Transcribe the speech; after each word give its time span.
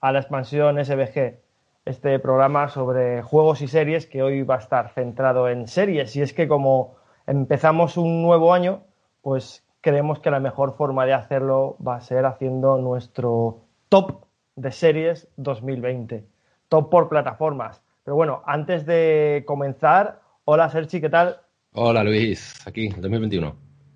a 0.00 0.12
la 0.12 0.20
expansión 0.20 0.82
SBG, 0.84 1.38
este 1.84 2.18
programa 2.18 2.68
sobre 2.68 3.22
juegos 3.22 3.60
y 3.62 3.68
series 3.68 4.06
que 4.06 4.22
hoy 4.22 4.42
va 4.42 4.56
a 4.56 4.58
estar 4.58 4.90
centrado 4.90 5.48
en 5.48 5.68
series. 5.68 6.16
Y 6.16 6.22
es 6.22 6.32
que 6.32 6.48
como 6.48 6.96
empezamos 7.26 7.96
un 7.96 8.22
nuevo 8.22 8.54
año, 8.54 8.82
pues 9.22 9.64
creemos 9.80 10.20
que 10.20 10.30
la 10.30 10.40
mejor 10.40 10.76
forma 10.76 11.06
de 11.06 11.14
hacerlo 11.14 11.76
va 11.86 11.96
a 11.96 12.00
ser 12.00 12.26
haciendo 12.26 12.78
nuestro 12.78 13.62
top 13.88 14.24
de 14.56 14.72
series 14.72 15.28
2020, 15.36 16.26
top 16.68 16.90
por 16.90 17.08
plataformas. 17.08 17.82
Pero 18.04 18.14
bueno, 18.16 18.42
antes 18.46 18.86
de 18.86 19.44
comenzar, 19.46 20.20
hola 20.44 20.68
Sergi, 20.70 21.00
¿qué 21.00 21.10
tal? 21.10 21.40
Hola 21.72 22.02
Luis, 22.02 22.66
aquí, 22.66 22.88
2021. 22.88 23.54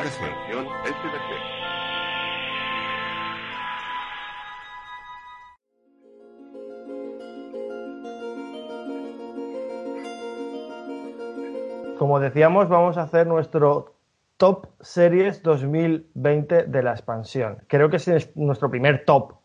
Como 11.99 12.21
decíamos, 12.21 12.69
vamos 12.69 12.97
a 12.97 13.03
hacer 13.03 13.27
nuestro 13.27 13.97
top 14.37 14.69
series 14.81 15.43
2020 15.43 16.63
de 16.63 16.83
la 16.85 16.93
expansión. 16.93 17.59
Creo 17.67 17.91
que 17.91 17.97
es 17.97 18.37
nuestro 18.37 18.71
primer 18.71 19.05
top 19.05 19.38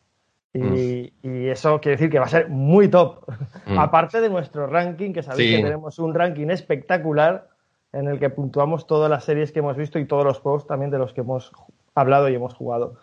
Mm. 0.54 0.74
Y, 0.76 1.48
eso 1.50 1.82
quiere 1.82 1.98
decir 1.98 2.10
que 2.10 2.20
va 2.20 2.26
a 2.26 2.30
ser 2.30 2.50
muy 2.50 2.88
top. 2.88 3.26
Mm. 3.66 3.80
Aparte 3.80 4.22
de 4.22 4.30
nuestro 4.30 4.68
ranking, 4.68 5.14
que 5.14 5.24
sabéis 5.24 5.58
que 5.58 5.64
tenemos 5.64 6.00
un 6.00 6.14
ranking 6.14 6.50
espectacular 6.50 7.48
en 7.92 8.08
el 8.08 8.20
que 8.20 8.30
puntuamos 8.30 8.88
todas 8.88 9.10
las 9.10 9.24
series 9.24 9.52
que 9.52 9.60
hemos 9.60 9.78
visto 9.78 10.00
y 10.00 10.06
todos 10.06 10.26
los 10.26 10.40
juegos 10.40 10.68
también 10.68 10.92
de 10.92 10.98
los 10.98 11.14
que 11.14 11.22
hemos 11.22 11.52
hablado 11.96 12.30
y 12.30 12.36
hemos 12.36 12.54
jugado. 12.56 12.96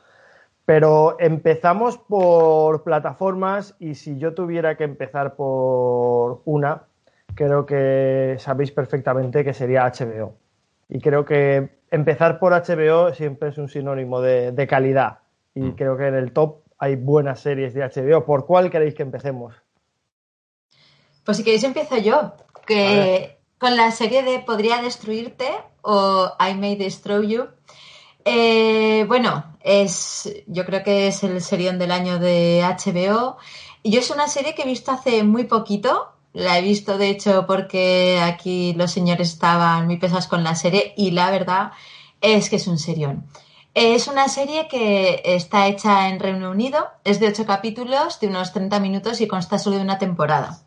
Pero 0.65 1.16
empezamos 1.19 1.99
por 1.99 2.83
plataformas 2.83 3.75
y 3.78 3.94
si 3.94 4.19
yo 4.19 4.34
tuviera 4.34 4.77
que 4.77 4.84
empezar 4.84 5.34
por 5.34 6.43
una, 6.44 6.83
creo 7.34 7.66
que 7.66 8.37
sabéis 8.39 8.71
perfectamente 8.71 9.44
que 9.44 9.55
sería 9.55 9.91
HBO. 9.91 10.34
Y 10.89 11.00
creo 11.00 11.25
que 11.25 11.71
empezar 11.91 12.39
por 12.39 12.53
HBO 12.53 13.12
siempre 13.15 13.49
es 13.49 13.59
un 13.59 13.69
sinónimo 13.69 14.21
de, 14.21 14.66
calidad. 14.69 15.19
Y 15.55 15.62
mm. 15.62 15.75
creo 15.77 15.97
que 15.97 16.06
en 16.06 16.15
el 16.15 16.33
top 16.33 16.59
hay 16.81 16.97
buenas 16.97 17.41
series 17.41 17.75
de 17.75 17.83
HBO. 17.83 18.25
¿Por 18.25 18.47
cuál 18.47 18.71
queréis 18.71 18.95
que 18.95 19.03
empecemos? 19.03 19.55
Pues 21.25 21.37
si 21.37 21.45
queréis 21.45 21.63
empiezo 21.63 21.99
yo, 21.99 22.33
que 22.67 23.39
con 23.59 23.77
la 23.77 23.91
serie 23.93 24.23
de 24.23 24.39
Podría 24.39 24.81
destruirte 24.81 25.47
o 25.83 26.33
I 26.41 26.55
May 26.55 26.77
Destroy 26.77 27.29
You. 27.29 27.49
Eh, 28.25 29.05
bueno, 29.07 29.57
es, 29.61 30.43
yo 30.47 30.65
creo 30.65 30.83
que 30.83 31.09
es 31.09 31.23
el 31.23 31.43
serión 31.43 31.79
del 31.79 31.93
año 31.93 32.19
de 32.19 32.63
HBO. 32.63 33.37
Y 33.83 33.91
yo 33.91 34.01
es 34.01 34.11
una 34.11 34.27
serie 34.27 34.55
que 34.55 34.63
he 34.63 34.67
visto 34.67 34.91
hace 34.91 35.23
muy 35.23 35.45
poquito. 35.45 36.13
La 36.33 36.59
he 36.59 36.63
visto, 36.63 36.97
de 36.97 37.11
hecho, 37.11 37.45
porque 37.47 38.21
aquí 38.23 38.73
los 38.73 38.91
señores 38.91 39.29
estaban 39.29 39.85
muy 39.85 39.99
pesados 39.99 40.29
con 40.29 40.43
la 40.43 40.55
serie 40.55 40.95
y 40.97 41.11
la 41.11 41.31
verdad 41.31 41.73
es 42.23 42.49
que 42.49 42.57
es 42.57 42.67
un 42.67 42.79
serión. 42.79 43.27
Es 43.75 44.09
una 44.09 44.29
serie 44.29 44.67
que 44.67 45.23
está 45.25 45.69
hecha 45.69 46.09
en 46.09 46.19
Reino 46.19 46.51
Unido, 46.51 46.89
es 47.05 47.21
de 47.21 47.29
ocho 47.29 47.47
capítulos 47.47 48.19
de 48.19 48.27
unos 48.27 48.53
30 48.53 48.81
minutos 48.81 49.21
y 49.21 49.29
consta 49.29 49.61
solo 49.61 49.77
de 49.77 49.83
una 49.83 49.99
temporada. 49.99 50.59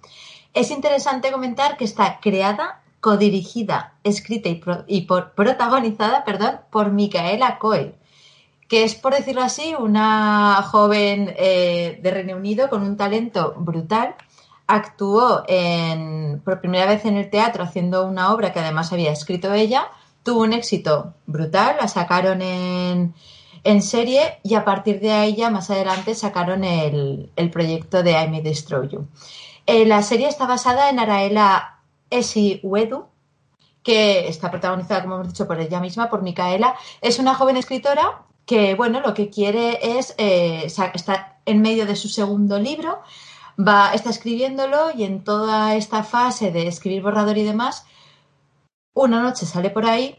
Es 0.53 0.72
interesante 0.72 1.30
comentar 1.30 1.75
que 1.75 1.84
está 1.84 2.19
creada, 2.22 2.81
codirigida, 3.02 3.96
escrita 4.06 4.47
y, 4.88 5.02
protagonizada 5.02 6.24
perdón, 6.24 6.62
por 6.72 6.91
Micaela 6.91 7.59
Coel, 7.59 7.96
que 8.69 8.86
es, 8.86 8.96
por 8.96 9.14
decirlo 9.14 9.41
así, 9.41 9.75
una 9.78 10.64
joven 10.64 11.34
eh, 11.38 12.00
de 12.02 12.12
Reino 12.12 12.38
Unido 12.38 12.70
con 12.70 12.84
un 12.84 12.96
talento 12.96 13.53
brutal. 13.58 14.16
Actuó 14.66 15.44
por 16.46 16.62
primera 16.62 16.85
vez 16.85 17.03
en 17.03 17.18
el 17.18 17.30
teatro 17.30 17.66
haciendo 17.66 18.06
una 18.06 18.34
obra 18.34 18.53
que 18.53 18.62
además 18.62 18.94
había 18.94 19.12
escrito 19.12 19.53
ella 19.53 19.91
tuvo 20.23 20.41
un 20.41 20.53
éxito 20.53 21.13
brutal, 21.25 21.78
la 21.79 21.88
sacaron 21.88 22.41
en, 22.41 23.13
serie 23.81 24.39
y 24.44 24.56
a 24.56 24.66
partir 24.66 25.00
de 25.00 25.34
ya 25.34 25.50
más 25.50 25.69
adelante 25.69 26.16
sacaron 26.16 26.63
el, 26.63 27.31
proyecto 27.51 28.03
de 28.03 28.11
I 28.11 28.29
May 28.29 28.41
Destroy 28.41 28.89
You. 28.89 29.07
Eh, 29.66 29.85
la 29.85 30.01
serie 30.01 30.28
está 30.28 30.45
basada 30.45 30.89
en 30.89 31.00
Araela 31.00 31.79
Uedu, 32.63 33.07
que 33.84 34.28
está 34.28 34.50
protagonizada, 34.50 35.01
como 35.01 35.16
hemos 35.16 35.28
dicho, 35.28 35.47
por 35.47 35.59
ella 35.59 35.79
misma, 35.79 36.09
por 36.09 36.22
Micaela. 36.22 36.75
Es 37.01 37.19
una 37.19 37.35
joven 37.35 37.57
escritora 37.57 38.23
que, 38.45 38.75
bueno, 38.75 39.01
lo 39.01 39.13
que 39.13 39.29
quiere 39.29 39.97
es, 39.97 40.16
eh, 40.17 40.66
está 40.66 41.38
en 41.45 41.61
medio 41.61 41.85
de 41.85 41.95
su 41.95 42.09
segundo 42.09 42.59
libro, 42.59 43.01
va, 43.57 43.94
está 43.94 44.09
escribiéndolo 44.09 44.91
y 44.95 45.03
en 45.03 45.23
toda 45.23 45.75
esta 45.75 46.03
fase 46.03 46.51
de 46.51 46.67
escribir 46.67 47.03
borrador 47.03 47.38
y 47.38 47.44
demás, 47.44 47.85
una 48.93 49.21
noche 49.21 49.45
sale 49.45 49.69
por 49.69 49.85
ahí 49.85 50.17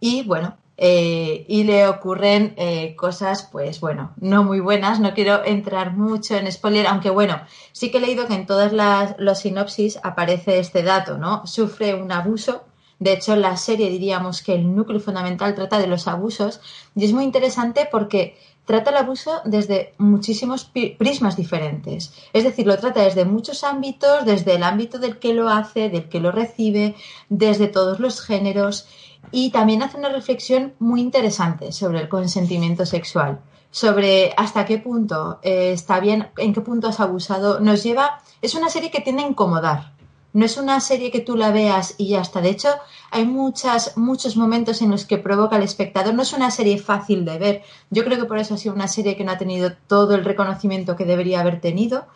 y 0.00 0.22
bueno, 0.22 0.56
eh, 0.76 1.44
y 1.48 1.62
le 1.64 1.86
ocurren 1.86 2.54
eh, 2.56 2.96
cosas, 2.96 3.48
pues 3.50 3.80
bueno, 3.80 4.12
no 4.20 4.42
muy 4.42 4.60
buenas. 4.60 4.98
No 5.00 5.14
quiero 5.14 5.44
entrar 5.44 5.92
mucho 5.92 6.36
en 6.36 6.50
spoiler, 6.50 6.86
aunque 6.86 7.10
bueno, 7.10 7.40
sí 7.72 7.90
que 7.90 7.98
he 7.98 8.00
leído 8.00 8.26
que 8.26 8.34
en 8.34 8.46
todas 8.46 8.72
las 8.72 9.14
los 9.18 9.38
sinopsis 9.40 9.98
aparece 10.02 10.58
este 10.58 10.82
dato, 10.82 11.16
¿no? 11.18 11.46
Sufre 11.46 11.94
un 11.94 12.10
abuso. 12.12 12.64
De 12.98 13.12
hecho, 13.12 13.36
la 13.36 13.56
serie 13.56 13.90
diríamos 13.90 14.42
que 14.42 14.54
el 14.54 14.74
núcleo 14.74 15.00
fundamental 15.00 15.54
trata 15.54 15.78
de 15.78 15.86
los 15.86 16.08
abusos 16.08 16.60
y 16.94 17.04
es 17.04 17.12
muy 17.12 17.24
interesante 17.24 17.88
porque 17.90 18.36
trata 18.64 18.90
el 18.90 18.96
abuso 18.96 19.40
desde 19.44 19.94
muchísimos 19.98 20.64
prismas 20.64 21.36
diferentes. 21.36 22.12
Es 22.32 22.44
decir, 22.44 22.66
lo 22.66 22.78
trata 22.78 23.02
desde 23.02 23.24
muchos 23.24 23.64
ámbitos, 23.64 24.24
desde 24.24 24.54
el 24.54 24.62
ámbito 24.62 24.98
del 24.98 25.18
que 25.18 25.34
lo 25.34 25.48
hace, 25.48 25.90
del 25.90 26.08
que 26.08 26.20
lo 26.20 26.32
recibe, 26.32 26.94
desde 27.28 27.68
todos 27.68 28.00
los 28.00 28.20
géneros 28.20 28.86
y 29.30 29.50
también 29.50 29.82
hace 29.82 29.96
una 29.96 30.08
reflexión 30.08 30.74
muy 30.78 31.00
interesante 31.00 31.72
sobre 31.72 32.00
el 32.00 32.08
consentimiento 32.08 32.86
sexual, 32.86 33.40
sobre 33.70 34.32
hasta 34.36 34.64
qué 34.64 34.78
punto 34.78 35.40
eh, 35.42 35.72
está 35.72 36.00
bien, 36.00 36.28
en 36.36 36.52
qué 36.52 36.60
punto 36.60 36.88
has 36.88 37.00
abusado. 37.00 37.60
Nos 37.60 37.82
lleva, 37.82 38.20
es 38.42 38.54
una 38.54 38.68
serie 38.68 38.90
que 38.90 39.00
tiende 39.00 39.24
a 39.24 39.28
incomodar, 39.28 39.93
no 40.34 40.44
es 40.44 40.56
una 40.56 40.80
serie 40.80 41.12
que 41.12 41.20
tú 41.20 41.36
la 41.36 41.52
veas 41.52 41.94
y 41.96 42.08
ya 42.08 42.20
está. 42.20 42.40
De 42.40 42.50
hecho, 42.50 42.68
hay 43.12 43.24
muchas, 43.24 43.96
muchos 43.96 44.36
momentos 44.36 44.82
en 44.82 44.90
los 44.90 45.06
que 45.06 45.16
provoca 45.16 45.54
al 45.54 45.62
espectador. 45.62 46.12
No 46.12 46.22
es 46.22 46.32
una 46.32 46.50
serie 46.50 46.76
fácil 46.78 47.24
de 47.24 47.38
ver. 47.38 47.62
Yo 47.90 48.04
creo 48.04 48.18
que 48.18 48.24
por 48.24 48.38
eso 48.38 48.54
ha 48.54 48.58
sido 48.58 48.74
una 48.74 48.88
serie 48.88 49.16
que 49.16 49.22
no 49.22 49.30
ha 49.30 49.38
tenido 49.38 49.72
todo 49.86 50.16
el 50.16 50.24
reconocimiento 50.24 50.96
que 50.96 51.04
debería 51.04 51.40
haber 51.40 51.60
tenido. 51.60 52.06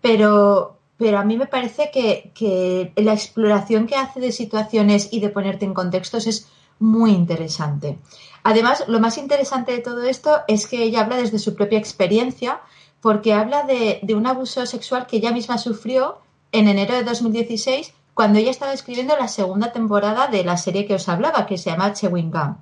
Pero, 0.00 0.76
pero 0.96 1.20
a 1.20 1.24
mí 1.24 1.36
me 1.36 1.46
parece 1.46 1.92
que, 1.92 2.32
que 2.34 2.92
la 2.96 3.12
exploración 3.12 3.86
que 3.86 3.94
hace 3.94 4.18
de 4.18 4.32
situaciones 4.32 5.12
y 5.12 5.20
de 5.20 5.28
ponerte 5.28 5.64
en 5.64 5.72
contextos 5.72 6.26
es 6.26 6.48
muy 6.80 7.12
interesante. 7.12 7.96
Además, 8.42 8.82
lo 8.88 8.98
más 8.98 9.18
interesante 9.18 9.70
de 9.70 9.78
todo 9.78 10.02
esto 10.02 10.40
es 10.48 10.66
que 10.66 10.82
ella 10.82 11.02
habla 11.02 11.16
desde 11.16 11.38
su 11.38 11.54
propia 11.54 11.78
experiencia, 11.78 12.60
porque 13.00 13.32
habla 13.32 13.62
de, 13.62 14.00
de 14.02 14.16
un 14.16 14.26
abuso 14.26 14.66
sexual 14.66 15.06
que 15.06 15.18
ella 15.18 15.30
misma 15.30 15.58
sufrió 15.58 16.18
en 16.52 16.68
enero 16.68 16.94
de 16.94 17.02
2016 17.02 17.94
cuando 18.14 18.38
ella 18.38 18.50
estaba 18.50 18.72
escribiendo 18.72 19.16
la 19.16 19.28
segunda 19.28 19.72
temporada 19.72 20.26
de 20.26 20.44
la 20.44 20.56
serie 20.56 20.86
que 20.86 20.94
os 20.94 21.08
hablaba, 21.08 21.46
que 21.46 21.58
se 21.58 21.70
llama 21.70 21.92
Chewing 21.92 22.30
Gum. 22.30 22.56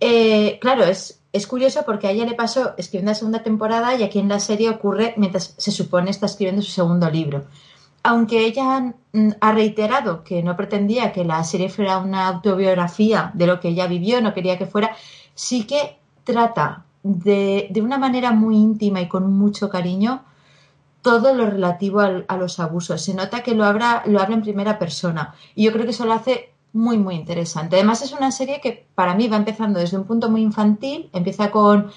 Eh, 0.00 0.58
claro, 0.60 0.84
es, 0.84 1.20
es 1.32 1.46
curioso 1.46 1.84
porque 1.86 2.08
a 2.08 2.10
ella 2.10 2.24
le 2.24 2.34
pasó 2.34 2.74
escribiendo 2.76 3.12
la 3.12 3.14
segunda 3.14 3.42
temporada 3.42 3.94
y 3.94 4.02
aquí 4.02 4.18
en 4.18 4.28
la 4.28 4.40
serie 4.40 4.70
ocurre 4.70 5.14
mientras 5.16 5.54
se 5.56 5.70
supone 5.70 6.10
está 6.10 6.26
escribiendo 6.26 6.62
su 6.62 6.72
segundo 6.72 7.08
libro. 7.08 7.44
Aunque 8.02 8.44
ella 8.44 8.94
mm, 9.12 9.30
ha 9.40 9.52
reiterado 9.52 10.24
que 10.24 10.42
no 10.42 10.56
pretendía 10.56 11.12
que 11.12 11.24
la 11.24 11.44
serie 11.44 11.68
fuera 11.68 11.98
una 11.98 12.26
autobiografía 12.26 13.30
de 13.34 13.46
lo 13.46 13.60
que 13.60 13.68
ella 13.68 13.86
vivió, 13.86 14.20
no 14.20 14.34
quería 14.34 14.58
que 14.58 14.66
fuera, 14.66 14.96
sí 15.34 15.64
que 15.64 15.98
trata 16.24 16.84
de, 17.04 17.68
de 17.70 17.80
una 17.80 17.98
manera 17.98 18.32
muy 18.32 18.56
íntima 18.56 19.00
y 19.00 19.08
con 19.08 19.32
mucho 19.32 19.70
cariño 19.70 20.24
todo 21.02 21.34
lo 21.34 21.50
relativo 21.50 22.00
a 22.00 22.36
los 22.36 22.60
abusos. 22.60 23.02
Se 23.02 23.14
nota 23.14 23.42
que 23.42 23.54
lo 23.54 23.64
habla, 23.64 24.02
lo 24.06 24.20
habla 24.20 24.36
en 24.36 24.42
primera 24.42 24.78
persona 24.78 25.34
y 25.54 25.64
yo 25.64 25.72
creo 25.72 25.84
que 25.84 25.90
eso 25.90 26.06
lo 26.06 26.12
hace 26.12 26.54
muy, 26.72 26.96
muy 26.96 27.16
interesante. 27.16 27.76
Además 27.76 28.02
es 28.02 28.12
una 28.12 28.30
serie 28.30 28.60
que 28.60 28.86
para 28.94 29.14
mí 29.14 29.28
va 29.28 29.36
empezando 29.36 29.80
desde 29.80 29.98
un 29.98 30.04
punto 30.04 30.30
muy 30.30 30.42
infantil, 30.42 31.10
empieza 31.12 31.50
con 31.50 31.90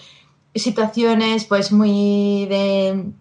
situaciones 0.54 1.46
pues 1.46 1.72
muy 1.72 2.46
de, 2.48 3.12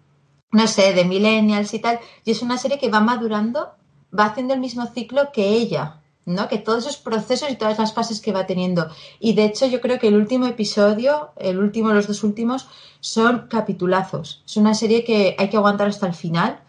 no 0.51 0.67
sé, 0.67 0.93
de 0.93 1.05
millennials 1.05 1.73
y 1.73 1.79
tal, 1.79 1.99
y 2.23 2.31
es 2.31 2.41
una 2.41 2.57
serie 2.57 2.79
que 2.79 2.89
va 2.89 2.99
madurando, 2.99 3.71
va 4.17 4.25
haciendo 4.25 4.53
el 4.53 4.59
mismo 4.59 4.85
ciclo 4.87 5.31
que 5.31 5.49
ella. 5.49 6.01
¿No? 6.25 6.47
Que 6.47 6.57
todos 6.57 6.85
esos 6.85 6.97
procesos 6.97 7.49
y 7.51 7.55
todas 7.55 7.77
las 7.77 7.93
fases 7.93 8.21
que 8.21 8.31
va 8.31 8.45
teniendo. 8.45 8.87
Y 9.19 9.33
de 9.33 9.45
hecho, 9.45 9.67
yo 9.67 9.81
creo 9.81 9.99
que 9.99 10.07
el 10.07 10.15
último 10.15 10.47
episodio, 10.47 11.29
el 11.37 11.59
último, 11.59 11.93
los 11.93 12.07
dos 12.07 12.23
últimos, 12.23 12.67
son 12.99 13.47
capitulazos. 13.49 14.43
Es 14.45 14.57
una 14.57 14.73
serie 14.73 15.03
que 15.03 15.35
hay 15.37 15.49
que 15.49 15.57
aguantar 15.57 15.87
hasta 15.87 16.07
el 16.07 16.13
final. 16.13 16.59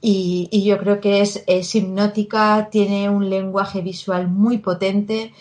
Y, 0.00 0.62
yo 0.64 0.78
creo 0.78 1.00
que 1.00 1.20
es, 1.22 1.74
hipnótica, 1.74 2.68
tiene 2.70 3.10
un 3.10 3.28
lenguaje 3.30 3.80
visual 3.80 4.28
muy 4.28 4.58
potente. 4.58 5.32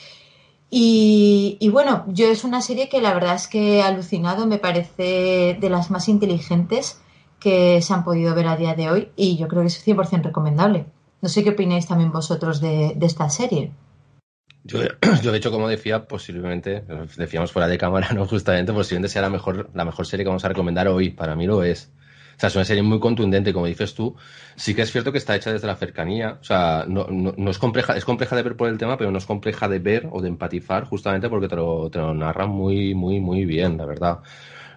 Y, 0.69 1.57
y, 1.59 1.69
bueno, 1.69 2.05
yo 2.07 2.27
es 2.27 2.43
una 2.43 2.61
serie 2.61 2.89
que 2.89 3.01
la 3.01 3.13
verdad 3.13 3.35
es 3.35 3.47
que 3.47 3.77
he 3.77 3.81
alucinado, 3.83 4.47
me 4.47 4.57
parece 4.57 5.57
de 5.59 5.69
las 5.69 5.91
más 5.91 6.09
inteligentes 6.09 6.99
que 7.39 7.81
se 7.81 7.93
han 7.93 8.03
podido 8.03 8.33
ver 8.35 8.47
a 8.47 8.57
día 8.57 8.73
de 8.73 8.89
hoy 8.89 9.09
y 9.15 9.37
yo 9.37 9.47
creo 9.47 9.61
que 9.61 9.67
es 9.67 9.85
100% 9.85 10.23
recomendable. 10.23 10.85
No 11.21 11.29
sé 11.29 11.43
qué 11.43 11.51
opináis 11.51 11.87
también 11.87 12.11
vosotros 12.11 12.61
de, 12.61 12.97
esta 13.01 13.29
serie. 13.29 13.71
Yo, 14.63 14.79
yo, 15.23 15.31
de 15.31 15.37
hecho, 15.37 15.51
como 15.51 15.67
decía, 15.67 16.07
posiblemente, 16.07 16.83
decíamos 17.17 17.51
fuera 17.51 17.67
de 17.67 17.77
cámara, 17.77 18.09
¿no? 18.13 18.27
Justamente, 18.27 18.73
posiblemente 18.73 19.09
sea 19.09 19.21
la 19.21 19.29
mejor, 19.29 19.69
la 19.73 19.85
mejor 19.85 20.05
serie 20.05 20.23
que 20.23 20.29
vamos 20.29 20.45
a 20.45 20.49
recomendar 20.49 20.87
hoy. 20.87 21.09
Para 21.09 21.35
mí 21.35 21.47
lo 21.47 21.63
es. 21.63 21.91
O 22.37 22.39
sea, 22.39 22.49
es 22.49 22.55
una 22.55 22.65
serie 22.65 22.83
muy 22.83 22.99
contundente, 22.99 23.51
como 23.51 23.65
dices 23.65 23.95
tú. 23.95 24.15
Sí 24.55 24.75
que 24.75 24.83
es 24.83 24.91
cierto 24.91 25.11
que 25.11 25.17
está 25.17 25.35
hecha 25.35 25.51
desde 25.51 25.65
la 25.65 25.75
cercanía. 25.75 26.37
O 26.39 26.43
sea, 26.43 26.85
no, 26.87 27.07
no, 27.09 27.49
es 27.49 27.57
compleja, 27.57 27.97
es 27.97 28.05
compleja 28.05 28.35
de 28.35 28.43
ver 28.43 28.55
por 28.55 28.69
el 28.69 28.77
tema, 28.77 28.95
pero 28.95 29.09
no 29.09 29.17
es 29.17 29.25
compleja 29.25 29.67
de 29.67 29.79
ver 29.79 30.07
o 30.11 30.21
de 30.21 30.27
empatizar, 30.27 30.83
justamente 30.83 31.29
porque 31.29 31.47
te 31.47 31.55
lo, 31.55 31.89
te 31.89 31.97
lo 31.97 32.13
narra 32.13 32.45
muy, 32.45 32.93
muy, 32.93 33.19
muy 33.19 33.45
bien, 33.45 33.77
la 33.77 33.87
verdad. 33.87 34.19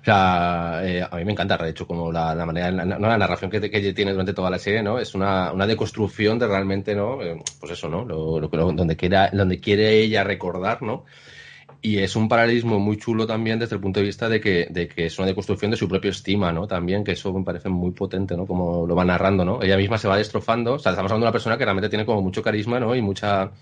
O 0.01 0.05
sea, 0.05 0.81
eh, 0.83 1.07
a 1.09 1.15
mí 1.17 1.25
me 1.27 1.33
encanta, 1.33 1.59
de 1.59 1.71
hecho, 1.71 1.87
como 1.87 2.11
la, 2.11 2.35
manera, 2.47 2.71
la, 2.71 2.99
la 2.99 3.19
narración 3.19 3.51
que, 3.51 3.61
que, 3.71 3.93
tiene 3.93 4.13
durante 4.13 4.33
toda 4.33 4.49
la 4.49 4.59
serie, 4.59 4.83
¿no? 4.83 4.99
Es 4.99 5.15
una, 5.15 5.53
una 5.53 5.67
deconstrucción 5.67 6.39
de 6.39 6.47
realmente, 6.47 6.95
¿no? 6.95 7.23
Eh, 7.23 7.43
pues 7.59 7.73
eso, 7.73 7.89
¿no? 7.89 8.05
Lo, 8.05 8.41
lo, 8.41 8.49
donde, 8.49 8.97
quiera, 8.97 9.31
donde 9.31 9.61
quiere 9.61 10.01
ella 10.01 10.25
recordar, 10.25 10.81
¿no? 10.83 11.05
Y 11.83 11.99
es 11.99 12.15
un 12.15 12.29
paralelismo 12.29 12.79
muy 12.79 12.99
chulo 12.99 13.27
también 13.27 13.59
desde 13.59 13.77
el 13.77 13.81
punto 13.81 14.01
de 14.01 14.07
vista 14.07 14.29
de 14.29 14.41
que, 14.41 14.67
de 14.71 14.87
que 14.87 15.07
es 15.07 15.19
una 15.19 15.29
deconstrucción 15.29 15.71
de 15.71 15.79
su 15.79 15.89
propia 15.89 16.11
estima, 16.11 16.53
¿no? 16.53 16.67
También, 16.67 17.03
que 17.03 17.13
eso 17.13 17.33
me 17.33 17.43
parece 17.43 17.71
muy 17.71 17.93
potente, 17.93 18.37
¿no? 18.37 18.47
Como 18.47 18.87
lo 18.87 18.95
va 18.95 19.05
narrando, 19.05 19.45
¿no? 19.45 19.63
Ella 19.63 19.79
misma 19.79 19.97
se 19.97 20.07
va 20.07 20.19
destrozando. 20.19 20.75
O 20.75 20.79
sea, 20.79 20.93
estamos 20.93 21.11
hablando 21.11 21.25
de 21.25 21.29
una 21.29 21.33
persona 21.33 21.57
que 21.57 21.65
realmente 21.65 21.89
tiene 21.89 22.05
como 22.05 22.21
mucho 22.21 22.43
carisma, 22.43 22.79
¿no? 22.79 22.95
Y 22.95 23.01
mucha, 23.01 23.53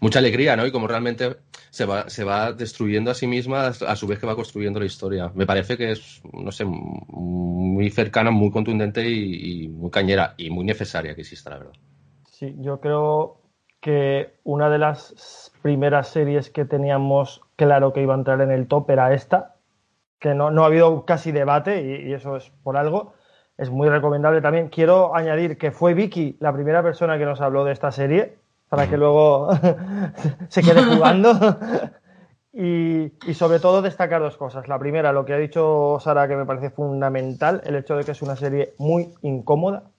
mucha 0.00 0.20
alegría, 0.20 0.56
¿no? 0.56 0.66
Y 0.66 0.72
como 0.72 0.86
realmente 0.86 1.36
se 1.68 1.84
va, 1.84 2.08
se 2.08 2.24
va 2.24 2.52
destruyendo 2.52 3.10
a 3.10 3.14
sí 3.14 3.26
misma 3.26 3.66
a 3.66 3.96
su 3.96 4.06
vez 4.06 4.18
que 4.18 4.26
va 4.26 4.34
construyendo 4.34 4.80
la 4.80 4.86
historia. 4.86 5.30
Me 5.34 5.44
parece 5.44 5.76
que 5.76 5.90
es, 5.90 6.22
no 6.32 6.50
sé, 6.52 6.64
muy 6.64 7.90
cercana, 7.90 8.30
muy 8.30 8.50
contundente 8.50 9.06
y, 9.06 9.68
muy 9.68 9.90
cañera 9.90 10.34
y 10.38 10.48
muy 10.48 10.64
necesaria 10.64 11.14
que 11.14 11.20
exista, 11.20 11.50
la 11.50 11.58
verdad. 11.58 11.74
Sí, 12.30 12.54
yo 12.58 12.80
creo 12.80 13.42
que 13.80 14.38
una 14.44 14.70
de 14.70 14.78
las 14.78 15.52
primeras 15.60 16.08
series 16.08 16.48
que 16.48 16.64
teníamos 16.64 17.42
claro 17.56 17.92
que 17.92 18.02
iba 18.02 18.14
a 18.14 18.18
entrar 18.18 18.40
en 18.40 18.50
el 18.50 18.68
top 18.68 18.90
era 18.90 19.12
esta, 19.12 19.56
que 20.18 20.34
no, 20.34 20.50
no 20.50 20.62
ha 20.62 20.66
habido 20.66 21.04
casi 21.04 21.32
debate 21.32 21.82
y, 21.82 22.08
y 22.08 22.14
eso 22.14 22.36
es 22.36 22.50
por 22.62 22.76
algo. 22.76 23.14
Es 23.58 23.70
muy 23.70 23.88
recomendable 23.88 24.40
también. 24.42 24.68
Quiero 24.68 25.14
añadir 25.14 25.58
que 25.58 25.70
fue 25.70 25.94
Vicky 25.94 26.36
la 26.40 26.52
primera 26.52 26.82
persona 26.82 27.18
que 27.18 27.24
nos 27.24 27.40
habló 27.40 27.64
de 27.64 27.72
esta 27.72 27.90
serie 27.90 28.38
para 28.68 28.88
que 28.88 28.96
luego 28.96 29.50
se 30.48 30.62
quede 30.62 30.82
jugando. 30.82 31.32
y, 32.52 33.12
sobre 33.34 33.60
todo 33.60 33.82
destacar 33.82 34.20
dos 34.20 34.36
cosas. 34.36 34.66
La 34.66 34.78
primera, 34.78 35.12
lo 35.12 35.24
que 35.24 35.34
ha 35.34 35.38
dicho 35.38 35.98
Sara, 36.00 36.26
que 36.26 36.36
me 36.36 36.46
parece 36.46 36.70
fundamental, 36.70 37.60
el 37.64 37.76
hecho 37.76 37.96
de 37.96 38.04
que 38.04 38.12
es 38.12 38.22
una 38.22 38.36
serie 38.36 38.74
muy 38.78 39.12
incómoda. 39.22 39.90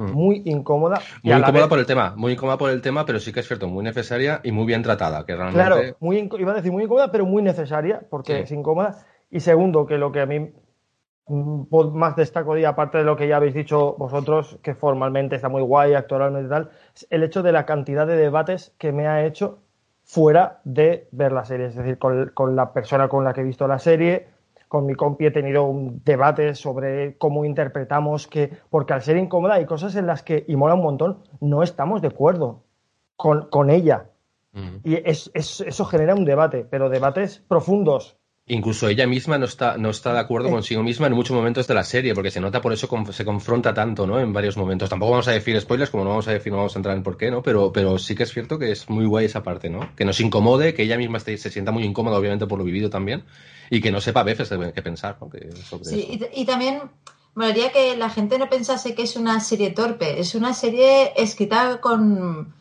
Mm. 0.00 0.12
Muy 0.12 0.42
incómoda. 0.44 1.00
Muy 1.22 1.34
incómoda 1.34 1.68
por 1.68 1.78
el 1.78 1.86
tema, 1.86 2.14
muy 2.16 2.32
incómoda 2.32 2.58
por 2.58 2.70
el 2.70 2.80
tema, 2.80 3.06
pero 3.06 3.20
sí 3.20 3.32
que 3.32 3.40
es 3.40 3.46
cierto, 3.46 3.68
muy 3.68 3.84
necesaria 3.84 4.40
y 4.42 4.52
muy 4.52 4.66
bien 4.66 4.82
tratada. 4.82 5.24
Que 5.26 5.34
realmente... 5.34 5.58
Claro, 5.58 5.96
muy, 6.00 6.28
iba 6.38 6.52
a 6.52 6.54
decir 6.56 6.72
muy 6.72 6.84
incómoda, 6.84 7.10
pero 7.10 7.26
muy 7.26 7.42
necesaria, 7.42 8.02
porque 8.08 8.40
es 8.40 8.52
incómoda. 8.52 9.04
Y 9.30 9.40
segundo, 9.40 9.86
que 9.86 9.98
lo 9.98 10.10
que 10.10 10.20
a 10.20 10.26
mí 10.26 10.52
Mm, 11.30 11.66
más 11.92 12.16
destaco, 12.16 12.58
y 12.58 12.64
aparte 12.64 12.98
de 12.98 13.04
lo 13.04 13.14
que 13.14 13.28
ya 13.28 13.36
habéis 13.36 13.54
dicho 13.54 13.94
vosotros, 13.96 14.58
que 14.64 14.74
formalmente 14.74 15.36
está 15.36 15.48
muy 15.48 15.62
guay, 15.62 15.94
actualmente 15.94 16.46
y 16.46 16.50
tal, 16.50 16.70
el 17.08 17.22
hecho 17.22 17.44
de 17.44 17.52
la 17.52 17.66
cantidad 17.66 18.04
de 18.04 18.16
debates 18.16 18.74
que 18.78 18.90
me 18.90 19.06
ha 19.06 19.24
hecho 19.24 19.60
fuera 20.02 20.60
de 20.64 21.08
ver 21.12 21.30
la 21.30 21.44
serie. 21.44 21.66
Es 21.66 21.76
decir, 21.76 21.98
con, 21.98 22.56
la 22.56 22.72
persona 22.72 23.08
con 23.08 23.22
la 23.22 23.32
que 23.32 23.42
he 23.42 23.44
visto 23.44 23.68
la 23.68 23.78
serie, 23.78 24.26
con 24.70 24.86
mi 24.86 24.94
compi 24.94 25.26
he 25.26 25.32
tenido 25.32 25.64
un 25.64 26.00
debate 26.04 26.54
sobre 26.54 27.18
cómo 27.18 27.44
interpretamos 27.44 28.28
que, 28.28 28.52
porque 28.70 28.92
al 28.92 29.02
ser 29.02 29.16
incómoda 29.16 29.54
hay 29.54 29.66
cosas 29.66 29.96
en 29.96 30.06
las 30.06 30.22
que, 30.22 30.44
y 30.46 30.54
mola 30.54 30.74
un 30.74 30.82
montón, 30.82 31.24
no 31.40 31.64
estamos 31.64 32.00
de 32.00 32.06
acuerdo 32.06 32.62
con, 33.16 33.68
ella. 33.68 34.10
Y 34.84 34.94
eso 35.04 35.84
genera 35.86 36.14
un 36.14 36.24
debate, 36.24 36.64
pero 36.70 36.88
debates 36.88 37.42
profundos, 37.48 38.16
Incluso 38.52 38.88
ella 38.88 39.06
misma 39.06 39.38
no 39.38 39.44
está, 39.44 39.76
no 39.78 39.90
está 39.90 40.12
de 40.12 40.18
acuerdo 40.18 40.50
consigo 40.50 40.82
misma 40.82 41.06
en 41.06 41.12
muchos 41.12 41.36
momentos 41.36 41.68
de 41.68 41.74
la 41.74 41.84
serie, 41.84 42.14
porque 42.14 42.32
se 42.32 42.40
nota 42.40 42.60
por 42.60 42.72
eso 42.72 42.88
se 43.12 43.24
confronta 43.24 43.72
tanto, 43.72 44.08
¿no? 44.08 44.18
En 44.18 44.32
varios 44.32 44.56
momentos. 44.56 44.90
Tampoco 44.90 45.12
vamos 45.12 45.28
a 45.28 45.30
decir 45.30 45.60
spoilers, 45.60 45.90
como 45.90 46.02
no 46.02 46.10
vamos 46.10 46.26
a 46.26 46.32
decir, 46.32 46.50
no 46.50 46.58
vamos 46.58 46.74
a 46.74 46.78
entrar 46.80 46.96
en 46.96 47.04
por 47.04 47.16
qué, 47.16 47.30
¿no? 47.30 47.42
Pero, 47.42 47.72
pero 47.72 47.96
sí 47.96 48.16
que 48.16 48.24
es 48.24 48.32
cierto 48.32 48.58
que 48.58 48.72
es 48.72 48.90
muy 48.90 49.06
guay 49.06 49.26
esa 49.26 49.44
parte, 49.44 49.70
¿no? 49.70 49.94
Que 49.94 50.04
nos 50.04 50.18
incomode, 50.20 50.74
que 50.74 50.82
ella 50.82 50.98
misma 50.98 51.20
se 51.20 51.36
sienta 51.38 51.70
muy 51.70 51.84
incómoda, 51.84 52.18
obviamente, 52.18 52.48
por 52.48 52.58
lo 52.58 52.64
vivido 52.64 52.90
también, 52.90 53.22
y 53.70 53.80
que 53.80 53.92
no 53.92 54.00
sepa 54.00 54.20
a 54.20 54.24
veces 54.24 54.50
qué 54.74 54.82
pensar, 54.82 55.16
¿no? 55.20 55.30
sí, 55.82 56.18
y, 56.34 56.42
y, 56.42 56.44
también 56.44 56.80
me 57.36 57.52
que 57.54 57.96
la 57.96 58.10
gente 58.10 58.36
no 58.36 58.48
pensase 58.48 58.96
que 58.96 59.02
es 59.02 59.14
una 59.14 59.38
serie 59.38 59.70
torpe, 59.70 60.18
es 60.18 60.34
una 60.34 60.54
serie 60.54 61.12
escrita 61.16 61.80
con 61.80 62.52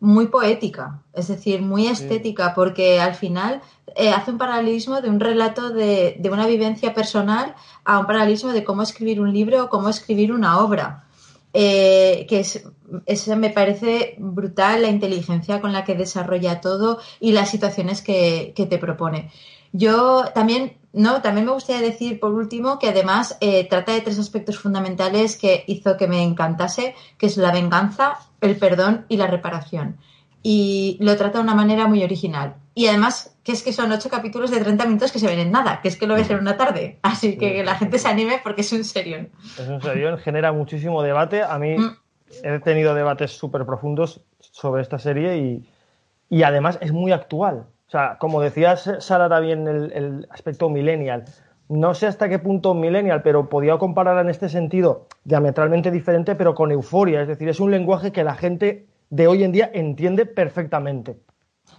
muy 0.00 0.26
poética, 0.26 1.02
es 1.14 1.28
decir, 1.28 1.62
muy 1.62 1.86
estética, 1.86 2.54
porque 2.54 3.00
al 3.00 3.14
final 3.14 3.62
eh, 3.94 4.10
hace 4.10 4.30
un 4.30 4.38
paralelismo 4.38 5.00
de 5.00 5.08
un 5.08 5.20
relato 5.20 5.70
de, 5.70 6.20
una 6.30 6.46
vivencia 6.46 6.92
personal 6.92 7.54
a 7.84 7.98
un 7.98 8.06
paralelismo 8.06 8.52
de 8.52 8.64
cómo 8.64 8.82
escribir 8.82 9.20
un 9.20 9.32
libro 9.32 9.64
o 9.64 9.68
cómo 9.68 9.88
escribir 9.88 10.32
una 10.32 10.58
obra. 10.58 11.04
Eh, 11.58 12.26
que 12.28 12.40
es, 12.40 13.28
me 13.28 13.48
parece 13.48 14.16
brutal 14.18 14.82
la 14.82 14.88
inteligencia 14.88 15.62
con 15.62 15.72
la 15.72 15.84
que 15.84 15.94
desarrolla 15.94 16.60
todo 16.60 16.98
y 17.18 17.32
las 17.32 17.48
situaciones 17.48 18.02
que, 18.02 18.52
te 18.54 18.78
propone. 18.78 19.30
Yo 19.72 20.24
también, 20.34 20.76
no, 20.96 21.20
también 21.20 21.44
me 21.44 21.52
gustaría 21.52 21.82
decir 21.82 22.18
por 22.18 22.32
último 22.32 22.78
que 22.78 22.88
además 22.88 23.36
eh, 23.42 23.68
trata 23.68 23.92
de 23.92 24.00
tres 24.00 24.18
aspectos 24.18 24.58
fundamentales 24.58 25.36
que 25.36 25.62
hizo 25.66 25.98
que 25.98 26.08
me 26.08 26.22
encantase, 26.22 26.94
que 27.18 27.26
es 27.26 27.36
la 27.36 27.52
venganza, 27.52 28.14
el 28.40 28.56
perdón 28.56 29.04
y 29.10 29.18
la 29.18 29.26
reparación. 29.26 29.98
Y 30.42 30.96
lo 31.00 31.14
trata 31.16 31.36
de 31.36 31.44
una 31.44 31.54
manera 31.54 31.86
muy 31.86 32.02
original. 32.02 32.54
Y 32.74 32.86
además, 32.86 33.36
que 33.44 33.52
es 33.52 33.62
que 33.62 33.74
son 33.74 33.92
ocho 33.92 34.08
capítulos 34.08 34.50
de 34.50 34.58
30 34.58 34.86
minutos 34.86 35.12
que 35.12 35.18
se 35.18 35.26
ven 35.26 35.38
en 35.38 35.50
nada, 35.50 35.82
que 35.82 35.88
es 35.88 35.98
que 35.98 36.06
lo 36.06 36.14
ves 36.14 36.30
en 36.30 36.38
una 36.38 36.56
tarde. 36.56 36.98
Así 37.02 37.36
que, 37.36 37.52
que 37.52 37.64
la 37.64 37.74
gente 37.74 37.98
se 37.98 38.08
anime 38.08 38.40
porque 38.42 38.62
es 38.62 38.72
un 38.72 38.82
serión. 38.82 39.28
Es 39.58 39.68
un 39.68 39.82
serión, 39.82 40.16
genera 40.16 40.50
muchísimo 40.52 41.02
debate. 41.02 41.42
A 41.42 41.58
mí 41.58 41.76
mm. 41.76 41.96
he 42.42 42.58
tenido 42.60 42.94
debates 42.94 43.32
súper 43.32 43.66
profundos 43.66 44.22
sobre 44.40 44.80
esta 44.80 44.98
serie 44.98 45.36
y, 45.36 45.68
y, 46.30 46.42
además 46.42 46.78
es 46.80 46.92
muy 46.92 47.12
actual. 47.12 47.66
O 47.86 47.90
sea, 47.90 48.18
como 48.18 48.40
decías, 48.40 48.90
Sara, 48.98 49.28
también 49.28 49.68
el, 49.68 49.92
el 49.92 50.28
aspecto 50.30 50.68
millennial. 50.68 51.24
No 51.68 51.94
sé 51.94 52.06
hasta 52.06 52.28
qué 52.28 52.38
punto 52.38 52.74
millennial, 52.74 53.22
pero 53.22 53.48
podía 53.48 53.78
compararla 53.78 54.20
en 54.20 54.30
este 54.30 54.48
sentido 54.48 55.06
diametralmente 55.24 55.90
diferente, 55.90 56.34
pero 56.34 56.54
con 56.54 56.72
euforia. 56.72 57.22
Es 57.22 57.28
decir, 57.28 57.48
es 57.48 57.60
un 57.60 57.70
lenguaje 57.70 58.12
que 58.12 58.24
la 58.24 58.34
gente 58.34 58.86
de 59.10 59.26
hoy 59.26 59.44
en 59.44 59.52
día 59.52 59.70
entiende 59.72 60.26
perfectamente. 60.26 61.16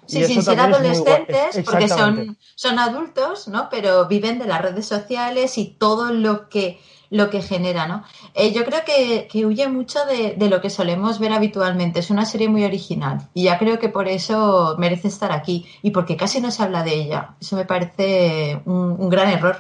Sí, 0.06 0.24
sin 0.24 0.42
ser 0.42 0.60
adolescentes, 0.60 1.62
porque 1.66 1.90
son, 1.90 2.38
son 2.56 2.80
adultos, 2.80 3.48
¿no? 3.48 3.68
Pero 3.70 4.08
viven 4.08 4.40
de 4.40 4.46
las 4.46 4.62
redes 4.62 4.86
sociales 4.86 5.58
y 5.58 5.76
todo 5.78 6.14
lo 6.14 6.48
que 6.50 6.80
lo 7.10 7.30
que 7.30 7.42
genera, 7.42 7.88
¿no? 7.88 8.04
Eh, 8.34 8.52
yo 8.54 8.66
creo 8.66 8.82
que, 8.86 9.46
huye 9.46 9.68
mucho 9.68 10.00
de, 10.06 10.36
lo 10.50 10.62
que 10.62 10.70
solemos 10.70 11.20
ver 11.20 11.34
habitualmente. 11.34 12.00
Es 12.00 12.10
una 12.10 12.26
serie 12.26 12.50
muy 12.50 12.66
original 12.66 13.28
y 13.34 13.44
ya 13.44 13.58
creo 13.58 13.80
que 13.80 13.90
por 13.90 14.08
eso 14.08 14.76
merece 14.78 15.08
estar 15.08 15.32
aquí 15.32 15.66
y 15.82 15.92
porque 15.92 16.18
casi 16.18 16.42
no 16.42 16.52
se 16.52 16.64
habla 16.64 16.84
de 16.84 16.94
ella. 16.94 17.36
Eso 17.40 17.56
me 17.56 17.66
parece 17.66 18.62
un, 18.66 19.10
gran 19.10 19.30
error. 19.30 19.58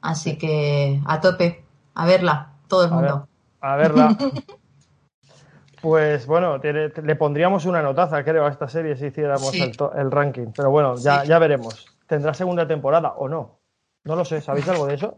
Así 0.00 0.36
que 0.36 1.00
a 1.06 1.20
tope, 1.20 1.64
a 1.94 2.06
verla, 2.06 2.52
todo 2.68 2.84
el 2.84 2.90
mundo. 2.90 3.28
A, 3.60 3.76
verla. 3.76 4.16
pues 5.80 6.26
bueno, 6.26 6.58
le 6.58 7.16
pondríamos 7.16 7.66
una 7.66 7.82
notaza, 7.82 8.24
creo, 8.24 8.46
a 8.46 8.50
esta 8.50 8.68
serie 8.68 8.96
si 8.96 9.06
hiciéramos 9.06 9.54
el, 9.54 10.10
ranking. 10.10 10.48
Pero 10.54 10.70
bueno, 10.70 10.96
ya, 10.96 11.24
ya 11.24 11.38
veremos. 11.38 11.86
¿Tendrá 12.06 12.34
segunda 12.34 12.66
temporada 12.66 13.14
o 13.16 13.28
no? 13.28 13.60
No 14.04 14.16
lo 14.16 14.24
sé, 14.24 14.40
¿sabéis 14.40 14.68
algo 14.68 14.86
de 14.86 14.94
eso? 14.94 15.16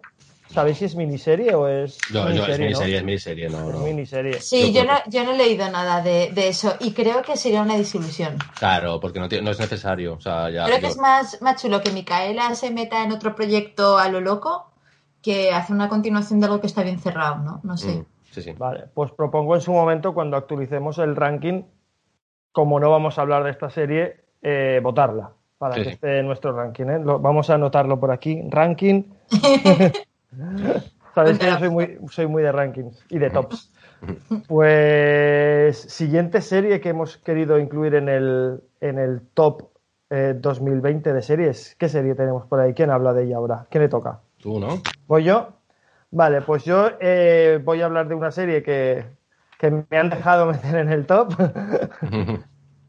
¿Sabéis 0.54 0.78
si 0.78 0.84
es 0.84 0.94
miniserie 0.94 1.52
o 1.52 1.66
es.? 1.66 1.98
No, 2.12 2.26
no, 2.26 2.30
es 2.30 2.60
miniserie, 2.60 2.98
es 2.98 3.04
miniserie, 3.04 3.48
no. 3.48 3.70
Es 3.70 3.76
miniserie. 3.80 4.40
Sí, 4.40 4.72
yo, 4.72 4.84
no, 4.84 4.92
yo 5.08 5.24
no 5.24 5.32
he 5.32 5.36
leído 5.36 5.68
nada 5.68 6.00
de, 6.00 6.32
eso 6.36 6.76
y 6.78 6.92
creo 6.92 7.22
que 7.22 7.36
sería 7.36 7.60
una 7.60 7.74
disilusión. 7.74 8.38
Claro, 8.56 9.00
porque 9.00 9.18
no, 9.18 9.26
no 9.26 9.50
es 9.50 9.58
necesario. 9.58 10.14
O 10.14 10.20
sea, 10.20 10.50
ya, 10.50 10.64
creo 10.66 10.78
que 10.78 10.86
es 10.86 10.96
más, 10.96 11.42
más 11.42 11.60
chulo 11.60 11.82
que 11.82 11.90
Micaela 11.90 12.54
se 12.54 12.70
meta 12.70 13.02
en 13.02 13.10
otro 13.10 13.34
proyecto 13.34 13.98
a 13.98 14.08
lo 14.08 14.20
loco 14.20 14.70
que 15.20 15.50
hacer 15.50 15.74
una 15.74 15.88
continuación 15.88 16.38
de 16.38 16.46
algo 16.46 16.60
que 16.60 16.68
está 16.68 16.84
bien 16.84 17.00
cerrado, 17.00 17.38
¿no? 17.38 17.60
No 17.64 17.76
sé. 17.76 17.92
Mm, 17.92 18.04
sí, 18.30 18.42
sí. 18.42 18.52
Vale, 18.52 18.84
pues 18.94 19.10
propongo 19.10 19.56
en 19.56 19.60
su 19.60 19.72
momento, 19.72 20.14
cuando 20.14 20.36
actualicemos 20.36 20.98
el 20.98 21.16
ranking, 21.16 21.64
como 22.52 22.78
no 22.78 22.92
vamos 22.92 23.18
a 23.18 23.22
hablar 23.22 23.42
de 23.42 23.50
esta 23.50 23.70
serie, 23.70 24.20
eh, 24.40 24.78
votarla 24.80 25.32
para 25.58 25.82
que 25.82 25.90
esté 25.90 26.20
en 26.20 26.26
nuestro 26.26 26.52
ranking. 26.52 26.84
¿eh? 26.84 26.98
vamos 27.02 27.50
a 27.50 27.54
anotarlo 27.54 27.98
por 27.98 28.12
aquí. 28.12 28.40
Ranking. 28.48 29.02
Sabéis 31.14 31.38
que 31.38 31.46
yo 31.46 31.58
soy 31.58 31.70
muy, 31.70 31.98
soy 32.10 32.26
muy 32.26 32.42
de 32.42 32.52
rankings 32.52 33.04
y 33.08 33.18
de 33.18 33.30
tops. 33.30 33.72
Pues 34.48 35.78
siguiente 35.78 36.40
serie 36.40 36.80
que 36.80 36.90
hemos 36.90 37.16
querido 37.18 37.58
incluir 37.58 37.94
en 37.94 38.08
el, 38.08 38.60
en 38.80 38.98
el 38.98 39.22
top 39.34 39.70
2020 40.10 41.08
eh, 41.08 41.12
de 41.12 41.22
series. 41.22 41.76
¿Qué 41.78 41.88
serie 41.88 42.14
tenemos 42.14 42.46
por 42.46 42.60
ahí? 42.60 42.74
¿Quién 42.74 42.90
habla 42.90 43.12
de 43.12 43.24
ella 43.24 43.36
ahora? 43.36 43.66
¿Quién 43.70 43.82
le 43.82 43.88
toca? 43.88 44.20
Tú, 44.38 44.60
¿no? 44.60 44.80
¿Voy 45.06 45.24
yo? 45.24 45.54
Vale, 46.10 46.42
pues 46.42 46.64
yo 46.64 46.90
eh, 47.00 47.60
voy 47.64 47.80
a 47.80 47.86
hablar 47.86 48.08
de 48.08 48.14
una 48.14 48.30
serie 48.30 48.62
que, 48.62 49.04
que 49.58 49.70
me 49.70 49.98
han 49.98 50.10
dejado 50.10 50.46
meter 50.52 50.76
en 50.76 50.90
el 50.90 51.06
top. 51.06 51.34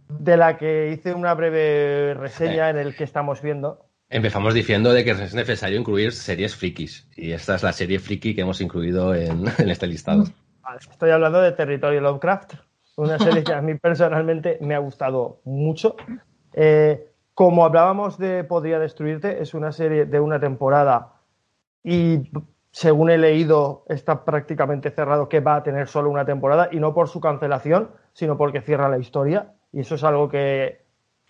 de 0.08 0.38
la 0.38 0.58
que 0.58 0.92
hice 0.92 1.14
una 1.14 1.34
breve 1.34 2.14
reseña 2.14 2.70
en 2.70 2.78
el 2.78 2.96
que 2.96 3.04
estamos 3.04 3.42
viendo. 3.42 3.85
Empezamos 4.10 4.54
diciendo 4.54 4.94
de 4.94 5.04
que 5.04 5.12
es 5.12 5.34
necesario 5.34 5.80
incluir 5.80 6.12
series 6.12 6.56
frikis 6.56 7.08
y 7.16 7.32
esta 7.32 7.56
es 7.56 7.64
la 7.64 7.74
serie 7.74 8.00
friki 8.00 8.36
que 8.36 8.42
hemos 8.42 8.62
incluido 8.62 9.16
en, 9.16 9.48
este 9.70 9.88
listado. 9.88 10.26
Estoy 10.80 11.10
hablando 11.10 11.42
de 11.42 11.52
Territorio 11.54 12.02
Lovecraft, 12.02 12.54
una 12.98 13.18
serie 13.18 13.44
que 13.44 13.54
a 13.54 13.62
mí 13.62 13.76
personalmente 13.82 14.60
me 14.62 14.76
ha 14.76 14.80
gustado 14.80 15.42
mucho. 15.44 15.96
Eh, 16.54 17.12
como 17.34 17.66
hablábamos 17.66 18.18
de 18.20 18.44
Podría 18.44 18.80
Destruirte, 18.80 19.42
es 19.42 19.54
una 19.56 19.72
serie 19.72 20.06
de 20.06 20.20
una 20.20 20.40
temporada 20.40 21.14
y 21.84 22.32
según 22.72 23.10
he 23.10 23.18
leído 23.18 23.86
está 23.90 24.24
prácticamente 24.24 24.92
cerrado 24.92 25.30
que 25.30 25.40
va 25.40 25.56
a 25.56 25.64
tener 25.64 25.88
solo 25.88 26.12
una 26.12 26.26
temporada 26.26 26.70
y 26.72 26.80
no 26.80 26.94
por 26.94 27.10
su 27.10 27.20
cancelación, 27.20 27.90
sino 28.14 28.38
porque 28.38 28.62
cierra 28.62 28.88
la 28.88 29.00
historia 29.00 29.54
y 29.74 29.80
eso 29.80 29.96
es 29.96 30.04
algo 30.04 30.30
que 30.30 30.85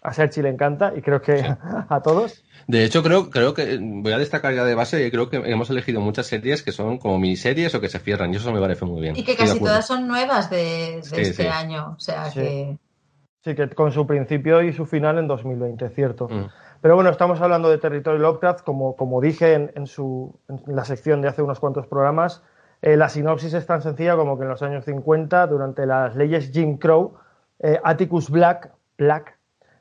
a 0.05 0.13
Sergi 0.13 0.41
le 0.41 0.49
encanta 0.49 0.93
y 0.95 1.01
creo 1.01 1.21
que 1.21 1.43
a 1.89 2.01
todos. 2.01 2.43
De 2.67 2.83
hecho, 2.83 3.03
creo, 3.03 3.29
creo 3.29 3.53
que 3.53 3.77
voy 3.79 4.11
a 4.11 4.17
destacar 4.17 4.53
ya 4.53 4.63
de 4.63 4.75
base, 4.75 5.05
y 5.05 5.11
creo 5.11 5.29
que 5.29 5.37
hemos 5.37 5.69
elegido 5.69 6.01
muchas 6.01 6.27
series 6.27 6.63
que 6.63 6.71
son 6.71 6.97
como 6.97 7.19
miniseries 7.19 7.75
o 7.75 7.81
que 7.81 7.89
se 7.89 7.99
cierran, 7.99 8.33
y 8.33 8.37
eso 8.37 8.51
me 8.51 8.59
parece 8.59 8.85
muy 8.85 9.01
bien. 9.01 9.15
Y 9.15 9.23
que 9.23 9.35
casi 9.35 9.59
todas 9.59 9.85
son 9.85 10.07
nuevas 10.07 10.49
de, 10.49 10.99
este 10.99 11.49
año, 11.49 11.95
o 11.97 11.99
sea 11.99 12.29
que... 12.33 12.77
Sí, 13.43 13.53
que 13.53 13.69
con 13.69 13.91
su 13.91 14.07
principio 14.07 14.63
y 14.63 14.73
su 14.73 14.87
final 14.87 15.19
en 15.19 15.27
2020, 15.27 15.89
cierto. 15.89 16.27
Mm. 16.27 16.47
Pero 16.81 16.95
bueno, 16.95 17.11
estamos 17.11 17.39
hablando 17.41 17.69
de 17.69 17.77
Territorio 17.77 18.19
Lovecraft, 18.19 18.63
como, 18.63 18.95
como 18.95 19.21
dije 19.21 19.53
en, 19.53 19.85
su, 19.85 20.39
en 20.49 20.75
la 20.75 20.83
sección 20.83 21.21
de 21.21 21.27
hace 21.27 21.43
unos 21.43 21.59
cuantos 21.59 21.85
programas, 21.85 22.41
eh, 22.81 22.97
la 22.97 23.09
sinopsis 23.09 23.53
es 23.53 23.65
tan 23.65 23.81
sencilla 23.81 24.15
como 24.15 24.37
que 24.37 24.43
en 24.43 24.49
los 24.49 24.61
años 24.61 24.85
50, 24.85 25.47
durante 25.47 25.85
las 25.85 26.15
leyes 26.15 26.51
Jim 26.51 26.77
Crow, 26.77 27.15
eh, 27.59 27.79
Atticus 27.83 28.29
Black, 28.29 28.71
Black 28.97 29.34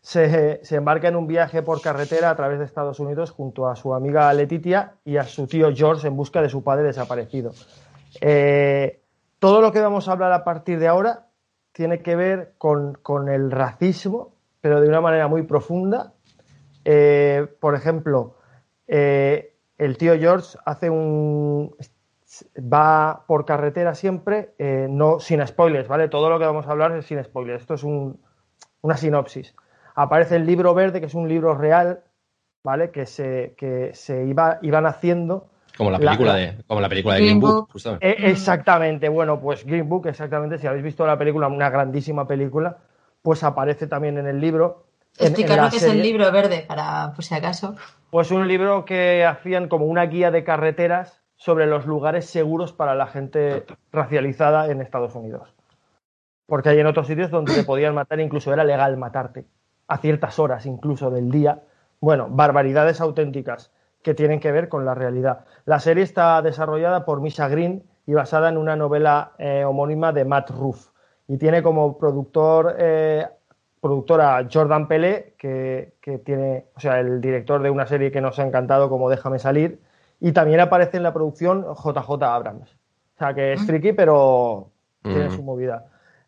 se, 0.05 0.61
embarca 0.71 1.09
en 1.09 1.17
un 1.17 1.27
viaje 1.27 1.63
por 1.63 1.81
carretera 1.81 2.29
a 2.29 2.37
través 2.37 2.59
de 2.59 2.67
Estados 2.67 3.01
Unidos 3.01 3.31
junto 3.31 3.69
a 3.69 3.75
su 3.75 3.95
amiga 3.95 4.31
Letitia 4.35 4.97
y 5.03 5.17
a 5.17 5.25
su 5.25 5.47
tío 5.47 5.75
George 5.75 6.07
en 6.07 6.15
busca 6.15 6.43
de 6.43 6.51
su 6.51 6.63
padre 6.63 6.85
desaparecido. 6.85 7.53
Eh, 8.21 9.01
todo 9.39 9.63
lo 9.63 9.73
que 9.73 9.81
vamos 9.81 10.07
a 10.07 10.13
hablar 10.13 10.33
a 10.33 10.45
partir 10.45 10.79
de 10.79 10.89
ahora 10.89 11.29
tiene 11.73 12.03
que 12.03 12.17
ver 12.17 12.53
con, 12.59 12.99
el 13.29 13.51
racismo, 13.51 14.35
pero 14.61 14.83
de 14.83 14.89
una 14.89 15.01
manera 15.01 15.27
muy 15.27 15.43
profunda. 15.43 16.13
Eh, 16.85 17.49
por 17.59 17.75
ejemplo, 17.75 18.37
el 18.87 19.99
tío 19.99 20.19
George 20.19 20.59
hace 20.67 20.91
un 20.91 21.75
va 22.59 23.25
por 23.27 23.47
carretera 23.47 23.95
siempre, 23.95 24.55
eh, 24.59 24.87
no 24.91 25.19
sin 25.19 25.47
spoilers, 25.47 25.89
¿vale? 25.89 26.09
Todo 26.09 26.29
lo 26.29 26.39
que 26.39 26.45
vamos 26.45 26.67
a 26.67 26.73
hablar 26.73 26.93
es 26.93 27.07
sin 27.07 27.23
spoilers. 27.23 27.63
Esto 27.63 27.75
es 27.75 27.85
una 27.85 28.97
sinopsis. 28.97 29.55
Aparece 29.95 30.37
el 30.37 30.47
libro 30.47 30.75
verde, 30.75 31.01
que 31.01 31.07
es 31.07 31.15
un 31.15 31.29
libro 31.29 31.55
real, 31.55 32.03
¿vale? 32.65 32.91
Que 32.91 33.07
se, 33.07 33.55
que 33.57 33.93
se 33.95 34.25
iba, 34.25 34.59
iban 34.63 34.87
haciendo. 34.87 35.49
Como 35.77 35.91
la 35.91 35.99
película 35.99 36.35
de, 36.35 36.63
como 36.67 36.81
la 36.81 36.89
película 36.89 37.15
de 37.15 37.21
Green, 37.21 37.41
Book, 37.41 37.69
eh, 38.01 38.17
exactamente, 38.19 39.09
bueno, 39.09 39.41
pues 39.41 39.65
Green 39.65 39.89
Book, 39.89 40.07
exactamente, 40.07 40.59
si 40.59 40.69
habéis 40.69 40.85
visto 40.85 41.05
la 41.05 41.19
película, 41.19 41.49
una 41.49 41.69
grandísima 41.69 42.29
película, 42.29 42.79
pues 43.23 43.43
aparece 43.43 43.89
también 43.89 44.19
en 44.19 44.27
el 44.29 44.41
libro. 44.41 44.87
Explicar 45.19 45.65
lo 45.65 45.71
que 45.71 45.77
es 45.77 45.83
el 45.83 46.01
libro 46.01 46.31
verde, 46.31 46.65
para 46.67 47.13
por 47.13 47.25
si 47.25 47.35
acaso. 47.35 47.75
Pues 48.11 48.31
un 48.31 48.47
libro 48.47 48.85
que 48.85 49.25
hacían 49.25 49.69
como 49.69 49.87
una 49.87 50.07
guía 50.07 50.31
de 50.31 50.45
carreteras 50.45 51.25
sobre 51.37 51.67
los 51.67 51.87
lugares 51.87 52.27
seguros 52.27 52.73
para 52.73 52.95
la 52.95 53.07
gente 53.07 53.65
racializada 53.93 54.71
en 54.71 54.81
Estados 54.81 55.15
Unidos. 55.15 55.53
Porque 56.47 56.69
hay 56.69 56.79
en 56.79 56.87
otros 56.87 57.07
sitios 57.07 57.31
donde 57.31 57.55
te 57.55 57.65
podían 57.65 57.95
matar, 57.95 58.21
incluso 58.21 58.53
era 58.53 58.65
legal 58.65 58.97
matarte, 58.97 59.45
a 59.89 59.99
ciertas 59.99 60.39
horas 60.39 60.67
incluso 60.67 61.11
del 61.11 61.31
día. 61.31 61.63
Bueno, 62.01 62.29
barbaridades 62.31 63.01
auténticas 63.01 63.71
que 64.03 64.15
tienen 64.15 64.41
que 64.41 64.53
ver 64.53 64.69
con 64.69 64.85
la 64.85 64.95
realidad. 64.95 65.45
La 65.65 65.81
serie 65.81 66.05
está 66.05 66.41
desarrollada 66.43 67.05
por 67.05 67.21
Misha 67.21 67.49
Green 67.49 67.83
y 68.07 68.13
basada 68.13 68.51
en 68.51 68.59
una 68.59 68.77
novela 68.77 69.33
eh, 69.39 69.65
homónima 69.65 70.13
de 70.13 70.25
Matt 70.25 70.51
Ruff. 70.51 70.89
Y 71.27 71.39
tiene 71.39 71.63
como 71.63 71.97
productor, 71.97 72.77
eh, 72.79 73.27
productora 73.81 74.47
Jordan 74.53 74.89
Pelé, 74.89 75.35
que, 75.39 75.95
que, 76.03 76.19
tiene, 76.19 76.67
o 76.77 76.81
sea, 76.81 77.01
el 77.01 77.23
director 77.23 77.63
de 77.63 77.71
una 77.71 77.87
serie 77.87 78.13
que 78.13 78.21
nos 78.21 78.39
ha 78.39 78.47
encantado 78.47 78.91
como 78.91 79.09
Déjame 79.09 79.39
salir, 79.39 79.81
y 80.21 80.33
también 80.33 80.61
aparece 80.61 80.99
en 80.99 81.03
la 81.03 81.15
producción 81.15 81.65
JJ 81.75 82.23
Abrams. 82.23 82.71
O 83.15 83.19
sea, 83.19 83.35
que 83.35 83.55
es 83.55 83.63
mm. 83.63 83.67
friki, 83.67 83.93
pero 83.93 84.69
tiene 85.03 85.29
mm. 85.29 85.33
su 85.33 85.43
movida. 85.43 85.87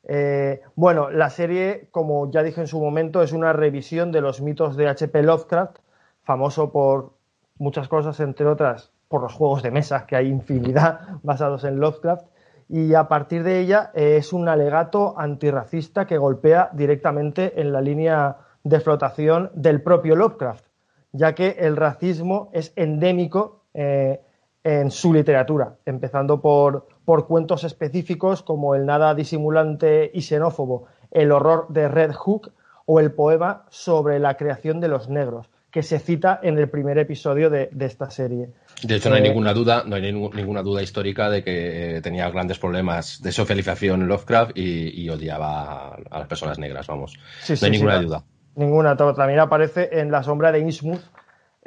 Eh, 0.09 0.63
bueno, 0.77 1.11
la 1.11 1.31
serie, 1.31 1.89
como 1.91 2.31
ya 2.31 2.43
dije 2.43 2.61
en 2.61 2.69
su 2.69 2.81
momento, 2.81 3.23
es 3.23 3.33
una 3.33 3.53
revisión 3.53 4.13
de 4.13 4.21
los 4.21 4.41
mitos 4.41 4.77
de 4.77 4.89
H.P. 4.89 5.23
Lovecraft, 5.23 5.79
famoso 6.23 6.71
por 6.71 7.13
muchas 7.59 7.89
cosas, 7.89 8.21
entre 8.21 8.47
otras 8.47 8.93
por 9.09 9.23
los 9.23 9.35
juegos 9.35 9.63
de 9.63 9.71
mesa, 9.71 10.07
que 10.07 10.17
hay 10.17 10.29
infinidad 10.29 11.01
basados 11.23 11.65
en 11.65 11.81
Lovecraft, 11.81 12.27
y 12.69 12.95
a 12.95 13.07
partir 13.09 13.43
de 13.45 13.61
ella 13.61 13.91
eh, 13.95 14.17
es 14.17 14.33
un 14.33 14.49
alegato 14.49 15.19
antirracista 15.19 16.07
que 16.07 16.19
golpea 16.19 16.71
directamente 16.73 17.61
en 17.61 17.73
la 17.73 17.81
línea 17.81 18.39
de 18.65 18.81
flotación 18.81 19.51
del 19.55 19.83
propio 19.83 20.17
Lovecraft, 20.17 20.65
ya 21.13 21.35
que 21.35 21.57
el 21.61 21.77
racismo 21.77 22.51
es 22.53 22.73
endémico 22.75 23.63
eh, 23.75 24.21
en 24.67 24.91
su 24.91 25.13
literatura, 25.13 25.77
empezando 25.87 26.41
por, 26.41 26.89
por 27.05 27.29
cuentos 27.29 27.63
específicos 27.63 28.43
como 28.43 28.75
el 28.75 28.85
nada 28.85 29.15
disimulante 29.15 30.11
y 30.13 30.23
xenófobo, 30.23 30.89
El 31.13 31.31
horror 31.31 31.67
de 31.69 31.87
Red 31.87 32.11
Hook 32.15 32.51
o 32.85 32.99
el 32.99 33.13
poema 33.13 33.65
sobre 33.71 34.19
la 34.19 34.37
creación 34.37 34.81
de 34.81 34.89
los 34.89 35.09
negros, 35.09 35.49
que 35.71 35.85
se 35.85 36.01
cita 36.01 36.41
en 36.43 36.59
el 36.59 36.69
primer 36.69 36.99
episodio 36.99 37.49
de, 37.49 37.71
esta 37.79 38.11
serie. 38.11 38.49
De 38.83 38.97
hecho, 38.97 39.09
no 39.09 39.15
hay 39.15 39.23
eh, 39.23 39.29
ninguna 39.29 39.55
duda, 39.55 39.85
no 39.87 39.95
hay 39.95 40.03
ninguna 40.03 40.63
duda 40.63 40.83
histórica 40.83 41.31
de 41.31 41.45
que 41.45 42.01
tenía 42.03 42.29
grandes 42.31 42.59
problemas 42.59 43.23
de 43.23 43.31
socialización 43.31 44.09
Lovecraft 44.09 44.59
y, 44.59 45.09
odiaba 45.09 45.95
a 46.11 46.19
las 46.19 46.27
personas 46.27 46.59
negras, 46.59 46.89
vamos. 46.89 47.17
no 47.49 47.55
hay 47.63 47.71
ninguna 47.71 48.03
duda. 48.03 48.25
Ninguna, 48.57 48.97
también 48.97 49.39
aparece 49.39 49.91
en 49.93 50.11
La 50.11 50.25
sombra 50.25 50.51
de 50.51 50.59
Innsmouth, 50.59 51.05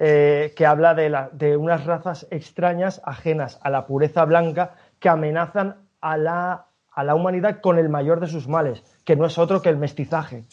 eh, 0.02 0.54
que 0.56 0.66
habla 0.66 0.94
de, 0.94 1.58
unas 1.58 1.86
razas 1.86 2.26
extrañas 2.32 3.02
ajenas 3.04 3.60
a 3.62 3.70
la 3.70 3.86
pureza 3.86 4.24
blanca 4.24 4.76
que 4.98 5.10
amenazan 5.10 5.76
a 6.00 6.16
la, 6.16 6.68
a 6.90 7.04
la 7.04 7.16
humanidad 7.16 7.60
con 7.60 7.78
el 7.78 7.90
mayor 7.90 8.22
de 8.22 8.28
sus 8.28 8.48
males, 8.48 8.82
que 9.04 9.18
no 9.18 9.26
es 9.26 9.38
otro 9.38 9.62
que 9.62 9.68
el 9.68 9.76
mestizaje. 9.76 10.46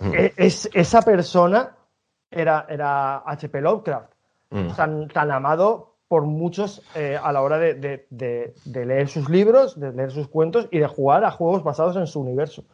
Mm. 0.00 0.14
E, 0.14 0.32
es, 0.36 0.68
esa 0.74 1.02
persona 1.02 1.70
era, 2.28 2.66
era 2.68 3.18
H.P. 3.18 3.60
Lovecraft, 3.60 4.12
mm. 4.50 5.06
tan, 5.12 5.30
amado 5.30 5.94
por 6.08 6.24
muchos 6.24 6.82
eh, 6.96 7.16
a 7.22 7.30
la 7.30 7.42
hora 7.42 7.60
de, 7.60 8.06
leer 8.66 9.08
sus 9.08 9.28
libros, 9.28 9.78
de 9.78 9.92
leer 9.92 10.10
sus 10.10 10.26
cuentos 10.26 10.66
y 10.72 10.80
de 10.80 10.88
jugar 10.88 11.24
a 11.24 11.30
juegos 11.30 11.62
basados 11.62 11.94
en 11.94 12.08
su 12.08 12.18
universo. 12.18 12.64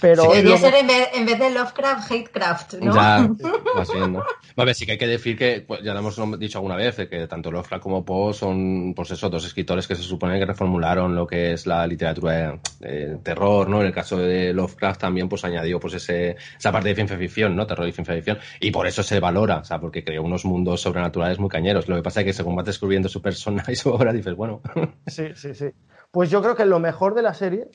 Pero 0.00 0.24
Debería 0.24 0.58
ser 0.58 0.74
en 0.74 1.26
vez, 1.26 1.38
de 1.38 1.50
Lovecraft, 1.50 2.10
Hatecraft, 2.10 2.74
¿no? 2.74 2.94
Ya, 2.94 3.28
más 3.74 3.92
bien, 3.92 4.12
¿no? 4.12 4.22
A 4.56 4.64
ver, 4.64 4.74
sí 4.74 4.84
que 4.84 4.92
hay 4.92 4.98
que 4.98 5.06
decir 5.06 5.36
que, 5.36 5.64
pues, 5.66 5.82
ya 5.82 5.94
lo 5.94 6.00
hemos 6.00 6.38
dicho 6.38 6.58
alguna 6.58 6.76
vez, 6.76 6.96
que 6.96 7.26
tanto 7.26 7.50
Lovecraft 7.50 7.82
como 7.82 8.04
Poe 8.04 8.34
son, 8.34 8.92
pues 8.94 9.10
eso, 9.10 9.30
dos 9.30 9.44
escritores 9.46 9.86
que 9.86 9.94
se 9.94 10.02
supone 10.02 10.38
que 10.38 10.46
reformularon 10.46 11.14
lo 11.14 11.26
que 11.26 11.52
es 11.52 11.66
la 11.66 11.86
literatura 11.86 12.58
de, 12.80 13.18
terror, 13.22 13.68
¿no? 13.68 13.80
En 13.80 13.86
el 13.86 13.92
caso 13.92 14.18
de 14.18 14.52
Lovecraft 14.52 15.00
también, 15.00 15.28
pues 15.28 15.44
añadió, 15.44 15.80
pues 15.80 15.94
ese, 15.94 16.36
esa 16.58 16.72
parte 16.72 16.90
de 16.90 16.94
ciencia 16.94 17.16
ficción, 17.16 17.56
¿no? 17.56 17.66
Terror 17.66 17.88
y 17.88 17.92
ciencia 17.92 18.14
ficción, 18.14 18.38
y 18.60 18.70
por 18.70 18.86
eso 18.86 19.02
se 19.02 19.18
valora, 19.20 19.58
o 19.58 19.64
sea, 19.64 19.78
porque 19.78 20.04
creó 20.04 20.22
unos 20.22 20.44
mundos 20.44 20.80
sobrenaturales 20.80 21.38
muy 21.38 21.48
cañeros. 21.48 21.88
Lo 21.88 21.96
que 21.96 22.02
pasa 22.02 22.20
es 22.20 22.26
que 22.26 22.32
según 22.32 22.56
vas 22.56 22.66
descubriendo 22.66 23.08
su 23.08 23.22
persona 23.22 23.64
y 23.68 23.76
su 23.76 23.90
obra, 23.90 24.12
dices, 24.12 24.34
bueno. 24.34 24.60
Sí, 25.06 25.28
sí, 25.34 25.54
sí. 25.54 25.66
Pues 26.10 26.30
yo 26.30 26.42
creo 26.42 26.54
que 26.54 26.64
lo 26.64 26.78
mejor 26.78 27.14
de 27.14 27.22
la 27.22 27.34
serie 27.34 27.68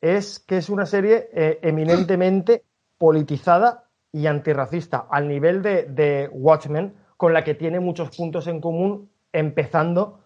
es 0.00 0.38
que 0.38 0.58
es 0.58 0.68
una 0.68 0.86
serie 0.86 1.28
eh, 1.32 1.58
eminentemente 1.62 2.64
politizada 2.98 3.84
y 4.12 4.26
antirracista, 4.26 5.06
al 5.10 5.28
nivel 5.28 5.62
de, 5.62 6.28
Watchmen, 6.32 6.94
con 7.16 7.32
la 7.32 7.44
que 7.44 7.54
tiene 7.54 7.80
muchos 7.80 8.16
puntos 8.16 8.46
en 8.46 8.60
común, 8.60 9.10
empezando 9.32 10.20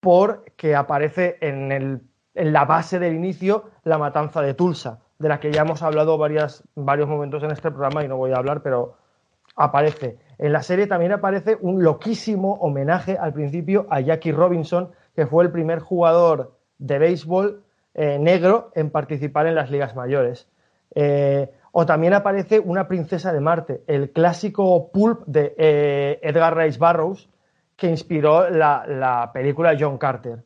por 0.00 0.44
que 0.56 0.74
aparece 0.74 1.36
en, 1.40 1.70
el, 1.72 2.00
en 2.34 2.52
la 2.52 2.64
base 2.64 2.98
del 2.98 3.14
inicio 3.14 3.70
la 3.84 3.98
matanza 3.98 4.40
de 4.40 4.54
Tulsa, 4.54 5.00
de 5.18 5.28
la 5.28 5.40
que 5.40 5.52
ya 5.52 5.62
hemos 5.62 5.82
hablado 5.82 6.16
varias, 6.18 6.64
varios 6.74 7.08
momentos 7.08 7.42
en 7.42 7.50
este 7.50 7.70
programa 7.70 8.04
y 8.04 8.08
no 8.08 8.16
voy 8.16 8.32
a 8.32 8.36
hablar, 8.36 8.62
pero 8.62 8.96
aparece. 9.54 10.18
En 10.38 10.52
la 10.52 10.62
serie 10.62 10.86
también 10.86 11.12
aparece 11.12 11.58
un 11.60 11.82
loquísimo 11.82 12.54
homenaje 12.54 13.18
al 13.18 13.32
principio 13.32 13.86
a 13.90 14.00
Jackie 14.00 14.32
Robinson, 14.32 14.90
que 15.14 15.26
fue 15.26 15.44
el 15.44 15.50
primer 15.50 15.80
jugador 15.80 16.58
de 16.78 16.98
béisbol 16.98 17.64
eh, 17.98 18.18
negro 18.18 18.72
en 18.74 18.90
participar 18.90 19.46
en 19.46 19.54
las 19.54 19.70
ligas 19.70 19.96
mayores. 19.96 20.46
Eh, 20.94 21.50
o 21.72 21.86
también 21.86 22.12
aparece 22.12 22.60
Una 22.60 22.88
princesa 22.88 23.32
de 23.32 23.40
Marte, 23.40 23.84
el 23.86 24.10
clásico 24.10 24.90
pulp 24.92 25.22
de 25.24 25.54
eh, 25.56 26.20
Edgar 26.22 26.54
Rice 26.58 26.78
Burroughs 26.78 27.30
que 27.74 27.88
inspiró 27.88 28.50
la, 28.50 29.30
película 29.32 29.74
John 29.80 29.96
Carter. 29.96 30.44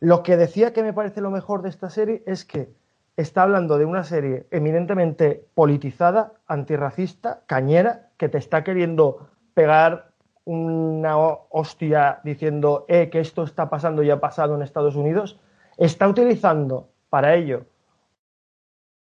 lo 0.00 0.22
que 0.24 0.36
decía 0.36 0.72
que 0.72 0.82
me 0.82 0.92
parece 0.92 1.20
lo 1.20 1.30
mejor 1.30 1.62
de 1.62 1.68
esta 1.68 1.88
serie 1.88 2.24
es 2.26 2.44
que 2.44 2.68
está 3.16 3.44
hablando 3.44 3.78
de 3.78 3.84
una 3.84 4.02
serie 4.02 4.46
eminentemente 4.50 5.44
politizada, 5.54 6.32
antirracista, 6.48 7.42
cañera, 7.46 8.08
que 8.16 8.28
te 8.28 8.38
está 8.38 8.64
queriendo 8.64 9.28
pegar 9.54 10.10
una 10.44 11.16
hostia 11.16 12.18
diciendo 12.24 12.86
que 12.88 13.20
esto 13.20 13.44
está 13.44 13.70
pasando 13.70 14.02
y 14.02 14.10
ha 14.10 14.20
pasado 14.20 14.56
en 14.56 14.62
Estados 14.62 14.96
Unidos, 14.96 15.38
está 15.78 16.08
utilizando 16.08 16.90
para 17.08 17.34
ello 17.34 17.64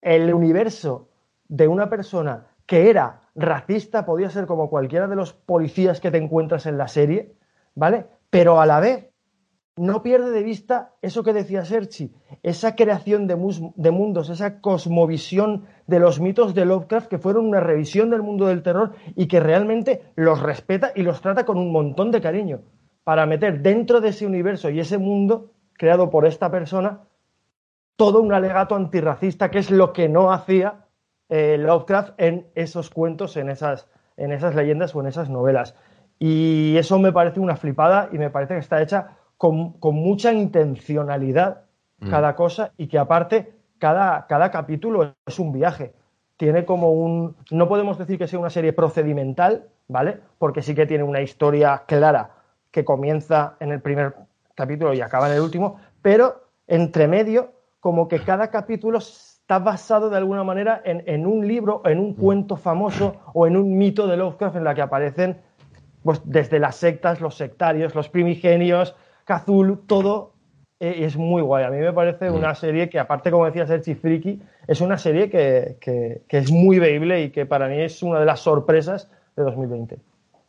el 0.00 0.32
universo 0.32 1.08
de 1.48 1.66
una 1.66 1.88
persona 1.90 2.46
que 2.66 2.90
era 2.90 3.22
racista, 3.34 4.04
podía 4.04 4.30
ser 4.30 4.46
como 4.46 4.68
cualquiera 4.68 5.08
de 5.08 5.16
los 5.16 5.32
policías 5.32 6.00
que 6.00 6.10
te 6.10 6.18
encuentras 6.18 6.66
en 6.66 6.76
la 6.76 6.86
serie, 6.86 7.34
¿vale? 7.74 8.06
Pero 8.30 8.60
a 8.60 8.66
la 8.66 8.78
vez 8.78 9.08
no 9.76 10.02
pierde 10.02 10.30
de 10.30 10.42
vista 10.42 10.92
eso 11.00 11.22
que 11.22 11.32
decía 11.32 11.64
Serchi, 11.64 12.12
esa 12.42 12.74
creación 12.74 13.26
de, 13.26 13.36
de, 13.76 13.90
mundos, 13.90 14.28
esa 14.28 14.60
cosmovisión 14.60 15.64
de 15.86 16.00
los 16.00 16.20
mitos 16.20 16.54
de 16.54 16.64
Lovecraft 16.64 17.08
que 17.08 17.18
fueron 17.18 17.46
una 17.46 17.60
revisión 17.60 18.10
del 18.10 18.22
mundo 18.22 18.46
del 18.46 18.62
terror 18.62 18.92
y 19.14 19.28
que 19.28 19.40
realmente 19.40 20.02
los 20.16 20.42
respeta 20.42 20.92
y 20.94 21.02
los 21.02 21.20
trata 21.20 21.46
con 21.46 21.58
un 21.58 21.72
montón 21.72 22.10
de 22.10 22.20
cariño 22.20 22.60
para 23.04 23.24
meter 23.24 23.62
dentro 23.62 24.00
de 24.00 24.08
ese 24.10 24.26
universo 24.26 24.68
y 24.68 24.80
ese 24.80 24.98
mundo 24.98 25.52
creado 25.78 26.10
por 26.10 26.26
esta 26.26 26.50
persona 26.50 27.00
todo 27.96 28.20
un 28.20 28.32
alegato 28.32 28.76
antirracista, 28.76 29.50
que 29.50 29.58
es 29.58 29.70
lo 29.70 29.92
que 29.92 30.08
no 30.08 30.30
hacía 30.32 30.84
eh, 31.28 31.56
Lovecraft 31.58 32.14
en 32.18 32.46
esos 32.54 32.90
cuentos, 32.90 33.36
en 33.36 33.48
esas, 33.48 33.88
en 34.16 34.32
esas 34.32 34.54
leyendas 34.54 34.94
o 34.94 35.00
en 35.00 35.06
esas 35.06 35.30
novelas. 35.30 35.74
Y 36.18 36.76
eso 36.76 36.98
me 36.98 37.12
parece 37.12 37.40
una 37.40 37.56
flipada 37.56 38.08
y 38.12 38.18
me 38.18 38.30
parece 38.30 38.54
que 38.54 38.60
está 38.60 38.80
hecha 38.82 39.16
con, 39.36 39.76
mucha 39.80 40.32
intencionalidad 40.32 41.62
mm. 41.98 42.10
cada 42.10 42.36
cosa 42.36 42.72
y 42.76 42.86
que 42.86 42.98
aparte 42.98 43.54
cada, 43.78 44.26
cada 44.26 44.50
capítulo 44.50 45.14
es 45.26 45.38
un 45.38 45.52
viaje. 45.52 45.92
Tiene 46.36 46.64
como 46.64 46.92
un... 46.92 47.36
No 47.50 47.66
podemos 47.68 47.98
decir 47.98 48.16
que 48.16 48.28
sea 48.28 48.38
una 48.38 48.50
serie 48.50 48.72
procedimental, 48.72 49.66
¿vale? 49.88 50.20
Porque 50.38 50.62
sí 50.62 50.74
que 50.76 50.86
tiene 50.86 51.02
una 51.02 51.20
historia 51.20 51.82
clara 51.86 52.30
que 52.70 52.84
comienza 52.84 53.56
en 53.58 53.72
el 53.72 53.80
primer 53.80 54.14
capítulo 54.58 54.92
y 54.92 55.00
acaba 55.00 55.28
en 55.28 55.36
el 55.36 55.40
último, 55.40 55.78
pero 56.02 56.42
entre 56.66 57.06
medio, 57.06 57.52
como 57.78 58.08
que 58.08 58.18
cada 58.18 58.50
capítulo 58.50 58.98
está 58.98 59.60
basado 59.60 60.10
de 60.10 60.16
alguna 60.16 60.42
manera 60.42 60.82
en, 60.84 61.26
un 61.26 61.46
libro, 61.46 61.82
en 61.84 62.00
un 62.00 62.10
mm. 62.10 62.14
cuento 62.14 62.56
famoso 62.56 63.14
o 63.32 63.46
en 63.46 63.56
un 63.56 63.78
mito 63.78 64.06
de 64.08 64.16
Lovecraft 64.16 64.56
en 64.56 64.64
la 64.64 64.74
que 64.74 64.82
aparecen 64.82 65.38
pues, 66.02 66.20
desde 66.24 66.58
las 66.58 66.74
sectas, 66.74 67.20
los 67.20 67.36
sectarios, 67.36 67.94
los 67.94 68.08
primigenios, 68.08 68.96
Cthulhu, 69.24 69.76
todo 69.86 70.32
eh, 70.80 71.04
es 71.04 71.16
muy 71.16 71.40
guay. 71.40 71.64
A 71.64 71.70
mí 71.70 71.78
me 71.78 71.92
parece 71.92 72.30
mm. 72.30 72.34
una 72.34 72.54
serie 72.54 72.90
que, 72.90 72.98
aparte, 72.98 73.30
como 73.30 73.46
decía 73.46 73.66
Sergi 73.66 73.94
Friki, 73.94 74.42
es 74.66 74.80
una 74.80 74.98
serie 74.98 75.30
que, 75.30 75.76
que, 75.80 76.36
es 76.36 76.50
muy 76.50 76.78
veíble 76.78 77.22
y 77.22 77.30
que 77.30 77.46
para 77.46 77.68
mí 77.68 77.80
es 77.80 78.02
una 78.02 78.18
de 78.18 78.26
las 78.26 78.40
sorpresas 78.40 79.08
de 79.36 79.44
2020. 79.44 79.98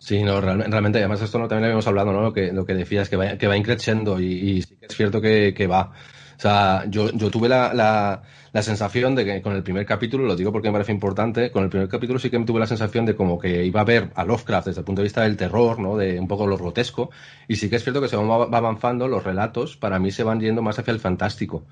Sí, 0.01 0.23
no, 0.23 0.39
realmente, 0.39 0.99
además 0.99 1.21
esto 1.21 1.37
no, 1.39 1.47
también 1.49 1.63
lo 1.63 1.65
habíamos 1.67 1.87
hablado, 1.87 2.13
¿no? 2.13 2.21
Lo 2.21 2.33
que, 2.33 2.53
lo 2.53 2.65
que 2.65 2.73
decías, 2.73 3.09
que 3.09 3.17
va, 3.17 3.37
que 3.37 3.47
va 3.47 3.57
increciendo 3.57 4.19
y, 4.19 4.25
y 4.27 4.61
sí 4.61 4.77
que 4.77 4.85
es 4.85 4.95
cierto 4.95 5.19
que, 5.19 5.53
que 5.53 5.67
va. 5.67 5.91
O 6.37 6.41
sea, 6.41 6.85
yo, 6.87 7.11
yo 7.11 7.29
tuve 7.29 7.49
la, 7.49 7.73
la, 7.73 8.23
la, 8.53 8.61
sensación 8.63 9.13
de 9.13 9.25
que 9.25 9.41
con 9.41 9.53
el 9.53 9.61
primer 9.61 9.85
capítulo, 9.85 10.23
lo 10.23 10.37
digo 10.37 10.53
porque 10.53 10.69
me 10.69 10.71
parece 10.71 10.93
importante, 10.93 11.51
con 11.51 11.65
el 11.65 11.69
primer 11.69 11.89
capítulo 11.89 12.17
sí 12.17 12.29
que 12.29 12.39
tuve 12.39 12.61
la 12.61 12.65
sensación 12.65 13.05
de 13.05 13.13
como 13.13 13.37
que 13.37 13.65
iba 13.65 13.81
a 13.81 13.83
ver 13.83 14.09
a 14.15 14.23
Lovecraft 14.23 14.67
desde 14.67 14.79
el 14.79 14.85
punto 14.85 15.01
de 15.01 15.07
vista 15.07 15.23
del 15.23 15.35
terror, 15.35 15.79
¿no? 15.79 15.97
De 15.97 16.17
un 16.17 16.29
poco 16.29 16.47
lo 16.47 16.57
grotesco. 16.57 17.09
Y 17.49 17.57
sí 17.57 17.69
que 17.69 17.75
es 17.75 17.83
cierto 17.83 18.01
que 18.01 18.07
se 18.07 18.15
va 18.15 18.57
avanzando, 18.57 19.09
los 19.09 19.25
relatos 19.25 19.75
para 19.75 19.99
mí 19.99 20.11
se 20.11 20.23
van 20.23 20.39
yendo 20.39 20.61
más 20.61 20.79
hacia 20.79 20.93
el 20.93 21.01
fantástico. 21.01 21.65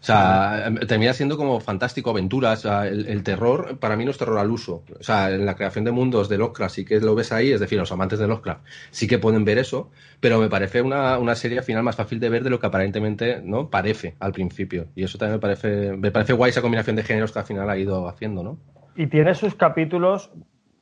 O 0.00 0.02
sea, 0.02 0.66
em, 0.66 0.76
termina 0.76 1.12
siendo 1.12 1.36
como 1.36 1.60
fantástico, 1.60 2.10
aventuras. 2.10 2.64
el, 2.64 3.22
terror, 3.22 3.78
para 3.78 3.96
mí 3.96 4.04
no 4.04 4.10
es 4.10 4.18
terror 4.18 4.38
al 4.38 4.50
uso. 4.50 4.82
O 4.98 5.02
sea, 5.02 5.30
en 5.30 5.44
la 5.44 5.54
creación 5.54 5.84
de 5.84 5.90
mundos 5.90 6.28
de 6.28 6.38
Lovecraft 6.38 6.74
sí 6.74 6.84
que 6.86 7.00
lo 7.00 7.14
ves 7.14 7.32
ahí, 7.32 7.52
es 7.52 7.60
decir, 7.60 7.78
los 7.78 7.92
amantes 7.92 8.18
de 8.18 8.26
Lovecraft 8.26 8.64
sí 8.90 9.06
que 9.06 9.18
pueden 9.18 9.44
ver 9.44 9.58
eso, 9.58 9.90
pero 10.20 10.40
me 10.40 10.48
parece 10.48 10.80
una, 10.80 11.18
una 11.18 11.34
serie 11.34 11.58
al 11.58 11.64
final 11.64 11.82
más 11.82 11.96
fácil 11.96 12.18
de 12.18 12.30
ver 12.30 12.42
de 12.42 12.50
lo 12.50 12.58
que 12.58 12.66
aparentemente 12.66 13.42
no 13.44 13.68
parece 13.68 14.16
al 14.20 14.32
principio. 14.32 14.86
Y 14.94 15.04
eso 15.04 15.18
también 15.18 15.36
me 15.36 15.40
parece, 15.40 15.96
me 15.96 16.10
parece 16.10 16.32
guay 16.32 16.50
esa 16.50 16.62
combinación 16.62 16.96
de 16.96 17.02
géneros 17.02 17.32
que 17.32 17.40
al 17.40 17.44
final 17.44 17.68
ha 17.68 17.76
ido 17.76 18.08
haciendo, 18.08 18.42
¿no? 18.42 18.58
Y 18.96 19.06
tiene 19.08 19.34
sus 19.34 19.54
capítulos, 19.54 20.30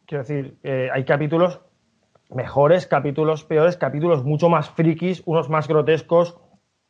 quiero 0.07 0.23
decir, 0.23 0.57
eh, 0.63 0.89
hay 0.93 1.05
capítulos 1.05 1.61
mejores, 2.31 2.87
capítulos 2.87 3.45
peores, 3.45 3.77
capítulos 3.77 4.25
mucho 4.25 4.49
más 4.49 4.71
frikis, 4.71 5.23
unos 5.27 5.49
más 5.49 5.67
grotescos, 5.67 6.37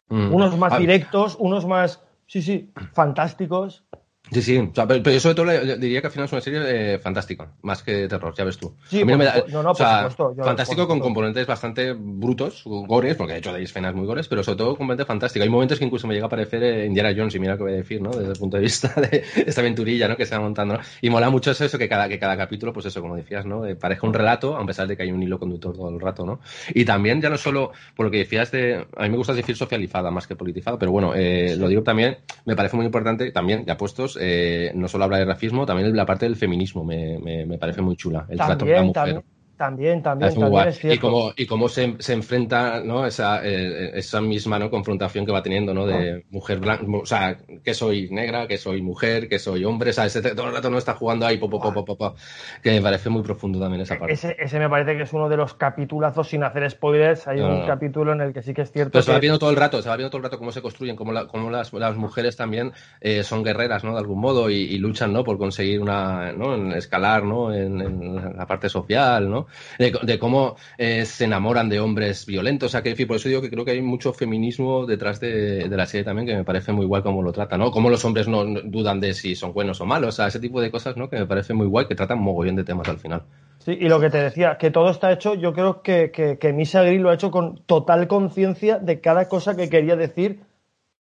mm. 0.09 0.35
unos 0.35 0.59
más 0.59 0.79
directos, 0.79 1.37
unos 1.39 1.67
más 1.67 2.05
Sí, 2.29 2.43
sí, 2.43 2.73
fantásticos. 2.93 3.85
Sí, 4.31 4.43
sí, 4.43 4.71
pero, 4.75 5.11
yo 5.11 5.21
sobre 5.21 5.35
todo 5.35 5.77
diría 5.79 6.01
que 6.03 6.07
al 6.07 6.13
final 6.13 6.27
es 6.27 6.33
una 6.33 6.41
serie 6.43 6.61
eh, 6.95 6.99
fantástica, 6.99 7.51
más 7.63 7.83
que 7.83 8.09
terror, 8.09 8.35
ya 8.37 8.45
ves 8.45 8.59
tú. 8.59 8.75
Sí, 8.89 9.03
no, 9.03 9.63
no, 9.63 9.75
fantástico 9.75 10.87
con 10.87 11.01
componentes 11.01 11.47
bastante 11.47 11.95
brutos, 11.95 12.63
gores, 12.65 13.17
porque 13.17 13.33
de 13.35 13.39
hecho 13.39 13.55
hay 13.55 13.65
escenas 13.65 13.95
muy 13.95 14.07
gores, 14.07 14.29
pero 14.29 14.43
sobre 14.43 14.59
todo 14.59 14.77
componentes 14.77 15.07
fantásticos. 15.07 15.45
Hay 15.45 15.51
momentos 15.51 15.79
que 15.79 15.87
incluso 15.87 16.07
me 16.07 16.15
llega 16.15 16.27
a 16.27 16.29
parecer 16.29 16.63
eh, 16.63 16.87
Indiana 16.87 17.15
Jones, 17.17 17.35
y 17.35 17.39
mira 17.39 17.53
lo 17.53 17.59
que 17.59 17.65
voy 17.65 17.73
a 17.73 17.77
decir, 17.77 18.03
¿no? 18.03 18.11
Desde 18.11 18.33
el 18.33 18.39
punto 18.39 18.59
de 18.59 18.65
vista 18.65 18.93
de 19.01 19.25
esta 19.47 19.61
aventurilla, 19.63 20.09
¿no? 20.09 20.17
Que 20.17 20.27
se 20.27 20.35
va 20.35 20.43
montando, 20.43 20.75
¿no? 20.75 20.81
Y 21.01 21.09
mola 21.09 21.31
mucho 21.31 21.53
eso, 21.53 21.79
que 21.79 21.89
cada, 21.89 22.09
que 22.09 22.19
cada 22.19 22.37
capítulo, 22.37 22.75
pues 22.75 22.85
eso, 22.85 23.01
como 23.01 23.17
decías, 23.17 23.47
¿no? 23.47 23.65
Eh, 23.65 23.77
parezca 23.77 24.07
un 24.07 24.13
relato, 24.13 24.59
a 24.59 24.67
pesar 24.67 24.87
de 24.87 24.97
que 24.97 25.05
hay 25.05 25.13
un 25.13 25.23
hilo 25.23 25.39
conductor 25.39 25.75
todo 25.75 25.89
el 25.89 26.01
rato, 26.01 26.27
¿no? 26.27 26.41
Y 26.75 26.85
también, 26.85 27.23
ya 27.23 27.31
no 27.31 27.39
solo 27.39 27.73
por 27.97 28.07
lo 28.07 28.11
que 28.11 28.19
decías 28.19 28.51
de. 28.51 28.87
A 28.95 29.05
mí 29.05 29.09
me 29.09 29.17
gusta 29.17 29.33
decir 29.33 29.57
socializada 29.57 30.11
más 30.11 30.27
que 30.27 30.37
politizada, 30.37 30.79
pero 30.79 30.93
bueno, 30.93 31.15
lo 31.15 31.69
digo 31.69 31.83
también, 31.83 32.19
me 32.45 32.55
parece 32.55 32.77
muy 32.77 32.85
importante, 32.85 33.31
también, 33.31 33.65
ya 33.65 33.79
puestos, 34.15 34.75
no 34.75 34.89
solo 34.89 35.05
habla 35.05 35.19
de 35.19 35.25
racismo, 35.25 35.67
también 35.67 35.95
la 35.95 36.07
parte 36.07 36.27
del 36.27 36.37
feminismo 36.37 36.85
me, 36.85 37.19
me, 37.19 37.59
parece 37.59 37.83
muy 37.83 37.97
chula. 37.97 38.27
El 38.29 38.39
trato 38.39 38.65
de 38.65 38.73
la 38.73 38.83
mujer. 38.83 38.95
También, 38.95 39.25
también, 39.59 40.03
también 40.03 40.33
es 40.69 40.85
Y 40.85 40.99
cómo, 40.99 41.33
y 41.37 41.47
cómo 41.47 41.69
se, 41.69 41.97
se 41.99 42.15
enfrenta 42.15 42.81
¿no? 42.81 43.05
esa, 43.05 43.45
eh, 43.45 43.91
esa 43.95 44.21
misma 44.21 44.59
¿no? 44.59 44.71
confrontación 44.71 45.27
que 45.27 45.33
va 45.33 45.43
teniendo 45.43 45.75
¿no? 45.75 45.85
de 45.85 46.25
mujer 46.31 46.61
blanca, 46.61 46.87
o 46.87 47.05
sea, 47.05 47.37
que 47.63 47.75
soy 47.75 48.09
negra, 48.11 48.47
que 48.47 48.57
soy 48.57 48.81
mujer, 48.81 49.29
que 49.29 49.39
soy 49.39 49.65
hombre, 49.65 49.91
o 49.91 49.93
sea, 49.93 50.07
ese, 50.07 50.23
todo 50.23 50.47
el 50.49 50.55
rato 50.55 50.71
no 50.71 50.79
está 50.79 50.95
jugando 50.95 51.27
ahí, 51.27 51.37
po, 51.37 51.51
po, 51.51 51.61
po, 51.61 52.15
que 52.63 52.71
me 52.71 52.81
parece 52.81 53.11
muy 53.11 53.23
profundo 53.23 53.59
también 53.59 53.83
esa 53.83 53.99
parte. 53.99 54.15
Ese, 54.15 54.37
ese 54.39 54.59
me 54.59 54.71
parece 54.71 54.97
que 54.97 55.03
es 55.03 55.13
uno 55.13 55.29
de 55.29 55.37
los 55.37 55.55
capitulazos 55.55 56.29
sin 56.29 56.45
hacer 56.45 56.71
spoilers. 56.71 57.27
Hay 57.27 57.41
un 57.41 57.67
capítulo 57.67 58.13
en 58.13 58.21
el 58.21 58.33
que 58.33 58.43
sí 58.43 58.55
que 58.55 58.63
es 58.63 58.71
cierto. 58.71 58.93
Pero 58.93 59.03
se 59.03 59.13
va 59.13 59.19
viendo 59.19 59.41
todo 59.41 59.51
el 59.51 59.57
rato, 59.57 59.83
se 59.83 59.89
va 59.89 59.97
viendo 59.97 60.11
todo 60.11 60.19
el 60.19 60.25
rato 60.25 60.39
cómo 60.39 60.53
se 60.53 60.63
construyen, 60.63 60.95
cómo, 60.95 61.13
la, 61.13 61.27
cómo 61.27 61.51
las, 61.51 61.73
las, 61.73 61.97
mujeres 61.97 62.37
también 62.37 62.73
eh, 63.01 63.25
son 63.25 63.43
guerreras, 63.43 63.83
¿no? 63.83 63.93
De 63.93 63.99
algún 63.99 64.21
modo 64.21 64.51
y, 64.51 64.79
luchan, 64.79 65.13
¿no? 65.13 65.25
Por 65.25 65.37
conseguir 65.37 65.81
una, 65.81 66.33
¿no? 66.33 66.55
En 66.55 66.73
escalar, 66.73 67.25
¿no? 67.25 67.53
En, 67.53 67.81
en 67.81 68.37
la 68.37 68.47
parte 68.47 68.69
social, 68.69 69.29
¿no? 69.29 69.48
De, 69.79 70.19
cómo 70.19 70.57
eh, 70.77 71.05
se 71.05 71.25
enamoran 71.25 71.69
de 71.69 71.81
hombres 71.81 72.27
violentos. 72.27 72.75
O 72.75 72.83
por 73.07 73.17
eso 73.17 73.29
digo 73.29 73.41
que 73.41 73.51
creo 73.51 73.65
que 73.65 73.73
hay 73.73 73.83
mucho 73.83 74.13
feminismo 74.13 74.87
detrás 74.87 75.21
de, 75.21 75.69
la 75.69 75.87
serie 75.87 76.05
también, 76.05 76.27
que 76.27 76.35
me 76.35 76.45
parece 76.45 76.73
muy 76.73 76.87
guay 76.87 77.03
cómo 77.03 77.23
lo 77.23 77.33
trata, 77.33 77.57
¿no? 77.59 77.71
Cómo 77.71 77.91
los 77.91 78.05
hombres 78.05 78.29
no, 78.29 78.45
dudan 78.45 79.01
de 79.01 79.15
si 79.15 79.35
son 79.35 79.53
buenos 79.53 79.81
o 79.81 79.87
malos. 79.87 80.15
O 80.15 80.17
sea, 80.17 80.27
ese 80.27 80.41
tipo 80.41 80.61
de 80.61 80.71
cosas, 80.71 80.97
¿no? 80.97 81.09
Que 81.09 81.19
me 81.19 81.27
parece 81.27 81.55
muy 81.55 81.67
guay, 81.67 81.87
que 81.87 81.95
tratan 81.95 82.19
mogollón 82.19 82.57
de 82.57 82.65
temas 82.65 82.89
al 82.89 82.99
final. 82.99 83.23
Sí, 83.59 83.77
y 83.79 83.89
lo 83.89 84.01
que 84.01 84.11
te 84.11 84.19
decía, 84.19 84.57
que 84.59 84.71
todo 84.71 84.91
está 84.91 85.13
hecho, 85.13 85.35
yo 85.35 85.53
creo 85.53 85.83
que, 85.83 86.11
que, 86.11 86.39
que 86.39 86.53
Misa 86.53 86.83
Gris 86.83 87.01
lo 87.01 87.11
ha 87.11 87.15
hecho 87.15 87.31
con 87.31 87.63
total 87.67 88.07
conciencia 88.09 88.79
de 88.79 89.01
cada 89.01 89.29
cosa 89.29 89.57
que 89.57 89.69
quería 89.69 89.97
decir, 89.97 90.41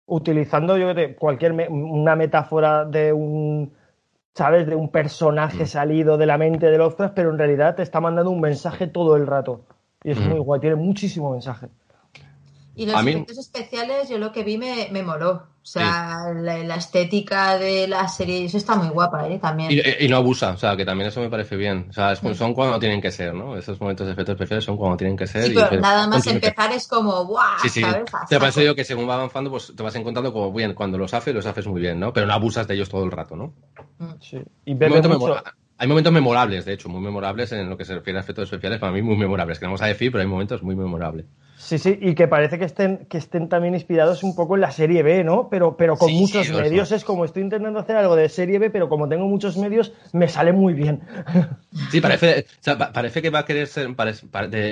utilizando 0.06 0.78
yo 0.78 0.94
cualquier 1.18 1.54
una 1.70 2.16
metáfora 2.16 2.86
de 2.86 3.14
un 3.14 3.72
¿sabes? 4.36 4.68
De 4.68 4.76
un 4.76 4.90
personaje 4.90 5.64
mm. 5.64 5.68
salido 5.68 6.18
de 6.18 6.26
la 6.26 6.38
mente 6.38 6.68
de 6.68 6.78
Lovecraft, 6.78 7.14
pero 7.14 7.32
en 7.32 7.38
realidad 7.38 7.76
te 7.76 7.84
está 7.84 8.00
mandando 8.00 8.32
un 8.32 8.42
mensaje 8.42 8.88
todo 8.88 9.16
el 9.16 9.28
rato. 9.28 9.66
Y 10.04 10.12
es 10.12 10.20
mm. 10.20 10.30
muy 10.30 10.40
guay, 10.40 10.62
tiene 10.62 10.76
muchísimo 10.76 11.32
mensaje. 11.32 11.68
Y 12.76 12.86
los 12.86 13.00
efectos 13.00 13.38
especiales, 13.38 14.10
yo 14.10 14.18
lo 14.18 14.32
que 14.32 14.44
vi 14.44 14.58
me, 14.58 14.88
me 14.92 15.04
moló. 15.04 15.51
O 15.64 15.66
sea, 15.66 16.34
la, 16.34 16.76
estética 16.76 17.60
de 17.60 17.88
la 17.88 18.08
serie, 18.08 18.46
eso 18.46 18.58
está 18.58 18.76
muy 18.76 18.90
guapa, 18.90 19.30
¿eh? 19.30 19.38
También. 19.38 19.70
Y, 19.72 20.08
no 20.08 20.18
abusa, 20.18 20.52
o 20.52 20.58
sea, 20.58 20.76
que 20.76 20.84
también 20.84 21.10
eso 21.10 21.22
me 21.22 21.30
parece 21.30 21.56
bien. 21.56 21.86
O 21.92 21.94
sea, 21.94 22.16
son 22.16 22.56
cuando 22.56 22.80
tienen 22.80 23.00
que 23.00 23.12
ser, 23.12 23.36
¿no? 23.36 23.56
Esos 23.56 23.80
momentos 23.80 24.08
de 24.08 24.14
efectos 24.14 24.34
especiales 24.34 24.64
son 24.66 24.76
cuando 24.76 24.98
tienen 24.98 25.16
que 25.16 25.28
ser. 25.28 25.44
Sí, 25.44 25.54
pero 25.54 25.80
nada 25.80 26.08
más 26.08 26.26
empezar 26.26 26.72
es 26.72 26.88
como, 26.88 27.26
¡guau! 27.26 27.60
Sí, 27.62 27.70
sí. 27.70 27.84
Te 28.28 28.40
parece 28.40 28.66
yo 28.66 28.76
que 28.76 28.84
según 28.84 29.08
va 29.08 29.14
avanzando, 29.14 29.52
pues 29.52 29.72
te 29.76 29.84
vas 29.84 29.96
encontrando 29.96 30.34
como, 30.34 30.52
bien, 30.52 30.74
cuando 30.74 30.98
los 30.98 31.14
haces, 31.14 31.34
los 31.34 31.46
haces 31.46 31.68
muy 31.68 31.80
bien, 31.80 32.00
¿no? 32.00 32.12
Pero 32.12 32.26
no 32.26 32.34
abusas 32.34 32.68
de 32.68 32.74
ellos 32.74 32.90
todo 32.90 33.04
el 33.04 33.12
rato, 33.12 33.36
¿no? 33.36 33.54
Mm. 34.00 34.14
Sí. 34.20 34.42
Y 34.66 34.76
hay 35.82 35.88
momentos 35.88 36.14
memorables, 36.14 36.66
de 36.66 36.74
hecho, 36.74 36.90
muy 36.90 37.02
memorables 37.02 37.52
en 37.54 37.68
lo 37.68 37.76
que 37.76 37.86
se 37.86 37.96
refiere 37.96 38.20
a 38.20 38.22
efectos 38.22 38.44
especiales, 38.44 38.80
para 38.80 38.92
mí 38.92 39.02
muy 39.02 39.18
memorables, 39.18 39.58
que 39.58 39.66
no 39.66 39.70
vamos 39.70 39.82
a 39.82 39.88
decir, 39.88 40.12
pero 40.12 40.22
hay 40.22 40.28
momentos 40.28 40.62
muy 40.62 40.76
memorables. 40.76 41.26
Sí, 41.62 41.78
sí, 41.78 41.98
y 42.02 42.16
que 42.16 42.28
parece 42.28 42.58
que 42.58 42.66
estén, 42.66 43.06
que 43.06 43.20
estén 43.20 43.48
también 43.48 43.76
inspirados 43.76 44.24
un 44.24 44.36
poco 44.36 44.56
en 44.56 44.62
la 44.62 44.72
serie 44.72 45.04
B, 45.04 45.24
¿no? 45.24 45.48
Pero, 45.48 45.78
pero 45.78 45.96
con 45.96 46.12
muchos 46.12 46.52
medios. 46.52 46.92
Es 46.92 47.06
como 47.06 47.24
estoy 47.24 47.44
intentando 47.44 47.80
hacer 47.80 47.96
algo 47.96 48.16
de 48.16 48.30
serie 48.30 48.58
B, 48.58 48.72
pero 48.72 48.90
como 48.90 49.08
tengo 49.08 49.28
muchos 49.28 49.58
medios, 49.58 49.94
me 50.12 50.28
sale 50.28 50.54
muy 50.54 50.74
bien. 50.74 51.02
Sí, 51.92 52.02
parece, 52.02 52.48
parece 52.94 53.22
que 53.22 53.30
va 53.30 53.40
a 53.40 53.46
querer 53.46 53.68
ser, 53.68 53.88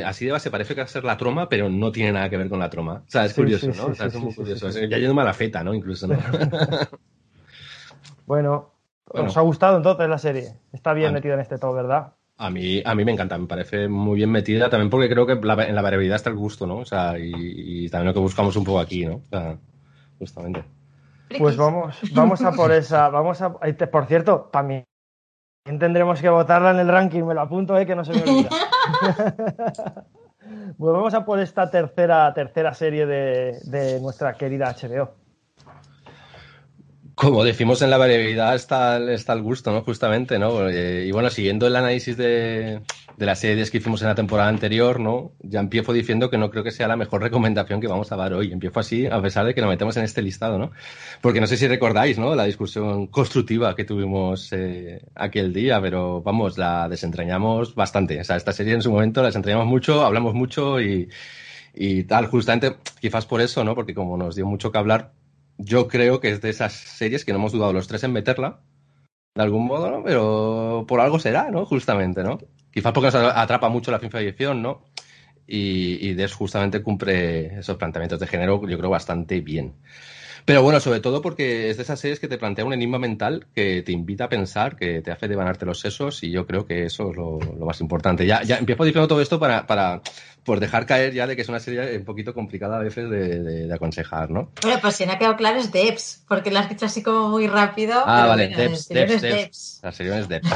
así 0.04 0.26
de 0.26 0.32
base, 0.32 0.50
parece 0.50 0.74
que 0.74 0.82
va 0.82 0.86
a 0.86 0.88
ser 0.88 1.04
la 1.04 1.16
troma, 1.16 1.48
pero 1.48 1.70
no 1.70 1.92
tiene 1.92 2.12
nada 2.12 2.30
que 2.30 2.38
ver 2.38 2.50
con 2.50 2.60
la 2.60 2.72
troma. 2.72 3.04
O 3.08 3.12
sea, 3.12 3.26
es 3.26 3.36
curioso, 3.36 3.68
¿no? 3.68 3.86
o 3.86 3.96
sea, 3.96 4.08
es 4.08 4.16
muy 4.16 4.34
curioso. 4.34 4.70
Ya 4.70 4.98
yendo 4.98 5.22
a 5.22 5.24
la 5.24 5.34
feta, 5.34 5.64
¿no? 5.64 5.76
Incluso, 5.76 6.08
¿no? 6.08 6.18
bueno, 8.26 8.74
¿os 9.06 9.38
ha 9.38 9.42
gustado 9.42 9.78
entonces 9.78 10.10
la 10.10 10.18
serie? 10.18 10.54
Está 10.74 10.94
bien 10.94 11.14
metida 11.14 11.36
en 11.36 11.42
este 11.42 11.60
todo, 11.60 11.74
¿verdad? 11.74 12.14
A 12.42 12.50
mí, 12.50 12.82
a 12.86 12.96
mí 12.96 13.04
me 13.04 13.12
encanta, 13.12 13.38
me 13.38 13.48
parece 13.48 13.90
muy 13.90 14.16
bien 14.16 14.32
metida, 14.32 14.70
también 14.70 14.90
porque 14.90 15.10
creo 15.10 15.26
que 15.26 15.34
en 15.34 15.76
la 15.76 15.82
variabilidad 15.82 16.16
está 16.16 16.30
el 16.30 16.38
gusto, 16.38 16.66
¿no? 16.66 16.78
O 16.78 16.86
sea, 16.86 17.16
y, 17.20 17.90
también 17.90 18.08
lo 18.08 18.14
que 18.14 18.22
buscamos 18.22 18.56
un 18.56 18.64
poco 18.64 18.80
aquí, 18.80 19.06
¿no? 19.06 19.16
O 19.16 19.26
sea, 19.30 19.58
justamente. 20.18 20.64
Pues 21.38 21.58
vamos, 21.58 21.98
vamos 22.14 22.42
a 22.42 22.54
por 22.54 22.72
esa, 22.72 23.10
vamos 23.10 23.42
a, 23.42 23.52
por 23.52 24.06
cierto, 24.06 24.50
también 24.54 24.86
tendremos 25.66 26.22
que 26.22 26.30
votarla 26.30 26.72
en 26.72 26.80
el 26.80 26.88
ranking, 26.88 27.24
me 27.24 27.34
lo 27.34 27.42
apunto, 27.42 27.78
eh, 27.78 27.86
que 27.86 27.94
no 27.94 28.06
se 28.06 28.14
me 28.14 28.22
olvida. 28.22 28.50
pues 30.78 30.94
vamos 30.94 31.14
a 31.14 31.26
por 31.26 31.42
esta 31.42 31.70
tercera, 31.70 32.34
tercera 32.34 32.74
serie 32.74 33.06
de, 33.06 33.60
de 33.66 34.00
nuestra 34.00 34.34
querida 34.36 34.74
HBO. 34.74 35.19
Como 37.20 37.44
decimos 37.44 37.82
en 37.82 37.90
la 37.90 37.98
variabilidad 37.98 38.56
está, 38.56 38.98
está 39.12 39.34
el 39.34 39.42
gusto, 39.42 39.74
¿no? 39.74 39.82
Justamente, 39.82 40.40
¿no? 40.40 40.70
Eh, 40.70 41.04
y 41.06 41.12
bueno, 41.12 41.30
siguiendo 41.30 41.68
el 41.68 41.76
análisis 41.76 42.16
de, 42.16 42.80
de 43.18 43.26
las 43.26 43.40
series 43.40 43.70
que 43.70 43.80
hicimos 43.80 44.02
en 44.02 44.08
la 44.08 44.16
temporada 44.16 44.48
anterior, 44.48 45.02
¿no? 45.02 45.34
Ya 45.42 45.60
empiezo 45.60 45.92
diciendo 45.92 46.30
que 46.30 46.38
no 46.38 46.50
creo 46.50 46.64
que 46.64 46.72
sea 46.72 46.88
la 46.88 46.96
mejor 46.96 47.22
recomendación 47.28 47.82
que 47.82 47.88
vamos 47.88 48.10
a 48.14 48.16
dar 48.16 48.32
hoy. 48.32 48.54
Empiezo 48.54 48.80
así, 48.80 49.06
a 49.06 49.22
pesar 49.22 49.46
de 49.46 49.54
que 49.54 49.60
nos 49.60 49.70
metemos 49.70 49.98
en 49.98 50.06
este 50.06 50.22
listado, 50.22 50.58
¿no? 50.58 50.72
Porque 51.20 51.42
no 51.42 51.48
sé 51.48 51.58
si 51.58 51.68
recordáis, 51.68 52.18
¿no? 52.18 52.36
La 52.36 52.46
discusión 52.46 53.08
constructiva 53.08 53.76
que 53.76 53.84
tuvimos 53.84 54.54
eh, 54.54 55.02
aquel 55.14 55.52
día, 55.52 55.82
pero 55.82 56.22
vamos, 56.22 56.58
la 56.58 56.88
desentrañamos 56.88 57.76
bastante. 57.76 58.22
O 58.22 58.24
sea, 58.24 58.38
esta 58.38 58.54
serie 58.54 58.76
en 58.76 58.82
su 58.82 58.94
momento 58.94 59.22
la 59.22 59.28
desentrañamos 59.28 59.68
mucho, 59.68 60.06
hablamos 60.06 60.34
mucho 60.36 60.80
y, 60.80 61.10
y 61.74 62.06
tal, 62.06 62.28
justamente, 62.28 62.78
quizás 63.02 63.26
por 63.26 63.42
eso, 63.42 63.66
¿no? 63.66 63.76
Porque 63.76 63.94
como 63.94 64.16
nos 64.16 64.38
dio 64.38 64.46
mucho 64.46 64.72
que 64.72 64.78
hablar, 64.78 65.12
yo 65.60 65.88
creo 65.88 66.20
que 66.20 66.32
es 66.32 66.42
de 66.42 66.50
esas 66.50 66.74
series 66.74 67.26
que 67.26 67.34
no 67.34 67.40
hemos 67.40 67.52
dudado 67.52 67.74
los 67.74 67.88
tres 67.88 68.04
en 68.04 68.14
meterla, 68.14 68.62
de 69.36 69.44
algún 69.44 69.66
modo, 69.68 69.92
¿no? 69.92 70.04
Pero 70.04 70.86
por 70.88 71.02
algo 71.02 71.20
será, 71.20 71.52
¿no? 71.52 71.66
Justamente, 71.66 72.24
¿no? 72.24 72.40
Quizás 72.72 72.94
porque 72.94 73.08
nos 73.08 73.16
atrapa 73.16 73.70
mucho 73.70 73.92
la 73.92 74.00
ciencia 74.00 74.22
ficción, 74.22 74.62
¿no? 74.62 74.86
Y, 75.46 76.08
y 76.08 76.14
Des 76.14 76.34
justamente 76.34 76.82
cumple 76.82 77.60
esos 77.60 77.78
planteamientos 77.78 78.20
de 78.20 78.28
género, 78.28 78.66
yo 78.68 78.78
creo, 78.78 78.90
bastante 78.90 79.42
bien. 79.42 79.76
Pero 80.50 80.64
bueno, 80.64 80.80
sobre 80.80 81.00
todo 81.00 81.22
porque 81.22 81.70
es 81.70 81.78
de 81.78 81.84
esas 81.84 82.00
series 82.00 82.20
que 82.20 82.28
te 82.28 82.40
plantea 82.40 82.66
un 82.66 82.74
enigma 82.74 82.98
mental 82.98 83.46
que 83.54 83.84
te 83.84 83.92
invita 83.92 84.24
a 84.24 84.30
pensar, 84.30 84.76
que 84.76 85.00
te 85.04 85.12
hace 85.12 85.28
devanarte 85.28 85.64
los 85.64 85.80
sesos 85.80 86.24
y 86.24 86.32
yo 86.32 86.48
creo 86.48 86.66
que 86.66 86.86
eso 86.86 87.12
es 87.12 87.18
lo, 87.18 87.38
más 87.64 87.80
importante. 87.82 88.26
Ya, 88.26 88.42
ya 88.42 88.58
empiezo 88.58 88.84
diciendo 88.84 89.08
todo 89.08 89.22
esto 89.22 89.40
para, 89.40 89.68
para 89.68 90.02
pues 90.44 90.60
dejar 90.60 90.88
caer 90.88 91.14
ya 91.14 91.28
de 91.28 91.36
que 91.36 91.44
es 91.44 91.50
una 91.50 91.60
serie 91.60 91.96
un 91.96 92.04
poquito 92.04 92.34
complicada 92.34 92.78
a 92.78 92.82
veces 92.82 93.12
de, 93.12 93.72
aconsejar, 93.72 94.32
¿no? 94.32 94.50
Bueno, 94.64 94.80
pues 94.82 94.96
si 94.96 95.06
no 95.06 95.12
ha 95.12 95.20
quedado 95.20 95.38
claro 95.38 95.60
es 95.60 95.72
Debs, 95.72 96.26
porque 96.28 96.50
lo 96.50 96.58
has 96.58 96.68
dicho 96.68 96.88
así 96.88 97.04
como 97.04 97.30
muy 97.30 97.46
rápido. 97.46 98.02
Ah, 98.04 98.26
vale, 98.26 98.48
Debs, 98.48 98.90
Debs, 98.90 99.22
Debs, 99.22 99.80
La 99.84 99.92
serie 99.92 100.18
es 100.18 100.28
Debs. 100.28 100.50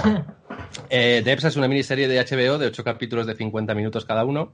eh, 0.89 1.21
Debs 1.23 1.43
es 1.43 1.55
una 1.55 1.67
miniserie 1.67 2.07
de 2.07 2.19
HBO 2.19 2.57
de 2.57 2.65
8 2.65 2.83
capítulos 2.83 3.27
de 3.27 3.35
50 3.35 3.75
minutos 3.75 4.05
cada 4.05 4.25
uno 4.25 4.53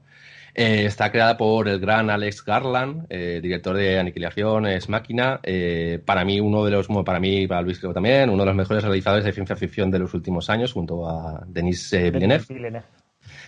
eh, 0.54 0.84
está 0.86 1.10
creada 1.10 1.36
por 1.36 1.68
el 1.68 1.78
gran 1.78 2.10
Alex 2.10 2.44
Garland, 2.44 3.06
eh, 3.08 3.40
director 3.42 3.76
de 3.76 3.98
Aniquilación, 3.98 4.66
es 4.66 4.88
Máquina. 4.88 5.40
Eh, 5.42 6.00
para 6.04 6.24
mí, 6.24 6.40
uno 6.40 6.64
de 6.64 6.70
los, 6.72 6.88
para 7.04 7.20
mí, 7.20 7.46
para 7.46 7.62
Luis 7.62 7.78
creo 7.78 7.92
también, 7.92 8.30
uno 8.30 8.42
de 8.42 8.46
los 8.46 8.54
mejores 8.54 8.82
realizadores 8.82 9.24
de 9.24 9.32
ciencia 9.32 9.56
ficción 9.56 9.90
de 9.90 9.98
los 9.98 10.12
últimos 10.14 10.50
años, 10.50 10.72
junto 10.72 11.08
a 11.08 11.42
Denis 11.46 11.90
Villeneuve. 11.92 12.82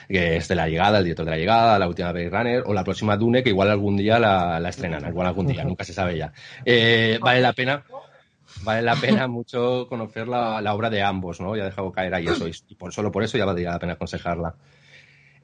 Que 0.08 0.36
es 0.36 0.48
de 0.48 0.54
la 0.54 0.68
llegada, 0.68 0.98
el 0.98 1.04
director 1.04 1.24
de 1.24 1.30
la 1.30 1.38
llegada, 1.38 1.78
la 1.78 1.88
última 1.88 2.12
Blade 2.12 2.30
Runner, 2.30 2.62
o 2.66 2.74
la 2.74 2.84
próxima 2.84 3.16
Dune, 3.16 3.42
que 3.42 3.50
igual 3.50 3.70
algún 3.70 3.96
día 3.96 4.18
la, 4.18 4.60
la 4.60 4.68
estrenan, 4.68 5.06
igual 5.08 5.26
algún 5.26 5.46
día, 5.46 5.64
nunca 5.64 5.84
se 5.84 5.92
sabe 5.92 6.18
ya. 6.18 6.32
vale 7.20 7.40
la 7.40 7.52
pena 7.52 7.82
vale 8.62 8.82
la 8.82 8.96
pena 8.96 9.26
mucho 9.28 9.86
conocer 9.88 10.28
la, 10.28 10.74
obra 10.74 10.90
de 10.90 11.02
ambos, 11.02 11.40
¿no? 11.40 11.56
Ya 11.56 11.62
he 11.62 11.66
dejado 11.66 11.90
caer 11.92 12.14
ahí 12.14 12.26
eso, 12.26 12.46
y 12.46 12.74
por, 12.74 12.92
solo 12.92 13.10
por 13.10 13.22
eso 13.22 13.38
ya 13.38 13.44
valdría 13.44 13.70
la 13.70 13.78
pena 13.78 13.94
aconsejarla. 13.94 14.54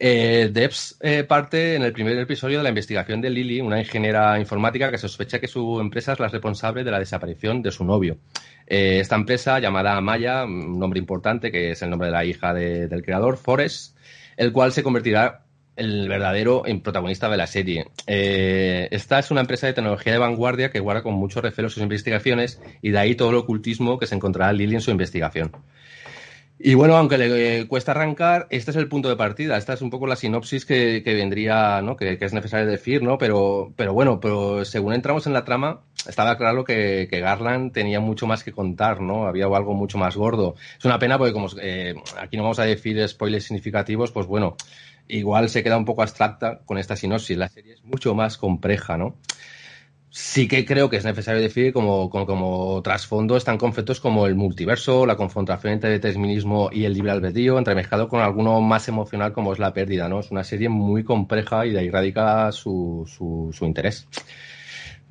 Eh, 0.01 0.51
Debs 0.53 0.97
eh, 1.01 1.25
parte 1.25 1.75
en 1.75 1.83
el 1.83 1.93
primer 1.93 2.17
episodio 2.19 2.59
de 2.59 2.63
la 2.63 2.69
investigación 2.69 3.21
de 3.21 3.31
Lily, 3.31 3.61
una 3.61 3.81
ingeniera 3.81 4.39
informática 4.39 4.93
que 4.93 4.99
sospecha 4.99 5.41
que 5.41 5.49
su 5.49 5.81
empresa 5.81 6.13
es 6.13 6.21
la 6.21 6.29
responsable 6.29 6.85
de 6.85 6.91
la 6.93 7.01
desaparición 7.01 7.63
de 7.63 7.73
su 7.73 7.85
novio. 7.85 8.19
Eh, 8.67 9.01
esta 9.01 9.17
empresa, 9.17 9.59
llamada 9.59 10.01
Maya, 10.01 10.45
un 10.45 10.79
nombre 10.79 11.01
importante 11.01 11.51
que 11.51 11.73
es 11.73 11.83
el 11.83 11.91
nombre 11.91 12.07
de 12.07 12.13
la 12.13 12.25
hija 12.25 12.55
del 12.55 13.03
creador, 13.03 13.39
Forrest, 13.39 13.97
el 14.37 14.53
cual 14.53 14.73
se 14.73 14.85
convertirá 14.85 15.43
el 15.75 16.09
verdadero 16.09 16.65
protagonista 16.83 17.29
de 17.29 17.37
la 17.37 17.47
serie. 17.47 17.87
esta 18.07 19.19
es 19.21 19.31
una 19.31 19.43
empresa 19.43 19.69
de 19.69 19.75
tecnología 19.75 20.13
de 20.13 20.19
vanguardia 20.19 20.71
que 20.71 20.81
guarda 20.81 21.05
con 21.05 21.15
mucho 21.15 21.41
recelo 21.41 21.71
sus 21.71 21.83
investigaciones 21.85 22.61
y 22.83 22.91
de 22.91 22.99
ahí 22.99 23.15
todo 23.15 23.31
el 23.31 23.37
ocultismo 23.37 23.99
que 23.99 24.07
se 24.07 24.17
encontrará 24.17 24.53
Lily 24.53 24.75
en 24.75 24.81
su 24.81 24.91
investigación. 24.91 25.53
Y 26.61 26.75
bueno, 26.75 26.97
aunque 26.97 27.19
le 27.19 27.69
cuesta 27.69 27.93
arrancar, 27.93 28.49
este 28.51 28.73
es 28.73 28.77
el 28.77 28.89
punto 28.89 29.09
de 29.09 29.15
partida. 29.15 29.57
Esta 29.57 29.75
es 29.75 29.81
un 29.81 29.91
poco 29.91 30.09
la 30.09 30.17
sinopsis 30.17 30.67
que, 30.67 31.03
vendría, 31.05 31.81
¿no? 31.83 31.97
Que, 31.97 32.19
es 32.21 32.33
necesario 32.33 32.67
decir, 32.67 33.01
¿no? 33.01 33.17
Pero, 33.17 33.73
pero 33.77 33.95
bueno, 33.95 34.19
pero 34.19 34.65
según 34.65 34.93
entramos 34.93 35.29
en 35.29 35.35
la 35.35 35.45
trama, 35.45 35.83
estaba 36.09 36.37
claro 36.37 36.65
que, 36.65 37.07
Garland 37.11 37.73
tenía 37.73 38.01
mucho 38.01 38.27
más 38.27 38.43
que 38.43 38.51
contar, 38.51 39.01
¿no? 39.01 39.27
Había 39.29 39.45
algo 39.47 39.75
mucho 39.75 39.99
más 39.99 40.17
gordo. 40.17 40.57
Es 40.77 40.85
una 40.85 40.99
pena 40.99 41.17
porque 41.17 41.33
como 41.33 41.49
eh, 41.63 41.95
aquí 42.19 42.37
no 42.37 42.43
vamos 42.43 42.59
a 42.59 42.65
decir 42.65 43.07
spoilers 43.09 43.45
significativos, 43.45 44.11
pues 44.11 44.27
bueno, 44.27 44.57
igual 45.07 45.49
se 45.51 45.63
queda 45.63 45.77
un 45.77 45.85
poco 45.85 46.03
abstracta 46.03 46.61
con 46.65 46.77
esta 46.79 46.97
sinopsis. 46.97 47.39
La 47.39 47.49
serie 47.49 47.75
es 47.75 47.85
mucho 47.85 48.17
más 48.17 48.37
compleja, 48.37 48.97
¿no? 48.99 49.15
Sí 50.11 50.49
que 50.49 50.65
creo 50.65 50.89
que 50.89 50.97
es 50.97 51.05
necesario 51.05 51.41
decir 51.41 51.73
como, 51.73 52.09
como, 52.11 52.81
trasfondo 52.83 53.37
están 53.37 53.59
conceptos 53.59 54.01
como 54.01 54.27
el 54.27 54.35
multiverso, 54.35 55.07
la 55.07 55.17
confrontación 55.17 55.75
entre 55.75 55.95
el 55.95 56.01
determinismo 56.01 56.71
y 56.73 56.85
el 56.85 56.95
libre 56.95 57.11
albedrío, 57.11 57.59
entremezclado 57.59 58.09
con 58.09 58.21
alguno 58.21 58.61
más 58.61 58.89
emocional 58.89 59.33
como 59.33 59.53
es 59.53 59.59
la 59.59 59.73
pérdida, 59.73 60.09
¿no? 60.09 60.21
Es 60.21 60.31
una 60.31 60.45
serie 60.45 60.69
muy 60.69 61.05
compleja 61.05 61.67
y 61.67 61.73
de 61.73 61.81
ahí 61.81 61.91
radica 61.91 62.51
su, 62.53 63.05
su, 63.53 63.65
interés. 63.65 64.07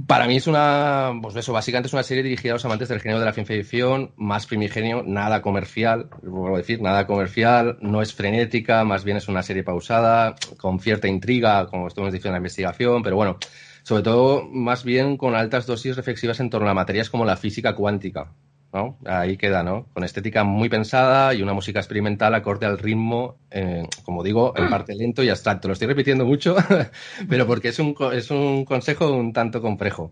Para 0.06 0.28
mí 0.28 0.36
es 0.36 0.46
una, 0.46 1.12
pues 1.22 1.36
eso, 1.36 1.54
básicamente 1.54 1.88
es 1.88 1.94
una 1.94 2.04
serie 2.04 2.22
dirigida 2.22 2.52
a 2.52 2.56
los 2.56 2.66
amantes 2.66 2.88
del 2.88 3.00
género 3.00 3.20
de 3.20 3.26
la 3.26 3.34
ciencia 3.34 3.56
ficción, 3.56 4.12
más 4.16 4.46
primigenio, 4.46 5.04
nada 5.04 5.42
comercial, 5.42 6.10
vuelvo 6.22 6.58
decir, 6.58 6.82
nada 6.82 7.08
comercial, 7.08 7.80
no 7.82 8.04
es 8.04 8.14
frenética, 8.14 8.84
más 8.84 9.04
bien 9.04 9.18
es 9.18 9.28
una 9.28 9.42
serie 9.42 9.64
pausada, 9.64 10.36
con 10.58 10.80
cierta 10.80 11.08
intriga, 11.08 11.66
como 11.68 11.88
estuvimos 11.88 12.14
diciendo 12.14 12.30
en 12.30 12.34
la 12.34 12.46
investigación, 12.46 13.02
pero 13.02 13.16
bueno, 13.16 13.40
sobre 13.88 14.04
todo 14.04 14.44
más 14.44 14.84
bien 14.84 15.16
con 15.16 15.34
altas 15.34 15.66
dosis 15.66 15.96
reflexivas 15.96 16.42
en 16.42 16.50
torno 16.50 16.70
a 16.70 16.74
materias 16.74 17.10
como 17.10 17.24
la 17.24 17.38
física 17.38 17.74
cuántica. 17.74 18.34
¿no? 18.74 18.98
Ahí 19.06 19.38
queda, 19.38 19.64
¿no? 19.64 19.88
Con 19.94 20.04
estética 20.04 20.44
muy 20.44 20.68
pensada 20.68 21.34
y 21.34 21.42
una 21.42 21.54
música 21.54 21.80
experimental 21.80 22.36
acorde 22.36 22.66
al 22.66 22.80
ritmo, 22.80 23.38
eh, 23.50 23.88
como 24.04 24.24
digo, 24.24 24.54
en 24.58 24.70
parte 24.70 24.94
lento 24.94 25.24
y 25.24 25.30
abstracto. 25.30 25.70
Lo 25.70 25.74
estoy 25.74 25.88
repitiendo 25.88 26.26
mucho, 26.26 26.58
pero 27.30 27.48
porque 27.48 27.70
es 27.70 27.80
un, 27.80 27.96
es 28.12 28.30
un 28.30 28.66
consejo 28.66 29.10
un 29.10 29.32
tanto 29.32 29.62
complejo. 29.62 30.12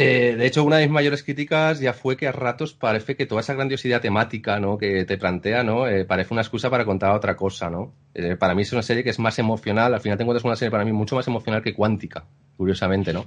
Eh, 0.00 0.36
de 0.38 0.46
hecho, 0.46 0.62
una 0.62 0.76
de 0.76 0.84
mis 0.84 0.92
mayores 0.92 1.24
críticas 1.24 1.80
ya 1.80 1.92
fue 1.92 2.16
que 2.16 2.28
a 2.28 2.32
ratos 2.32 2.72
parece 2.72 3.16
que 3.16 3.26
toda 3.26 3.40
esa 3.40 3.54
grandiosidad 3.54 4.00
temática 4.00 4.60
¿no? 4.60 4.78
que 4.78 5.04
te 5.04 5.18
plantea 5.18 5.64
¿no? 5.64 5.88
Eh, 5.88 6.04
parece 6.04 6.32
una 6.32 6.42
excusa 6.42 6.70
para 6.70 6.84
contar 6.84 7.10
otra 7.16 7.34
cosa. 7.34 7.68
¿no? 7.68 7.92
Eh, 8.14 8.36
para 8.36 8.54
mí 8.54 8.62
es 8.62 8.72
una 8.72 8.84
serie 8.84 9.02
que 9.02 9.10
es 9.10 9.18
más 9.18 9.40
emocional, 9.40 9.92
al 9.92 10.00
final 10.00 10.16
tengo 10.16 10.36
es 10.36 10.44
una 10.44 10.54
serie 10.54 10.70
para 10.70 10.84
mí 10.84 10.92
mucho 10.92 11.16
más 11.16 11.26
emocional 11.26 11.62
que 11.62 11.74
cuántica, 11.74 12.26
curiosamente. 12.56 13.12
¿no? 13.12 13.26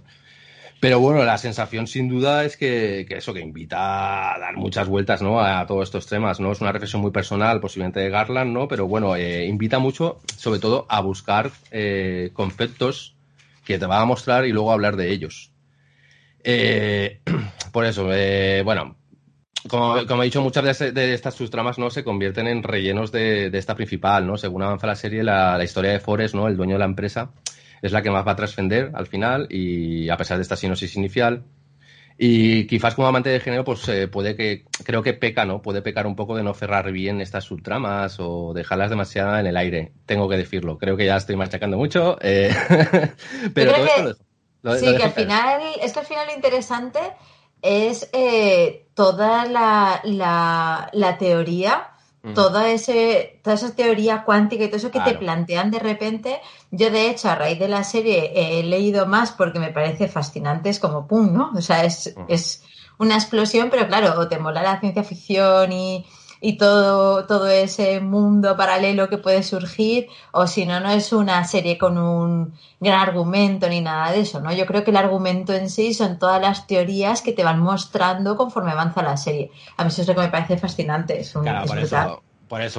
Pero 0.80 1.02
bueno, 1.02 1.26
la 1.26 1.38
sensación 1.38 1.88
sin 1.88 2.08
duda 2.08 2.46
es 2.46 2.56
que, 2.56 3.06
que, 3.06 3.18
eso, 3.18 3.34
que 3.34 3.42
invita 3.42 4.34
a 4.34 4.40
dar 4.40 4.56
muchas 4.56 4.88
vueltas 4.88 5.22
¿no? 5.22 5.42
a 5.42 5.68
todos 5.68 5.90
estos 5.90 6.08
temas. 6.08 6.40
¿no? 6.40 6.54
Es 6.54 6.62
una 6.62 6.72
reflexión 6.72 7.02
muy 7.02 7.12
personal, 7.12 7.60
posiblemente 7.60 8.00
de 8.00 8.10
Garland, 8.10 8.54
¿no? 8.54 8.70
pero 8.70 8.88
bueno, 8.88 9.18
invita 9.18 9.80
mucho, 9.80 10.22
sobre 10.38 10.62
todo, 10.62 10.86
a 10.88 11.02
buscar 11.02 11.52
conceptos 12.32 13.14
que 13.66 13.78
te 13.78 13.86
va 13.86 14.00
a 14.00 14.06
mostrar 14.06 14.46
y 14.46 14.54
luego 14.54 14.72
hablar 14.72 14.96
de 14.96 15.12
ellos. 15.12 15.51
Eh, 16.44 17.22
por 17.72 17.86
eso, 17.86 18.08
eh, 18.12 18.62
bueno, 18.64 18.98
como, 19.70 19.98
he 19.98 20.26
dicho, 20.26 20.42
muchas 20.42 20.80
de, 20.80 21.14
estas 21.14 21.36
subtramas 21.36 21.78
no 21.78 21.90
se 21.90 22.04
convierten 22.04 22.48
en 22.48 22.64
rellenos 22.64 23.12
de, 23.12 23.52
esta 23.54 23.76
principal, 23.76 24.26
¿no? 24.26 24.38
Según 24.38 24.64
avanza 24.64 24.88
la 24.88 24.96
serie, 24.96 25.24
la, 25.24 25.64
historia 25.64 25.92
de 25.92 26.00
Forrest, 26.00 26.34
¿no? 26.34 26.48
El 26.48 26.58
dueño 26.58 26.76
de 26.76 26.80
la 26.80 26.86
empresa, 26.86 27.32
es 27.82 27.92
la 27.92 28.02
que 28.02 28.10
más 28.10 28.26
va 28.26 28.32
a 28.32 28.36
trascender 28.36 28.92
al 28.94 29.06
final, 29.06 29.48
y 29.50 30.10
a 30.10 30.18
pesar 30.18 30.38
de 30.38 30.44
esta 30.44 30.56
sinosis 30.56 30.96
inicial. 30.96 31.44
Y 32.18 32.68
quizás 32.68 32.94
como 32.94 33.08
amante 33.08 33.30
de 33.30 33.40
género, 33.40 33.64
pues 33.64 33.88
eh, 33.88 34.08
puede 34.08 34.36
que, 34.36 34.66
creo 34.84 35.02
que 35.02 35.14
peca, 35.14 35.46
¿no? 35.46 35.62
Puede 35.62 35.82
pecar 35.82 36.06
un 36.06 36.16
poco 36.16 36.36
de 36.36 36.44
no 36.44 36.54
cerrar 36.54 36.92
bien 36.92 37.22
estas 37.22 37.46
subtramas 37.46 38.18
o 38.20 38.54
dejarlas 38.54 38.90
demasiado 38.90 39.38
en 39.40 39.48
el 39.48 39.58
aire. 39.58 39.94
Tengo 40.06 40.30
que 40.30 40.38
decirlo. 40.38 40.78
Creo 40.78 40.98
que 40.98 41.06
ya 41.06 41.18
estoy 41.18 41.36
machacando 41.36 41.78
mucho. 41.78 42.18
pero 43.54 43.74
todo 43.74 43.86
esto 43.86 44.31
sí, 44.64 44.96
que 44.96 45.04
al 45.04 45.12
final, 45.12 45.62
es 45.82 45.94
que 45.94 46.00
al 46.00 46.06
final 46.06 46.28
lo 46.28 46.34
interesante 46.34 47.00
es 47.62 48.10
eh, 48.14 48.88
toda 48.94 49.46
la, 49.46 50.02
la, 50.04 51.18
teoría, 51.18 51.90
toda, 52.34 52.70
ese, 52.70 53.40
toda 53.44 53.56
esa 53.56 53.76
teoría 53.76 54.24
cuántica 54.24 54.64
y 54.64 54.68
todo 54.68 54.78
eso 54.78 54.92
que 54.92 55.00
te 55.00 55.16
plantean 55.16 55.72
de 55.72 55.80
repente. 55.80 56.40
Yo, 56.72 56.90
de 56.92 57.10
hecho, 57.10 57.30
a 57.30 57.36
raíz 57.36 57.60
de 57.60 57.68
la 57.68 57.84
serie 57.84 58.32
he 58.36 58.64
leído 58.64 59.06
más 59.06 59.32
porque 59.32 59.60
me 59.60 59.72
parece 59.72 60.08
fascinante, 60.08 60.70
es 60.70 60.80
como 60.80 61.08
pum, 61.08 61.34
¿no? 61.34 61.52
O 61.56 61.62
sea, 61.62 61.84
es, 61.84 62.16
es 62.28 62.64
una 62.98 63.16
explosión, 63.16 63.70
pero 63.70 63.88
claro, 63.88 64.20
o 64.20 64.28
te 64.28 64.40
mola 64.40 64.62
la 64.62 64.80
ciencia 64.80 65.04
ficción 65.04 65.72
y 65.72 66.06
y 66.42 66.58
todo, 66.58 67.26
todo 67.28 67.48
ese 67.48 68.02
mundo 68.02 68.58
paralelo 68.58 69.08
que 69.08 69.20
puede 69.20 69.44
surgir, 69.44 70.08
o 70.32 70.48
si 70.48 70.66
no, 70.66 70.80
no 70.80 70.90
es 70.90 71.14
una 71.14 71.44
serie 71.44 71.78
con 71.78 72.00
un 72.00 72.54
gran 72.80 73.00
argumento 73.00 73.70
ni 73.70 73.80
nada 73.80 74.12
de 74.12 74.22
eso, 74.22 74.42
¿no? 74.42 74.52
Yo 74.52 74.66
creo 74.66 74.84
que 74.84 74.90
el 74.90 74.98
argumento 74.98 75.54
en 75.54 75.70
sí 75.70 75.94
son 75.94 76.18
todas 76.18 76.42
las 76.42 76.66
teorías 76.66 77.22
que 77.22 77.32
te 77.32 77.44
van 77.44 77.60
mostrando 77.60 78.36
conforme 78.36 78.72
avanza 78.72 79.04
la 79.04 79.18
serie. 79.18 79.52
A 79.78 79.84
mí 79.84 79.90
eso 79.90 80.02
es 80.02 80.08
lo 80.08 80.16
que 80.16 80.22
me 80.22 80.30
parece 80.30 80.58
fascinante, 80.58 81.20
es 81.20 81.36
un 81.36 81.46
por 81.68 81.78
eso, 81.78 82.24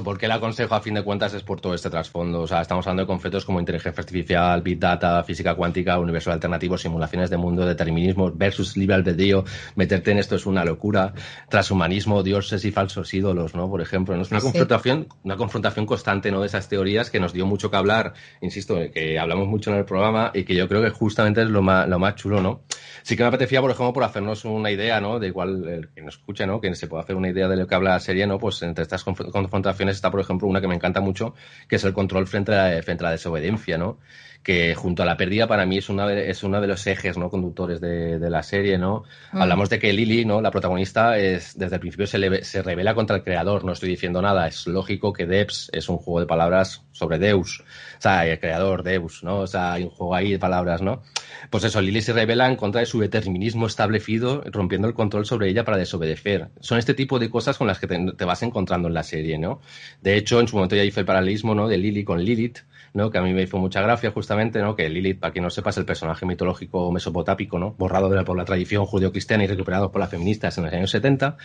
porque 0.04 0.26
el 0.26 0.32
aconsejo 0.32 0.74
a 0.74 0.80
fin 0.80 0.92
de 0.92 1.02
cuentas 1.02 1.32
es 1.32 1.42
por 1.42 1.58
todo 1.58 1.72
este 1.72 1.88
trasfondo. 1.88 2.42
O 2.42 2.46
sea, 2.46 2.60
estamos 2.60 2.86
hablando 2.86 3.04
de 3.04 3.06
conceptos 3.06 3.46
como 3.46 3.58
inteligencia 3.58 4.00
artificial, 4.00 4.60
big 4.60 4.78
data, 4.78 5.22
física 5.24 5.54
cuántica, 5.54 5.98
universo 5.98 6.30
alternativo, 6.30 6.76
simulaciones 6.76 7.30
de 7.30 7.38
mundo, 7.38 7.64
determinismo 7.64 8.30
versus 8.30 8.76
libre 8.76 8.96
albedrío. 8.96 9.44
Meterte 9.74 10.10
en 10.10 10.18
esto 10.18 10.36
es 10.36 10.44
una 10.44 10.62
locura. 10.62 11.14
Transhumanismo, 11.48 12.22
dioses 12.22 12.62
y 12.66 12.70
falsos 12.70 13.14
ídolos, 13.14 13.54
¿no? 13.54 13.70
Por 13.70 13.80
ejemplo, 13.80 14.14
¿no? 14.14 14.22
es 14.22 14.30
una 14.30 14.40
confrontación, 14.40 15.08
una 15.24 15.36
confrontación 15.38 15.86
constante, 15.86 16.30
¿no? 16.30 16.40
De 16.42 16.48
esas 16.48 16.68
teorías 16.68 17.10
que 17.10 17.18
nos 17.18 17.32
dio 17.32 17.46
mucho 17.46 17.70
que 17.70 17.76
hablar, 17.78 18.12
insisto, 18.42 18.76
que 18.92 19.18
hablamos 19.18 19.48
mucho 19.48 19.70
en 19.70 19.78
el 19.78 19.86
programa 19.86 20.32
y 20.34 20.44
que 20.44 20.54
yo 20.54 20.68
creo 20.68 20.82
que 20.82 20.90
justamente 20.90 21.40
es 21.40 21.48
lo 21.48 21.62
más, 21.62 21.88
lo 21.88 21.98
más 21.98 22.16
chulo, 22.16 22.42
¿no? 22.42 22.60
Sí 23.04 23.16
que 23.16 23.22
me 23.22 23.28
apetecía, 23.28 23.62
por 23.62 23.70
ejemplo, 23.70 23.94
por 23.94 24.04
hacernos 24.04 24.44
una 24.44 24.70
idea, 24.70 25.00
¿no? 25.00 25.18
De 25.18 25.28
igual 25.28 25.66
el 25.66 25.88
que 25.88 26.02
nos 26.02 26.16
escuche, 26.16 26.46
¿no? 26.46 26.60
Que 26.60 26.74
se 26.74 26.88
pueda 26.88 27.02
hacer 27.02 27.16
una 27.16 27.30
idea 27.30 27.48
de 27.48 27.56
lo 27.56 27.66
que 27.66 27.74
habla 27.74 27.92
la 27.92 28.00
serie, 28.00 28.26
¿no? 28.26 28.38
Pues 28.38 28.60
entre 28.62 28.82
estas 28.82 29.02
confrontaciones 29.02 29.61
está, 29.70 30.10
por 30.10 30.20
ejemplo, 30.20 30.48
una 30.48 30.60
que 30.60 30.68
me 30.68 30.74
encanta 30.74 31.00
mucho, 31.00 31.34
que 31.68 31.76
es 31.76 31.84
el 31.84 31.92
control 31.92 32.26
frente 32.26 32.54
a 32.54 32.70
la, 32.70 32.82
frente 32.82 33.04
a 33.04 33.08
la 33.08 33.12
desobediencia, 33.12 33.78
¿no? 33.78 33.98
que 34.42 34.74
junto 34.74 35.02
a 35.02 35.06
la 35.06 35.16
pérdida 35.16 35.46
para 35.46 35.66
mí 35.66 35.78
es, 35.78 35.88
una 35.88 36.06
de, 36.06 36.30
es 36.30 36.42
uno 36.42 36.60
de 36.60 36.66
los 36.66 36.86
ejes 36.86 37.16
no 37.16 37.30
conductores 37.30 37.80
de, 37.80 38.18
la 38.18 38.42
serie 38.42 38.78
no 38.78 39.04
mm. 39.32 39.42
hablamos 39.42 39.68
de 39.68 39.78
que 39.78 39.92
Lily 39.92 40.24
no 40.24 40.40
la 40.40 40.50
protagonista 40.50 41.18
es 41.18 41.56
desde 41.56 41.76
el 41.76 41.80
principio 41.80 42.06
se, 42.06 42.44
se 42.44 42.62
revela 42.62 42.94
contra 42.94 43.16
el 43.16 43.22
creador. 43.22 43.64
No 43.64 43.72
estoy 43.72 43.90
diciendo 43.90 44.22
nada. 44.22 44.46
Es 44.46 44.66
lógico 44.66 45.12
que 45.12 45.26
Debs 45.26 45.70
es 45.72 45.88
un 45.88 45.98
juego 45.98 46.20
de 46.20 46.26
palabras 46.26 46.84
sobre 46.92 47.18
Deus. 47.18 47.60
O 47.98 48.00
sea 48.00 48.26
el 48.26 48.38
creador 48.40 48.82
Deus 48.82 49.22
no 49.22 49.40
o 49.40 49.46
sea 49.46 49.74
hay 49.74 49.84
un 49.84 49.90
juego 49.90 50.14
ahí 50.14 50.32
de 50.32 50.38
palabras 50.38 50.82
no 50.82 51.02
pues 51.50 51.64
eso 51.64 51.80
Lily 51.80 52.02
se 52.02 52.12
revela 52.12 52.48
en 52.48 52.56
contra 52.56 52.80
de 52.80 52.86
su 52.86 53.00
determinismo 53.00 53.66
establecido 53.66 54.42
rompiendo 54.46 54.88
el 54.88 54.94
control 54.94 55.26
sobre 55.26 55.48
ella 55.48 55.64
para 55.64 55.76
desobedecer. 55.76 56.48
Son 56.60 56.78
este 56.78 56.94
tipo 56.94 57.18
de 57.18 57.30
cosas 57.30 57.58
con 57.58 57.66
las 57.66 57.78
que 57.78 57.86
te, 57.86 58.12
te 58.16 58.24
vas 58.24 58.42
encontrando 58.42 58.88
en 58.88 58.94
la 58.94 59.02
serie 59.02 59.38
no 59.38 59.51
de 60.00 60.16
hecho 60.16 60.40
en 60.40 60.48
su 60.48 60.56
momento 60.56 60.76
ya 60.76 60.84
hice 60.84 61.00
el 61.00 61.06
paralelismo 61.06 61.54
no 61.54 61.68
de 61.68 61.78
Lily 61.78 62.04
con 62.04 62.22
Lilith 62.22 62.58
¿no? 62.94 63.10
que 63.10 63.18
a 63.18 63.22
mí 63.22 63.32
me 63.32 63.42
hizo 63.42 63.58
mucha 63.58 63.80
gracia 63.80 64.10
justamente, 64.10 64.60
¿no? 64.60 64.76
que 64.76 64.88
Lilith, 64.88 65.18
para 65.18 65.32
quien 65.32 65.44
no 65.44 65.50
sepa, 65.50 65.70
es 65.70 65.78
el 65.78 65.84
personaje 65.84 66.26
mitológico 66.26 66.90
mesopotámico, 66.92 67.58
¿no? 67.58 67.72
borrado 67.72 68.08
de 68.08 68.16
la, 68.16 68.24
por 68.24 68.36
la 68.36 68.44
tradición 68.44 68.84
judeo-cristiana 68.84 69.44
y 69.44 69.46
recuperado 69.46 69.90
por 69.90 70.00
las 70.00 70.10
feministas 70.10 70.56
en 70.58 70.64
los 70.64 70.72
años 70.72 70.90
70, 70.90 71.36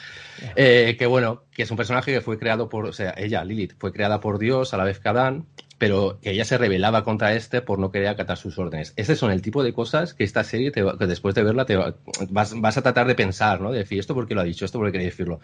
eh, 0.56 0.96
que 0.98 1.06
bueno, 1.06 1.44
que 1.52 1.64
es 1.64 1.72
un 1.72 1.78
personaje 1.78 2.14
que 2.14 2.22
fue 2.22 2.38
creado 2.38 2.70
por, 2.70 2.86
o 2.86 2.94
sea, 2.94 3.14
ella, 3.18 3.44
Lilith, 3.44 3.76
fue 3.78 3.94
creada 3.94 4.20
por 4.20 4.40
Dios 4.40 4.74
a 4.74 4.78
la 4.78 4.84
vez 4.84 5.00
que 5.00 5.10
Adán, 5.10 5.46
pero 5.78 6.20
que 6.22 6.32
ella 6.32 6.44
se 6.44 6.58
rebelaba 6.58 7.04
contra 7.04 7.34
este 7.34 7.62
por 7.62 7.78
no 7.80 7.92
querer 7.92 8.08
acatar 8.08 8.38
sus 8.38 8.58
órdenes. 8.58 8.94
Ese 8.96 9.16
son 9.16 9.32
el 9.32 9.44
tipo 9.44 9.64
de 9.64 9.74
cosas 9.74 10.16
que 10.16 10.24
esta 10.24 10.44
serie, 10.44 10.72
te, 10.72 10.84
que 10.98 11.06
después 11.06 11.36
de 11.36 11.44
verla, 11.44 11.66
te 11.66 11.78
vas, 12.30 12.60
vas, 12.60 12.78
a 12.78 12.82
tratar 12.82 13.08
de 13.08 13.14
pensar, 13.14 13.62
¿no? 13.62 13.72
De 13.72 13.80
decir, 13.80 14.00
¿esto 14.00 14.16
por 14.16 14.28
qué 14.28 14.34
lo 14.34 14.42
ha 14.42 14.44
dicho? 14.44 14.66
¿Esto 14.66 14.80
por 14.80 14.88
qué 14.88 14.94
quería 14.94 15.10
decirlo? 15.10 15.40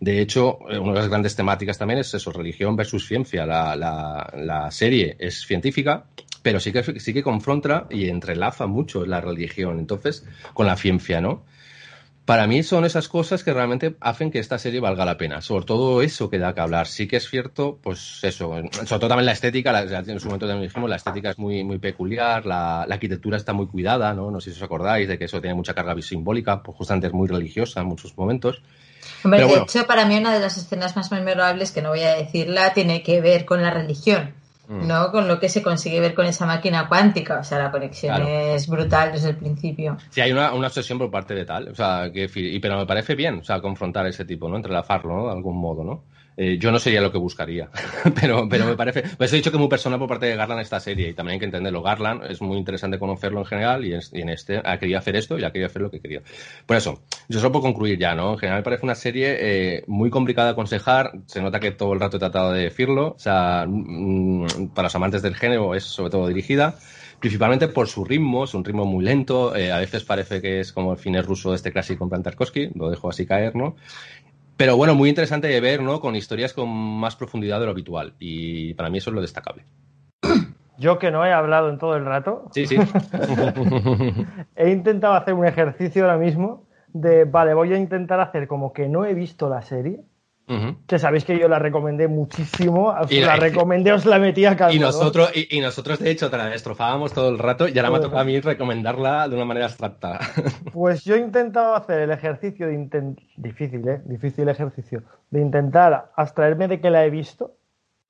De 0.00 0.20
hecho, 0.20 0.58
eh, 0.68 0.78
una 0.78 0.92
de 0.92 0.98
las 1.00 1.08
grandes 1.08 1.36
temáticas 1.36 1.78
también 1.78 2.00
es 2.00 2.12
eso, 2.14 2.32
religión 2.32 2.76
versus 2.76 3.06
ciencia. 3.06 3.46
La, 3.46 3.76
la, 3.76 4.70
serie 4.70 5.16
es 5.18 5.46
científica, 5.46 6.06
pero 6.42 6.60
sí 6.60 6.72
que, 6.72 7.00
sí 7.00 7.14
que 7.14 7.22
confronta 7.22 7.86
y 7.90 8.08
entrelaza 8.08 8.66
mucho 8.66 9.06
la 9.06 9.20
religión, 9.20 9.78
entonces, 9.78 10.26
con 10.52 10.66
la 10.66 10.76
ciencia, 10.76 11.20
¿no? 11.20 11.44
Para 12.24 12.46
mí 12.46 12.62
son 12.62 12.86
esas 12.86 13.06
cosas 13.08 13.44
que 13.44 13.52
realmente 13.52 13.96
hacen 14.00 14.30
que 14.30 14.38
esta 14.38 14.58
serie 14.58 14.80
valga 14.80 15.04
la 15.04 15.18
pena. 15.18 15.42
Sobre 15.42 15.66
todo 15.66 16.00
eso 16.00 16.30
que 16.30 16.38
da 16.38 16.54
que 16.54 16.62
hablar. 16.62 16.86
Sí 16.86 17.06
que 17.06 17.16
es 17.16 17.28
cierto, 17.28 17.78
pues 17.82 18.20
eso. 18.22 18.54
Sobre 18.72 18.86
todo 18.86 19.08
también 19.08 19.26
la 19.26 19.32
estética, 19.32 19.78
en 19.82 20.20
su 20.20 20.28
momento 20.28 20.46
también 20.46 20.66
dijimos, 20.66 20.88
la 20.88 20.96
estética 20.96 21.30
es 21.30 21.38
muy, 21.38 21.64
muy 21.64 21.78
peculiar, 21.78 22.46
la, 22.46 22.86
la, 22.88 22.94
arquitectura 22.94 23.36
está 23.36 23.52
muy 23.52 23.66
cuidada, 23.66 24.14
¿no? 24.14 24.30
No 24.30 24.40
sé 24.40 24.52
si 24.52 24.56
os 24.56 24.62
acordáis 24.62 25.06
de 25.06 25.18
que 25.18 25.26
eso 25.26 25.42
tiene 25.42 25.54
mucha 25.54 25.74
carga 25.74 26.00
simbólica, 26.00 26.62
pues 26.62 26.78
justamente 26.78 27.08
es 27.08 27.12
muy 27.12 27.28
religiosa 27.28 27.80
en 27.80 27.88
muchos 27.88 28.16
momentos. 28.16 28.62
Hombre, 29.24 29.46
de 29.46 29.54
hecho, 29.54 29.86
para 29.86 30.04
mí 30.04 30.16
una 30.16 30.32
de 30.32 30.40
las 30.40 30.56
escenas 30.56 30.96
más 30.96 31.10
memorables, 31.10 31.72
que 31.72 31.82
no 31.82 31.90
voy 31.90 32.02
a 32.02 32.14
decirla, 32.14 32.72
tiene 32.74 33.02
que 33.02 33.20
ver 33.20 33.44
con 33.44 33.62
la 33.62 33.70
religión, 33.70 34.34
mm. 34.68 34.86
¿no? 34.86 35.10
Con 35.10 35.28
lo 35.28 35.40
que 35.40 35.48
se 35.48 35.62
consigue 35.62 36.00
ver 36.00 36.14
con 36.14 36.26
esa 36.26 36.46
máquina 36.46 36.88
cuántica. 36.88 37.38
O 37.38 37.44
sea, 37.44 37.58
la 37.58 37.70
conexión 37.70 38.22
es 38.26 38.68
brutal 38.68 39.12
desde 39.12 39.30
el 39.30 39.36
principio. 39.36 39.96
Sí, 40.10 40.20
hay 40.20 40.32
una, 40.32 40.52
una, 40.52 40.66
obsesión 40.66 40.98
por 40.98 41.10
parte 41.10 41.34
de 41.34 41.44
tal. 41.44 41.68
O 41.68 41.74
sea, 41.74 42.10
que, 42.12 42.28
pero 42.60 42.76
me 42.76 42.86
parece 42.86 43.14
bien, 43.14 43.38
o 43.38 43.44
sea, 43.44 43.60
confrontar 43.60 44.06
ese 44.06 44.24
tipo, 44.24 44.48
¿no? 44.48 44.56
Entrelazarlo, 44.56 45.16
¿no? 45.16 45.26
De 45.26 45.32
algún 45.32 45.58
modo, 45.58 45.84
¿no? 45.84 46.04
Eh, 46.36 46.58
yo 46.58 46.72
no 46.72 46.78
sería 46.78 47.00
lo 47.00 47.12
que 47.12 47.18
buscaría, 47.18 47.68
pero, 48.20 48.48
pero 48.48 48.66
me 48.66 48.76
parece. 48.76 49.02
Pues 49.16 49.32
he 49.32 49.36
dicho 49.36 49.52
que 49.52 49.58
muy 49.58 49.68
personal 49.68 49.98
por 49.98 50.08
parte 50.08 50.26
de 50.26 50.36
Garland 50.36 50.60
esta 50.60 50.80
serie 50.80 51.08
y 51.08 51.14
también 51.14 51.34
hay 51.34 51.38
que 51.38 51.44
entenderlo. 51.44 51.82
Garland 51.82 52.24
es 52.24 52.42
muy 52.42 52.58
interesante 52.58 52.98
conocerlo 52.98 53.40
en 53.40 53.46
general 53.46 53.84
y, 53.84 53.94
en 53.94 54.28
este 54.28 54.60
ha 54.64 54.78
querido 54.78 54.98
hacer 54.98 55.16
esto 55.16 55.38
y 55.38 55.44
ha 55.44 55.52
querido 55.52 55.66
hacer 55.66 55.82
lo 55.82 55.90
que 55.90 56.00
quería. 56.00 56.22
Por 56.66 56.76
eso, 56.76 57.02
yo 57.28 57.38
solo 57.38 57.52
puedo 57.52 57.62
concluir 57.62 57.98
ya, 57.98 58.14
¿no? 58.14 58.32
En 58.32 58.38
general 58.38 58.60
me 58.60 58.64
parece 58.64 58.84
una 58.84 58.94
serie 58.94 59.36
eh, 59.38 59.84
muy 59.86 60.10
complicada 60.10 60.48
de 60.48 60.52
aconsejar. 60.52 61.12
Se 61.26 61.40
nota 61.40 61.60
que 61.60 61.70
todo 61.70 61.92
el 61.92 62.00
rato 62.00 62.16
he 62.16 62.20
tratado 62.20 62.52
de 62.52 62.64
decirlo. 62.64 63.14
O 63.16 63.18
sea, 63.18 63.66
mm, 63.68 64.68
para 64.74 64.86
los 64.86 64.94
amantes 64.94 65.22
del 65.22 65.36
género 65.36 65.74
es 65.74 65.84
sobre 65.84 66.10
todo 66.10 66.26
dirigida 66.26 66.76
principalmente 67.20 67.68
por 67.68 67.88
su 67.88 68.04
ritmo, 68.04 68.44
es 68.44 68.52
un 68.52 68.62
ritmo 68.62 68.84
muy 68.84 69.02
lento, 69.02 69.56
eh, 69.56 69.72
a 69.72 69.78
veces 69.78 70.04
parece 70.04 70.42
que 70.42 70.60
es 70.60 70.72
como 70.72 70.92
el 70.92 70.98
cine 70.98 71.22
ruso 71.22 71.50
de 71.50 71.56
este 71.56 71.72
clásico 71.72 72.06
en 72.12 72.22
Tarkovsky, 72.22 72.72
lo 72.74 72.90
dejo 72.90 73.08
así 73.08 73.24
caer, 73.24 73.56
¿no? 73.56 73.76
Pero 74.56 74.76
bueno, 74.76 74.94
muy 74.94 75.08
interesante 75.08 75.48
de 75.48 75.60
ver, 75.60 75.82
¿no? 75.82 76.00
Con 76.00 76.14
historias 76.14 76.52
con 76.52 76.68
más 76.68 77.16
profundidad 77.16 77.58
de 77.58 77.66
lo 77.66 77.72
habitual. 77.72 78.14
Y 78.18 78.74
para 78.74 78.88
mí 78.90 78.98
eso 78.98 79.10
es 79.10 79.14
lo 79.14 79.20
destacable. 79.20 79.64
Yo 80.78 80.98
que 80.98 81.10
no 81.10 81.24
he 81.24 81.32
hablado 81.32 81.70
en 81.70 81.78
todo 81.78 81.96
el 81.96 82.04
rato. 82.04 82.48
Sí, 82.52 82.66
sí. 82.66 82.76
he 84.56 84.70
intentado 84.70 85.14
hacer 85.14 85.34
un 85.34 85.46
ejercicio 85.46 86.04
ahora 86.04 86.18
mismo 86.18 86.66
de, 86.92 87.24
vale, 87.24 87.54
voy 87.54 87.72
a 87.72 87.76
intentar 87.76 88.20
hacer 88.20 88.46
como 88.46 88.72
que 88.72 88.88
no 88.88 89.04
he 89.04 89.14
visto 89.14 89.48
la 89.48 89.62
serie 89.62 90.04
que 90.86 90.98
sabéis 90.98 91.24
que 91.24 91.38
yo 91.38 91.48
la 91.48 91.58
recomendé 91.58 92.06
muchísimo, 92.06 92.88
os 92.88 93.10
la 93.10 93.36
recomendé, 93.36 93.92
os 93.92 94.04
la 94.04 94.18
metí 94.18 94.44
a 94.44 94.56
Y 94.70 94.78
nosotros, 94.78 95.30
y, 95.34 95.60
nosotros, 95.60 95.98
de 95.98 96.10
hecho, 96.10 96.30
te 96.30 96.36
la 96.36 96.46
destrozábamos 96.46 97.14
todo 97.14 97.30
el 97.30 97.38
rato 97.38 97.66
y 97.66 97.78
ahora 97.78 97.90
me 97.90 98.00
toca 98.00 98.20
a 98.20 98.24
mí 98.24 98.38
recomendarla 98.40 99.28
de 99.28 99.36
una 99.36 99.46
manera 99.46 99.66
abstracta. 99.66 100.20
Pues 100.72 101.04
yo 101.04 101.14
he 101.14 101.18
intentado 101.18 101.74
hacer 101.74 102.00
el 102.00 102.10
ejercicio 102.10 102.66
de 102.66 103.14
difícil, 103.36 103.86
¿eh? 103.88 104.02
Difícil 104.04 104.48
ejercicio, 104.48 105.02
de 105.30 105.40
intentar 105.40 106.10
abstraerme 106.16 106.68
de 106.68 106.80
que 106.80 106.90
la 106.90 107.04
he 107.04 107.10
visto 107.10 107.52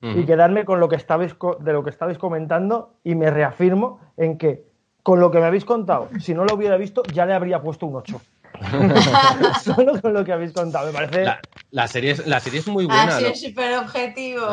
y 0.02 0.24
quedarme 0.26 0.66
con 0.66 0.80
lo 0.80 0.88
que 0.88 0.96
estabais 0.96 1.34
de 1.60 1.72
lo 1.72 1.82
que 1.82 1.90
estabais 1.90 2.18
comentando 2.18 2.96
y 3.04 3.14
me 3.14 3.30
reafirmo 3.30 4.00
en 4.18 4.36
que 4.36 4.64
con 5.02 5.20
lo 5.20 5.30
que 5.30 5.38
me 5.38 5.46
habéis 5.46 5.64
contado, 5.64 6.08
si 6.18 6.34
no 6.34 6.44
lo 6.44 6.54
hubiera 6.54 6.76
visto, 6.76 7.02
ya 7.12 7.24
le 7.24 7.32
habría 7.32 7.62
puesto 7.62 7.86
un 7.86 7.96
8. 7.96 8.20
Solo 9.64 10.00
con 10.00 10.14
lo 10.14 10.24
que 10.24 10.32
habéis 10.32 10.52
contado, 10.52 10.86
me 10.86 10.92
parece. 10.92 11.24
La, 11.70 11.88
serie, 11.88 12.12
es, 12.12 12.26
la 12.26 12.40
serie 12.40 12.60
es 12.60 12.68
muy 12.68 12.86
buena. 12.86 13.16
Así 13.16 13.24
es 13.24 13.40
súper 13.40 13.76
objetivo. 13.78 14.46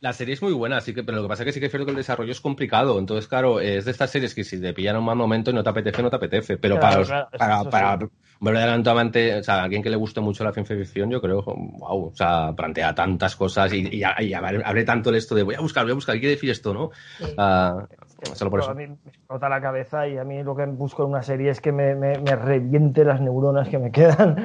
La, 0.00 0.12
serie 0.12 0.34
es 0.34 0.42
muy 0.42 0.52
buena, 0.52 0.76
así 0.76 0.94
que, 0.94 1.02
pero 1.02 1.16
lo 1.16 1.22
que 1.24 1.28
pasa 1.28 1.42
es 1.42 1.46
que 1.46 1.52
sí 1.52 1.60
que 1.60 1.66
es 1.66 1.72
cierto 1.72 1.86
que 1.86 1.90
el 1.90 1.96
desarrollo 1.96 2.30
es 2.30 2.40
complicado. 2.40 2.98
Entonces, 2.98 3.26
claro, 3.26 3.60
es 3.60 3.84
de 3.84 3.90
estas 3.90 4.10
series 4.10 4.34
que 4.34 4.44
si 4.44 4.60
te 4.60 4.72
pillan 4.72 4.96
un 4.96 5.04
mal 5.04 5.16
momento 5.16 5.50
y 5.50 5.54
no 5.54 5.64
te 5.64 5.70
apetece, 5.70 6.02
no 6.02 6.10
te 6.10 6.16
apetece. 6.16 6.56
Pero 6.56 6.78
para, 6.78 7.28
para, 7.36 7.64
para, 7.64 7.98
verdaderamente, 8.40 9.36
o 9.36 9.42
sea, 9.42 9.56
a 9.56 9.62
alguien 9.64 9.82
que 9.82 9.90
le 9.90 9.96
guste 9.96 10.20
mucho 10.20 10.44
la 10.44 10.52
ciencia 10.52 10.76
ficción, 10.76 11.10
yo 11.10 11.20
creo, 11.20 11.42
wow, 11.42 12.06
o 12.06 12.14
sea, 12.14 12.52
plantea 12.56 12.94
tantas 12.94 13.34
cosas 13.34 13.72
y, 13.72 14.02
abre 14.04 14.84
tanto 14.84 15.10
el 15.10 15.16
esto 15.16 15.34
de 15.34 15.42
voy 15.42 15.56
a 15.56 15.60
buscar, 15.60 15.84
voy 15.84 15.92
a 15.92 15.96
buscar, 15.96 16.14
¿qué 16.14 16.20
quiere 16.20 16.34
decir 16.36 16.50
esto, 16.50 16.72
no? 16.72 16.90
Ah, 18.20 18.70
a 18.70 18.74
mí 18.74 18.88
me 18.88 18.96
explota 19.06 19.48
la 19.48 19.60
cabeza 19.60 20.08
y 20.08 20.18
a 20.18 20.24
mí 20.24 20.42
lo 20.42 20.56
que 20.56 20.66
busco 20.66 21.04
en 21.04 21.10
una 21.10 21.22
serie 21.22 21.50
es 21.50 21.60
que 21.60 21.70
me, 21.70 21.94
me, 21.94 22.16
reviente 22.34 23.04
las 23.04 23.20
neuronas 23.20 23.68
que 23.68 23.78
me 23.78 23.92
quedan 23.92 24.44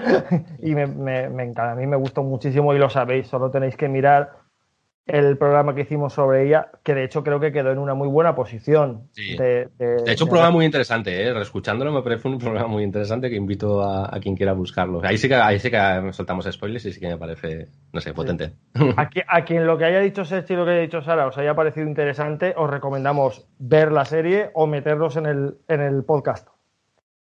y 0.61 0.75
me, 0.75 0.85
me, 0.85 1.43
encanta. 1.43 1.71
A 1.71 1.75
mí 1.75 1.87
me 1.87 1.97
gusta 1.97 2.21
muchísimo 2.21 2.73
y 2.75 2.77
lo 2.77 2.89
sabéis, 2.89 3.27
solo 3.27 3.49
tenéis 3.49 3.75
que 3.75 3.89
mirar 3.89 4.42
el 5.05 5.37
programa 5.37 5.75
que 5.75 5.81
hicimos 5.81 6.13
sobre 6.13 6.45
ella, 6.47 6.71
que 6.81 6.93
de 6.93 7.03
hecho 7.03 7.23
creo 7.23 7.39
que 7.39 7.51
quedó 7.51 7.71
en 7.71 7.77
una 7.77 7.93
muy 7.93 8.07
buena 8.07 8.35
posición. 8.35 9.09
De, 9.15 9.69
hecho, 10.07 10.23
un 10.23 10.29
programa 10.29 10.51
muy 10.51 10.65
interesante, 10.65 11.27
¿eh? 11.27 11.41
Escuchándolo 11.41 11.91
me 11.91 12.01
parece 12.01 12.27
un 12.29 12.37
programa 12.37 12.67
muy 12.67 12.83
interesante 12.83 13.29
que 13.29 13.35
invito 13.35 13.83
a, 13.83 14.17
quien 14.21 14.35
quiera 14.35 14.53
buscarlo. 14.53 15.01
Ahí 15.03 15.17
sí 15.17 15.27
que, 15.27 15.35
ahí 15.35 15.59
sí 15.59 15.69
que 15.69 16.09
soltamos 16.13 16.47
spoilers 16.49 16.85
y 16.85 16.93
sí 16.93 17.01
que 17.01 17.09
me 17.09 17.17
parece, 17.17 17.67
no 17.91 17.99
sé, 17.99 18.13
potente. 18.13 18.53
A, 19.27 19.43
quien 19.43 19.67
lo 19.67 19.77
que 19.77 19.85
haya 19.85 19.99
dicho 19.99 20.23
Sergio 20.23 20.55
y 20.55 20.59
lo 20.59 20.65
que 20.65 20.71
haya 20.71 20.81
dicho 20.81 21.01
Sara 21.01 21.27
os 21.27 21.37
haya 21.37 21.53
parecido 21.53 21.85
interesante, 21.85 22.53
os 22.55 22.69
recomendamos 22.69 23.45
ver 23.59 23.91
la 23.91 24.05
serie 24.05 24.51
o 24.53 24.67
meterlos 24.67 25.17
en 25.17 25.25
el, 25.25 25.57
en 25.67 25.81
el 25.81 26.05
podcast 26.05 26.47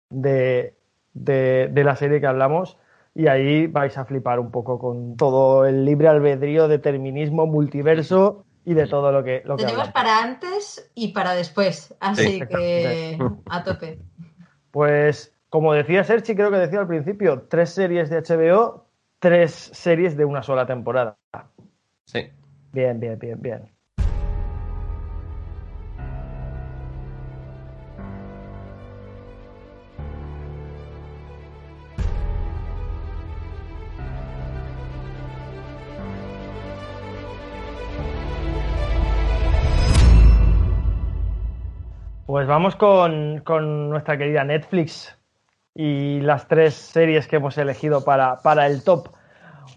de, 0.10 0.76
de 1.14 1.84
la 1.84 1.96
serie 1.96 2.22
que 2.22 2.28
hablamos 2.28 2.78
y 3.14 3.28
ahí 3.28 3.68
vais 3.68 3.98
a 3.98 4.06
flipar 4.06 4.40
un 4.40 4.52
poco 4.52 4.80
con 4.80 5.18
todo 5.18 5.66
el 5.66 5.86
libre 5.86 6.08
albedrío, 6.08 6.68
determinismo, 6.68 7.46
multiverso 7.46 8.46
y 8.64 8.74
de 8.74 8.88
todo 8.88 9.12
lo 9.12 9.24
que... 9.24 9.42
Lo 9.46 9.56
Tenemos 9.56 9.90
para 9.90 10.24
antes 10.24 10.92
y 10.96 11.10
para 11.10 11.34
después, 11.34 11.96
así 12.00 12.40
que 12.40 13.18
a 13.50 13.64
tope. 13.64 14.00
Pues 14.72 15.34
como 15.50 15.74
decía 15.74 16.04
Sergi, 16.06 16.34
creo 16.34 16.50
que 16.50 16.58
decía 16.58 16.80
al 16.80 16.88
principio, 16.88 17.48
tres 17.50 17.72
series 17.72 18.10
de 18.10 18.22
HBO, 18.22 18.86
tres 19.20 19.52
series 19.52 20.16
de 20.16 20.24
una 20.24 20.44
sola 20.44 20.66
temporada. 20.66 21.18
Sí. 22.06 22.30
Bien, 22.72 23.00
bien, 23.00 23.20
bien, 23.20 23.42
bien. 23.42 23.81
Pues 42.32 42.48
vamos 42.48 42.78
con, 42.78 43.44
nuestra 43.90 44.18
querida 44.18 44.46
Netflix 44.46 45.18
y 45.76 46.22
las 46.22 46.48
tres 46.48 46.76
series 46.76 47.28
que 47.28 47.36
hemos 47.36 47.58
elegido 47.58 48.06
para, 48.06 48.38
para, 48.38 48.68
el 48.68 48.86
top. 48.86 49.10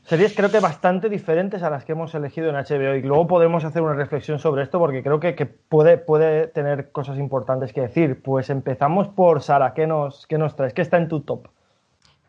Series 0.05 0.37
creo 0.37 0.53
que 0.53 0.61
bastante 0.61 1.09
diferentes 1.09 1.65
a 1.65 1.71
las 1.71 1.85
que 1.85 1.91
hemos 1.91 2.15
elegido 2.15 2.51
en 2.51 2.55
HBO 2.55 2.95
y 2.95 3.03
luego 3.03 3.27
podemos 3.27 3.65
hacer 3.65 3.83
una 3.83 3.95
reflexión 3.95 4.39
sobre 4.39 4.63
esto 4.63 4.79
porque 4.79 5.03
creo 5.03 5.19
que, 5.19 5.47
puede, 5.47 5.99
puede, 5.99 6.47
tener 6.47 6.93
cosas 6.93 7.19
importantes 7.19 7.73
que 7.73 7.81
decir. 7.81 8.23
Pues 8.23 8.49
empezamos 8.51 9.09
por 9.09 9.43
Sara, 9.43 9.75
¿qué 9.75 9.89
nos, 9.89 10.25
qué 10.29 10.39
nos 10.39 10.55
traes? 10.55 10.75
¿Qué 10.75 10.83
está 10.83 10.99
en 10.99 11.09
tu 11.09 11.23
top? 11.23 11.49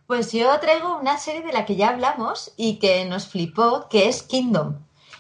Pues 0.08 0.32
yo 0.32 0.60
traigo 0.60 0.98
una 0.98 1.20
serie 1.20 1.44
de 1.44 1.54
la 1.54 1.66
que 1.66 1.76
ya 1.76 1.90
hablamos 1.90 2.52
y 2.58 2.80
que 2.80 3.06
nos 3.06 3.28
flipó, 3.28 3.90
que 3.90 4.08
es 4.08 4.24
Kingdom, 4.24 4.80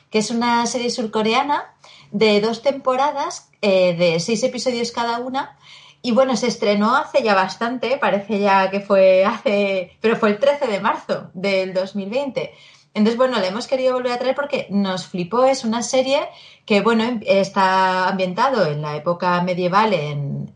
que 0.09 0.17
es 0.17 0.31
una 0.31 0.65
serie 0.65 0.89
surcoreana 0.89 1.75
de 2.11 2.41
dos 2.41 2.61
temporadas 2.61 3.49
eh, 3.61 3.95
de 3.95 4.19
seis 4.19 4.43
episodios 4.43 4.91
cada 4.91 5.19
una. 5.19 5.57
Y 6.01 6.11
bueno, 6.11 6.35
se 6.35 6.47
estrenó 6.47 6.95
hace 6.95 7.23
ya 7.23 7.33
bastante, 7.33 7.97
parece 7.97 8.39
ya 8.39 8.69
que 8.69 8.79
fue 8.79 9.25
hace, 9.25 9.97
pero 10.01 10.15
fue 10.15 10.29
el 10.29 10.39
13 10.39 10.67
de 10.67 10.79
marzo 10.79 11.31
del 11.33 11.73
2020. 11.73 12.53
Entonces, 12.95 13.17
bueno, 13.17 13.39
le 13.39 13.47
hemos 13.47 13.67
querido 13.67 13.93
volver 13.93 14.13
a 14.13 14.19
traer 14.19 14.35
porque 14.35 14.67
nos 14.69 15.07
flipó. 15.07 15.43
Es 15.43 15.65
una 15.65 15.83
serie 15.83 16.21
que, 16.65 16.79
bueno, 16.81 17.03
em, 17.03 17.19
está 17.25 18.07
ambientado 18.07 18.65
en 18.65 18.81
la 18.81 18.95
época 18.95 19.41
medieval 19.41 19.93
en, 19.93 20.53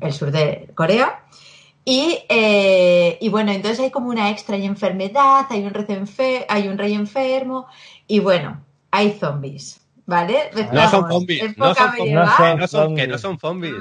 el 0.00 0.12
sur 0.12 0.30
de 0.30 0.68
Corea. 0.74 1.24
Y, 1.84 2.18
eh, 2.28 3.16
y, 3.20 3.28
bueno, 3.30 3.52
entonces 3.52 3.80
hay 3.80 3.90
como 3.90 4.08
una 4.10 4.30
extra 4.30 4.56
enfermedad, 4.56 5.46
hay 5.48 5.64
un, 5.64 5.72
hay 6.48 6.68
un 6.68 6.78
rey 6.78 6.94
enfermo 6.94 7.66
y 8.06 8.18
bueno, 8.20 8.62
hay 8.90 9.12
zombies. 9.12 9.83
¿Vale? 10.06 10.50
No 10.72 10.90
son 10.90 11.10
zombies. 11.10 11.56
No 11.56 11.74
son, 11.74 12.58
no 12.58 12.66
son, 12.66 12.96
que 12.96 13.06
no 13.06 13.18
son 13.18 13.38
zombies. 13.38 13.74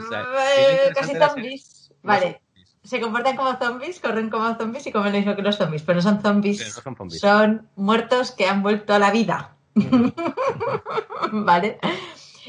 casi 0.95 1.15
zombies. 1.15 1.91
Vale. 2.01 2.41
Se 2.83 2.99
comportan 2.99 3.37
como 3.37 3.57
zombies, 3.57 3.99
corren 3.99 4.29
como 4.29 4.55
zombies 4.55 4.85
y 4.87 4.91
comen 4.91 5.13
lo 5.13 5.19
mismo 5.19 5.35
que 5.35 5.41
los 5.41 5.55
zombies, 5.55 5.83
pero 5.83 5.97
no 5.97 6.01
son 6.01 6.21
zombies. 6.21 6.81
son, 7.19 7.69
muertos 7.77 8.31
que 8.31 8.45
han 8.45 8.61
vuelto 8.61 8.93
a 8.93 8.99
la 8.99 9.09
vida. 9.11 9.55
¿Vale? 11.31 11.79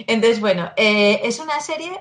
Entonces, 0.09 0.41
bueno, 0.41 0.73
eh, 0.77 1.21
es 1.23 1.39
una 1.39 1.61
serie 1.61 1.93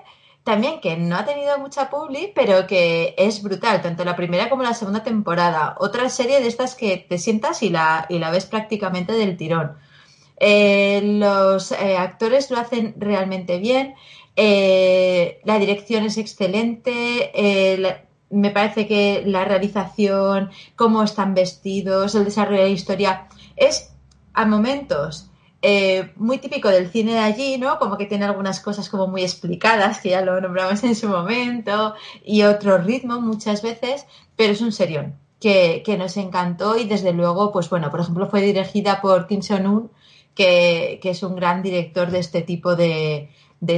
también 0.43 0.81
que 0.81 0.97
no 0.97 1.15
ha 1.15 1.25
tenido 1.25 1.57
mucha 1.59 1.89
publi, 1.89 2.31
pero 2.36 2.67
que 2.67 3.13
es 3.17 3.41
brutal, 3.43 3.81
tanto 3.81 4.03
la 4.03 4.15
primera 4.15 4.49
como 4.49 4.63
la 4.63 4.73
segunda 4.73 5.03
temporada. 5.03 5.75
Otra 5.79 6.09
serie 6.09 6.41
de 6.41 6.47
estas 6.47 6.75
que 6.75 6.97
te 6.97 7.17
sientas 7.17 7.63
y 7.63 7.69
la, 7.69 8.05
y 8.09 8.19
la 8.19 8.31
ves 8.31 8.45
prácticamente 8.45 9.13
del 9.13 9.38
tirón. 9.38 9.77
Eh, 10.45 10.99
los 11.01 11.71
eh, 11.71 11.95
actores 11.95 12.51
lo 12.51 12.58
hacen 12.58 12.95
realmente 12.97 13.60
bien. 13.60 13.95
Eh, 14.36 15.39
la 15.45 15.58
dirección 15.58 16.03
es 16.03 16.17
excelente. 16.17 17.32
me 18.29 18.49
parece 18.49 18.86
que 18.86 19.23
la 19.25 19.45
realización, 19.45 20.51
cómo 20.75 21.01
están 21.03 21.34
vestidos, 21.34 22.15
el 22.15 22.25
desarrollo 22.25 22.60
de 22.60 22.67
la 22.67 22.73
historia 22.73 23.27
es 23.56 23.93
a 24.34 24.45
momentos 24.45 25.29
muy 26.17 26.39
típico 26.39 26.67
del 26.67 26.89
cine 26.89 27.13
de 27.13 27.19
allí, 27.19 27.58
¿no? 27.58 27.79
Como 27.79 27.97
que 27.97 28.06
tiene 28.06 28.25
algunas 28.25 28.60
cosas 28.60 28.89
como 28.89 29.08
muy 29.08 29.21
explicadas, 29.21 30.01
que 30.01 30.10
ya 30.10 30.21
lo 30.21 30.41
nombramos 30.41 30.84
en 30.84 30.93
su 30.93 31.08
momento, 31.08 31.95
y 32.25 32.43
otro 32.43 32.79
ritmo 32.79 33.21
muchas 33.21 33.62
veces, 33.62 34.06
pero 34.36 34.51
es 34.51 34.60
un 34.62 34.73
serión 34.73 35.15
que, 35.84 35.95
nos 35.97 36.15
encantó 36.17 36.77
y 36.77 36.86
desde 36.86 37.12
luego, 37.12 37.51
pues 37.51 37.69
bueno, 37.69 37.91
por 37.91 37.99
ejemplo, 37.99 38.27
fue 38.27 38.41
dirigida 38.41 39.01
por 39.01 39.27
Kim 39.27 39.41
Seon-un, 39.41 39.91
que, 40.36 41.00
es 41.04 41.24
un 41.24 41.36
gran 41.36 41.62
director 41.62 42.12
de 42.12 42.19
este 42.19 42.41
tipo 42.41 42.76
de, 42.76 43.30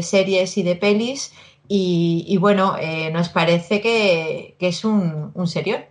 series 0.02 0.58
y 0.58 0.64
de 0.64 0.76
pelis. 0.76 1.34
Y, 1.68 2.38
bueno, 2.40 2.76
eh, 2.80 3.10
nos 3.12 3.30
parece 3.30 3.82
que, 3.82 4.56
es 4.60 4.86
un, 4.86 5.32
un 5.34 5.48
serión. 5.48 5.84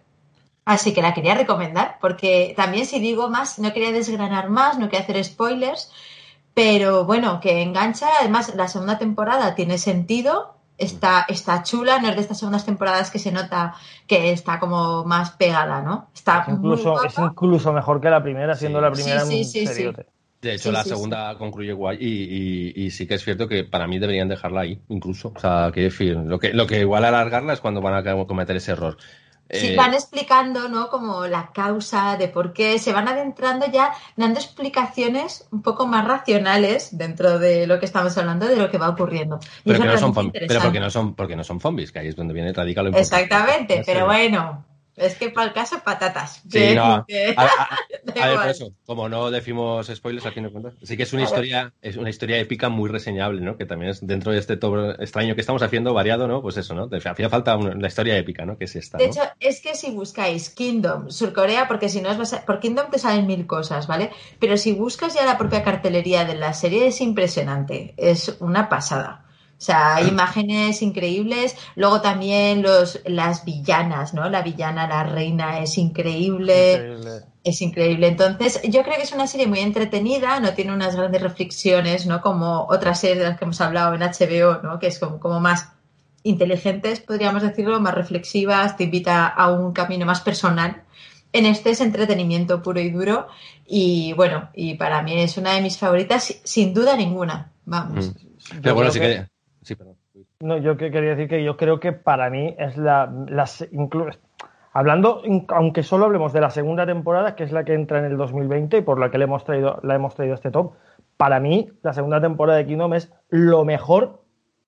Así 0.64 0.94
que 0.94 1.02
la 1.02 1.12
quería 1.12 1.34
recomendar, 1.34 1.98
porque 2.00 2.54
también 2.56 2.86
si 2.86 2.98
digo 2.98 3.28
más, 3.28 3.58
no 3.58 3.72
quería 3.74 3.92
desgranar 3.92 4.48
más, 4.48 4.78
no 4.78 4.86
quería 4.88 5.00
hacer 5.00 5.22
spoilers, 5.22 5.92
pero 6.54 7.04
bueno, 7.04 7.40
que 7.40 7.60
engancha. 7.60 8.06
Además, 8.20 8.54
la 8.54 8.68
segunda 8.68 8.96
temporada 8.96 9.54
tiene 9.54 9.76
sentido, 9.76 10.54
está, 10.78 11.26
está 11.28 11.62
chula, 11.64 11.98
no 11.98 12.08
es 12.08 12.14
de 12.14 12.22
estas 12.22 12.38
segundas 12.38 12.64
temporadas 12.64 13.10
que 13.10 13.18
se 13.18 13.30
nota 13.30 13.74
que 14.06 14.32
está 14.32 14.58
como 14.58 15.04
más 15.04 15.32
pegada, 15.32 15.82
¿no? 15.82 16.08
Está 16.14 16.44
es 16.46 16.54
incluso, 16.54 17.04
es 17.04 17.18
incluso 17.18 17.72
mejor 17.72 18.00
que 18.00 18.08
la 18.08 18.22
primera, 18.22 18.54
siendo 18.54 18.80
la 18.80 18.90
primera 18.90 19.20
sí, 19.26 19.44
sí, 19.44 19.66
sí, 19.66 19.90
de 20.44 20.54
hecho, 20.54 20.70
la 20.70 20.84
segunda 20.84 21.36
concluye 21.38 21.72
guay 21.72 21.98
y, 22.00 22.90
sí 22.90 23.06
que 23.06 23.14
es 23.14 23.24
cierto 23.24 23.48
que 23.48 23.64
para 23.64 23.86
mí 23.86 23.98
deberían 23.98 24.28
dejarla 24.28 24.60
ahí, 24.60 24.80
incluso. 24.88 25.32
O 25.34 25.40
sea, 25.40 25.70
que 25.74 25.82
decir, 25.82 26.16
lo 26.16 26.38
que, 26.38 26.52
lo 26.52 26.66
que 26.66 26.80
igual 26.80 27.04
alargarla 27.04 27.52
es 27.52 27.60
cuando 27.60 27.80
van 27.80 28.06
a 28.06 28.26
cometer 28.26 28.56
ese 28.56 28.72
error. 28.72 28.96
Sí, 29.50 29.68
eh, 29.68 29.76
van 29.76 29.92
explicando, 29.92 30.68
¿no? 30.68 30.88
Como 30.88 31.26
la 31.26 31.50
causa 31.52 32.16
de 32.16 32.28
por 32.28 32.52
qué, 32.52 32.78
se 32.78 32.92
van 32.92 33.08
adentrando 33.08 33.66
ya, 33.70 33.92
dando 34.16 34.40
explicaciones 34.40 35.46
un 35.50 35.62
poco 35.62 35.86
más 35.86 36.06
racionales 36.06 36.96
dentro 36.96 37.38
de 37.38 37.66
lo 37.66 37.78
que 37.78 37.84
estamos 37.84 38.16
hablando, 38.16 38.46
de 38.46 38.56
lo 38.56 38.70
que 38.70 38.78
va 38.78 38.88
ocurriendo. 38.88 39.38
pero, 39.64 39.84
no 39.84 39.98
son, 39.98 40.32
pero 40.32 40.60
porque 40.60 40.80
no 40.80 40.90
son, 40.90 41.14
porque 41.14 41.36
no 41.36 41.44
son 41.44 41.60
zombies, 41.60 41.92
que 41.92 41.98
ahí 41.98 42.08
es 42.08 42.16
donde 42.16 42.32
viene 42.32 42.52
radical 42.52 42.90
lo 42.90 42.96
Exactamente, 42.96 43.82
pero 43.84 44.06
bueno, 44.06 44.64
Es 44.96 45.16
que 45.16 45.30
para 45.30 45.48
el 45.48 45.52
caso, 45.52 45.82
patatas. 45.84 46.42
Sí, 46.48 46.74
no. 46.74 47.04
A, 48.20 48.26
ver, 48.28 48.36
por 48.36 48.48
eso, 48.48 48.72
como 48.86 49.08
no 49.08 49.30
decimos 49.30 49.90
spoilers, 49.92 50.26
aquí 50.26 50.40
no 50.40 50.52
cuentas. 50.52 50.74
Sí 50.82 50.96
que 50.96 51.02
es 51.02 51.12
una 51.12 51.22
historia, 51.22 51.72
es 51.82 51.96
una 51.96 52.10
historia 52.10 52.38
épica 52.38 52.68
muy 52.68 52.88
reseñable, 52.88 53.40
¿no? 53.40 53.56
Que 53.56 53.66
también 53.66 53.90
es 53.90 54.06
dentro 54.06 54.30
de 54.30 54.38
este 54.38 54.56
todo 54.56 54.92
extraño 54.92 55.34
que 55.34 55.40
estamos 55.40 55.62
haciendo, 55.62 55.94
variado, 55.94 56.28
¿no? 56.28 56.42
Pues 56.42 56.56
eso, 56.56 56.74
¿no? 56.74 56.88
Hacía 56.92 57.28
falta 57.28 57.56
la 57.56 57.88
historia 57.88 58.16
épica, 58.16 58.44
¿no? 58.44 58.56
Que 58.56 58.64
es 58.64 58.76
esta. 58.76 58.98
De 58.98 59.06
hecho, 59.06 59.22
es 59.40 59.60
que 59.60 59.74
si 59.74 59.90
buscáis 59.90 60.50
Kingdom, 60.50 61.10
Surcorea, 61.10 61.66
porque 61.66 61.88
si 61.88 62.00
no 62.00 62.10
es 62.10 62.34
por 62.46 62.60
Kingdom 62.60 62.90
te 62.90 62.98
salen 62.98 63.26
mil 63.26 63.46
cosas, 63.46 63.86
¿vale? 63.86 64.10
Pero 64.38 64.56
si 64.56 64.72
buscas 64.72 65.14
ya 65.14 65.24
la 65.24 65.38
propia 65.38 65.64
cartelería 65.64 66.24
de 66.24 66.36
la 66.36 66.52
serie 66.52 66.86
es 66.86 67.00
impresionante. 67.00 67.94
Es 67.96 68.36
una 68.40 68.68
pasada. 68.68 69.23
O 69.64 69.66
sea, 69.66 69.94
hay 69.94 70.08
imágenes 70.08 70.82
increíbles. 70.82 71.56
Luego 71.74 72.02
también 72.02 72.60
los, 72.60 73.00
las 73.06 73.46
villanas, 73.46 74.12
¿no? 74.12 74.28
La 74.28 74.42
villana, 74.42 74.86
la 74.86 75.04
reina, 75.04 75.60
es 75.60 75.78
increíble. 75.78 76.98
Es 77.42 77.62
increíble. 77.62 78.08
Entonces, 78.08 78.60
yo 78.64 78.82
creo 78.82 78.96
que 78.96 79.04
es 79.04 79.12
una 79.12 79.26
serie 79.26 79.46
muy 79.46 79.60
entretenida, 79.60 80.38
no 80.38 80.52
tiene 80.52 80.74
unas 80.74 80.94
grandes 80.94 81.22
reflexiones, 81.22 82.04
¿no? 82.04 82.20
Como 82.20 82.66
otras 82.68 83.00
series 83.00 83.20
de 83.20 83.24
las 83.24 83.38
que 83.38 83.46
hemos 83.46 83.58
hablado 83.62 83.94
en 83.94 84.02
HBO, 84.02 84.60
¿no? 84.62 84.78
Que 84.78 84.88
es 84.88 84.98
como, 84.98 85.18
como 85.18 85.40
más 85.40 85.72
inteligentes, 86.24 87.00
podríamos 87.00 87.40
decirlo, 87.40 87.80
más 87.80 87.94
reflexivas, 87.94 88.76
te 88.76 88.84
invita 88.84 89.26
a 89.28 89.50
un 89.50 89.72
camino 89.72 90.04
más 90.04 90.20
personal. 90.20 90.82
En 91.32 91.46
este 91.46 91.70
es 91.70 91.80
entretenimiento 91.80 92.62
puro 92.62 92.80
y 92.80 92.90
duro. 92.90 93.28
Y 93.66 94.12
bueno, 94.12 94.50
y 94.52 94.74
para 94.74 95.00
mí 95.00 95.22
es 95.22 95.38
una 95.38 95.54
de 95.54 95.62
mis 95.62 95.78
favoritas, 95.78 96.34
sin 96.44 96.74
duda 96.74 96.98
ninguna. 96.98 97.50
Vamos. 97.64 98.08
Mm. 98.08 98.60
Pero 98.60 98.74
bueno, 98.74 98.90
sí 98.90 99.00
que 99.00 99.24
Sí, 99.64 99.74
perdón. 99.74 99.96
No, 100.40 100.58
yo 100.58 100.76
que 100.76 100.90
quería 100.90 101.10
decir 101.10 101.28
que 101.28 101.42
yo 101.42 101.56
creo 101.56 101.80
que 101.80 101.92
para 101.92 102.28
mí 102.28 102.54
es 102.58 102.76
la, 102.76 103.10
hablando, 104.74 105.22
aunque 105.48 105.82
solo 105.82 106.04
hablemos 106.04 106.34
de 106.34 106.42
la 106.42 106.50
segunda 106.50 106.84
temporada, 106.84 107.34
que 107.34 107.44
es 107.44 107.52
la 107.52 107.64
que 107.64 107.72
entra 107.72 107.98
en 107.98 108.04
el 108.04 108.18
2020 108.18 108.78
y 108.78 108.82
por 108.82 109.00
la 109.00 109.10
que 109.10 109.16
le 109.16 109.24
hemos 109.24 109.42
traído, 109.44 109.80
la 109.82 109.94
hemos 109.94 110.14
traído 110.14 110.34
este 110.34 110.50
top, 110.50 110.74
para 111.16 111.40
mí 111.40 111.70
la 111.82 111.94
segunda 111.94 112.20
temporada 112.20 112.58
de 112.58 112.66
Kingdom 112.66 112.92
es 112.92 113.10
lo 113.30 113.64
mejor 113.64 114.22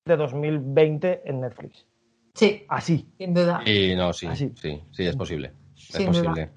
de 0.07 0.17
2020 0.17 1.23
en 1.27 1.41
Netflix. 1.43 1.87
Sí. 2.33 2.65
Así. 2.69 3.07
Sin 3.19 3.35
duda. 3.35 3.61
Y 3.67 3.95
no, 3.97 4.15
sí, 4.15 4.29
sí, 4.35 4.53
sí, 4.55 5.07
es 5.07 5.17
posible. 5.17 5.53
Es 5.77 6.01
posible. 6.05 6.51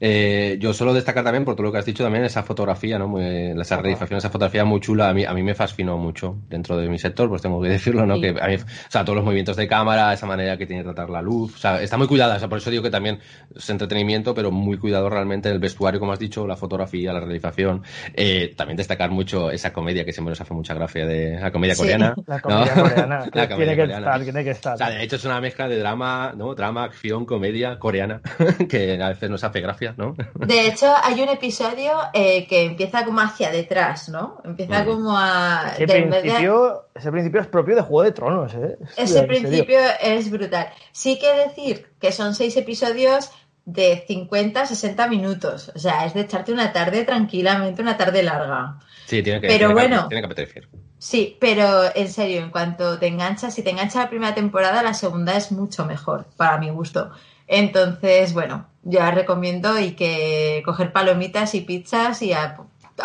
Eh, 0.00 0.56
yo 0.58 0.72
solo 0.72 0.94
destacar 0.94 1.22
también, 1.22 1.44
por 1.44 1.54
todo 1.54 1.64
lo 1.64 1.72
que 1.72 1.78
has 1.78 1.84
dicho, 1.84 2.02
también 2.02 2.24
esa 2.24 2.42
fotografía, 2.42 2.98
¿no? 2.98 3.18
esa 3.20 3.76
realización, 3.76 4.18
esa 4.18 4.30
fotografía 4.30 4.64
muy 4.64 4.80
chula, 4.80 5.10
a 5.10 5.14
mí, 5.14 5.24
a 5.24 5.34
mí 5.34 5.42
me 5.42 5.54
fascinó 5.54 5.98
mucho 5.98 6.38
dentro 6.48 6.78
de 6.78 6.88
mi 6.88 6.98
sector, 6.98 7.28
pues 7.28 7.42
tengo 7.42 7.60
que 7.60 7.68
decirlo, 7.80 8.06
¿no? 8.06 8.18
Que 8.18 8.30
a 8.40 8.46
mí, 8.46 8.54
o 8.54 8.90
sea, 8.90 9.04
todos 9.04 9.16
los 9.16 9.24
movimientos 9.24 9.56
de 9.56 9.68
cámara, 9.68 10.12
esa 10.12 10.26
manera 10.26 10.56
que 10.56 10.66
tiene 10.66 10.82
de 10.82 10.92
tratar 10.92 11.10
la 11.10 11.20
luz, 11.20 11.54
o 11.54 11.58
sea, 11.58 11.82
está 11.82 11.98
muy 11.98 12.06
cuidada, 12.06 12.36
o 12.36 12.38
sea, 12.38 12.48
por 12.48 12.58
eso 12.58 12.70
digo 12.70 12.82
que 12.82 12.90
también 12.90 13.18
es 13.54 13.68
entretenimiento, 13.68 14.34
pero 14.34 14.50
muy 14.50 14.78
cuidado 14.78 15.10
realmente 15.10 15.50
el 15.50 15.58
vestuario, 15.58 16.00
como 16.00 16.12
has 16.12 16.18
dicho, 16.18 16.46
la 16.46 16.56
fotografía, 16.56 17.12
la 17.12 17.20
realización. 17.20 17.82
Eh, 18.14 18.54
también 18.56 18.76
destacar 18.76 19.10
mucho 19.10 19.50
esa 19.50 19.72
comedia 19.72 20.04
que 20.04 20.12
siempre 20.12 20.30
nos 20.30 20.40
hace 20.40 20.54
mucha 20.54 20.72
gracia 20.74 21.06
de 21.06 21.38
la 21.38 21.52
comedia 21.52 21.74
coreana. 21.76 22.14
La 22.30 22.40
comedia 22.40 22.74
coreana. 22.74 23.28
tiene 23.56 23.76
que 23.76 23.82
estar, 23.82 24.22
tiene 24.22 24.44
que 24.44 24.50
estar. 24.50 24.74
O 24.74 24.78
sea, 24.78 24.90
de 24.90 25.02
hecho 25.02 25.16
es 25.16 25.24
una 25.24 25.40
mezcla 25.40 25.68
de 25.68 25.78
drama, 25.78 26.32
¿no? 26.36 26.54
Drama, 26.54 26.84
acción, 26.84 27.26
comedia 27.26 27.78
coreana, 27.78 28.20
que 28.68 29.00
a 29.02 29.08
veces 29.08 29.30
nos 29.30 29.44
hace 29.44 29.60
gracia 29.60 29.89
de 30.34 30.66
hecho, 30.66 30.92
hay 31.02 31.22
un 31.22 31.28
episodio 31.28 31.92
eh, 32.12 32.46
que 32.46 32.64
empieza 32.66 33.04
como 33.04 33.20
hacia 33.20 33.50
detrás, 33.50 34.08
¿no? 34.08 34.40
Empieza 34.44 34.84
como 34.84 35.16
a... 35.16 35.72
Ese 35.78 35.86
principio, 35.86 36.88
ese 36.94 37.10
principio 37.10 37.40
es 37.40 37.46
propio 37.46 37.76
de 37.76 37.82
Juego 37.82 38.02
de 38.02 38.12
Tronos, 38.12 38.54
¿eh? 38.54 38.78
Ese 38.96 39.22
principio 39.24 39.78
es 40.00 40.30
brutal. 40.30 40.68
Sí 40.92 41.18
que 41.18 41.32
decir 41.32 41.86
que 42.00 42.12
son 42.12 42.34
seis 42.34 42.56
episodios 42.56 43.30
de 43.64 44.04
50, 44.06 44.66
60 44.66 45.08
minutos. 45.08 45.72
O 45.74 45.78
sea, 45.78 46.04
es 46.06 46.14
de 46.14 46.22
echarte 46.22 46.52
una 46.52 46.72
tarde 46.72 47.04
tranquilamente, 47.04 47.82
una 47.82 47.96
tarde 47.96 48.22
larga. 48.22 48.78
Sí, 49.06 49.22
tiene 49.22 49.40
que, 49.40 49.48
pero 49.48 49.72
bueno, 49.72 50.08
tiene 50.08 50.22
que 50.22 50.26
apetecer. 50.26 50.68
Sí, 50.98 51.36
pero 51.40 51.84
en 51.94 52.08
serio, 52.08 52.40
en 52.40 52.50
cuanto 52.50 52.98
te 52.98 53.06
enganchas, 53.06 53.54
si 53.54 53.62
te 53.62 53.70
engancha 53.70 54.00
la 54.00 54.10
primera 54.10 54.34
temporada, 54.34 54.82
la 54.82 54.94
segunda 54.94 55.36
es 55.36 55.50
mucho 55.50 55.86
mejor, 55.86 56.26
para 56.36 56.58
mi 56.58 56.70
gusto. 56.70 57.10
Entonces, 57.46 58.34
bueno, 58.34 58.66
ya 58.82 59.10
recomiendo 59.10 59.78
y 59.78 59.92
que 59.92 60.62
coger 60.64 60.92
palomitas 60.92 61.54
y 61.54 61.60
pizzas 61.60 62.22
y 62.22 62.32
a, 62.32 62.56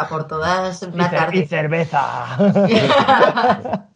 por 0.10 0.28
todas 0.28 0.82
una 0.84 1.10
tarde. 1.10 1.40
Y 1.40 1.46
cerveza. 1.46 2.38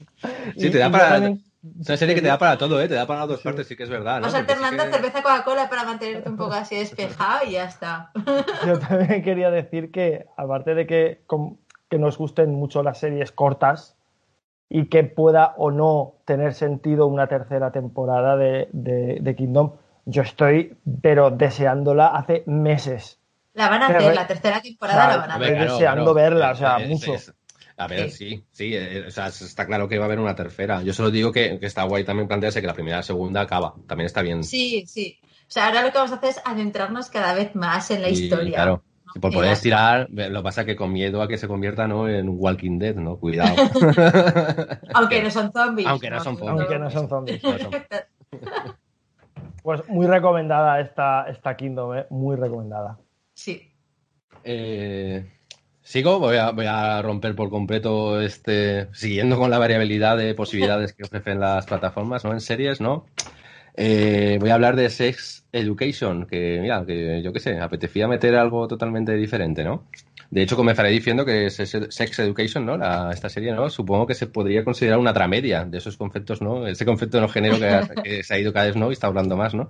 sí, 0.58 0.70
te 0.70 0.78
da 0.78 0.92
para. 0.92 1.36
Es 1.82 1.90
una 1.90 1.98
serie 1.98 2.16
que 2.16 2.22
te 2.22 2.28
da 2.28 2.38
para 2.38 2.58
todo, 2.58 2.82
¿eh? 2.82 2.88
Te 2.88 2.94
da 2.94 3.06
para 3.06 3.26
dos 3.26 3.42
partes, 3.42 3.68
sí 3.68 3.76
que 3.76 3.84
es 3.84 3.90
verdad. 3.90 4.22
Vamos 4.22 4.34
alternando 4.34 4.84
cerveza 4.84 5.22
Coca-Cola 5.22 5.70
para 5.70 5.84
mantenerte 5.84 6.30
un 6.30 6.38
poco 6.38 6.54
así 6.54 6.78
despejado 6.78 7.46
y 7.46 7.52
ya 7.52 7.66
está. 7.66 8.12
Yo 8.66 8.80
también 8.80 9.22
quería 9.24 9.52
decir 9.52 9.92
que, 9.92 10.26
aparte 10.38 10.74
de 10.74 10.88
que, 10.88 11.22
que 11.90 12.00
nos 12.00 12.18
gusten 12.18 12.56
mucho 12.56 12.82
las 12.82 13.00
series 13.00 13.34
cortas 13.34 13.98
y 14.70 14.86
que 14.86 15.04
pueda 15.04 15.54
o 15.58 15.70
no 15.70 16.16
tener 16.24 16.54
sentido 16.54 17.08
una 17.08 17.28
tercera 17.28 17.72
temporada 17.72 18.38
de, 18.38 18.70
de 18.72 19.36
Kingdom, 19.36 19.74
yo 20.06 20.22
estoy, 20.24 20.76
pero 21.02 21.32
deseándola 21.32 22.08
hace 22.08 22.44
meses. 22.48 23.20
La 23.54 23.70
van 23.70 23.84
a 23.84 23.88
hacer, 23.88 24.16
la 24.16 24.28
tercera 24.28 24.62
temporada 24.62 25.08
la 25.08 25.18
van 25.18 25.32
a 25.32 25.36
hacer. 25.36 25.54
Estoy 25.54 25.68
deseando 25.68 26.14
verla, 26.14 26.52
o 26.52 26.56
sea, 26.56 26.80
mucho. 26.80 27.14
a 27.78 27.88
ver, 27.88 28.12
sí, 28.12 28.44
sí, 28.52 28.76
eh, 28.76 29.06
o 29.08 29.12
sea, 29.12 29.28
está 29.28 29.66
claro 29.66 29.88
que 29.88 29.98
va 29.98 30.06
a 30.06 30.08
haber 30.08 30.20
una 30.20 30.36
tercera. 30.36 30.82
Yo 30.82 30.94
solo 30.94 31.12
digo 31.12 31.32
que, 31.32 31.60
está 31.62 31.84
guay 31.84 32.04
también 32.04 32.28
plantearse 32.28 32.62
que 32.62 32.68
la 32.68 32.74
primera 32.74 32.98
y 32.98 33.00
la 33.00 33.04
segunda 33.04 33.42
acaba. 33.42 33.76
También 33.88 34.06
está 34.06 34.22
bien. 34.22 34.44
Sí, 34.44 34.86
sí. 34.88 35.20
O 35.24 35.52
sea, 35.52 35.68
ahora 35.68 35.82
lo 35.82 35.92
que 35.92 35.98
vamos 35.98 36.12
a 36.12 36.16
hacer 36.16 36.30
es 36.30 36.42
adentrarnos 36.46 37.10
cada 37.10 37.34
vez 37.34 37.56
más 37.56 37.90
en 37.90 38.04
la 38.04 38.10
historia. 38.10 38.54
Claro. 38.54 38.84
por 39.20 39.34
poder 39.34 39.52
estirar, 39.52 40.08
lo 40.12 40.40
que 40.40 40.44
pasa 40.44 40.62
es 40.62 40.68
que 40.68 40.76
con 40.76 40.94
miedo 40.94 41.24
a 41.24 41.28
que 41.28 41.40
se 41.40 41.48
convierta 41.48 41.88
¿no? 41.88 42.08
en 42.08 42.30
un 42.30 42.36
Walking 42.40 42.78
Dead, 42.78 42.96
¿no? 42.96 43.18
Cuidado. 43.18 43.56
Aunque 44.94 45.24
no 45.24 45.32
son 45.32 45.52
zombies. 45.54 45.88
Aunque 45.88 46.12
no, 46.12 46.24
son 46.24 46.38
zombies. 46.38 46.60
Aunque 46.60 46.80
no 46.80 46.92
son 46.92 47.10
zombies. 47.10 47.42
Pues 49.64 49.88
muy 49.88 50.08
recomendada 50.08 50.80
esta, 50.80 51.26
esta 51.30 51.56
Kingdom, 51.56 51.98
¿eh? 51.98 52.06
muy 52.10 52.36
recomendada. 52.36 52.98
Sí. 53.34 53.74
Eh, 54.44 55.26
Sigo, 55.90 56.20
voy 56.20 56.38
a, 56.38 56.52
voy 56.52 56.68
a, 56.68 57.02
romper 57.02 57.36
por 57.36 57.50
completo 57.50 58.22
este, 58.22 58.94
siguiendo 58.94 59.40
con 59.40 59.50
la 59.50 59.58
variabilidad 59.58 60.18
de 60.18 60.36
posibilidades 60.36 60.94
que 60.94 61.02
ofrecen 61.02 61.40
las 61.40 61.66
plataformas, 61.66 62.24
¿no? 62.24 62.32
En 62.32 62.42
series, 62.42 62.80
¿no? 62.80 63.08
Eh, 63.82 64.38
voy 64.42 64.50
a 64.50 64.56
hablar 64.56 64.76
de 64.76 64.90
Sex 64.90 65.46
Education, 65.54 66.26
que 66.26 66.60
mira, 66.62 66.86
que 66.86 67.22
yo 67.24 67.32
qué 67.32 67.40
sé, 67.40 67.60
apetecía 67.60 68.10
meter 68.10 68.36
algo 68.36 68.68
totalmente 68.68 69.14
diferente, 69.16 69.64
¿no? 69.64 69.86
De 70.30 70.42
hecho, 70.42 70.58
comenzaré 70.58 70.90
diciendo 70.90 71.24
que 71.24 71.46
es 71.46 71.56
Sex 71.56 72.20
Education, 72.20 72.66
¿no? 72.66 72.76
esta 73.10 73.30
serie, 73.30 73.54
¿no? 73.54 73.70
Supongo 73.70 74.06
que 74.06 74.16
se 74.16 74.28
podría 74.28 74.66
considerar 74.66 75.00
una 75.00 75.14
tramedia 75.14 75.64
de 75.64 75.78
esos 75.78 75.96
conceptos, 75.96 76.42
¿no? 76.42 76.68
Ese 76.68 76.86
concepto 76.86 77.22
no 77.22 77.30
género 77.30 77.56
que, 78.04 78.22
se 78.22 78.34
ha 78.34 78.38
ido 78.38 78.52
cada 78.52 78.66
vez, 78.66 78.76
¿no? 78.76 78.90
Y 78.90 78.94
está 78.94 79.08
hablando 79.08 79.38
más, 79.38 79.56
¿no? 79.56 79.70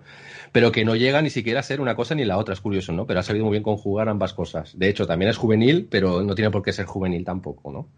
Pero 0.52 0.72
que 0.72 0.84
no 0.84 0.96
llega 0.96 1.22
ni 1.22 1.30
siquiera 1.30 1.60
a 1.60 1.64
ser 1.64 1.80
una 1.80 1.94
cosa 1.94 2.16
ni 2.16 2.26
la 2.26 2.40
otra, 2.40 2.56
es 2.56 2.62
curioso, 2.62 2.92
¿no? 2.94 3.06
Pero 3.06 3.20
ha 3.20 3.24
sabido 3.24 3.46
muy 3.46 3.52
bien 3.52 3.64
conjugar 3.64 4.10
ambas 4.10 4.34
cosas. 4.34 4.76
De 4.76 4.90
hecho, 4.90 5.06
también 5.06 5.30
es 5.30 5.38
juvenil, 5.38 5.88
pero 5.88 6.24
no 6.24 6.34
tiene 6.34 6.50
por 6.50 6.64
qué 6.64 6.74
ser 6.74 6.88
juvenil 6.88 7.24
tampoco, 7.24 7.72
¿no? 7.72 7.90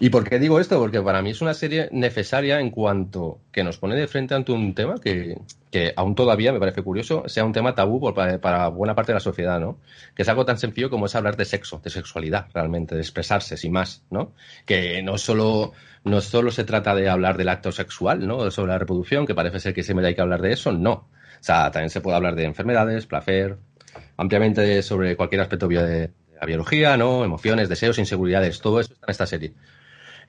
¿Y 0.00 0.10
por 0.10 0.28
qué 0.28 0.38
digo 0.38 0.60
esto? 0.60 0.78
Porque 0.78 1.00
para 1.02 1.22
mí 1.22 1.30
es 1.30 1.40
una 1.40 1.54
serie 1.54 1.88
necesaria 1.90 2.60
en 2.60 2.70
cuanto 2.70 3.40
que 3.50 3.64
nos 3.64 3.78
pone 3.78 3.96
de 3.96 4.06
frente 4.06 4.34
ante 4.34 4.52
un 4.52 4.72
tema 4.72 5.00
que, 5.02 5.38
que 5.72 5.92
aún 5.96 6.14
todavía 6.14 6.52
me 6.52 6.60
parece 6.60 6.82
curioso, 6.82 7.24
sea 7.26 7.44
un 7.44 7.52
tema 7.52 7.74
tabú 7.74 8.14
para, 8.14 8.68
buena 8.68 8.94
parte 8.94 9.12
de 9.12 9.14
la 9.14 9.20
sociedad, 9.20 9.58
¿no? 9.58 9.78
Que 10.14 10.22
es 10.22 10.28
algo 10.28 10.44
tan 10.44 10.56
sencillo 10.56 10.88
como 10.88 11.06
es 11.06 11.14
hablar 11.16 11.36
de 11.36 11.44
sexo, 11.44 11.80
de 11.82 11.90
sexualidad, 11.90 12.46
realmente, 12.54 12.94
de 12.94 13.00
expresarse, 13.00 13.56
sin 13.56 13.72
más, 13.72 14.04
¿no? 14.10 14.32
Que 14.64 15.02
no 15.02 15.18
solo, 15.18 15.72
no 16.04 16.20
solo 16.20 16.52
se 16.52 16.62
trata 16.62 16.94
de 16.94 17.08
hablar 17.08 17.36
del 17.36 17.48
acto 17.48 17.72
sexual, 17.72 18.24
¿no? 18.24 18.50
Sobre 18.52 18.72
la 18.72 18.78
reproducción, 18.78 19.26
que 19.26 19.34
parece 19.34 19.58
ser 19.58 19.74
que 19.74 19.82
siempre 19.82 20.06
hay 20.06 20.14
que 20.14 20.20
hablar 20.20 20.42
de 20.42 20.52
eso, 20.52 20.70
no. 20.70 20.92
O 20.92 21.42
sea, 21.42 21.72
también 21.72 21.90
se 21.90 22.00
puede 22.00 22.16
hablar 22.16 22.36
de 22.36 22.44
enfermedades, 22.44 23.06
placer, 23.06 23.58
ampliamente 24.16 24.80
sobre 24.82 25.16
cualquier 25.16 25.40
aspecto 25.40 25.66
de 25.66 26.10
la 26.40 26.46
biología, 26.46 26.96
¿no? 26.96 27.24
Emociones, 27.24 27.68
deseos, 27.68 27.98
inseguridades, 27.98 28.60
todo 28.60 28.78
eso 28.78 28.92
está 28.92 29.06
en 29.06 29.10
esta 29.10 29.26
serie. 29.26 29.52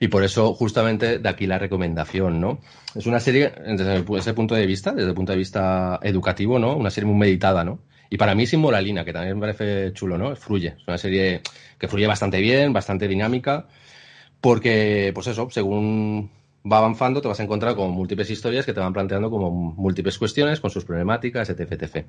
Y 0.02 0.08
por 0.08 0.24
eso, 0.24 0.54
justamente, 0.54 1.18
de 1.18 1.28
aquí 1.28 1.46
la 1.46 1.58
recomendación, 1.58 2.40
¿no? 2.40 2.58
Es 2.94 3.04
una 3.04 3.20
serie, 3.20 3.52
desde 3.66 4.02
ese 4.16 4.32
punto 4.32 4.54
de 4.54 4.64
vista, 4.64 4.92
desde 4.92 5.10
el 5.10 5.14
punto 5.14 5.32
de 5.32 5.38
vista 5.38 6.00
educativo, 6.02 6.58
¿no? 6.58 6.74
Una 6.74 6.90
serie 6.90 7.06
muy 7.06 7.18
meditada, 7.18 7.64
¿no? 7.64 7.80
Y 8.08 8.16
para 8.16 8.34
mí 8.34 8.46
sin 8.46 8.60
moralina, 8.60 9.04
que 9.04 9.12
también 9.12 9.38
me 9.38 9.42
parece 9.42 9.92
chulo, 9.92 10.16
¿no? 10.16 10.34
Fluye. 10.36 10.68
Es 10.68 10.88
una 10.88 10.96
serie 10.96 11.42
que 11.78 11.86
fluye 11.86 12.06
bastante 12.06 12.40
bien, 12.40 12.72
bastante 12.72 13.06
dinámica, 13.08 13.66
porque, 14.40 15.12
pues 15.14 15.26
eso, 15.26 15.48
según 15.50 16.30
va 16.70 16.78
avanzando, 16.78 17.20
te 17.20 17.28
vas 17.28 17.40
a 17.40 17.42
encontrar 17.42 17.74
con 17.74 17.90
múltiples 17.90 18.30
historias 18.30 18.64
que 18.64 18.72
te 18.72 18.80
van 18.80 18.94
planteando 18.94 19.30
como 19.30 19.50
múltiples 19.50 20.16
cuestiones 20.16 20.60
con 20.60 20.70
sus 20.70 20.86
problemáticas, 20.86 21.50
etc. 21.50 21.72
etc. 21.72 22.06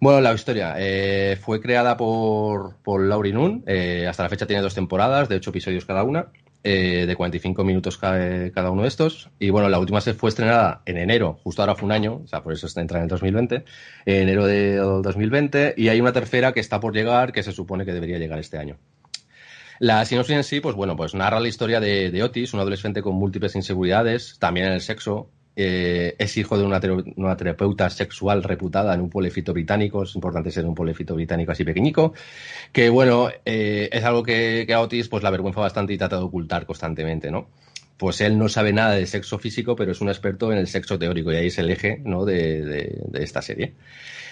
Bueno, 0.00 0.20
la 0.20 0.34
historia 0.34 0.74
eh, 0.76 1.38
fue 1.40 1.62
creada 1.62 1.96
por, 1.96 2.76
por 2.82 3.00
Laurie 3.00 3.32
Nun, 3.32 3.64
eh, 3.66 4.06
hasta 4.06 4.22
la 4.22 4.28
fecha 4.28 4.46
tiene 4.46 4.60
dos 4.60 4.74
temporadas, 4.74 5.30
de 5.30 5.36
ocho 5.36 5.48
episodios 5.48 5.86
cada 5.86 6.02
una 6.02 6.28
eh, 6.64 7.06
de 7.06 7.16
45 7.16 7.64
minutos 7.64 7.98
cada, 7.98 8.70
uno 8.70 8.82
de 8.82 8.88
estos. 8.88 9.30
Y 9.38 9.50
bueno, 9.50 9.68
la 9.68 9.78
última 9.78 10.00
se 10.00 10.14
fue 10.14 10.30
estrenada 10.30 10.82
en 10.86 10.96
enero, 10.96 11.38
justo 11.42 11.62
ahora 11.62 11.74
fue 11.74 11.86
un 11.86 11.92
año, 11.92 12.22
o 12.24 12.26
sea, 12.26 12.42
por 12.42 12.52
eso 12.52 12.68
entra 12.80 12.98
en 12.98 13.04
el 13.04 13.08
2020, 13.08 13.64
en 14.06 14.22
enero 14.22 14.46
de 14.46 14.76
2020. 14.76 15.74
Y 15.76 15.88
hay 15.88 16.00
una 16.00 16.12
tercera 16.12 16.52
que 16.52 16.60
está 16.60 16.80
por 16.80 16.94
llegar, 16.94 17.32
que 17.32 17.42
se 17.42 17.52
supone 17.52 17.84
que 17.84 17.92
debería 17.92 18.18
llegar 18.18 18.38
este 18.38 18.58
año. 18.58 18.78
La 19.78 20.04
sinopsis 20.04 20.36
en 20.36 20.44
sí, 20.44 20.60
pues 20.60 20.76
bueno, 20.76 20.94
pues 20.94 21.14
narra 21.14 21.40
la 21.40 21.48
historia 21.48 21.80
de, 21.80 22.10
de 22.10 22.22
Otis, 22.22 22.54
un 22.54 22.60
adolescente 22.60 23.02
con 23.02 23.16
múltiples 23.16 23.56
inseguridades, 23.56 24.38
también 24.38 24.66
en 24.66 24.74
el 24.74 24.80
sexo, 24.80 25.30
eh, 25.54 26.14
es 26.18 26.36
hijo 26.38 26.56
de 26.56 26.64
una, 26.64 27.36
terapeuta 27.36 27.90
sexual 27.90 28.42
reputada 28.42 28.94
en 28.94 29.02
un 29.02 29.10
pueblecito 29.10 29.52
británico, 29.52 30.04
es 30.04 30.14
importante 30.14 30.50
ser 30.50 30.64
un 30.64 30.74
pueblecito 30.74 31.14
británico 31.14 31.52
así 31.52 31.64
pequeñico, 31.64 32.14
que 32.72 32.88
bueno, 32.88 33.28
eh, 33.44 33.88
es 33.92 34.04
algo 34.04 34.22
que, 34.22 34.66
a 34.72 34.80
Otis 34.80 35.08
pues 35.08 35.22
la 35.22 35.28
avergüenza 35.28 35.60
bastante 35.60 35.92
y 35.92 35.98
trata 35.98 36.16
de 36.16 36.22
ocultar 36.22 36.64
constantemente, 36.64 37.30
¿no? 37.30 37.48
Pues 37.98 38.20
él 38.22 38.38
no 38.38 38.48
sabe 38.48 38.72
nada 38.72 38.92
de 38.94 39.06
sexo 39.06 39.38
físico, 39.38 39.76
pero 39.76 39.92
es 39.92 40.00
un 40.00 40.08
experto 40.08 40.50
en 40.52 40.58
el 40.58 40.66
sexo 40.66 40.98
teórico 40.98 41.32
y 41.32 41.36
ahí 41.36 41.46
es 41.48 41.58
el 41.58 41.70
eje 41.70 42.00
¿no? 42.04 42.24
de, 42.24 42.98
esta 43.14 43.42
serie. 43.42 43.74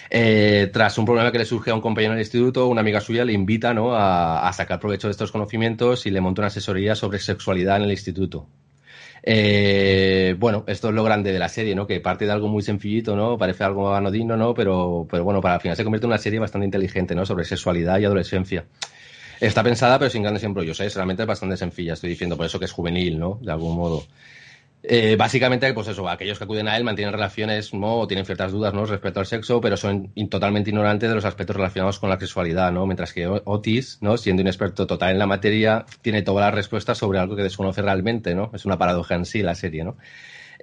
Eh, 0.09 0.69
tras 0.73 0.97
un 0.97 1.05
problema 1.05 1.31
que 1.31 1.37
le 1.37 1.45
surge 1.45 1.71
a 1.71 1.75
un 1.75 1.79
compañero 1.79 2.13
del 2.13 2.21
instituto, 2.21 2.67
una 2.67 2.81
amiga 2.81 2.99
suya 2.99 3.23
le 3.23 3.31
invita 3.31 3.73
¿no? 3.73 3.95
a, 3.95 4.45
a, 4.45 4.51
sacar 4.51 4.79
provecho 4.79 5.07
de 5.07 5.11
estos 5.11 5.31
conocimientos 5.31 6.05
y 6.05 6.09
le 6.09 6.19
monta 6.19 6.41
una 6.41 6.47
asesoría 6.47 6.95
sobre 6.95 7.19
sexualidad 7.19 7.77
en 7.77 7.83
el 7.83 7.91
instituto. 7.91 8.47
Eh, 9.23 10.35
bueno, 10.39 10.63
esto 10.67 10.89
es 10.89 10.95
lo 10.95 11.03
grande 11.03 11.31
de 11.31 11.39
la 11.39 11.49
serie, 11.49 11.75
¿no? 11.75 11.85
Que 11.85 11.99
parte 11.99 12.25
de 12.25 12.31
algo 12.31 12.47
muy 12.47 12.63
sencillito, 12.63 13.15
¿no? 13.15 13.37
Parece 13.37 13.63
algo 13.63 13.93
anodino, 13.93 14.35
¿no? 14.35 14.53
Pero, 14.53 15.07
pero 15.09 15.23
bueno, 15.23 15.41
para 15.41 15.55
el 15.55 15.61
final 15.61 15.77
se 15.77 15.83
convierte 15.83 16.05
en 16.05 16.11
una 16.11 16.17
serie 16.17 16.39
bastante 16.39 16.65
inteligente, 16.65 17.13
¿no? 17.15 17.25
Sobre 17.25 17.45
sexualidad 17.45 17.99
y 17.99 18.05
adolescencia. 18.05 18.65
Está 19.39 19.63
pensada, 19.63 19.97
pero 19.99 20.09
sin 20.09 20.21
grandes 20.21 20.43
embrollos, 20.43 20.79
¿eh? 20.81 20.89
Realmente 20.89 21.23
es 21.23 21.27
bastante 21.27 21.57
sencilla, 21.57 21.93
estoy 21.93 22.11
diciendo, 22.11 22.37
por 22.37 22.45
eso 22.45 22.59
que 22.59 22.65
es 22.65 22.71
juvenil, 22.71 23.19
¿no? 23.19 23.39
De 23.41 23.51
algún 23.51 23.75
modo. 23.75 24.03
Eh, 24.83 25.15
básicamente, 25.15 25.71
pues 25.73 25.87
eso, 25.87 26.09
aquellos 26.09 26.39
que 26.39 26.43
acuden 26.43 26.67
a 26.67 26.75
él 26.75 26.83
mantienen 26.83 27.13
relaciones 27.13 27.71
¿no? 27.73 27.99
o 27.99 28.07
tienen 28.07 28.25
ciertas 28.25 28.51
dudas 28.51 28.73
¿no? 28.73 28.85
respecto 28.85 29.19
al 29.19 29.27
sexo, 29.27 29.61
pero 29.61 29.77
son 29.77 30.11
totalmente 30.29 30.71
ignorantes 30.71 31.07
de 31.07 31.15
los 31.15 31.25
aspectos 31.25 31.55
relacionados 31.55 31.99
con 31.99 32.09
la 32.09 32.19
sexualidad, 32.19 32.71
¿no? 32.71 32.87
Mientras 32.87 33.13
que 33.13 33.27
Otis, 33.27 33.99
¿no? 34.01 34.17
siendo 34.17 34.41
un 34.41 34.47
experto 34.47 34.87
total 34.87 35.11
en 35.11 35.19
la 35.19 35.27
materia, 35.27 35.85
tiene 36.01 36.23
todas 36.23 36.47
las 36.47 36.55
respuestas 36.55 36.97
sobre 36.97 37.19
algo 37.19 37.35
que 37.35 37.43
desconoce 37.43 37.83
realmente, 37.83 38.33
¿no? 38.33 38.49
Es 38.55 38.65
una 38.65 38.79
paradoja 38.79 39.13
en 39.13 39.25
sí 39.25 39.43
la 39.43 39.53
serie, 39.53 39.83
¿no? 39.83 39.97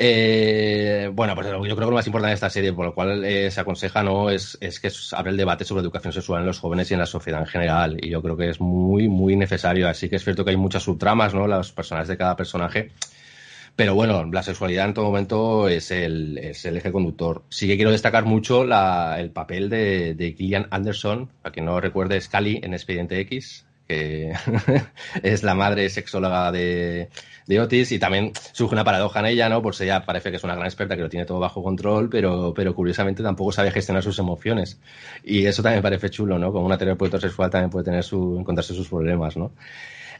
Eh, 0.00 1.10
bueno, 1.12 1.34
pues 1.34 1.48
yo 1.48 1.60
creo 1.60 1.76
que 1.76 1.80
lo 1.80 1.90
más 1.90 2.06
importante 2.06 2.30
de 2.30 2.34
esta 2.34 2.50
serie, 2.50 2.72
por 2.72 2.86
lo 2.86 2.94
cual 2.94 3.24
eh, 3.24 3.50
se 3.50 3.60
aconseja, 3.60 4.02
¿no? 4.02 4.30
Es, 4.30 4.56
es 4.60 4.78
que 4.78 4.90
abre 5.12 5.32
el 5.32 5.36
debate 5.36 5.64
sobre 5.64 5.82
educación 5.82 6.12
sexual 6.12 6.40
en 6.40 6.46
los 6.46 6.60
jóvenes 6.60 6.90
y 6.90 6.94
en 6.94 7.00
la 7.00 7.06
sociedad 7.06 7.40
en 7.40 7.46
general. 7.46 7.96
Y 8.00 8.10
yo 8.10 8.22
creo 8.22 8.36
que 8.36 8.48
es 8.48 8.60
muy, 8.60 9.08
muy 9.08 9.34
necesario. 9.34 9.88
Así 9.88 10.08
que 10.08 10.16
es 10.16 10.24
cierto 10.24 10.44
que 10.44 10.52
hay 10.52 10.56
muchas 10.56 10.84
subtramas, 10.84 11.34
¿no? 11.34 11.48
Los 11.48 11.72
personajes 11.72 12.06
de 12.06 12.16
cada 12.16 12.36
personaje 12.36 12.92
pero 13.78 13.94
bueno, 13.94 14.24
la 14.24 14.42
sexualidad 14.42 14.86
en 14.86 14.94
todo 14.94 15.04
momento 15.04 15.68
es 15.68 15.92
el, 15.92 16.36
es 16.38 16.64
el 16.64 16.78
eje 16.78 16.90
conductor. 16.90 17.44
Sí 17.48 17.68
que 17.68 17.76
quiero 17.76 17.92
destacar 17.92 18.24
mucho 18.24 18.64
la, 18.64 19.20
el 19.20 19.30
papel 19.30 19.70
de, 19.70 20.16
de 20.16 20.32
Gillian 20.32 20.66
Anderson, 20.72 21.30
para 21.42 21.52
quien 21.52 21.66
no 21.66 21.80
recuerde, 21.80 22.20
Scully 22.20 22.58
en 22.64 22.74
Expediente 22.74 23.20
X, 23.20 23.66
que 23.86 24.32
es 25.22 25.44
la 25.44 25.54
madre 25.54 25.88
sexóloga 25.90 26.50
de, 26.50 27.08
de, 27.46 27.60
Otis 27.60 27.92
y 27.92 28.00
también 28.00 28.32
surge 28.50 28.74
una 28.74 28.82
paradoja 28.82 29.20
en 29.20 29.26
ella, 29.26 29.48
¿no? 29.48 29.62
Pues 29.62 29.80
ella 29.80 30.04
parece 30.04 30.32
que 30.32 30.38
es 30.38 30.42
una 30.42 30.56
gran 30.56 30.66
experta 30.66 30.96
que 30.96 31.02
lo 31.02 31.08
tiene 31.08 31.24
todo 31.24 31.38
bajo 31.38 31.62
control, 31.62 32.08
pero, 32.10 32.52
pero 32.56 32.74
curiosamente 32.74 33.22
tampoco 33.22 33.52
sabe 33.52 33.70
gestionar 33.70 34.02
sus 34.02 34.18
emociones. 34.18 34.80
Y 35.22 35.46
eso 35.46 35.62
también 35.62 35.84
parece 35.84 36.10
chulo, 36.10 36.36
¿no? 36.36 36.50
Como 36.50 36.66
una 36.66 36.78
terapeuta 36.78 37.20
sexual 37.20 37.48
también 37.48 37.70
puede 37.70 37.84
tener 37.84 38.02
su, 38.02 38.38
encontrarse 38.40 38.74
sus 38.74 38.88
problemas, 38.88 39.36
¿no? 39.36 39.52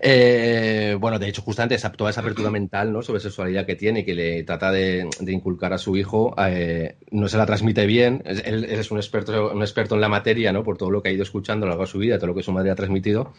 Eh, 0.01 0.97
bueno, 1.01 1.19
de 1.19 1.29
hecho, 1.29 1.43
justamente 1.43 1.75
esa, 1.75 1.91
toda 1.93 2.11
esa 2.11 2.21
apertura 2.21 2.51
mental 2.51 2.93
¿no? 2.93 3.03
sobre 3.03 3.21
sexualidad 3.21 3.67
que 3.67 3.77
tiene 3.77 4.01
y 4.01 4.05
que 4.05 4.15
le 4.15 4.45
trata 4.45 4.71
de, 4.71 5.09
inculcar 5.27 5.73
a 5.73 5.79
su 5.79 5.97
hijo, 5.97 6.35
eh, 6.39 6.97
no 7.11 7.29
se 7.29 7.37
la 7.37 7.47
transmite 7.47 7.87
bien. 7.87 8.23
Él, 8.25 8.65
es 8.65 8.91
un 8.91 8.99
experto, 8.99 9.53
un 9.53 9.63
experto 9.63 9.95
en 9.95 10.01
la 10.01 10.09
materia, 10.09 10.53
¿no? 10.53 10.63
Por 10.63 10.77
todo 10.77 10.91
lo 10.91 11.03
que 11.03 11.09
ha 11.09 11.13
ido 11.13 11.23
escuchando 11.23 11.65
a 11.65 11.67
lo 11.67 11.71
largo 11.71 11.85
de 11.85 11.91
su 11.91 11.99
vida, 11.99 12.19
todo 12.19 12.29
lo 12.29 12.35
que 12.35 12.43
su 12.43 12.53
madre 12.53 12.71
ha 12.71 12.75
transmitido, 12.75 13.33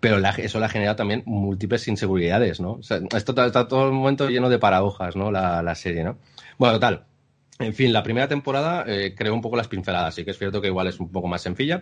pero 0.00 0.18
eso 0.38 0.58
le 0.58 0.66
ha 0.66 0.68
generado 0.68 0.96
también 0.96 1.22
múltiples 1.26 1.88
inseguridades, 1.88 2.60
¿no? 2.60 2.80
esto 2.80 3.44
está, 3.46 3.68
todo 3.68 3.86
el 3.86 3.92
momento 3.92 4.28
lleno 4.28 4.48
de 4.48 4.58
paradojas, 4.58 5.16
¿no? 5.16 5.30
La, 5.30 5.62
la 5.62 5.74
serie, 5.74 6.04
¿no? 6.04 6.18
Bueno, 6.58 6.74
total. 6.74 7.06
En 7.60 7.72
fin, 7.72 7.92
la 7.92 8.02
primera 8.02 8.26
temporada 8.26 8.84
eh, 8.84 9.14
creó 9.16 9.32
un 9.32 9.40
poco 9.40 9.56
las 9.56 9.68
pinceladas, 9.68 10.16
sí 10.16 10.24
que 10.24 10.32
es 10.32 10.38
cierto 10.38 10.60
que 10.60 10.66
igual 10.66 10.88
es 10.88 10.98
un 10.98 11.12
poco 11.12 11.28
más 11.28 11.40
sencilla, 11.40 11.80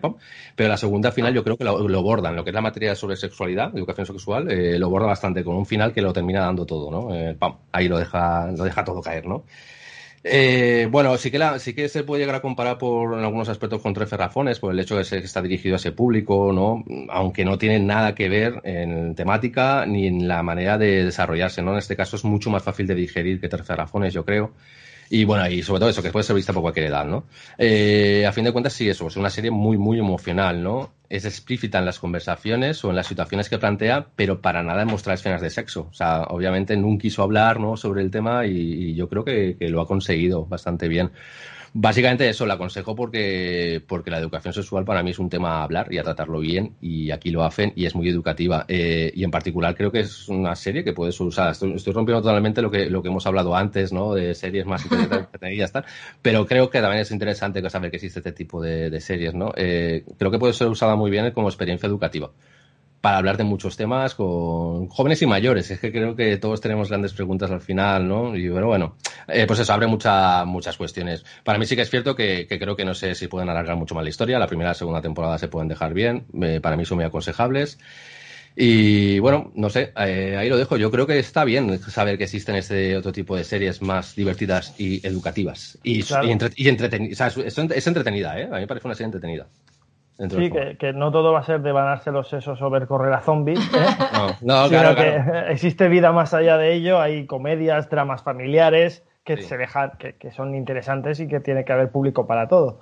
pero 0.55 0.69
la 0.69 0.77
segunda 0.77 1.11
final 1.11 1.33
yo 1.33 1.43
creo 1.43 1.57
que 1.57 1.63
lo, 1.63 1.87
lo, 1.87 2.03
bordan, 2.03 2.35
lo 2.35 2.43
que 2.43 2.51
es 2.51 2.53
la 2.53 2.61
materia 2.61 2.93
sobre 2.93 3.15
sexualidad, 3.15 3.75
educación 3.75 4.05
sexual, 4.05 4.51
eh, 4.51 4.77
lo 4.77 4.91
borda 4.91 5.07
bastante 5.07 5.43
con 5.43 5.55
un 5.55 5.65
final 5.65 5.91
que 5.91 6.03
lo 6.03 6.13
termina 6.13 6.41
dando 6.41 6.67
todo, 6.67 6.91
¿no? 6.91 7.15
Eh, 7.15 7.35
ahí 7.71 7.87
lo 7.87 7.97
deja, 7.97 8.51
lo 8.51 8.63
deja 8.63 8.83
todo 8.83 9.01
caer, 9.01 9.25
¿no? 9.25 9.45
Eh, 10.25 10.87
bueno, 10.89 11.17
sí 11.17 11.31
que, 11.31 11.39
la, 11.39 11.59
sí 11.59 11.73
que 11.73 11.89
se 11.89 12.03
puede 12.03 12.21
llegar 12.21 12.35
a 12.35 12.41
comparar 12.41 12.77
por 12.77 13.17
en 13.17 13.25
algunos 13.25 13.49
aspectos 13.49 13.81
con 13.81 13.93
Tres 13.93 14.09
Ferrafones, 14.09 14.59
por 14.59 14.71
el 14.71 14.79
hecho 14.79 14.95
de 14.95 15.03
que 15.03 15.17
está 15.17 15.41
dirigido 15.41 15.75
a 15.75 15.77
ese 15.77 15.91
público, 15.91 16.53
¿no? 16.53 16.83
Aunque 17.09 17.43
no 17.43 17.57
tiene 17.57 17.79
nada 17.79 18.15
que 18.15 18.29
ver 18.29 18.61
en 18.63 19.15
temática 19.15 19.85
ni 19.85 20.07
en 20.07 20.27
la 20.27 20.43
manera 20.43 20.77
de 20.77 21.03
desarrollarse, 21.05 21.61
¿no? 21.61 21.71
En 21.73 21.79
este 21.79 21.97
caso 21.97 22.15
es 22.15 22.23
mucho 22.23 22.49
más 22.49 22.63
fácil 22.63 22.87
de 22.87 22.95
digerir 22.95 23.41
que 23.41 23.49
Tres 23.49 23.65
Ferrafones, 23.65 24.13
yo 24.13 24.23
creo. 24.23 24.53
Y 25.09 25.25
bueno, 25.25 25.47
y 25.47 25.61
sobre 25.61 25.79
todo 25.79 25.89
eso, 25.89 26.01
que 26.01 26.11
puede 26.11 26.23
ser 26.23 26.35
vista 26.35 26.53
por 26.53 26.61
cualquier 26.61 26.87
edad, 26.87 27.05
¿no? 27.05 27.25
Eh, 27.57 28.25
a 28.27 28.31
fin 28.31 28.43
de 28.43 28.51
cuentas, 28.51 28.73
sí, 28.73 28.89
eso, 28.89 29.07
es 29.07 29.15
una 29.15 29.29
serie 29.29 29.51
muy, 29.51 29.77
muy 29.77 29.99
emocional, 29.99 30.63
¿no? 30.63 30.91
Es 31.09 31.25
explícita 31.25 31.79
en 31.79 31.85
las 31.85 31.99
conversaciones 31.99 32.83
o 32.83 32.89
en 32.89 32.95
las 32.95 33.07
situaciones 33.07 33.49
que 33.49 33.59
plantea, 33.59 34.07
pero 34.15 34.41
para 34.41 34.63
nada 34.63 34.81
en 34.83 34.89
escenas 34.89 35.41
de 35.41 35.49
sexo. 35.49 35.87
O 35.91 35.93
sea, 35.93 36.23
obviamente 36.23 36.75
nunca 36.77 37.03
quiso 37.03 37.21
hablar, 37.21 37.59
¿no? 37.59 37.77
Sobre 37.77 38.01
el 38.01 38.09
tema 38.09 38.45
y, 38.45 38.95
yo 38.95 39.09
creo 39.09 39.23
que, 39.23 39.55
que, 39.59 39.69
lo 39.69 39.81
ha 39.81 39.87
conseguido 39.87 40.45
bastante 40.45 40.87
bien. 40.87 41.11
Básicamente 41.75 42.29
eso, 42.29 42.45
lo 42.45 42.53
aconsejo 42.53 42.95
porque, 42.95 43.81
porque 43.87 44.11
la 44.11 44.19
educación 44.19 44.53
sexual 44.53 44.85
para 44.85 45.01
mí 45.01 45.09
es 45.09 45.17
un 45.17 45.27
tema 45.27 45.57
a 45.57 45.63
hablar 45.63 45.91
y 45.91 45.97
a 45.97 46.03
tratarlo 46.03 46.39
bien 46.39 46.75
y 46.81 47.09
aquí 47.09 47.31
lo 47.31 47.43
hacen 47.43 47.73
y 47.75 47.87
es 47.87 47.95
muy 47.95 48.07
educativa. 48.07 48.65
Eh, 48.67 49.11
y 49.15 49.23
en 49.23 49.31
particular 49.31 49.75
creo 49.75 49.91
que 49.91 50.01
es 50.01 50.29
una 50.29 50.55
serie 50.55 50.83
que 50.83 50.93
puedes 50.93 51.19
usar. 51.19 51.51
Estoy, 51.51 51.73
estoy, 51.73 51.93
rompiendo 51.93 52.21
totalmente 52.21 52.61
lo 52.61 52.69
que, 52.69 52.91
lo 52.91 53.01
que 53.01 53.07
hemos 53.07 53.25
hablado 53.25 53.55
antes, 53.55 53.91
¿no? 53.91 54.13
De 54.13 54.35
series 54.35 54.67
más 54.67 54.85
entretenidas, 54.85 55.71
tal. 55.71 55.83
Pero 56.21 56.45
creo 56.45 56.69
que 56.69 56.79
también 56.79 57.01
es 57.01 57.09
interesante 57.09 57.67
saber 57.67 57.89
que 57.89 57.97
existe 57.97 58.19
este 58.19 58.33
tipo 58.33 58.61
de, 58.61 58.91
de 58.91 59.01
series, 59.01 59.33
¿no? 59.33 59.51
Eh, 59.55 60.05
creo 60.19 60.29
que 60.29 60.37
puede 60.37 60.53
ser 60.53 60.67
usada 60.67 60.95
muy 60.95 61.09
bien 61.09 61.31
como 61.31 61.49
experiencia 61.49 61.87
educativa 61.87 62.29
para 63.03 63.17
hablar 63.17 63.35
de 63.35 63.43
muchos 63.43 63.75
temas 63.75 64.15
con 64.15 64.87
jóvenes 64.87 65.21
y 65.21 65.25
mayores. 65.25 65.69
Es 65.69 65.81
que 65.81 65.91
creo 65.91 66.15
que 66.15 66.37
todos 66.37 66.61
tenemos 66.61 66.87
grandes 66.87 67.11
preguntas 67.11 67.51
al 67.51 67.59
final, 67.59 68.07
¿no? 68.07 68.33
Y 68.33 68.47
bueno, 68.47 68.67
bueno, 68.67 68.95
eh, 69.27 69.45
pues 69.45 69.59
eso 69.59 69.73
abre 69.73 69.87
mucha, 69.87 70.45
muchas 70.45 70.77
cuestiones. 70.77 71.25
Para 71.43 71.59
mí 71.59 71.65
sí 71.65 71.75
que 71.75 71.81
es 71.81 71.89
cierto 71.89 72.15
que, 72.15 72.47
creo 72.47 72.77
que 72.77 72.85
no 72.85 72.93
sé 72.93 73.13
si 73.13 73.27
pueden 73.27 73.49
alargar 73.49 73.75
mucho 73.75 73.93
más 73.93 74.05
la 74.05 74.09
historia. 74.09 74.39
La 74.39 74.47
primera 74.47 74.69
y 74.69 74.71
la 74.71 74.75
segunda 74.75 75.01
temporada 75.01 75.37
se 75.37 75.49
pueden 75.49 75.67
dejar 75.67 75.93
bien. 75.93 76.27
para 76.61 76.77
mí 76.77 76.85
son 76.85 76.95
muy 76.95 77.03
aconsejables. 77.03 77.77
Y 78.55 79.19
bueno, 79.19 79.51
no 79.53 79.69
sé, 79.69 79.91
eh, 79.97 80.37
ahí 80.39 80.47
lo 80.47 80.55
dejo. 80.55 80.77
Yo 80.77 80.89
creo 80.89 81.05
que 81.05 81.19
está 81.19 81.43
bien 81.43 81.77
saber 81.79 82.17
que 82.17 82.23
existen 82.23 82.55
este 82.55 82.95
otro 82.95 83.11
tipo 83.11 83.35
de 83.35 83.43
series 83.43 83.81
más 83.81 84.15
divertidas 84.15 84.75
y 84.77 85.05
educativas. 85.05 85.77
Y, 85.83 86.05
y, 86.55 86.69
entretenidas. 86.69 87.37
es, 87.37 87.57
es, 87.57 87.87
entretenida, 87.87 88.39
¿eh? 88.39 88.45
A 88.45 88.55
mí 88.55 88.61
me 88.61 88.67
parece 88.67 88.87
una 88.87 88.95
serie 88.95 89.07
entretenida. 89.07 89.47
Sí, 90.17 90.51
que, 90.79 90.93
no 90.93 91.11
todo 91.11 91.33
va 91.33 91.39
a 91.39 91.43
ser 91.43 91.61
de 91.61 91.71
banarse 91.71 92.11
los 92.11 92.27
sesos 92.27 92.61
o 92.61 92.69
ver 92.69 92.85
correr 92.87 93.11
a 93.13 93.21
zombies, 93.21 93.59
¿eh? 93.59 93.85
no, 94.41 94.69
claro, 94.69 94.95
que 94.95 95.51
existe 95.51 95.87
vida 95.87 96.11
más 96.11 96.33
allá 96.33 96.57
de 96.57 96.73
ello, 96.73 97.01
hay 97.01 97.25
comedias, 97.25 97.89
dramas 97.89 98.21
familiares, 98.21 99.03
que 99.23 99.41
se 99.41 99.57
dejan, 99.57 99.91
que, 99.97 100.15
que, 100.15 100.31
son 100.31 100.53
interesantes 100.53 101.19
y 101.21 101.27
que 101.29 101.39
tiene 101.39 101.63
que 101.63 101.71
haber 101.71 101.89
público 101.91 102.27
para 102.27 102.49
todo. 102.49 102.77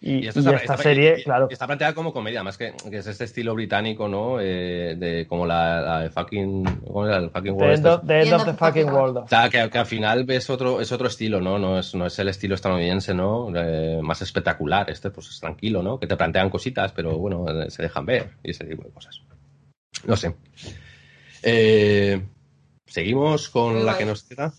Y, 0.00 0.26
esta 0.26 0.76
serie, 0.78 1.22
claro. 1.22 1.48
Está 1.50 1.66
planteada 1.66 1.94
como 1.94 2.14
comedia, 2.14 2.42
más 2.42 2.56
que, 2.56 2.72
que 2.90 2.96
es 2.96 3.06
este 3.06 3.24
estilo 3.24 3.54
británico, 3.54 4.08
¿no? 4.08 4.40
Eh, 4.40 4.96
de 4.96 5.26
como 5.26 5.46
la, 5.46 6.00
de 6.00 6.10
fucking. 6.10 6.64
¿Cómo 6.86 7.06
era? 7.06 7.18
El 7.18 7.30
fucking 7.30 7.52
world. 7.52 8.06
The 8.06 8.22
end, 8.22 8.32
of, 8.32 8.44
the 8.46 8.54
fucking 8.54 8.88
world. 8.88 9.18
O 9.18 9.28
sea, 9.28 9.50
que, 9.50 9.68
que, 9.68 9.78
al 9.78 9.86
final 9.86 10.24
ves 10.24 10.48
otro, 10.48 10.80
es 10.80 10.90
otro 10.92 11.08
estilo, 11.08 11.42
¿no? 11.42 11.58
No 11.58 11.78
es, 11.78 11.94
no 11.94 12.06
es 12.06 12.18
el 12.18 12.28
estilo 12.28 12.54
estadounidense, 12.54 13.12
¿no? 13.12 13.54
Eh, 13.54 14.00
más 14.02 14.22
espectacular. 14.22 14.88
Este, 14.90 15.10
pues 15.10 15.28
es 15.28 15.40
tranquilo, 15.40 15.82
¿no? 15.82 16.00
Que 16.00 16.06
te 16.06 16.16
plantean 16.16 16.48
cositas, 16.48 16.92
pero 16.92 17.18
bueno, 17.18 17.44
eh, 17.48 17.70
se 17.70 17.82
dejan 17.82 18.06
ver 18.06 18.30
y 18.42 18.52
ese 18.52 18.64
tipo 18.64 18.82
de 18.82 18.90
cosas. 18.90 19.20
No 20.06 20.16
sé. 20.16 20.34
Seguimos 22.86 23.50
con 23.50 23.84
la 23.84 23.98
que 23.98 24.06
nos 24.06 24.22
queda. 24.22 24.52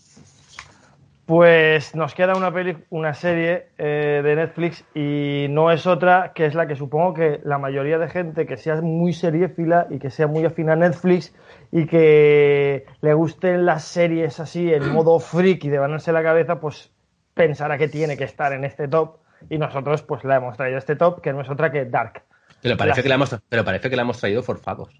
Pues 1.26 1.94
nos 1.94 2.14
queda 2.14 2.34
una, 2.34 2.52
peli, 2.52 2.76
una 2.90 3.14
serie 3.14 3.68
eh, 3.78 4.20
de 4.22 4.36
Netflix 4.36 4.84
y 4.94 5.46
no 5.48 5.70
es 5.70 5.86
otra 5.86 6.32
que 6.34 6.44
es 6.44 6.54
la 6.54 6.66
que 6.66 6.76
supongo 6.76 7.14
que 7.14 7.40
la 7.44 7.56
mayoría 7.56 7.98
de 7.98 8.08
gente 8.08 8.44
que 8.44 8.58
sea 8.58 8.82
muy 8.82 9.14
seriéfila 9.14 9.86
y 9.88 9.98
que 9.98 10.10
sea 10.10 10.26
muy 10.26 10.44
afín 10.44 10.68
a 10.68 10.76
Netflix 10.76 11.34
y 11.72 11.86
que 11.86 12.84
le 13.00 13.14
gusten 13.14 13.64
las 13.64 13.84
series 13.84 14.38
así 14.38 14.70
en 14.72 14.86
modo 14.92 15.18
freak 15.18 15.64
y 15.64 15.70
de 15.70 15.78
ganarse 15.78 16.12
la 16.12 16.22
cabeza, 16.22 16.60
pues 16.60 16.92
pensará 17.32 17.78
que 17.78 17.88
tiene 17.88 18.18
que 18.18 18.24
estar 18.24 18.52
en 18.52 18.64
este 18.64 18.86
top 18.86 19.16
y 19.48 19.56
nosotros 19.56 20.02
pues 20.02 20.24
la 20.24 20.36
hemos 20.36 20.58
traído 20.58 20.76
a 20.76 20.80
este 20.80 20.96
top 20.96 21.22
que 21.22 21.32
no 21.32 21.40
es 21.40 21.48
otra 21.48 21.72
que 21.72 21.86
Dark. 21.86 22.22
Pero 22.60 22.76
parece, 22.76 23.02
que 23.02 23.08
la 23.08 23.14
hemos, 23.14 23.34
pero 23.48 23.64
parece 23.64 23.88
que 23.88 23.96
la 23.96 24.02
hemos 24.02 24.18
traído 24.18 24.42
forzados. 24.42 24.90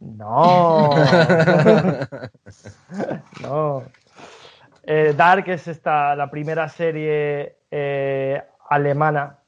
No. 0.00 0.90
no. 3.42 3.82
Eh, 4.92 5.14
Dark 5.16 5.48
es 5.48 5.68
esta, 5.68 6.16
la 6.16 6.28
primera 6.32 6.68
serie 6.68 7.58
eh, 7.70 8.42
alemana 8.68 9.38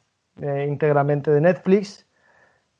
eh, 0.40 0.66
íntegramente 0.68 1.32
de 1.32 1.40
Netflix 1.40 2.06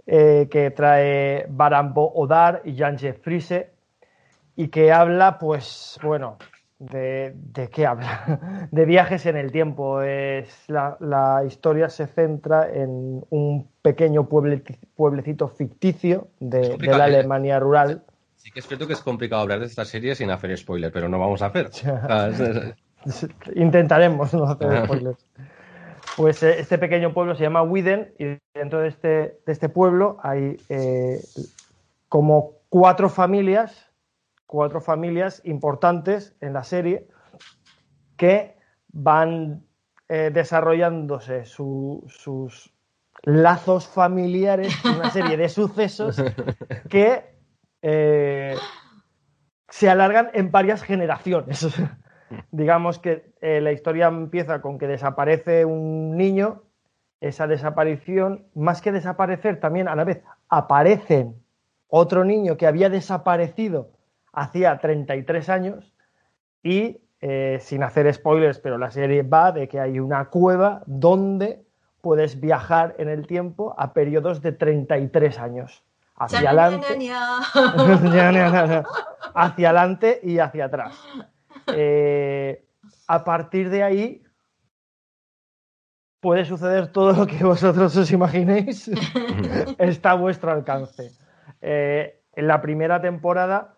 que 0.07 0.73
trae 0.77 1.47
Baran 1.49 1.93
Odar 1.97 2.63
y 2.65 2.77
Janje 2.77 3.15
Friese 3.15 3.73
y 4.55 4.69
que 4.69 4.93
habla, 4.93 5.39
pues, 5.39 5.99
bueno, 6.05 6.39
de, 6.79 7.33
de, 7.35 7.69
qué 7.69 7.85
habla? 7.85 8.69
De 8.71 8.85
viajes 8.85 9.27
en 9.27 9.37
el 9.37 9.51
tiempo. 9.51 10.01
Es, 10.03 10.69
la, 10.69 10.97
la 11.01 11.43
historia 11.45 11.89
se 11.89 12.07
centra 12.07 12.69
en 12.73 13.25
un 13.31 13.69
pequeño 13.83 14.29
pueblecito 14.29 15.49
ficticio 15.49 16.29
de, 16.39 16.77
de 16.77 16.97
la 16.97 17.05
Alemania 17.05 17.59
rural. 17.59 18.05
Sí 18.43 18.51
que 18.51 18.59
es 18.59 18.67
cierto 18.67 18.89
que 18.89 18.95
es 18.95 19.01
complicado 19.01 19.43
hablar 19.43 19.61
de 19.61 19.67
esta 19.67 19.85
serie 19.85 20.17
sin 20.17 20.29
hacer 20.33 20.59
spoiler, 20.59 20.91
pero 20.91 21.09
no 21.09 21.17
vamos 21.17 21.43
a 21.43 21.47
hacer. 21.47 21.71
Intentaremos 23.55 24.35
no 24.35 24.47
hacer 24.47 24.85
spoilers. 24.85 25.25
Pues 26.17 26.43
eh, 26.43 26.59
este 26.59 26.77
pequeño 26.77 27.15
pueblo 27.15 27.37
se 27.37 27.45
llama 27.45 27.63
Widen 27.63 28.13
y 28.19 28.37
dentro 28.53 28.81
de 28.81 28.89
este, 28.89 29.09
de 29.47 29.53
este 29.53 29.69
pueblo 29.69 30.17
hay 30.25 30.57
eh, 30.69 31.21
como 32.09 32.55
cuatro 32.69 33.09
familias, 33.09 33.89
cuatro 34.47 34.81
familias 34.81 35.41
importantes 35.45 36.35
en 36.41 36.53
la 36.53 36.65
serie 36.65 37.07
que 38.17 38.57
van 38.89 39.65
eh, 40.09 40.33
desarrollándose 40.35 41.45
sus 41.45 42.75
lazos 43.23 43.87
familiares, 43.87 44.75
una 44.85 45.13
serie 45.13 45.37
de 45.37 45.49
sucesos 45.49 46.21
que 46.91 47.32
se 47.83 48.59
alargan 49.91 50.31
en 50.35 50.51
varias 50.51 50.83
generaciones. 50.83 51.67
digamos 52.51 52.99
que 52.99 53.33
eh, 53.41 53.61
la 53.61 53.73
historia 53.73 54.07
empieza 54.07 54.61
con 54.61 54.79
que 54.79 54.87
desaparece 54.87 55.65
un 55.65 56.17
niño, 56.17 56.63
esa 57.21 57.47
desaparición, 57.47 58.47
más 58.55 58.83
que 58.83 58.93
desaparecer, 58.93 59.61
también 59.61 59.89
a 59.89 59.95
la 59.95 60.05
vez 60.05 60.23
aparecen 60.49 61.37
otro 61.89 62.25
niño 62.25 62.57
que 62.57 62.67
había 62.67 62.89
desaparecido 62.89 63.91
hacía 64.33 64.79
33 64.79 65.49
años 65.49 65.95
y, 66.63 67.01
eh, 67.21 67.59
sin 67.61 67.83
hacer 67.83 68.13
spoilers, 68.13 68.59
pero 68.59 68.79
la 68.79 68.91
serie 68.91 69.23
va 69.23 69.53
de 69.53 69.69
que 69.69 69.79
hay 69.79 70.01
una 70.01 70.31
cueva 70.31 70.83
donde 70.87 71.65
puedes 72.01 72.41
viajar 72.41 72.97
en 72.99 73.09
el 73.09 73.27
tiempo 73.27 73.75
a 73.79 73.93
periodos 73.93 74.43
de 74.43 74.53
33 74.53 75.39
años. 75.39 75.85
Hacia 76.15 76.51
adelante, 76.51 77.11
hacia 79.35 79.69
adelante 79.69 80.21
y 80.23 80.39
hacia 80.39 80.67
atrás. 80.67 80.95
Eh, 81.69 82.65
a 83.09 83.25
partir 83.25 83.71
de 83.71 83.83
ahí 83.83 84.23
puede 86.21 86.45
suceder 86.45 86.93
todo 86.93 87.13
lo 87.13 87.27
que 87.27 87.43
vosotros 87.43 87.97
os 87.97 88.11
imaginéis. 88.13 88.89
Está 89.79 90.13
a 90.13 90.15
vuestro 90.15 90.53
alcance. 90.53 91.13
Eh, 91.61 92.21
en 92.35 92.47
la 92.47 92.61
primera 92.61 93.01
temporada 93.01 93.75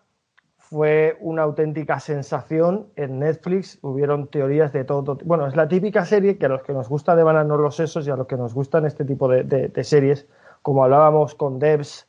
fue 0.57 1.17
una 1.21 1.43
auténtica 1.43 1.99
sensación 1.99 2.91
en 2.95 3.19
Netflix. 3.19 3.79
Hubieron 3.81 4.27
teorías 4.27 4.73
de 4.73 4.83
todo. 4.83 5.17
Bueno, 5.23 5.47
es 5.47 5.55
la 5.55 5.67
típica 5.67 6.05
serie 6.05 6.37
que 6.37 6.45
a 6.45 6.49
los 6.49 6.63
que 6.63 6.73
nos 6.73 6.89
gusta 6.89 7.15
de 7.15 7.23
Bananos 7.23 7.59
los 7.59 7.75
Sesos 7.75 8.07
y 8.07 8.11
a 8.11 8.15
los 8.15 8.27
que 8.27 8.37
nos 8.37 8.53
gustan 8.53 8.85
este 8.85 9.05
tipo 9.05 9.27
de 9.27 9.83
series, 9.83 10.27
como 10.61 10.83
hablábamos 10.83 11.33
con 11.33 11.59
Devs 11.59 12.07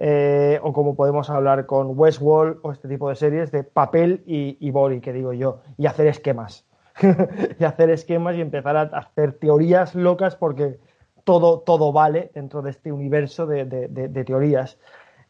eh, 0.00 0.60
o 0.62 0.72
como 0.72 0.94
podemos 0.94 1.28
hablar 1.28 1.66
con 1.66 1.98
Westworld 1.98 2.60
o 2.62 2.70
este 2.70 2.86
tipo 2.86 3.08
de 3.08 3.16
series 3.16 3.50
de 3.50 3.64
papel 3.64 4.22
y, 4.26 4.56
y 4.60 5.00
que 5.00 5.12
digo 5.12 5.32
yo, 5.32 5.60
y 5.76 5.86
hacer 5.86 6.06
esquemas. 6.06 6.64
y 7.58 7.64
hacer 7.64 7.90
esquemas 7.90 8.36
y 8.36 8.40
empezar 8.40 8.76
a 8.76 8.82
hacer 8.82 9.32
teorías 9.32 9.94
locas 9.94 10.36
porque 10.36 10.78
todo, 11.24 11.60
todo 11.60 11.92
vale 11.92 12.30
dentro 12.32 12.62
de 12.62 12.70
este 12.70 12.92
universo 12.92 13.46
de, 13.46 14.24
teorías. 14.24 14.78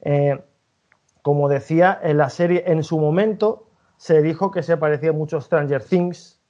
Eh, 0.02 0.38
como 1.22 1.48
decía, 1.48 1.98
en 2.02 2.18
la 2.18 2.28
serie 2.28 2.64
en 2.66 2.82
su 2.84 2.98
momento 2.98 3.70
se 3.96 4.22
dijo 4.22 4.50
que 4.50 4.62
se 4.62 4.76
parecía 4.76 5.12
mucho 5.12 5.38
a 5.38 5.40
Stranger 5.40 5.82
Things. 5.82 6.40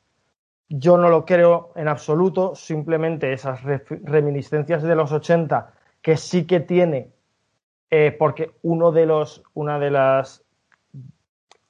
Yo 0.68 0.98
no 0.98 1.08
lo 1.08 1.24
creo 1.24 1.72
en 1.76 1.88
absoluto, 1.88 2.54
simplemente 2.54 3.32
esas 3.32 3.62
reminiscencias 3.62 4.82
de 4.82 4.94
los 4.94 5.12
80 5.12 5.72
que 6.02 6.16
sí 6.16 6.46
que 6.46 6.60
tiene 6.60 7.12
eh, 7.90 8.14
porque 8.18 8.52
uno 8.62 8.92
de 8.92 9.06
los, 9.06 9.42
una 9.54 9.78
de 9.78 9.90
las 9.90 10.44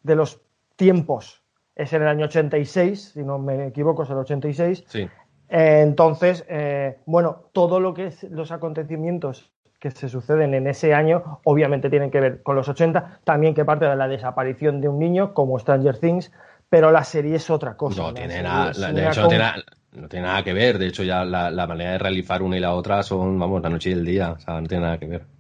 de 0.03 0.17
los 0.17 0.41
tiempos 0.77 1.43
es 1.77 1.93
en 1.93 2.03
el 2.03 2.09
año 2.09 2.25
86, 2.27 3.13
si 3.15 3.23
no 3.23 3.39
me 3.39 3.69
equivoco, 3.69 4.03
es 4.03 4.11
el 4.11 4.17
86. 4.17 4.85
Sí. 4.87 5.09
Eh, 5.49 5.81
entonces, 5.83 6.45
eh, 6.49 6.99
bueno, 7.07 7.45
todo 7.53 7.79
lo 7.79 7.95
que 7.95 8.09
es 8.09 8.25
los 8.25 8.51
acontecimientos 8.51 9.53
que 9.79 9.93
se 9.93 10.09
suceden 10.09 10.55
en 10.55 10.67
ese 10.67 10.93
año, 10.93 11.41
obviamente 11.45 11.89
tienen 11.89 12.11
que 12.11 12.19
ver 12.19 12.43
con 12.43 12.57
los 12.57 12.69
80, 12.69 13.21
también 13.23 13.55
que 13.55 13.65
parte 13.65 13.85
de 13.85 13.95
la 13.95 14.09
desaparición 14.09 14.81
de 14.81 14.89
un 14.89 14.99
niño, 14.99 15.35
como 15.35 15.57
Stranger 15.57 15.99
Things, 15.99 16.33
pero 16.69 16.91
la 16.91 17.05
serie 17.05 17.37
es 17.37 17.49
otra 17.49 17.77
cosa. 17.77 18.03
No 18.03 18.13
tiene 18.13 18.43
nada, 18.43 18.73
de 18.73 19.07
hecho, 19.07 19.23
no, 19.23 20.09
tiene, 20.09 20.27
nada 20.27 20.43
que 20.43 20.53
ver. 20.53 20.79
De 20.79 20.89
hecho, 20.89 21.05
ya 21.05 21.25
la, 21.25 21.51
la, 21.53 21.67
manera 21.69 21.93
de 21.93 21.99
realizar 21.99 22.43
una 22.43 22.57
y 22.57 22.61
la 22.61 22.75
otra 22.75 23.05
son, 23.05 23.39
vamos, 23.39 23.63
la 23.63 23.71
noche 23.71 23.91
y 23.91 23.93
el 23.93 24.05
día. 24.05 24.33
O 24.33 24.39
sea, 24.41 24.61
no 24.61 24.67
tiene 24.67 24.83
nada 24.83 24.99
que 24.99 25.07
ver 25.07 25.38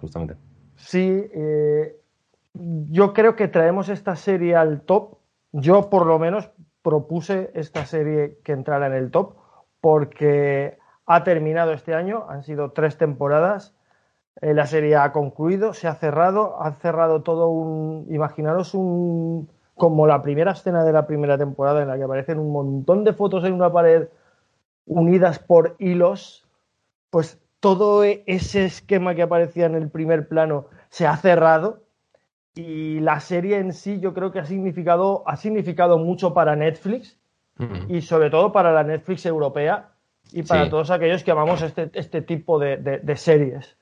justamente. 0.00 0.36
Sí, 0.76 1.30
eh, 1.32 1.96
yo 2.54 3.12
creo 3.12 3.36
que 3.36 3.48
traemos 3.48 3.88
esta 3.88 4.16
serie 4.16 4.56
al 4.56 4.82
top. 4.82 5.18
Yo, 5.52 5.90
por 5.90 6.06
lo 6.06 6.18
menos, 6.18 6.50
propuse 6.82 7.50
esta 7.54 7.84
serie 7.86 8.38
que 8.44 8.52
entrara 8.52 8.86
en 8.86 8.94
el 8.94 9.10
top 9.10 9.34
porque 9.80 10.78
ha 11.06 11.24
terminado 11.24 11.72
este 11.72 11.94
año, 11.94 12.26
han 12.28 12.42
sido 12.42 12.72
tres 12.72 12.96
temporadas, 12.96 13.74
eh, 14.40 14.54
la 14.54 14.66
serie 14.66 14.96
ha 14.96 15.12
concluido, 15.12 15.74
se 15.74 15.88
ha 15.88 15.94
cerrado, 15.94 16.62
ha 16.62 16.72
cerrado 16.72 17.22
todo 17.22 17.48
un, 17.48 18.06
imaginaros 18.10 18.74
un, 18.74 19.50
como 19.74 20.06
la 20.06 20.22
primera 20.22 20.52
escena 20.52 20.84
de 20.84 20.92
la 20.92 21.06
primera 21.06 21.36
temporada 21.36 21.82
en 21.82 21.88
la 21.88 21.96
que 21.96 22.04
aparecen 22.04 22.38
un 22.38 22.52
montón 22.52 23.04
de 23.04 23.12
fotos 23.12 23.44
en 23.44 23.54
una 23.54 23.72
pared 23.72 24.08
unidas 24.86 25.38
por 25.38 25.76
hilos, 25.78 26.46
pues 27.10 27.40
todo 27.60 28.04
e-, 28.04 28.24
ese 28.26 28.64
esquema 28.64 29.14
que 29.14 29.22
aparecía 29.22 29.66
en 29.66 29.74
el 29.74 29.90
primer 29.90 30.28
plano 30.28 30.66
se 30.88 31.06
ha 31.06 31.16
cerrado 31.16 31.84
y 32.54 33.00
la 33.00 33.20
serie 33.20 33.58
en 33.58 33.72
sí 33.72 34.00
yo 34.00 34.12
creo 34.12 34.32
que 34.32 34.40
ha 34.40 34.44
significado, 34.44 35.22
ha 35.26 35.36
significado 35.36 35.98
mucho 35.98 36.34
para 36.34 36.56
Netflix 36.56 37.16
y 37.88 38.00
sobre 38.00 38.30
todo 38.30 38.52
para 38.52 38.72
la 38.72 38.82
Netflix 38.82 39.26
europea 39.26 39.90
y 40.32 40.42
para 40.44 40.70
todos 40.70 40.90
aquellos 40.90 41.22
que 41.22 41.30
amamos 41.30 41.60
este, 41.60 41.90
este 41.92 42.22
tipo 42.22 42.58
de 42.58 43.16
series 43.16 43.76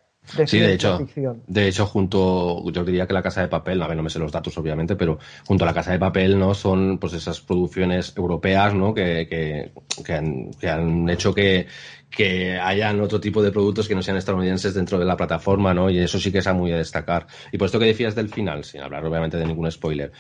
sí, 0.47 0.59
de 0.59 0.75
hecho, 0.75 1.07
de 1.47 1.69
hecho, 1.69 1.87
junto, 1.87 2.71
yo 2.71 2.85
diría 2.85 3.07
que 3.07 3.13
la 3.13 3.23
Casa 3.23 3.41
de 3.41 3.49
Papel, 3.49 3.83
a 3.83 3.87
ver, 3.87 3.97
no 3.97 4.03
me 4.03 4.11
sé 4.11 4.19
los 4.19 4.33
datos 4.33 4.57
obviamente, 4.59 4.97
pero 4.97 5.19
junto 5.47 5.65
a 5.65 5.67
la 5.67 5.75
Casa 5.75 5.93
de 5.93 5.99
Papel, 5.99 6.39
¿no? 6.39 6.55
Son 6.55 6.99
pues 6.99 7.13
esas 7.15 7.41
producciones 7.41 8.15
europeas, 8.17 8.75
¿no? 8.75 8.95
Que, 8.95 9.27
que, 9.29 9.73
que, 10.05 10.13
han, 10.13 10.51
que 10.53 10.69
han 10.69 11.09
hecho 11.09 11.35
que, 11.35 11.67
que 12.11 12.59
hayan 12.59 13.01
otro 13.01 13.21
tipo 13.21 13.43
de 13.43 13.53
productos 13.53 13.89
que 13.89 13.95
no 13.95 14.03
sean 14.03 14.17
estadounidenses 14.17 14.75
dentro 14.75 14.99
de 14.99 15.05
la 15.05 15.17
plataforma, 15.17 15.75
¿no? 15.75 15.91
Y 15.91 15.99
eso 15.99 16.19
sí 16.19 16.33
que 16.33 16.39
es 16.39 16.55
muy 16.55 16.73
a 16.73 16.77
destacar. 16.77 17.27
Y 17.53 17.59
por 17.59 17.67
esto 17.67 17.79
que 17.79 17.87
decías 17.87 18.15
del 18.15 18.29
final, 18.29 18.65
sin 18.65 18.81
hablar 18.81 19.05
obviamente 19.05 19.37
de 19.37 19.47
ningún 19.47 19.71
spoiler, 19.71 20.13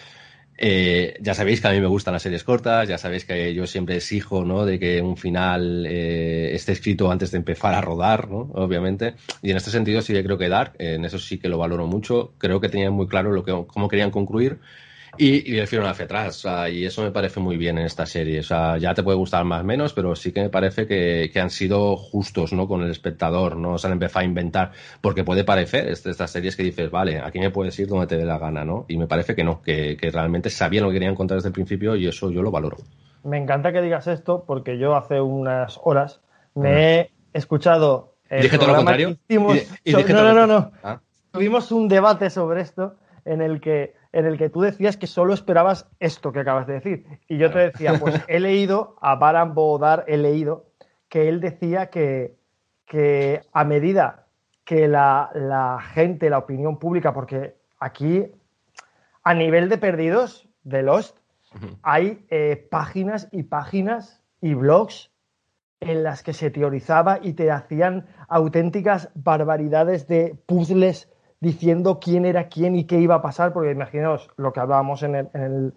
eh, 0.60 1.16
ya 1.20 1.34
sabéis 1.34 1.60
que 1.60 1.68
a 1.68 1.70
mí 1.70 1.80
me 1.80 1.86
gustan 1.86 2.12
las 2.12 2.22
series 2.22 2.42
cortas, 2.42 2.88
ya 2.88 2.98
sabéis 2.98 3.24
que 3.24 3.54
yo 3.54 3.66
siempre 3.68 3.96
exijo 3.96 4.44
¿no? 4.44 4.66
de 4.66 4.80
que 4.80 5.00
un 5.00 5.16
final 5.16 5.86
eh, 5.86 6.50
esté 6.52 6.72
escrito 6.72 7.12
antes 7.12 7.30
de 7.30 7.38
empezar 7.38 7.74
a 7.74 7.80
rodar, 7.80 8.28
¿no? 8.28 8.50
obviamente. 8.54 9.14
Y 9.40 9.52
en 9.52 9.56
este 9.56 9.70
sentido 9.70 10.02
sí 10.02 10.12
que 10.12 10.24
creo 10.24 10.36
que 10.36 10.48
Dark, 10.48 10.72
en 10.78 11.04
eso 11.04 11.18
sí 11.20 11.38
que 11.38 11.48
lo 11.48 11.58
valoro 11.58 11.86
mucho. 11.86 12.32
Creo 12.38 12.60
que 12.60 12.68
tenían 12.68 12.92
muy 12.92 13.06
claro 13.06 13.30
lo 13.30 13.44
que, 13.44 13.52
cómo 13.68 13.88
querían 13.88 14.10
concluir 14.10 14.58
y, 15.16 15.50
y 15.50 15.56
le 15.56 15.66
fueron 15.66 15.88
hacia 15.88 16.04
atrás. 16.04 16.46
y 16.70 16.84
eso 16.84 17.02
me 17.02 17.10
parece 17.10 17.40
muy 17.40 17.56
bien 17.56 17.78
en 17.78 17.86
esta 17.86 18.06
serie. 18.06 18.40
O 18.40 18.42
sea, 18.42 18.78
ya 18.78 18.94
te 18.94 19.02
puede 19.02 19.16
gustar 19.16 19.44
más 19.44 19.62
o 19.62 19.64
menos, 19.64 19.92
pero 19.92 20.14
sí 20.14 20.32
que 20.32 20.42
me 20.42 20.50
parece 20.50 20.86
que, 20.86 21.30
que, 21.32 21.40
han 21.40 21.50
sido 21.50 21.96
justos 21.96 22.52
¿no? 22.52 22.68
con 22.68 22.82
el 22.82 22.90
espectador. 22.90 23.56
No 23.56 23.78
se 23.78 23.86
han 23.86 23.94
empezado 23.94 24.20
a 24.20 24.24
inventar. 24.24 24.72
Porque 25.00 25.24
puede 25.24 25.44
parecer 25.44 25.88
este, 25.88 26.10
estas 26.10 26.30
series 26.30 26.56
que 26.56 26.62
dices, 26.62 26.90
vale, 26.90 27.18
aquí 27.18 27.38
me 27.38 27.50
puedes 27.50 27.78
ir 27.78 27.88
donde 27.88 28.06
te 28.06 28.16
dé 28.16 28.24
la 28.24 28.38
gana. 28.38 28.64
¿no? 28.64 28.84
Y 28.88 28.96
me 28.96 29.06
parece 29.06 29.34
que 29.34 29.44
no, 29.44 29.62
que, 29.62 29.96
que 29.96 30.10
realmente 30.10 30.50
sabían 30.50 30.84
lo 30.84 30.90
que 30.90 30.94
querían 30.94 31.14
contar 31.14 31.36
desde 31.36 31.48
el 31.48 31.54
principio 31.54 31.96
y 31.96 32.06
eso 32.06 32.30
yo 32.30 32.42
lo 32.42 32.50
valoro. 32.50 32.76
Me 33.24 33.38
encanta 33.38 33.72
que 33.72 33.82
digas 33.82 34.06
esto 34.06 34.44
porque 34.46 34.78
yo 34.78 34.96
hace 34.96 35.20
unas 35.20 35.80
horas 35.82 36.20
me 36.54 37.00
he 37.00 37.10
escuchado. 37.32 38.14
¿Dije 38.30 38.58
todo 38.58 38.68
lo 38.68 38.76
contrario? 38.76 39.16
no, 39.28 40.22
no, 40.22 40.34
no, 40.34 40.46
no. 40.46 40.72
Ah. 40.82 41.00
Tuvimos 41.30 41.72
un 41.72 41.88
debate 41.88 42.30
sobre 42.30 42.62
esto 42.62 42.96
en 43.24 43.42
el 43.42 43.60
que 43.60 43.94
en 44.12 44.26
el 44.26 44.38
que 44.38 44.48
tú 44.48 44.62
decías 44.62 44.96
que 44.96 45.06
solo 45.06 45.34
esperabas 45.34 45.86
esto 46.00 46.32
que 46.32 46.40
acabas 46.40 46.66
de 46.66 46.74
decir. 46.74 47.06
Y 47.28 47.38
yo 47.38 47.50
te 47.50 47.58
decía, 47.58 47.98
pues 47.98 48.14
he 48.28 48.40
leído 48.40 48.96
a 49.00 49.16
Baran 49.16 49.54
Bodar, 49.54 50.04
he 50.06 50.16
leído 50.16 50.66
que 51.08 51.28
él 51.28 51.40
decía 51.40 51.90
que, 51.90 52.36
que 52.86 53.42
a 53.52 53.64
medida 53.64 54.26
que 54.64 54.88
la, 54.88 55.30
la, 55.34 55.80
gente, 55.80 56.30
la 56.30 56.38
opinión 56.38 56.78
pública, 56.78 57.12
porque 57.14 57.56
aquí, 57.78 58.26
a 59.22 59.34
nivel 59.34 59.68
de 59.68 59.78
perdidos 59.78 60.48
de 60.62 60.82
Lost, 60.82 61.18
hay 61.82 62.26
eh, 62.28 62.68
páginas 62.70 63.28
y 63.32 63.44
páginas 63.44 64.22
y 64.40 64.52
blogs 64.54 65.10
en 65.80 66.02
las 66.02 66.22
que 66.22 66.32
se 66.32 66.50
teorizaba 66.50 67.18
y 67.22 67.32
te 67.32 67.50
hacían 67.50 68.06
auténticas 68.28 69.10
barbaridades 69.14 70.06
de 70.08 70.36
puzzles 70.46 71.08
diciendo 71.40 72.00
quién 72.00 72.24
era 72.24 72.48
quién 72.48 72.74
y 72.74 72.84
qué 72.84 72.98
iba 72.98 73.16
a 73.16 73.22
pasar, 73.22 73.52
porque 73.52 73.70
imaginaos 73.70 74.30
lo 74.36 74.52
que 74.52 74.60
hablábamos 74.60 75.02
en 75.02 75.14
el, 75.14 75.28
en 75.34 75.42
el, 75.42 75.74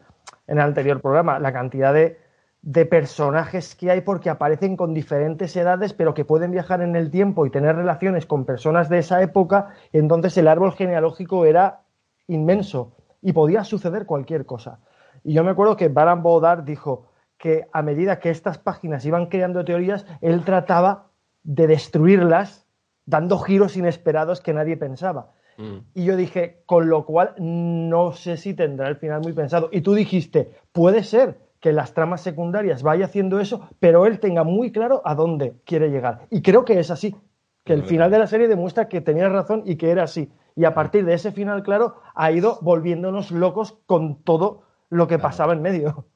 en 0.48 0.58
el 0.58 0.64
anterior 0.64 1.02
programa, 1.02 1.40
la 1.40 1.54
cantidad 1.54 1.94
de, 1.94 2.20
de, 2.62 2.86
personajes 2.86 3.76
que 3.76 3.92
hay 3.92 4.02
porque 4.02 4.30
aparecen 4.30 4.76
con 4.76 4.94
diferentes 4.94 5.56
edades, 5.56 5.94
pero 5.94 6.14
que 6.14 6.26
pueden 6.26 6.52
viajar 6.52 6.82
en 6.82 6.96
el 6.96 7.12
tiempo 7.12 7.46
y 7.46 7.52
tener 7.52 7.76
relaciones 7.76 8.26
con 8.26 8.46
personas 8.46 8.90
de 8.90 9.00
esa 9.00 9.22
época, 9.22 9.70
entonces 9.94 10.36
el 10.38 10.48
árbol 10.48 10.74
genealógico 10.74 11.46
era 11.46 11.82
inmenso 12.28 12.96
y 13.22 13.34
podía 13.34 13.64
suceder 13.64 14.06
cualquier 14.06 14.46
cosa. 14.46 14.80
Y 15.24 15.34
yo 15.34 15.44
me 15.44 15.52
acuerdo 15.52 15.78
que 15.78 15.90
Baran 15.90 16.24
Bodar 16.24 16.66
dijo 16.66 17.08
que 17.38 17.68
a 17.72 17.82
medida 17.82 18.20
que 18.20 18.30
estas 18.30 18.58
páginas 18.58 19.06
iban 19.06 19.28
creando 19.28 19.66
teorías, 19.66 20.06
él 20.22 20.44
trataba 20.44 21.08
de 21.44 21.68
destruirlas 21.68 22.68
dando 23.06 23.40
giros 23.40 23.78
inesperados 23.78 24.42
que 24.42 24.54
nadie 24.54 24.78
pensaba. 24.78 25.32
Mm. 25.62 25.78
Y 25.94 26.06
yo 26.06 26.16
dije, 26.16 26.64
con 26.66 26.90
lo 26.90 27.06
cual 27.06 27.36
no 27.38 28.12
sé 28.12 28.38
si 28.38 28.54
tendrá 28.54 28.88
el 28.88 28.96
final 28.96 29.22
muy 29.22 29.34
pensado. 29.34 29.70
Y 29.72 29.82
tú 29.82 29.94
dijiste, 29.94 30.52
puede 30.72 31.04
ser 31.04 31.38
que 31.60 31.72
las 31.72 31.94
tramas 31.94 32.22
secundarias 32.22 32.82
vaya 32.82 33.06
haciendo 33.06 33.40
eso, 33.40 33.70
pero 33.80 34.06
él 34.08 34.20
tenga 34.20 34.44
muy 34.44 34.72
claro 34.72 35.02
a 35.06 35.14
dónde 35.14 35.54
quiere 35.64 35.90
llegar. 35.90 36.22
Y 36.32 36.42
creo 36.42 36.66
que 36.66 36.80
es 36.80 36.90
así, 36.90 37.16
que 37.64 37.74
el 37.74 37.84
final 37.84 38.10
de 38.10 38.18
la 38.18 38.28
serie 38.28 38.48
demuestra 38.48 38.90
que 38.90 39.02
tenía 39.02 39.30
razón 39.30 39.62
y 39.66 39.76
que 39.76 39.92
era 39.92 40.04
así. 40.04 40.32
Y 40.56 40.66
a 40.66 40.74
partir 40.74 41.06
de 41.06 41.14
ese 41.14 41.32
final 41.32 41.62
claro, 41.62 42.02
ha 42.16 42.32
ido 42.32 42.58
volviéndonos 42.62 43.32
locos 43.32 43.78
con 43.86 44.24
todo 44.24 44.64
lo 44.90 45.08
que 45.08 45.20
pasaba 45.20 45.54
en 45.54 45.62
medio. 45.62 46.08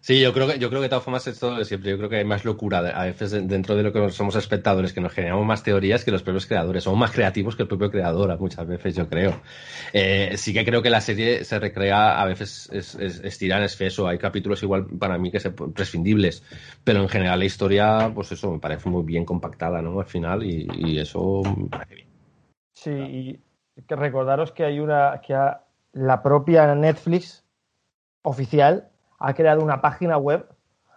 Sí, 0.00 0.20
yo 0.20 0.32
creo 0.32 0.46
que, 0.46 0.58
yo 0.58 0.68
creo 0.68 0.80
que 0.80 0.84
de 0.84 0.88
todas 0.88 1.04
formas 1.04 1.26
es 1.26 1.38
todo 1.38 1.56
de 1.56 1.64
siempre. 1.64 1.90
Yo 1.90 1.98
creo 1.98 2.08
que 2.08 2.16
hay 2.16 2.24
más 2.24 2.44
locura 2.44 2.78
a 2.78 3.04
veces 3.04 3.30
dentro 3.48 3.76
de 3.76 3.82
lo 3.82 3.92
que 3.92 4.10
somos 4.10 4.36
espectadores, 4.36 4.92
que 4.92 5.00
nos 5.00 5.12
generamos 5.12 5.46
más 5.46 5.62
teorías 5.62 6.04
que 6.04 6.10
los 6.10 6.22
propios 6.22 6.46
creadores. 6.46 6.84
Somos 6.84 6.98
más 6.98 7.10
creativos 7.10 7.56
que 7.56 7.62
el 7.62 7.68
propio 7.68 7.90
creador 7.90 8.38
muchas 8.38 8.66
veces, 8.66 8.94
yo 8.94 9.08
creo. 9.08 9.40
Eh, 9.92 10.32
sí 10.36 10.52
que 10.52 10.64
creo 10.64 10.82
que 10.82 10.90
la 10.90 11.00
serie 11.00 11.44
se 11.44 11.58
recrea, 11.58 12.20
a 12.20 12.24
veces 12.26 12.68
es, 12.72 12.94
es, 12.94 13.20
estirar 13.20 13.62
exceso. 13.62 14.06
Hay 14.06 14.18
capítulos 14.18 14.62
igual 14.62 14.86
para 14.86 15.18
mí 15.18 15.30
que 15.30 15.40
son 15.40 15.54
prescindibles, 15.72 16.42
pero 16.84 17.00
en 17.00 17.08
general 17.08 17.38
la 17.38 17.44
historia, 17.44 18.10
pues 18.14 18.32
eso, 18.32 18.52
me 18.52 18.58
parece 18.58 18.88
muy 18.88 19.02
bien 19.02 19.24
compactada, 19.24 19.82
¿no? 19.82 20.00
Al 20.00 20.06
final, 20.06 20.44
y, 20.44 20.68
y 20.76 20.98
eso 20.98 21.42
me 21.56 21.68
parece 21.68 21.94
bien. 21.94 22.08
Sí, 22.74 22.90
y 22.90 23.82
que 23.82 23.96
recordaros 23.96 24.52
que 24.52 24.64
hay 24.64 24.80
una, 24.80 25.20
que 25.26 25.36
la 25.92 26.22
propia 26.22 26.74
Netflix 26.74 27.44
oficial 28.22 28.90
ha 29.18 29.34
creado 29.34 29.62
una 29.62 29.80
página 29.80 30.16
web 30.16 30.46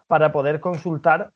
para 0.08 0.32
poder 0.32 0.60
consultar 0.60 1.32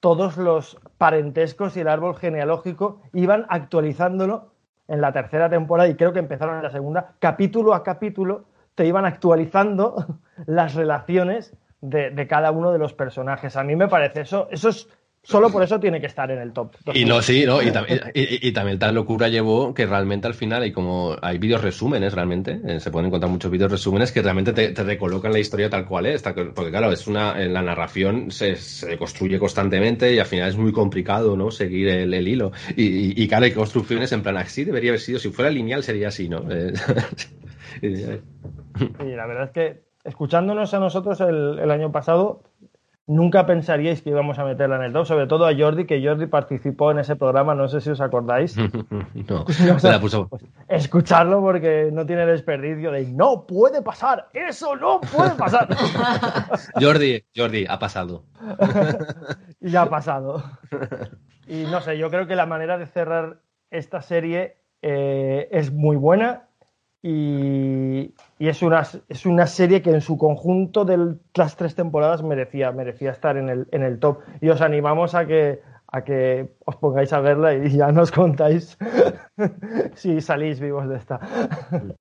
todos 0.00 0.36
los 0.36 0.78
parentescos 0.96 1.76
y 1.76 1.80
el 1.80 1.88
árbol 1.88 2.16
genealógico. 2.16 3.02
Iban 3.12 3.46
actualizándolo 3.48 4.52
en 4.86 5.00
la 5.00 5.12
tercera 5.12 5.50
temporada 5.50 5.88
y 5.88 5.96
creo 5.96 6.12
que 6.12 6.18
empezaron 6.18 6.56
en 6.56 6.62
la 6.62 6.70
segunda. 6.70 7.14
Capítulo 7.18 7.74
a 7.74 7.82
capítulo 7.82 8.44
te 8.74 8.86
iban 8.86 9.04
actualizando 9.04 10.06
las 10.46 10.74
relaciones 10.74 11.56
de, 11.80 12.26
cada 12.28 12.50
uno 12.50 12.72
de 12.72 12.78
los 12.78 12.92
personajes. 12.92 13.56
A 13.56 13.64
mí 13.64 13.76
me 13.76 13.88
parece 13.88 14.22
eso, 14.22 14.48
eso 14.50 14.68
es 14.68 14.88
Solo 15.22 15.50
por 15.50 15.62
eso 15.62 15.78
tiene 15.78 16.00
que 16.00 16.06
estar 16.06 16.30
en 16.30 16.38
el 16.38 16.52
top. 16.52 16.74
Y 16.94 17.04
no, 17.04 17.20
sí, 17.20 17.44
¿no? 17.44 17.60
Y, 17.60 17.70
también, 17.70 18.00
y, 18.14 18.52
también 18.52 18.78
tal 18.78 18.94
locura 18.94 19.28
llevó 19.28 19.74
que 19.74 19.84
realmente 19.84 20.26
al 20.26 20.34
final 20.34 20.62
hay 20.62 20.72
como 20.72 21.16
hay 21.20 21.38
vídeos 21.38 21.62
resúmenes 21.62 22.14
realmente, 22.14 22.60
eh, 22.64 22.80
se 22.80 22.90
pueden 22.90 23.08
encontrar 23.08 23.30
muchos 23.30 23.50
vídeos 23.50 23.70
resúmenes 23.70 24.10
que 24.10 24.22
realmente 24.22 24.52
te, 24.52 24.82
recolocan 24.82 25.32
la 25.32 25.38
historia 25.38 25.68
tal 25.68 25.86
cual 25.86 26.06
es, 26.06 26.22
porque 26.22 26.70
claro, 26.70 26.90
es 26.92 27.06
una 27.06 27.38
la 27.38 27.62
narración 27.62 28.30
se, 28.30 28.56
se, 28.56 28.96
construye 28.96 29.38
constantemente 29.38 30.14
y 30.14 30.18
al 30.18 30.26
final 30.26 30.48
es 30.48 30.56
muy 30.56 30.72
complicado, 30.72 31.36
¿no? 31.36 31.50
Seguir 31.50 31.88
el, 31.88 32.28
hilo. 32.28 32.52
Y, 32.76 33.22
y, 33.22 33.28
claro, 33.28 33.44
hay 33.44 33.52
construcciones 33.52 34.10
en 34.12 34.22
plan 34.22 34.36
así 34.36 34.64
debería 34.64 34.90
haber 34.90 35.00
sido, 35.00 35.18
si 35.18 35.30
fuera 35.30 35.50
lineal 35.50 35.82
sería 35.82 36.08
así, 36.08 36.28
¿no? 36.28 36.42
Eh, 36.50 36.72
y 37.82 39.14
la 39.14 39.26
verdad 39.26 39.44
es 39.44 39.50
que 39.50 39.82
escuchándonos 40.04 40.72
a 40.74 40.80
nosotros 40.80 41.20
el, 41.20 41.58
el 41.58 41.70
año 41.70 41.92
pasado, 41.92 42.42
nunca 43.08 43.46
pensaríais 43.46 44.02
que 44.02 44.10
íbamos 44.10 44.38
a 44.38 44.44
meterla 44.44 44.76
en 44.76 44.82
el 44.82 44.92
top, 44.92 45.06
sobre 45.06 45.26
todo 45.26 45.46
a 45.46 45.56
Jordi, 45.56 45.86
que 45.86 46.04
Jordi 46.04 46.26
participó 46.26 46.92
en 46.92 47.00
ese 47.00 47.16
programa, 47.16 47.54
no 47.54 47.66
sé 47.66 47.80
si 47.80 47.90
os 47.90 48.00
acordáis. 48.00 48.56
no, 49.28 49.46
se 49.78 49.88
la 49.90 50.00
puso. 50.00 50.28
Pues, 50.28 50.44
escucharlo 50.68 51.40
porque 51.40 51.90
no 51.92 52.06
tiene 52.06 52.26
desperdicio 52.26 52.92
de 52.92 53.06
no 53.06 53.46
puede 53.46 53.82
pasar, 53.82 54.28
eso 54.34 54.76
no 54.76 55.00
puede 55.00 55.30
pasar. 55.30 55.68
Jordi, 56.80 57.24
Jordi, 57.34 57.64
ha 57.68 57.78
pasado. 57.78 58.24
y 59.60 59.70
ya 59.70 59.82
ha 59.82 59.90
pasado. 59.90 60.44
Y 61.46 61.64
no 61.64 61.80
sé, 61.80 61.98
yo 61.98 62.10
creo 62.10 62.26
que 62.26 62.36
la 62.36 62.46
manera 62.46 62.76
de 62.76 62.86
cerrar 62.86 63.40
esta 63.70 64.02
serie 64.02 64.58
eh, 64.82 65.48
es 65.50 65.72
muy 65.72 65.96
buena 65.96 66.47
y, 67.02 68.12
es, 68.38 68.62
una, 68.62 68.82
es 69.08 69.26
una 69.26 69.46
serie 69.46 69.82
que 69.82 69.90
en 69.90 70.00
su 70.00 70.18
conjunto 70.18 70.84
de 70.84 71.16
las 71.34 71.56
tres 71.56 71.74
temporadas 71.74 72.22
merecía, 72.22 72.72
merecía 72.72 73.12
estar 73.12 73.36
en 73.36 73.48
el, 73.48 73.68
en 73.70 73.82
el 73.82 73.98
top. 74.00 74.20
Y 74.40 74.48
os 74.48 74.60
animamos 74.60 75.14
a 75.14 75.26
que, 75.26 75.60
a 75.86 76.02
que 76.02 76.50
os 76.64 76.76
pongáis 76.76 77.12
a 77.12 77.20
verla 77.20 77.54
y 77.54 77.70
ya 77.70 77.92
nos 77.92 78.10
contáis 78.10 78.76
si 79.94 80.20
salís 80.20 80.60
vivos 80.60 80.88
de 80.88 80.96
esta. 80.96 81.20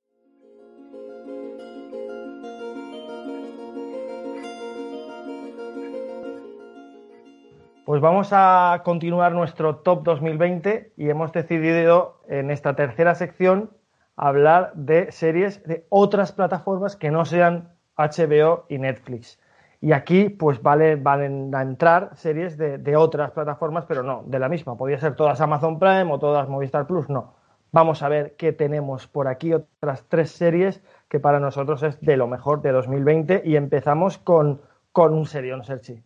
Pues 7.86 8.02
vamos 8.02 8.32
a 8.34 8.82
continuar 8.84 9.32
nuestro 9.32 9.78
top 9.78 10.04
2020 10.04 10.92
y 10.98 11.10
hemos 11.10 11.32
decidido 11.32 12.20
en 12.28 12.52
esta 12.52 12.76
tercera 12.76 13.16
sección 13.16 13.72
hablar 14.18 14.74
de 14.74 15.12
series 15.12 15.64
de 15.64 15.86
otras 15.90 16.32
plataformas 16.32 16.96
que 16.96 17.12
no 17.12 17.24
sean 17.24 17.70
HBO 17.96 18.66
y 18.68 18.80
Netflix. 18.80 19.40
Y 19.80 19.92
aquí, 19.92 20.30
pues 20.30 20.62
vale, 20.64 20.96
van 20.96 21.54
a 21.54 21.62
entrar 21.62 22.10
series 22.16 22.58
de, 22.58 22.96
otras 22.96 23.32
plataformas, 23.32 23.86
pero 23.88 24.02
no, 24.02 24.24
de 24.26 24.40
la 24.40 24.50
misma. 24.50 24.76
Podría 24.76 25.00
ser 25.00 25.16
todas 25.16 25.40
Amazon 25.40 25.78
Prime 25.78 26.12
o 26.12 26.18
todas 26.18 26.50
Movistar 26.50 26.88
Plus, 26.88 27.10
no. 27.10 27.36
Vamos 27.72 28.02
a 28.02 28.10
ver 28.10 28.36
qué 28.38 28.54
tenemos 28.54 29.08
por 29.08 29.28
aquí, 29.28 29.54
otras 29.54 30.06
tres 30.08 30.32
series 30.32 30.82
que 31.10 31.20
para 31.20 31.40
nosotros 31.40 31.84
es 31.84 32.02
de 32.02 32.18
lo 32.18 32.28
mejor 32.28 32.62
de 32.64 32.72
2020 32.72 33.44
y 33.46 33.56
empezamos 33.56 34.18
con, 34.18 34.62
con 34.92 35.14
un 35.14 35.28
serión, 35.28 35.64
Serchi. 35.64 36.04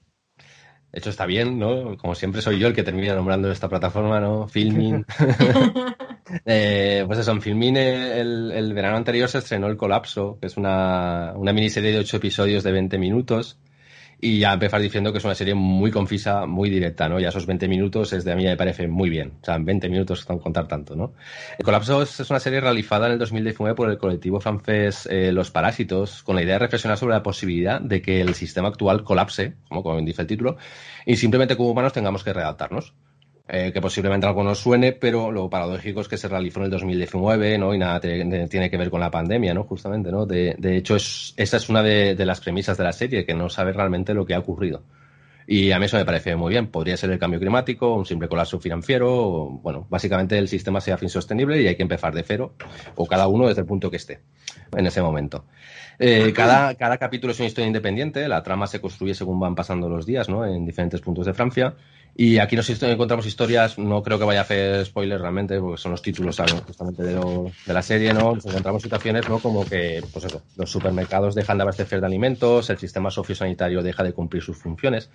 De 0.92 1.00
hecho, 1.00 1.10
está 1.10 1.26
bien, 1.26 1.58
¿no? 1.58 1.98
Como 1.98 2.16
siempre 2.16 2.42
soy 2.42 2.60
yo 2.60 2.68
el 2.68 2.74
que 2.74 2.84
termina 2.84 3.16
nombrando 3.16 3.50
esta 3.50 3.70
plataforma, 3.70 4.20
¿no? 4.20 4.48
Filmin. 4.50 5.06
eh, 6.46 7.04
pues 7.08 7.20
eso, 7.20 7.32
en 7.32 7.42
Filmin 7.42 7.78
el, 7.78 8.52
el, 8.52 8.74
verano 8.74 8.98
anterior 8.98 9.30
se 9.30 9.38
estrenó 9.38 9.68
El 9.68 9.78
Colapso, 9.78 10.38
que 10.42 10.48
es 10.48 10.58
una, 10.58 11.34
una 11.36 11.54
miniserie 11.54 11.92
de 11.92 12.00
ocho 12.00 12.18
episodios 12.18 12.64
de 12.64 12.74
20 12.74 12.98
minutos 12.98 13.58
y 14.22 14.38
ya 14.38 14.53
empezar 14.53 14.80
diciendo 14.80 15.11
que 15.11 15.17
es 15.17 15.26
una 15.26 15.34
serie 15.34 15.55
muy 15.55 15.89
confisa, 15.89 16.45
muy 16.45 16.69
directa, 16.69 17.09
¿no? 17.09 17.19
Ya 17.19 17.30
esos 17.30 17.47
20 17.47 17.67
minutos 17.67 18.13
es 18.13 18.24
de 18.24 18.32
a 18.32 18.36
mí 18.36 18.43
me 18.43 18.55
parece 18.55 18.88
muy 18.88 19.09
bien. 19.09 19.34
O 19.41 19.45
sea, 19.45 19.55
en 19.55 19.65
20 19.65 19.89
minutos 19.89 20.19
están 20.19 20.38
contar 20.38 20.67
tanto, 20.67 20.95
¿no? 20.95 21.13
El 21.57 21.65
Colapso 21.65 22.03
es 22.03 22.30
una 22.30 22.39
serie 22.39 22.61
realizada 22.61 23.07
en 23.07 23.13
el 23.13 23.19
2019 23.19 23.76
por 23.76 23.89
el 23.89 23.97
colectivo 23.97 24.39
francés 24.39 25.07
eh, 25.11 25.32
Los 25.32 25.49
Parásitos, 25.49 26.22
con 26.22 26.36
la 26.36 26.43
idea 26.43 26.53
de 26.53 26.59
reflexionar 26.59 26.99
sobre 26.99 27.15
la 27.15 27.24
posibilidad 27.24 27.82
de 27.82 28.03
que 28.03 28.22
el 28.22 28.36
sistema 28.36 28.67
actual 28.67 29.03
colapse, 29.03 29.55
como, 29.67 29.82
como 29.82 29.99
dice 30.01 30.22
el 30.22 30.28
título, 30.28 30.57
y 31.05 31.15
simplemente 31.15 31.57
como 31.57 31.72
humanos 31.72 31.93
tengamos 31.93 32.24
que 32.24 32.32
readaptarnos. 32.32 32.93
Eh, 33.54 33.74
que 33.74 33.82
posiblemente 33.82 34.26
algo 34.26 34.45
nos 34.45 34.60
suene, 34.60 34.93
pero 34.93 35.30
lo 35.30 35.49
paradójico 35.49 35.99
es 35.99 36.08
que 36.08 36.16
se 36.16 36.30
realizó 36.30 36.60
en 36.60 36.66
el 36.66 36.72
2019, 36.72 37.58
¿no? 37.58 37.74
Y 37.74 37.78
nada 37.78 37.99
tiene 37.99 38.70
que 38.70 38.78
ver 38.78 38.89
con 38.89 39.02
la 39.02 39.12
pandemia, 39.12 39.54
¿no? 39.54 39.66
Justamente, 39.66 40.10
¿no? 40.10 40.26
De, 40.26 40.56
hecho, 40.78 40.95
es, 40.95 41.34
esa 41.36 41.58
es 41.58 41.68
una 41.68 41.84
de, 41.84 42.16
las 42.26 42.39
premisas 42.39 42.78
de 42.78 42.86
la 42.86 42.93
serie, 42.93 43.26
que 43.26 43.34
no 43.34 43.49
sabe 43.49 43.74
realmente 43.74 44.14
lo 44.14 44.26
que 44.26 44.36
ha 44.36 44.39
ocurrido. 44.39 44.84
Y 45.47 45.72
a 45.72 45.80
mí 45.80 45.86
eso 45.88 45.97
me 45.97 46.06
parece 46.06 46.34
muy 46.38 46.52
bien. 46.52 46.68
Podría 46.68 46.95
ser 46.95 47.12
el 47.12 47.20
cambio 47.20 47.41
climático, 47.41 47.93
un 47.93 48.06
simple 48.06 48.30
colapso 48.30 48.58
financiero, 48.58 49.49
bueno, 49.62 49.86
básicamente 49.89 50.38
el 50.38 50.47
sistema 50.47 50.80
sea 50.80 50.97
insostenible 51.02 51.62
y 51.62 51.68
hay 51.68 51.76
que 51.76 51.84
empezar 51.84 52.14
de 52.14 52.24
cero, 52.24 52.54
o 52.95 53.06
cada 53.06 53.28
uno 53.28 53.49
desde 53.49 53.60
el 53.60 53.68
punto 53.68 53.91
que 53.91 53.97
esté 53.97 54.22
en 54.78 54.88
ese 54.88 55.02
momento. 55.02 55.43
Eh, 55.99 56.32
cada, 56.34 56.74
cada 56.76 56.97
capítulo 56.97 57.34
es 57.34 57.39
una 57.39 57.47
historia 57.47 57.68
independiente, 57.68 58.30
la 58.30 58.41
trama 58.43 58.66
se 58.66 58.80
construye 58.80 59.14
según 59.14 59.41
van 59.41 59.56
pasando 59.56 59.89
los 59.89 60.06
días, 60.06 60.30
¿no? 60.30 60.45
En 60.45 60.66
diferentes 60.66 61.02
puntos 61.02 61.26
de 61.26 61.34
Francia 61.34 61.76
y 62.16 62.39
aquí 62.39 62.55
nos 62.55 62.70
encontramos 62.84 63.26
historias, 63.26 63.78
no 63.78 64.03
creo 64.03 64.20
que 64.20 64.26
vaya 64.26 64.41
a 64.41 64.43
hacer 64.43 64.86
spoilers 64.86 65.22
realmente, 65.22 65.59
porque 65.59 65.82
son 65.82 65.91
los 65.91 66.01
títulos 66.01 66.38
justamente 66.68 67.03
de, 67.03 67.14
de, 67.14 67.74
la 67.74 67.82
serie, 67.82 68.14
¿no? 68.14 68.36
Nos 68.36 68.45
encontramos 68.45 68.82
situaciones, 68.82 69.30
¿no? 69.30 69.39
Como 69.39 69.66
que, 69.66 70.03
pues 70.12 70.26
eso, 70.26 70.41
los 70.57 70.70
supermercados 70.70 71.36
dejan 71.36 71.57
de 71.57 71.64
abastecer 71.64 72.01
de 72.01 72.07
alimentos, 72.07 72.70
el 72.70 72.78
sistema 72.78 73.09
sociosanitario 73.12 73.82
deja 73.82 74.03
de 74.03 74.12
cumplir 74.12 74.43
sus 74.43 74.57
funciones. 74.57 75.09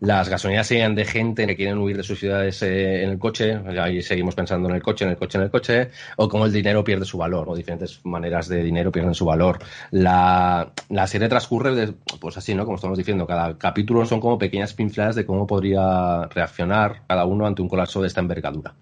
las 0.00 0.28
gasolineras 0.28 0.66
sean 0.66 0.94
de 0.94 1.04
gente 1.04 1.46
que 1.46 1.56
quieren 1.56 1.78
huir 1.78 1.96
de 1.96 2.02
sus 2.02 2.18
ciudades 2.18 2.62
eh, 2.62 3.02
en 3.02 3.10
el 3.10 3.18
coche, 3.18 3.58
ahí 3.78 4.00
seguimos 4.00 4.34
pensando 4.34 4.68
en 4.68 4.76
el 4.76 4.82
coche, 4.82 5.04
en 5.04 5.10
el 5.10 5.16
coche, 5.16 5.38
en 5.38 5.44
el 5.44 5.50
coche, 5.50 5.90
o 6.16 6.28
cómo 6.28 6.46
el 6.46 6.52
dinero 6.52 6.82
pierde 6.82 7.04
su 7.04 7.18
valor, 7.18 7.48
o 7.50 7.56
diferentes 7.56 8.00
maneras 8.04 8.48
de 8.48 8.62
dinero 8.62 8.90
pierden 8.90 9.14
su 9.14 9.26
valor. 9.26 9.58
La, 9.90 10.72
la 10.88 11.06
serie 11.06 11.28
transcurre, 11.28 11.92
pues 12.20 12.38
así, 12.38 12.54
¿no? 12.54 12.64
Como 12.64 12.76
estamos 12.76 12.96
diciendo, 12.96 13.26
cada 13.26 13.58
capítulo 13.58 14.06
son 14.06 14.20
como 14.20 14.38
pequeñas 14.38 14.72
pinceladas 14.72 15.16
de 15.16 15.26
cómo 15.26 15.46
podría 15.46 16.28
reaccionar 16.38 17.02
cada 17.08 17.24
uno 17.24 17.46
ante 17.46 17.62
un 17.62 17.68
colapso 17.68 18.00
de 18.00 18.06
esta 18.06 18.20
envergadura. 18.20 18.74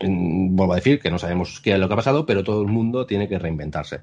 Vuelvo 0.00 0.72
a 0.72 0.76
decir 0.76 1.00
que 1.00 1.10
no 1.10 1.18
sabemos 1.18 1.60
qué 1.60 1.72
es 1.72 1.78
lo 1.78 1.88
que 1.88 1.94
ha 1.94 1.96
pasado, 1.96 2.24
pero 2.24 2.44
todo 2.44 2.62
el 2.62 2.68
mundo 2.68 3.06
tiene 3.06 3.28
que 3.28 3.38
reinventarse. 3.38 4.00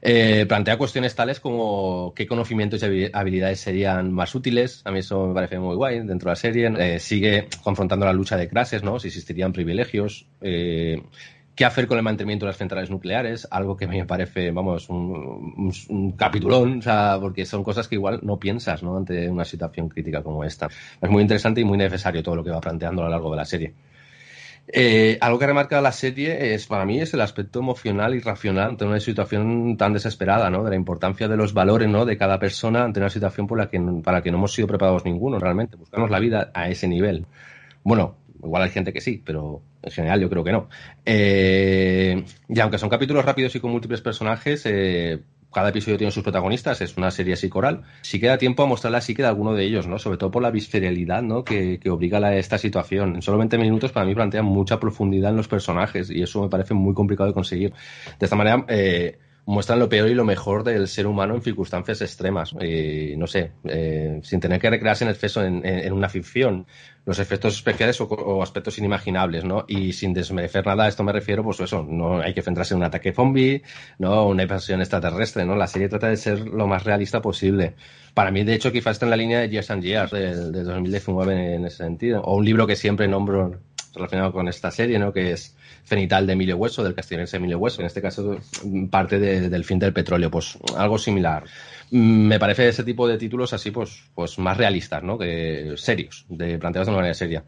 Eh, 0.00 0.46
plantea 0.46 0.78
cuestiones 0.78 1.16
tales 1.16 1.40
como 1.40 2.12
qué 2.14 2.26
conocimientos 2.26 2.82
y 2.82 3.10
habilidades 3.12 3.60
serían 3.60 4.12
más 4.12 4.34
útiles. 4.34 4.82
A 4.84 4.92
mí 4.92 5.00
eso 5.00 5.26
me 5.26 5.34
parece 5.34 5.58
muy 5.58 5.74
guay 5.74 5.98
dentro 6.00 6.28
de 6.28 6.32
la 6.32 6.36
serie. 6.36 6.72
Eh, 6.78 7.00
sigue 7.00 7.48
confrontando 7.62 8.06
la 8.06 8.12
lucha 8.12 8.36
de 8.36 8.48
clases, 8.48 8.82
¿no? 8.82 9.00
Si 9.00 9.08
existirían 9.08 9.52
privilegios. 9.52 10.26
Eh, 10.40 11.02
qué 11.58 11.64
hacer 11.64 11.88
con 11.88 11.98
el 11.98 12.04
mantenimiento 12.04 12.46
de 12.46 12.50
las 12.50 12.56
centrales 12.56 12.88
nucleares, 12.88 13.48
algo 13.50 13.76
que 13.76 13.88
me 13.88 14.04
parece, 14.04 14.52
vamos, 14.52 14.88
un, 14.88 15.74
un, 15.88 16.12
capitulón, 16.12 16.78
o 16.78 16.82
sea, 16.82 17.18
porque 17.20 17.44
son 17.44 17.64
cosas 17.64 17.88
que 17.88 17.96
igual 17.96 18.20
no 18.22 18.38
piensas, 18.38 18.84
¿no? 18.84 18.96
Ante 18.96 19.28
una 19.28 19.44
situación 19.44 19.88
crítica 19.88 20.22
como 20.22 20.44
esta. 20.44 20.68
Es 21.00 21.10
muy 21.10 21.20
interesante 21.20 21.60
y 21.60 21.64
muy 21.64 21.76
necesario 21.76 22.22
todo 22.22 22.36
lo 22.36 22.44
que 22.44 22.52
va 22.52 22.60
planteando 22.60 23.02
a 23.02 23.06
lo 23.06 23.10
largo 23.10 23.32
de 23.32 23.36
la 23.36 23.44
serie. 23.44 23.74
Eh, 24.68 25.18
algo 25.20 25.40
que 25.40 25.48
remarca 25.48 25.80
la 25.80 25.90
serie 25.90 26.54
es, 26.54 26.68
para 26.68 26.84
mí, 26.84 27.00
es 27.00 27.12
el 27.12 27.22
aspecto 27.22 27.58
emocional 27.58 28.14
y 28.14 28.20
racional 28.20 28.70
ante 28.70 28.84
una 28.84 29.00
situación 29.00 29.76
tan 29.76 29.94
desesperada, 29.94 30.50
¿no? 30.50 30.62
De 30.62 30.70
la 30.70 30.76
importancia 30.76 31.26
de 31.26 31.36
los 31.36 31.54
valores, 31.54 31.88
¿no? 31.88 32.04
De 32.04 32.16
cada 32.16 32.38
persona 32.38 32.84
ante 32.84 33.00
una 33.00 33.10
situación 33.10 33.48
por 33.48 33.58
la 33.58 33.68
que, 33.68 33.80
para 34.04 34.18
la 34.18 34.22
que 34.22 34.30
no 34.30 34.36
hemos 34.36 34.54
sido 34.54 34.68
preparados 34.68 35.04
ninguno, 35.04 35.40
realmente. 35.40 35.76
Buscamos 35.76 36.08
la 36.08 36.20
vida 36.20 36.52
a 36.54 36.68
ese 36.68 36.86
nivel. 36.86 37.26
Bueno, 37.82 38.14
igual 38.44 38.62
hay 38.62 38.70
gente 38.70 38.92
que 38.92 39.00
sí, 39.00 39.20
pero 39.26 39.60
en 39.82 39.90
general 39.90 40.20
yo 40.20 40.28
creo 40.28 40.44
que 40.44 40.52
no. 40.52 40.68
Eh, 41.04 42.24
y 42.48 42.60
aunque 42.60 42.78
son 42.78 42.88
capítulos 42.88 43.24
rápidos 43.24 43.54
y 43.54 43.60
con 43.60 43.70
múltiples 43.70 44.00
personajes, 44.00 44.62
eh, 44.66 45.20
cada 45.52 45.70
episodio 45.70 45.96
tiene 45.96 46.10
sus 46.10 46.22
protagonistas, 46.22 46.80
es 46.80 46.96
una 46.96 47.10
serie 47.10 47.34
así 47.34 47.48
coral. 47.48 47.82
Sí 48.02 48.20
queda 48.20 48.36
tiempo 48.38 48.62
a 48.62 48.66
mostrar 48.66 48.92
la 48.92 49.00
psique 49.00 49.22
de 49.22 49.28
alguno 49.28 49.54
de 49.54 49.64
ellos, 49.64 49.86
¿no? 49.86 49.98
Sobre 49.98 50.18
todo 50.18 50.30
por 50.30 50.42
la 50.42 50.50
visceralidad, 50.50 51.22
¿no? 51.22 51.44
Que, 51.44 51.80
obliga 51.88 52.18
a 52.18 52.36
esta 52.36 52.58
situación. 52.58 53.16
En 53.16 53.22
solo 53.22 53.38
20 53.38 53.56
minutos 53.58 53.92
para 53.92 54.04
mí 54.04 54.14
plantea 54.14 54.42
mucha 54.42 54.78
profundidad 54.78 55.30
en 55.30 55.36
los 55.36 55.48
personajes 55.48 56.10
y 56.10 56.22
eso 56.22 56.42
me 56.42 56.48
parece 56.48 56.74
muy 56.74 56.92
complicado 56.94 57.28
de 57.28 57.34
conseguir. 57.34 57.72
De 58.18 58.26
esta 58.26 58.36
manera, 58.36 58.64
eh, 58.68 59.18
muestran 59.48 59.78
lo 59.78 59.88
peor 59.88 60.10
y 60.10 60.14
lo 60.14 60.26
mejor 60.26 60.62
del 60.62 60.86
ser 60.86 61.06
humano 61.06 61.34
en 61.34 61.40
circunstancias 61.40 62.02
extremas. 62.02 62.52
y 62.60 63.16
no 63.16 63.26
sé, 63.26 63.52
eh, 63.64 64.20
sin 64.22 64.40
tener 64.40 64.60
que 64.60 64.68
recrearse 64.68 65.04
en 65.04 65.10
exceso 65.10 65.42
en, 65.42 65.64
en, 65.64 65.92
una 65.94 66.10
ficción. 66.10 66.66
Los 67.08 67.20
efectos 67.20 67.54
especiales 67.54 67.98
o, 68.02 68.42
aspectos 68.42 68.76
inimaginables, 68.76 69.42
¿no? 69.42 69.64
Y 69.66 69.94
sin 69.94 70.12
desmerecer 70.12 70.66
nada, 70.66 70.84
a 70.84 70.88
esto 70.88 71.02
me 71.04 71.10
refiero, 71.10 71.42
pues 71.42 71.58
eso, 71.58 71.82
no 71.88 72.20
hay 72.20 72.34
que 72.34 72.42
centrarse 72.42 72.74
en 72.74 72.80
un 72.80 72.84
ataque 72.84 73.14
zombie, 73.14 73.62
¿no? 73.98 74.26
Una 74.26 74.42
invasión 74.42 74.82
extraterrestre, 74.82 75.46
¿no? 75.46 75.56
La 75.56 75.68
serie 75.68 75.88
trata 75.88 76.08
de 76.08 76.18
ser 76.18 76.40
lo 76.40 76.66
más 76.66 76.84
realista 76.84 77.22
posible. 77.22 77.76
Para 78.12 78.30
mí, 78.30 78.44
de 78.44 78.52
hecho, 78.52 78.70
quizás 78.70 78.96
está 78.96 79.06
en 79.06 79.10
la 79.10 79.16
línea 79.16 79.40
de 79.40 79.48
Years 79.48 79.70
and 79.70 79.82
Years 79.82 80.10
del, 80.10 80.52
del 80.52 80.66
2019 80.66 81.54
en 81.54 81.64
ese 81.64 81.78
sentido. 81.78 82.20
O 82.20 82.36
un 82.36 82.44
libro 82.44 82.66
que 82.66 82.76
siempre 82.76 83.08
nombro 83.08 83.58
relacionado 83.94 84.30
con 84.30 84.46
esta 84.46 84.70
serie, 84.70 84.98
¿no? 84.98 85.10
Que 85.10 85.32
es 85.32 85.56
Fenital 85.84 86.26
de 86.26 86.34
Emilio 86.34 86.58
Hueso, 86.58 86.84
del 86.84 86.94
castellonense 86.94 87.38
Emilio 87.38 87.58
Hueso, 87.58 87.80
en 87.80 87.86
este 87.86 88.02
caso 88.02 88.36
parte 88.90 89.18
del 89.18 89.64
fin 89.64 89.78
del 89.78 89.94
petróleo, 89.94 90.30
pues 90.30 90.58
algo 90.76 90.98
similar. 90.98 91.44
Me 91.90 92.38
parece 92.38 92.68
ese 92.68 92.84
tipo 92.84 93.08
de 93.08 93.18
títulos 93.18 93.52
así, 93.52 93.70
pues, 93.70 94.10
pues 94.14 94.38
más 94.38 94.56
realistas, 94.56 95.02
¿no? 95.02 95.18
Que 95.18 95.74
serios, 95.76 96.26
de 96.28 96.58
planteados 96.58 96.86
de 96.86 96.90
una 96.90 96.98
manera 96.98 97.14
seria. 97.14 97.44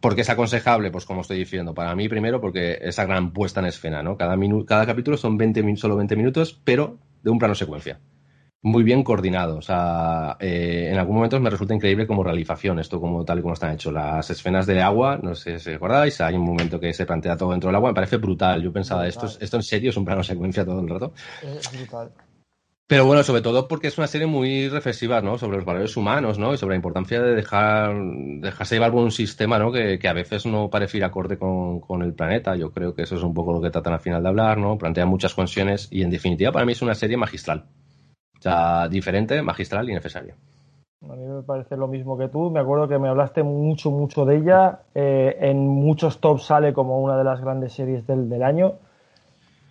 ¿Por 0.00 0.14
qué 0.14 0.20
es 0.22 0.30
aconsejable? 0.30 0.90
Pues 0.90 1.04
como 1.04 1.22
estoy 1.22 1.38
diciendo, 1.38 1.74
para 1.74 1.94
mí 1.94 2.08
primero 2.08 2.40
porque 2.40 2.78
esa 2.82 3.04
gran 3.04 3.32
puesta 3.32 3.60
en 3.60 3.66
escena, 3.66 4.02
¿no? 4.02 4.16
Cada, 4.16 4.36
cada 4.66 4.86
capítulo 4.86 5.16
son 5.16 5.36
20, 5.36 5.76
solo 5.76 5.96
20 5.96 6.16
minutos, 6.16 6.60
pero 6.64 6.98
de 7.22 7.30
un 7.30 7.38
plano 7.38 7.54
secuencia 7.54 7.98
muy 8.66 8.82
bien 8.82 9.04
coordinado. 9.04 9.58
O 9.58 9.62
sea, 9.62 10.36
eh, 10.40 10.88
en 10.90 10.98
algún 10.98 11.14
momento 11.14 11.38
me 11.38 11.50
resulta 11.50 11.72
increíble 11.72 12.06
como 12.06 12.24
realización, 12.24 12.80
esto 12.80 13.00
como 13.00 13.24
tal 13.24 13.38
y 13.38 13.42
como 13.42 13.54
están 13.54 13.72
hechos. 13.72 13.92
Las 13.92 14.28
escenas 14.28 14.66
de 14.66 14.82
agua, 14.82 15.20
no 15.22 15.36
sé 15.36 15.60
si 15.60 15.70
recordáis, 15.70 16.20
hay 16.20 16.34
un 16.34 16.44
momento 16.44 16.80
que 16.80 16.92
se 16.92 17.06
plantea 17.06 17.36
todo 17.36 17.52
dentro 17.52 17.68
del 17.68 17.76
agua, 17.76 17.90
me 17.90 17.94
parece 17.94 18.16
brutal. 18.16 18.60
Yo 18.62 18.72
pensaba, 18.72 19.06
esto, 19.06 19.26
esto 19.38 19.56
en 19.56 19.62
serio 19.62 19.90
es 19.90 19.96
un 19.96 20.04
plano 20.04 20.24
secuencia 20.24 20.64
todo 20.64 20.80
el 20.80 20.88
rato. 20.88 21.12
Es 21.42 21.70
brutal. 21.72 22.10
Pero 22.88 23.04
bueno, 23.04 23.24
sobre 23.24 23.42
todo 23.42 23.66
porque 23.66 23.88
es 23.88 23.98
una 23.98 24.06
serie 24.06 24.28
muy 24.28 24.68
reflexiva, 24.68 25.20
¿no? 25.20 25.38
Sobre 25.38 25.56
los 25.56 25.66
valores 25.66 25.96
humanos, 25.96 26.38
¿no? 26.38 26.54
Y 26.54 26.56
sobre 26.56 26.74
la 26.74 26.76
importancia 26.76 27.20
de 27.20 27.34
dejar, 27.34 27.92
dejarse 28.40 28.76
llevar 28.76 28.92
por 28.92 29.02
un 29.02 29.10
sistema, 29.10 29.58
¿no? 29.58 29.72
Que, 29.72 29.98
que 29.98 30.06
a 30.06 30.12
veces 30.12 30.46
no 30.46 30.70
parece 30.70 30.98
ir 30.98 31.04
acorde 31.04 31.36
con, 31.36 31.80
con, 31.80 32.02
el 32.02 32.14
planeta. 32.14 32.54
Yo 32.54 32.70
creo 32.70 32.94
que 32.94 33.02
eso 33.02 33.16
es 33.16 33.24
un 33.24 33.34
poco 33.34 33.52
lo 33.52 33.60
que 33.60 33.70
tratan 33.70 33.94
al 33.94 34.00
final 34.00 34.22
de 34.22 34.28
hablar, 34.28 34.58
¿no? 34.58 34.78
Plantea 34.78 35.04
muchas 35.04 35.34
cuestiones 35.34 35.88
y 35.90 36.02
en 36.02 36.10
definitiva 36.10 36.52
para 36.52 36.64
mí 36.64 36.72
es 36.72 36.82
una 36.82 36.94
serie 36.94 37.16
magistral. 37.16 37.64
O 38.38 38.42
sea, 38.42 38.88
diferente, 38.88 39.42
magistral 39.42 39.90
y 39.90 39.94
necesaria. 39.94 40.36
A 41.02 41.16
mí 41.16 41.24
me 41.26 41.42
parece 41.42 41.76
lo 41.76 41.88
mismo 41.88 42.16
que 42.16 42.28
tú. 42.28 42.50
Me 42.50 42.60
acuerdo 42.60 42.86
que 42.86 43.00
me 43.00 43.08
hablaste 43.08 43.42
mucho, 43.42 43.90
mucho 43.90 44.24
de 44.24 44.36
ella. 44.36 44.82
Eh, 44.94 45.36
en 45.40 45.66
muchos 45.66 46.20
tops 46.20 46.44
sale 46.44 46.72
como 46.72 47.00
una 47.00 47.18
de 47.18 47.24
las 47.24 47.40
grandes 47.40 47.72
series 47.72 48.06
del, 48.06 48.28
del 48.28 48.44
año. 48.44 48.74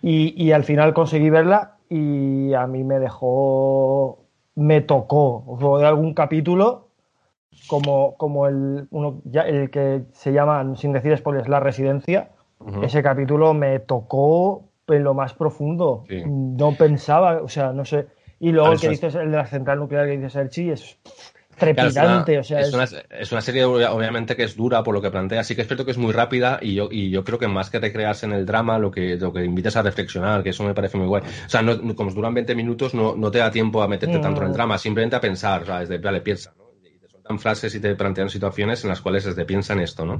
Y, 0.02 0.34
y, 0.36 0.52
al 0.52 0.64
final 0.64 0.92
conseguí 0.92 1.30
verla 1.30 1.75
y 1.88 2.54
a 2.54 2.66
mí 2.66 2.84
me 2.84 2.98
dejó, 2.98 4.18
me 4.54 4.80
tocó. 4.80 5.44
O 5.46 5.78
de 5.78 5.86
algún 5.86 6.14
capítulo, 6.14 6.88
como, 7.68 8.16
como 8.16 8.46
el, 8.46 8.88
uno, 8.90 9.20
ya, 9.24 9.42
el 9.42 9.70
que 9.70 10.04
se 10.12 10.32
llama, 10.32 10.76
sin 10.76 10.92
decir 10.92 11.16
spoilers, 11.16 11.48
La 11.48 11.60
Residencia. 11.60 12.30
Uh 12.58 12.66
-huh. 12.66 12.84
Ese 12.84 13.02
capítulo 13.02 13.54
me 13.54 13.78
tocó 13.80 14.64
en 14.88 15.04
lo 15.04 15.14
más 15.14 15.34
profundo. 15.34 16.04
Sí. 16.08 16.22
No 16.26 16.72
pensaba, 16.72 17.42
o 17.42 17.48
sea, 17.48 17.72
no 17.72 17.84
sé 17.84 18.06
y 18.38 18.52
luego 18.52 18.72
el 18.72 18.80
que 18.80 18.90
dices, 18.90 19.14
el 19.14 19.30
de 19.30 19.36
la 19.36 19.46
central 19.46 19.78
nuclear 19.78 20.06
que 20.06 20.16
dices 20.16 20.36
Archie, 20.36 20.72
es 20.72 20.98
trepidante. 21.56 21.92
Claro, 21.92 22.20
es, 22.20 22.28
una, 22.28 22.40
o 22.40 22.44
sea, 22.44 22.60
es. 22.60 22.74
Una, 22.74 22.84
es, 23.18 23.32
una, 23.32 23.40
serie 23.40 23.64
obviamente 23.64 24.36
que 24.36 24.44
es 24.44 24.56
dura 24.56 24.82
por 24.82 24.94
lo 24.94 25.02
que 25.02 25.10
plantea. 25.10 25.44
Sí 25.44 25.54
que 25.54 25.62
es 25.62 25.66
cierto 25.66 25.84
que 25.84 25.90
es 25.90 25.98
muy 25.98 26.12
rápida 26.12 26.58
y 26.60 26.74
yo, 26.74 26.88
y 26.90 27.10
yo 27.10 27.24
creo 27.24 27.38
que 27.38 27.48
más 27.48 27.70
que 27.70 27.78
recrearse 27.78 28.26
en 28.26 28.32
el 28.32 28.46
drama, 28.46 28.78
lo 28.78 28.90
que, 28.90 29.16
lo 29.16 29.32
que 29.32 29.44
invitas 29.44 29.76
a 29.76 29.82
reflexionar, 29.82 30.42
que 30.42 30.50
eso 30.50 30.64
me 30.64 30.74
parece 30.74 30.98
muy 30.98 31.06
guay. 31.06 31.22
O 31.22 31.48
sea, 31.48 31.62
no, 31.62 31.94
como 31.94 32.10
duran 32.10 32.34
20 32.34 32.54
minutos, 32.54 32.94
no, 32.94 33.16
no 33.16 33.30
te 33.30 33.38
da 33.38 33.50
tiempo 33.50 33.82
a 33.82 33.88
meterte 33.88 34.18
tanto 34.18 34.40
en 34.42 34.48
el 34.48 34.52
drama, 34.52 34.78
simplemente 34.78 35.16
a 35.16 35.20
pensar, 35.20 35.64
¿sabes? 35.66 35.88
De, 35.88 35.98
vale, 35.98 36.20
piensa, 36.20 36.54
¿no? 36.56 36.65
Dan 37.28 37.38
frases 37.38 37.74
y 37.74 37.80
te 37.80 37.94
plantean 37.94 38.28
situaciones 38.28 38.82
en 38.84 38.90
las 38.90 39.00
cuales 39.00 39.24
se 39.24 39.44
piensa 39.44 39.72
en 39.72 39.80
esto, 39.80 40.04
¿no? 40.04 40.14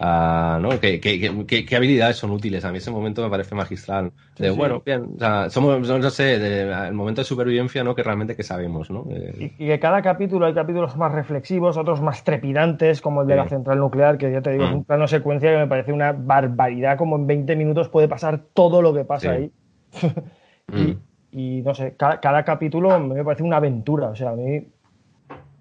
Uh, 0.00 0.60
¿no? 0.60 0.80
¿Qué, 0.80 1.00
qué, 1.00 1.20
qué, 1.46 1.64
¿Qué, 1.64 1.76
habilidades 1.76 2.16
son 2.16 2.30
útiles? 2.30 2.64
A 2.64 2.70
mí 2.70 2.78
ese 2.78 2.90
momento 2.90 3.22
me 3.22 3.30
parece 3.30 3.54
magistral. 3.54 4.12
De, 4.38 4.50
sí, 4.50 4.56
bueno, 4.56 4.82
bien, 4.84 5.12
o 5.16 5.18
sea, 5.18 5.50
somos, 5.50 5.88
no 5.88 6.10
sé, 6.10 6.38
de, 6.38 6.62
el 6.88 6.94
momento 6.94 7.20
de 7.20 7.24
supervivencia, 7.24 7.84
¿no? 7.84 7.94
Que 7.94 8.02
realmente 8.02 8.36
que 8.36 8.42
sabemos, 8.42 8.90
¿no? 8.90 9.06
Eh... 9.10 9.52
Y, 9.58 9.64
y, 9.64 9.68
que 9.68 9.78
cada 9.78 10.02
capítulo 10.02 10.46
hay 10.46 10.54
capítulos 10.54 10.96
más 10.96 11.12
reflexivos, 11.12 11.76
otros 11.76 12.00
más 12.00 12.24
trepidantes, 12.24 13.00
como 13.00 13.22
el 13.22 13.28
de 13.28 13.34
sí. 13.34 13.38
la 13.38 13.48
central 13.48 13.78
nuclear, 13.78 14.18
que 14.18 14.32
ya 14.32 14.40
te 14.40 14.52
digo, 14.52 14.64
mm. 14.64 14.68
es 14.68 14.74
un 14.74 14.84
plano 14.84 15.08
secuencia 15.08 15.50
que 15.50 15.58
me 15.58 15.66
parece 15.66 15.92
una 15.92 16.12
barbaridad, 16.12 16.96
como 16.96 17.16
en 17.16 17.26
20 17.26 17.56
minutos 17.56 17.88
puede 17.88 18.08
pasar 18.08 18.40
todo 18.54 18.82
lo 18.82 18.94
que 18.94 19.04
pasa 19.04 19.36
sí. 19.36 19.42
ahí. 19.42 19.52
y, 20.72 20.80
mm. 20.80 21.00
y, 21.32 21.62
no 21.62 21.74
sé, 21.74 21.94
cada, 21.96 22.20
cada 22.20 22.44
capítulo 22.44 22.98
me 23.00 23.22
parece 23.24 23.42
una 23.42 23.58
aventura, 23.58 24.08
o 24.08 24.16
sea, 24.16 24.30
a 24.30 24.36
mí 24.36 24.66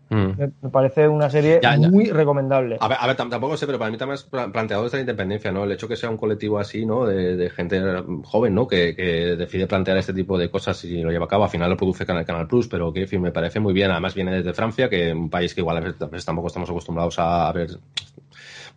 Mm. 0.09 0.31
Me 0.61 0.69
parece 0.69 1.07
una 1.07 1.29
serie 1.29 1.59
ya, 1.61 1.75
ya. 1.75 1.89
muy 1.89 2.05
recomendable. 2.05 2.77
A 2.79 2.87
ver, 2.87 2.97
a 2.99 3.07
ver, 3.07 3.15
tampoco 3.15 3.55
sé, 3.57 3.65
pero 3.67 3.77
para 3.77 3.91
mí 3.91 3.97
también 3.97 4.15
es 4.15 4.23
planteado 4.23 4.83
desde 4.83 4.97
la 4.97 5.01
independencia, 5.01 5.51
¿no? 5.51 5.63
El 5.63 5.71
hecho 5.71 5.87
que 5.87 5.95
sea 5.95 6.09
un 6.09 6.17
colectivo 6.17 6.57
así, 6.57 6.85
¿no? 6.85 7.05
De, 7.05 7.35
de 7.35 7.49
gente 7.49 7.81
joven, 8.23 8.55
¿no? 8.55 8.67
Que, 8.67 8.95
que, 8.95 9.35
decide 9.35 9.67
plantear 9.67 9.97
este 9.97 10.13
tipo 10.13 10.37
de 10.37 10.49
cosas 10.49 10.83
y 10.83 11.01
lo 11.01 11.11
lleva 11.11 11.25
a 11.25 11.29
cabo. 11.29 11.43
Al 11.43 11.49
final 11.49 11.69
lo 11.69 11.77
produce 11.77 12.05
Canal, 12.05 12.25
Canal 12.25 12.47
Plus, 12.47 12.67
pero 12.67 12.91
que, 12.91 13.01
en 13.01 13.07
fin, 13.07 13.21
me 13.21 13.31
parece 13.31 13.59
muy 13.59 13.73
bien. 13.73 13.91
Además 13.91 14.15
viene 14.15 14.33
desde 14.33 14.53
Francia, 14.53 14.89
que 14.89 15.09
es 15.09 15.15
un 15.15 15.29
país 15.29 15.53
que 15.53 15.61
igual 15.61 15.77
a 15.77 16.07
veces 16.07 16.25
tampoco 16.25 16.47
estamos 16.47 16.69
acostumbrados 16.69 17.19
a 17.19 17.51
ver 17.51 17.69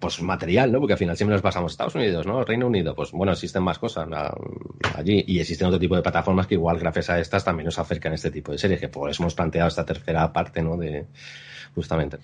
pues 0.03 0.21
material, 0.21 0.73
¿no? 0.73 0.81
Porque 0.81 0.95
al 0.95 0.99
final 0.99 1.17
siempre 1.17 1.35
nos 1.35 1.43
pasamos 1.43 1.71
a 1.71 1.75
Estados 1.75 1.95
Unidos, 1.95 2.27
¿no? 2.27 2.43
Reino 2.43 2.67
Unido, 2.67 2.93
pues 2.93 3.13
bueno, 3.13 3.31
existen 3.31 3.63
más 3.63 3.79
cosas 3.79 4.09
allí 4.97 5.25
y 5.29 5.39
existen 5.39 5.69
otro 5.69 5.79
tipo 5.79 5.95
de 5.95 6.03
plataformas 6.03 6.49
que 6.49 6.55
igual 6.55 6.77
gracias 6.81 7.09
a 7.09 7.21
estas 7.21 7.45
también 7.45 7.67
nos 7.67 7.79
acercan 7.79 8.11
a 8.11 8.17
este 8.17 8.33
tipo 8.33 8.51
de 8.51 8.59
series, 8.59 8.81
que 8.81 8.89
por 8.89 9.09
eso 9.09 9.23
hemos 9.23 9.37
planteado 9.37 9.69
esta 9.69 9.87
tercera 9.87 10.33
parte, 10.33 10.61
¿no? 10.61 10.77
De 10.77 11.07
justamente. 11.73 12.19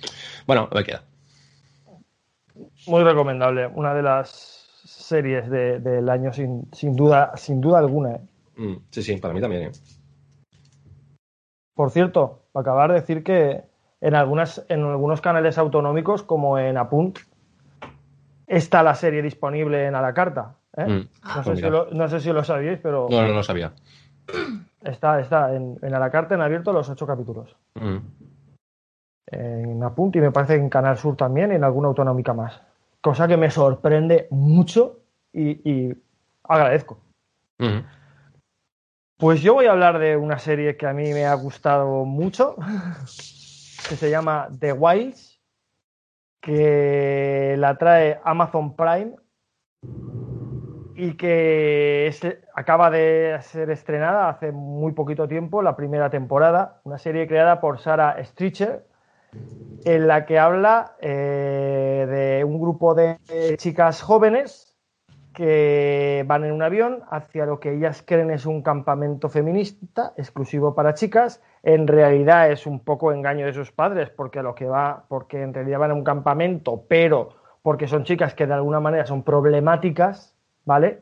Bueno, 0.44 0.68
me 0.74 0.82
queda. 0.82 1.04
Muy 2.88 3.04
recomendable, 3.04 3.68
una 3.68 3.94
de 3.94 4.02
las 4.02 4.28
series 4.84 5.48
de, 5.48 5.78
del 5.78 6.08
año 6.08 6.32
sin, 6.32 6.68
sin 6.72 6.96
duda, 6.96 7.36
sin 7.36 7.60
duda 7.60 7.78
alguna. 7.78 8.16
¿eh? 8.16 8.20
Mm, 8.56 8.76
sí, 8.90 9.04
sí, 9.04 9.16
para 9.18 9.32
mí 9.32 9.40
también. 9.40 9.62
¿eh? 9.62 9.72
Por 11.74 11.92
cierto, 11.92 12.42
acabar 12.54 12.90
de 12.90 13.00
decir 13.00 13.22
que 13.22 13.62
en 14.00 14.16
algunas, 14.16 14.66
en 14.68 14.82
algunos 14.82 15.20
canales 15.20 15.58
autonómicos, 15.58 16.24
como 16.24 16.58
en 16.58 16.76
Apunt, 16.76 17.20
está 18.48 18.82
la 18.82 18.94
serie 18.94 19.22
disponible 19.22 19.86
en 19.86 19.94
a 19.94 20.00
la 20.00 20.14
carta. 20.14 20.56
¿eh? 20.76 20.86
Mm. 20.86 21.08
No, 21.36 21.44
sé 21.44 21.56
si 21.56 21.62
lo, 21.62 21.90
no, 21.90 22.08
sé 22.08 22.20
si 22.20 22.32
lo, 22.32 22.42
sabíais, 22.42 22.80
pero. 22.82 23.06
No, 23.10 23.22
no, 23.22 23.34
no 23.34 23.42
sabía. 23.42 23.72
Está, 24.82 25.20
está 25.20 25.54
en, 25.54 25.78
en 25.82 25.94
a 25.94 25.98
la 25.98 26.10
carta 26.10 26.34
en 26.34 26.40
abierto 26.40 26.72
los 26.72 26.88
ocho 26.88 27.06
capítulos. 27.06 27.54
Mm. 27.74 27.98
en 29.26 29.82
Apunt 29.82 30.16
y 30.16 30.20
me 30.20 30.32
parece 30.32 30.54
en 30.54 30.68
Canal 30.68 30.96
Sur 30.98 31.16
también, 31.16 31.52
en 31.52 31.64
alguna 31.64 31.88
autonómica 31.88 32.32
más. 32.32 32.60
Cosa 33.00 33.28
que 33.28 33.36
me 33.36 33.50
sorprende 33.50 34.26
mucho 34.30 35.00
y, 35.32 35.94
agradezco. 36.42 36.98
Pues 39.16 39.40
yo 39.40 39.54
voy 39.54 39.66
a 39.66 39.72
hablar 39.72 39.98
de 39.98 40.16
una 40.16 40.38
serie 40.38 40.76
que 40.76 40.86
a 40.86 40.92
mí 40.92 41.12
me 41.12 41.26
ha 41.26 41.34
gustado 41.34 42.04
mucho, 42.04 42.56
que 43.88 43.96
se 43.96 44.10
llama 44.10 44.48
The 44.58 44.72
Wilds, 44.72 45.37
que 46.48 47.56
la 47.58 47.76
trae 47.76 48.20
Amazon 48.24 48.74
Prime 48.74 49.16
y 50.96 51.12
que 51.18 52.10
acaba 52.54 52.90
de 52.90 53.36
ser 53.42 53.68
estrenada 53.68 54.30
hace 54.30 54.50
muy 54.50 54.92
poquito 54.92 55.28
tiempo, 55.28 55.60
la 55.60 55.76
primera 55.76 56.08
temporada, 56.08 56.80
una 56.84 56.96
serie 56.96 57.28
creada 57.28 57.60
por 57.60 57.80
Sarah 57.80 58.16
Stritcher, 58.24 58.86
en 59.84 60.08
la 60.08 60.24
que 60.24 60.38
habla 60.38 60.96
eh, 61.02 62.06
de 62.08 62.44
un 62.44 62.58
grupo 62.58 62.94
de 62.94 63.18
chicas 63.58 64.00
jóvenes 64.00 64.74
que 65.34 66.24
van 66.26 66.44
en 66.44 66.52
un 66.52 66.62
avión 66.62 67.02
hacia 67.10 67.44
lo 67.44 67.60
que 67.60 67.74
ellas 67.74 68.02
creen 68.06 68.30
es 68.30 68.46
un 68.46 68.62
campamento 68.62 69.28
feminista 69.28 70.14
exclusivo 70.16 70.74
para 70.74 70.94
chicas. 70.94 71.42
En 71.62 71.86
realidad 71.86 72.50
es 72.50 72.66
un 72.66 72.80
poco 72.80 73.12
engaño 73.12 73.46
de 73.46 73.52
sus 73.52 73.72
padres, 73.72 74.10
porque 74.10 74.42
lo 74.42 74.54
que 74.54 74.66
va, 74.66 75.04
porque 75.08 75.42
en 75.42 75.52
realidad 75.52 75.78
van 75.78 75.90
a 75.90 75.94
un 75.94 76.04
campamento, 76.04 76.84
pero 76.88 77.30
porque 77.62 77.88
son 77.88 78.04
chicas 78.04 78.34
que 78.34 78.46
de 78.46 78.54
alguna 78.54 78.80
manera 78.80 79.04
son 79.04 79.22
problemáticas 79.22 80.38
¿vale? 80.68 81.00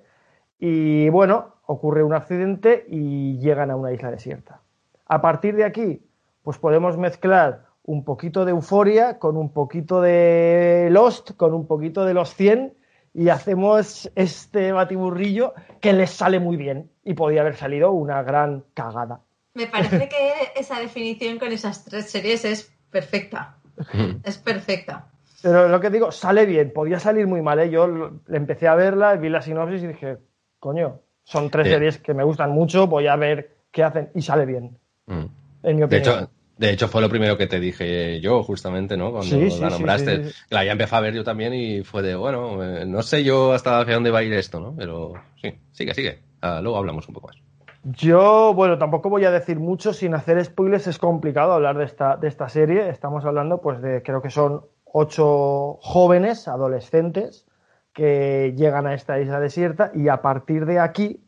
Y 0.61 1.09
bueno, 1.09 1.57
ocurre 1.67 2.05
un 2.05 2.15
accidente 2.15 2.87
y 2.89 3.37
llegan 3.39 3.73
a 3.73 3.77
una 3.77 3.93
isla 3.93 4.13
desierta. 4.13 4.61
A 5.07 5.21
partir 5.21 5.57
de 5.57 5.65
aquí, 5.65 6.09
pues 6.43 6.57
podemos 6.59 6.97
mezclar 6.97 7.67
un 7.83 8.05
poquito 8.05 8.45
de 8.45 8.53
euforia 8.53 9.19
con 9.19 9.37
un 9.37 9.53
poquito 9.53 10.01
de 10.01 10.89
Lost, 10.93 11.37
con 11.37 11.53
un 11.53 11.67
poquito 11.67 12.05
de 12.05 12.15
los 12.15 12.35
100 12.37 12.75
y 13.13 13.29
hacemos 13.29 14.11
este 14.15 14.71
batiburrillo 14.71 15.53
que 15.81 15.93
les 15.93 16.11
sale 16.11 16.39
muy 16.39 16.57
bien 16.57 16.91
y 17.03 17.15
podría 17.15 17.41
haber 17.41 17.57
salido 17.57 17.91
una 17.91 18.23
gran 18.23 18.65
cagada. 18.73 19.21
Me 19.57 19.67
parece 19.67 20.09
que 20.09 20.33
esa 20.55 20.79
definición 20.79 21.39
con 21.39 21.51
esas 21.51 21.85
tres 21.85 22.11
series 22.11 22.45
es 22.45 22.73
perfecta. 22.91 23.57
Es 24.25 24.39
perfecta. 24.39 25.09
Pero 25.43 25.69
lo 25.69 25.81
que 25.81 25.91
digo, 25.91 26.11
sale 26.13 26.47
bien, 26.47 26.73
podía 26.73 26.99
salir 26.99 27.27
muy 27.27 27.43
mal. 27.43 27.59
¿eh? 27.61 27.71
Yo 27.71 28.11
empecé 28.29 28.69
a 28.69 28.75
verla, 28.75 29.15
vi 29.17 29.29
la 29.29 29.43
sinopsis 29.43 29.83
y 29.83 29.87
dije, 29.89 30.19
coño, 30.59 31.01
son 31.25 31.51
tres 31.51 31.69
series 31.69 31.99
que 31.99 32.15
me 32.15 32.25
gustan 32.25 32.51
mucho, 32.51 32.87
voy 32.87 33.07
a 33.07 33.17
ver 33.17 33.57
qué 33.71 33.83
hacen 33.83 34.11
y 34.15 34.23
sale 34.23 34.47
bien. 34.47 34.79
Mm. 35.07 35.25
En 35.63 35.77
mi 35.77 35.83
opinión. 35.83 35.89
De 35.89 35.99
hecho, 35.99 36.31
de 36.57 36.71
hecho, 36.71 36.89
fue 36.89 37.03
lo 37.03 37.09
primero 37.09 37.37
que 37.37 37.47
te 37.47 37.61
dije 37.61 38.21
yo, 38.21 38.43
justamente, 38.43 38.97
¿no? 38.97 39.13
Cuando 39.13 39.37
la 39.37 39.71
nombraste. 39.71 40.33
la 40.49 40.65
ya 40.65 40.73
empecé 40.73 40.97
a 40.97 41.01
ver 41.01 41.15
yo 41.15 41.23
también 41.23 41.53
y 41.53 41.83
fue 41.83 42.03
de, 42.03 42.15
bueno, 42.15 42.63
eh, 42.63 42.87
no 42.87 43.03
sé 43.03 43.25
yo 43.25 43.53
hasta 43.53 43.81
hacia 43.81 43.95
dónde 43.95 44.11
va 44.11 44.21
a 44.21 44.23
ir 44.23 44.33
esto, 44.33 44.59
¿no? 44.59 44.75
Pero 44.75 45.15
sí, 45.41 45.53
sigue, 45.73 45.93
sigue. 45.95 46.19
Ah, 46.41 46.61
luego 46.63 46.79
hablamos 46.79 47.07
un 47.09 47.15
poco 47.15 47.29
más. 47.29 47.46
Yo, 47.93 48.53
bueno, 48.53 48.79
tampoco 48.79 49.09
voy 49.09 49.25
a 49.27 49.31
decir 49.31 49.61
mucho, 49.61 49.93
sin 49.93 50.15
hacer 50.15 50.45
spoilers 50.45 50.89
es 50.89 50.99
complicado 50.99 51.53
hablar 51.53 51.79
de 51.79 51.85
esta, 51.85 52.17
de 52.17 52.27
esta 52.27 52.49
serie. 52.49 52.89
Estamos 52.89 53.25
hablando, 53.25 53.61
pues, 53.61 53.81
de, 53.81 54.03
creo 54.03 54.21
que 54.21 54.31
son 54.31 54.63
ocho 54.85 55.79
jóvenes, 55.83 56.49
adolescentes, 56.49 57.47
que 57.93 58.55
llegan 58.57 58.89
a 58.89 58.95
esta 58.95 59.21
isla 59.21 59.39
desierta 59.39 59.93
y 59.95 60.09
a 60.09 60.21
partir 60.21 60.67
de 60.67 60.81
aquí 60.81 61.25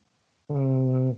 mm, 0.49 1.13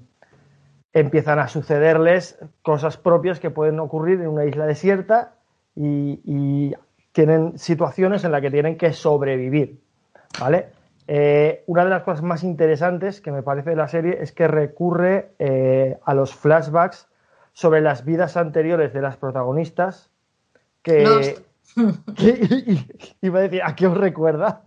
empiezan 0.92 1.38
a 1.38 1.48
sucederles 1.48 2.38
cosas 2.60 2.98
propias 2.98 3.40
que 3.40 3.48
pueden 3.48 3.80
ocurrir 3.80 4.20
en 4.20 4.28
una 4.28 4.44
isla 4.44 4.66
desierta 4.66 5.36
y, 5.74 6.74
tienen 7.12 7.58
situaciones 7.58 8.22
en 8.22 8.30
las 8.30 8.40
que 8.40 8.52
tienen 8.52 8.78
que 8.78 8.92
sobrevivir. 8.92 9.80
¿Vale? 10.38 10.68
Eh, 11.12 11.64
una 11.66 11.82
de 11.82 11.90
las 11.90 12.04
cosas 12.04 12.22
más 12.22 12.44
interesantes 12.44 13.20
que 13.20 13.32
me 13.32 13.42
parece 13.42 13.70
de 13.70 13.76
la 13.76 13.88
serie 13.88 14.18
es 14.20 14.30
que 14.30 14.46
recurre 14.46 15.32
eh, 15.40 15.98
a 16.04 16.14
los 16.14 16.32
flashbacks 16.32 17.08
sobre 17.52 17.80
las 17.80 18.04
vidas 18.04 18.36
anteriores 18.36 18.92
de 18.92 19.02
las 19.02 19.16
protagonistas 19.16 20.08
que, 20.84 21.34
Iba 23.22 23.40
a 23.40 23.42
decir, 23.42 23.60
¿a 23.64 23.74
qué 23.74 23.88
os 23.88 23.96
recuerda? 23.96 24.62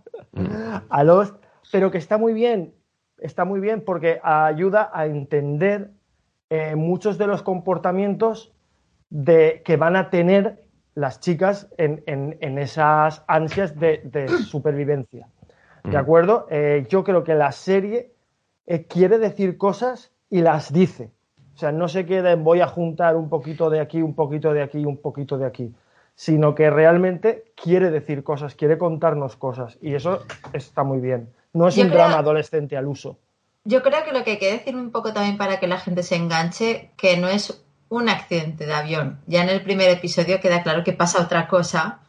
A 0.90 1.02
los, 1.02 1.32
pero 1.72 1.90
que 1.90 1.96
está 1.96 2.18
muy 2.18 2.34
bien, 2.34 2.74
está 3.16 3.46
muy 3.46 3.60
bien 3.60 3.80
porque 3.82 4.20
ayuda 4.22 4.90
a 4.92 5.06
entender 5.06 5.92
eh, 6.50 6.76
muchos 6.76 7.16
de 7.16 7.26
los 7.26 7.42
comportamientos 7.42 8.52
de, 9.08 9.62
que 9.64 9.78
van 9.78 9.96
a 9.96 10.10
tener 10.10 10.62
las 10.94 11.20
chicas 11.20 11.68
en, 11.78 12.58
esas 12.58 13.24
ansias 13.28 13.78
de, 13.78 14.28
supervivencia. 14.46 15.26
¿De 15.94 16.00
acuerdo? 16.00 16.46
Eh, 16.50 16.86
yo 16.88 17.04
creo 17.04 17.24
que 17.24 17.34
la 17.34 17.52
serie 17.52 18.12
eh, 18.66 18.86
quiere 18.86 19.18
decir 19.18 19.56
cosas 19.56 20.12
y 20.30 20.42
las 20.42 20.72
dice. 20.72 21.10
O 21.54 21.58
sea, 21.58 21.72
no 21.72 21.88
se 21.88 22.04
queda 22.04 22.32
en 22.32 22.42
voy 22.42 22.60
a 22.60 22.66
juntar 22.66 23.16
un 23.16 23.28
poquito 23.28 23.70
de 23.70 23.80
aquí, 23.80 24.02
un 24.02 24.14
poquito 24.14 24.52
de 24.52 24.62
aquí, 24.62 24.84
un 24.84 24.96
poquito 24.96 25.38
de 25.38 25.46
aquí 25.46 25.74
sino 26.14 26.54
que 26.54 26.70
realmente 26.70 27.52
quiere 27.60 27.90
decir 27.90 28.22
cosas, 28.22 28.54
quiere 28.54 28.78
contarnos 28.78 29.36
cosas. 29.36 29.78
Y 29.80 29.94
eso 29.94 30.24
está 30.52 30.84
muy 30.84 31.00
bien. 31.00 31.32
No 31.52 31.68
es 31.68 31.76
un 31.76 31.90
drama 31.90 32.18
adolescente 32.18 32.76
al 32.76 32.86
uso. 32.86 33.18
Yo 33.64 33.82
creo 33.82 34.04
que 34.04 34.12
lo 34.12 34.24
que 34.24 34.32
hay 34.32 34.38
que 34.38 34.52
decir 34.52 34.76
un 34.76 34.90
poco 34.90 35.12
también 35.12 35.38
para 35.38 35.58
que 35.58 35.66
la 35.66 35.78
gente 35.78 36.02
se 36.02 36.16
enganche, 36.16 36.92
que 36.96 37.16
no 37.16 37.28
es 37.28 37.64
un 37.88 38.08
accidente 38.08 38.66
de 38.66 38.74
avión. 38.74 39.20
Ya 39.26 39.42
en 39.42 39.48
el 39.48 39.62
primer 39.62 39.88
episodio 39.90 40.40
queda 40.40 40.62
claro 40.62 40.84
que 40.84 40.92
pasa 40.92 41.22
otra 41.22 41.48
cosa 41.48 42.00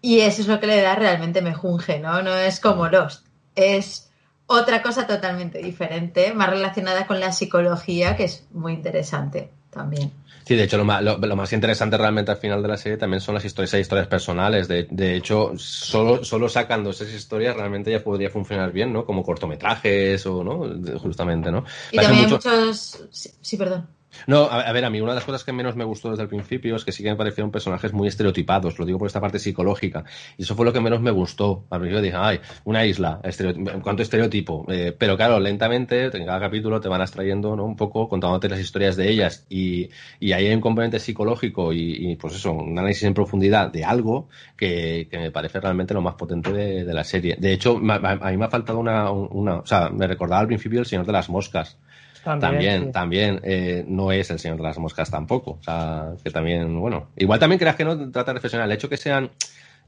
y 0.00 0.20
eso 0.20 0.42
es 0.42 0.48
lo 0.48 0.60
que 0.60 0.66
le 0.66 0.82
da 0.82 0.94
realmente 0.94 1.42
mejunje, 1.42 1.98
¿no? 1.98 2.22
No 2.22 2.34
es 2.34 2.60
como 2.60 2.88
Lost, 2.88 3.26
es 3.58 4.10
otra 4.46 4.82
cosa 4.82 5.06
totalmente 5.06 5.58
diferente, 5.58 6.32
más 6.32 6.50
relacionada 6.50 7.06
con 7.06 7.20
la 7.20 7.32
psicología, 7.32 8.16
que 8.16 8.24
es 8.24 8.46
muy 8.52 8.72
interesante 8.72 9.50
también. 9.70 10.10
Sí, 10.44 10.56
de 10.56 10.64
hecho, 10.64 10.78
lo 10.78 10.86
más, 10.86 11.52
interesante 11.52 11.98
realmente 11.98 12.30
al 12.30 12.38
final 12.38 12.62
de 12.62 12.68
la 12.68 12.78
serie 12.78 12.96
también 12.96 13.20
son 13.20 13.34
las 13.34 13.44
historias, 13.44 13.74
historias 13.74 14.06
personales. 14.06 14.66
De, 14.66 15.14
hecho, 15.14 15.52
solo, 15.58 16.24
solo 16.24 16.48
sacando 16.48 16.88
esas 16.88 17.12
historias 17.12 17.54
realmente 17.54 17.90
ya 17.90 18.02
podría 18.02 18.30
funcionar 18.30 18.72
bien, 18.72 18.90
¿no? 18.90 19.04
Como 19.04 19.22
cortometrajes 19.22 20.24
o, 20.24 20.42
¿no? 20.42 20.98
Justamente, 20.98 21.52
¿no? 21.52 21.64
Y 21.92 21.98
también 21.98 22.24
hay 22.24 22.32
muchos... 22.32 22.98
sí, 23.10 23.56
perdón. 23.58 23.97
No, 24.26 24.44
a, 24.44 24.72
ver, 24.72 24.84
a 24.84 24.90
mí 24.90 25.00
una 25.00 25.12
de 25.12 25.16
las 25.16 25.24
cosas 25.24 25.44
que 25.44 25.52
menos 25.52 25.76
me 25.76 25.84
gustó 25.84 26.10
desde 26.10 26.22
el 26.22 26.28
principio 26.28 26.76
es 26.76 26.84
que 26.84 26.92
sí 26.92 27.02
que 27.02 27.10
me 27.10 27.16
parecieron 27.16 27.50
personajes 27.50 27.92
muy 27.92 28.08
estereotipados, 28.08 28.78
lo 28.78 28.86
digo 28.86 28.98
por 28.98 29.06
esta 29.06 29.20
parte 29.20 29.38
psicológica, 29.38 30.04
y 30.36 30.42
eso 30.42 30.54
fue 30.54 30.64
lo 30.64 30.72
que 30.72 30.80
menos 30.80 31.00
me 31.00 31.10
gustó. 31.10 31.66
Al 31.70 31.80
principio 31.80 32.02
dije, 32.02 32.16
ay, 32.18 32.40
una 32.64 32.84
isla, 32.84 33.20
en 33.22 33.80
cuanto 33.80 34.02
estereotipo, 34.02 34.64
eh, 34.68 34.94
pero 34.96 35.16
claro, 35.16 35.38
lentamente, 35.40 36.04
en 36.04 36.26
cada 36.26 36.40
capítulo 36.40 36.80
te 36.80 36.88
van 36.88 37.00
extrayendo 37.00 37.54
¿no? 37.56 37.64
un 37.64 37.76
poco, 37.76 38.08
contándote 38.08 38.48
las 38.48 38.60
historias 38.60 38.96
de 38.96 39.10
ellas, 39.10 39.46
y, 39.48 39.90
y 40.20 40.32
ahí 40.32 40.46
hay 40.46 40.54
un 40.54 40.60
componente 40.60 40.98
psicológico 40.98 41.72
y, 41.72 42.16
pues 42.16 42.34
eso, 42.34 42.52
un 42.52 42.78
análisis 42.78 43.04
en 43.04 43.14
profundidad 43.14 43.70
de 43.70 43.84
algo 43.84 44.28
que, 44.56 45.08
me 45.12 45.30
parece 45.30 45.60
realmente 45.60 45.94
lo 45.94 46.00
más 46.00 46.14
potente 46.14 46.52
de, 46.52 46.88
la 46.88 47.04
serie. 47.04 47.36
De 47.38 47.52
hecho, 47.52 47.76
a, 47.76 48.30
mí 48.30 48.36
me 48.36 48.44
ha 48.44 48.50
faltado 48.50 48.78
una, 48.78 49.10
una, 49.10 49.56
o 49.56 49.66
sea, 49.66 49.90
me 49.90 50.06
recordaba 50.06 50.40
al 50.40 50.46
principio 50.46 50.80
El 50.80 50.86
Señor 50.86 51.06
de 51.06 51.12
las 51.12 51.28
Moscas, 51.28 51.78
también, 52.24 52.92
también, 52.92 53.40
eh, 53.42 53.84
no 53.86 54.12
es 54.12 54.30
el 54.30 54.38
Señor 54.38 54.56
de 54.58 54.62
las 54.64 54.78
Moscas 54.78 55.10
tampoco. 55.10 55.52
O 55.52 55.62
sea, 55.62 56.12
que 56.22 56.30
también, 56.30 56.78
bueno, 56.80 57.08
igual 57.16 57.38
también 57.38 57.58
creas 57.58 57.76
que 57.76 57.84
no 57.84 58.10
trata 58.10 58.32
de 58.32 58.34
reflexionar. 58.34 58.66
El 58.66 58.74
hecho 58.74 58.88
que 58.88 58.96
sean, 58.96 59.30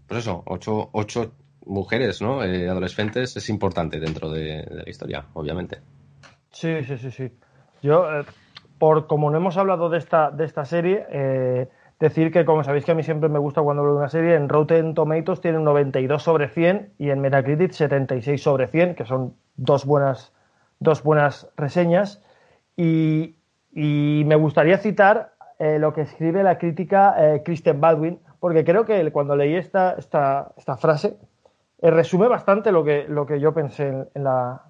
pues 0.07 0.21
eso, 0.21 0.43
ocho, 0.47 0.91
ocho 0.93 1.33
mujeres, 1.67 2.21
¿no? 2.21 2.43
Eh, 2.45 2.69
adolescentes 2.69 3.37
es 3.37 3.49
importante 3.49 4.01
dentro 4.01 4.31
de, 4.31 4.67
la 4.71 4.89
historia, 4.89 5.25
obviamente. 5.35 5.79
Sí, 6.51 6.85
sí, 6.85 6.99
sí, 6.99 7.11
sí. 7.11 7.31
Yo, 7.83 8.21
eh, 8.21 8.25
por 8.79 9.07
como 9.07 9.31
no 9.31 9.37
hemos 9.37 9.57
hablado 9.57 9.89
de 9.89 9.99
esta, 9.99 10.31
de 10.31 10.45
esta 10.45 10.65
serie, 10.65 11.07
decir 12.01 12.33
que, 12.33 12.45
como 12.47 12.65
sabéis 12.65 12.85
que 12.85 12.93
a 12.93 12.95
mí 12.95 13.03
siempre 13.03 13.29
me 13.29 13.39
gusta 13.39 13.61
cuando 13.61 13.83
hablo 13.83 13.93
de 13.93 13.99
una 13.99 14.09
serie, 14.09 14.35
en 14.35 14.49
Rotten 14.49 14.95
Tomatoes 14.95 15.41
tiene 15.41 15.59
un 15.59 15.65
92 15.65 16.23
sobre 16.23 16.49
100 16.49 16.95
y 16.99 17.11
en 17.11 17.21
Metacritic 17.21 17.73
76 17.73 18.43
sobre 18.43 18.67
100, 18.67 18.95
que 18.95 19.05
son 19.05 19.35
dos 19.57 19.85
buenas, 19.85 20.33
dos 20.81 21.03
buenas 21.03 21.49
reseñas. 21.57 22.23
Y, 22.77 23.37
me 23.73 24.35
gustaría 24.35 24.79
citar 24.79 25.35
eh, 25.59 25.79
lo 25.79 25.93
que 25.93 26.01
escribe 26.01 26.43
la 26.43 26.59
crítica 26.59 27.15
eh, 27.17 27.43
Kristen 27.45 27.81
Baldwin, 27.81 28.19
porque 28.41 28.65
creo 28.65 28.85
que 28.85 29.13
cuando 29.13 29.37
leí 29.37 29.55
esta, 29.55 29.93
esta, 29.93 30.53
esta 30.57 30.77
frase 30.77 31.17
eh, 31.81 31.91
resume 31.91 32.27
bastante 32.27 32.73
lo 32.73 32.83
que, 32.83 33.07
lo 33.09 33.27
que 33.27 33.39
yo 33.39 33.55
pensé 33.55 34.09
en, 34.15 34.25
la, 34.25 34.65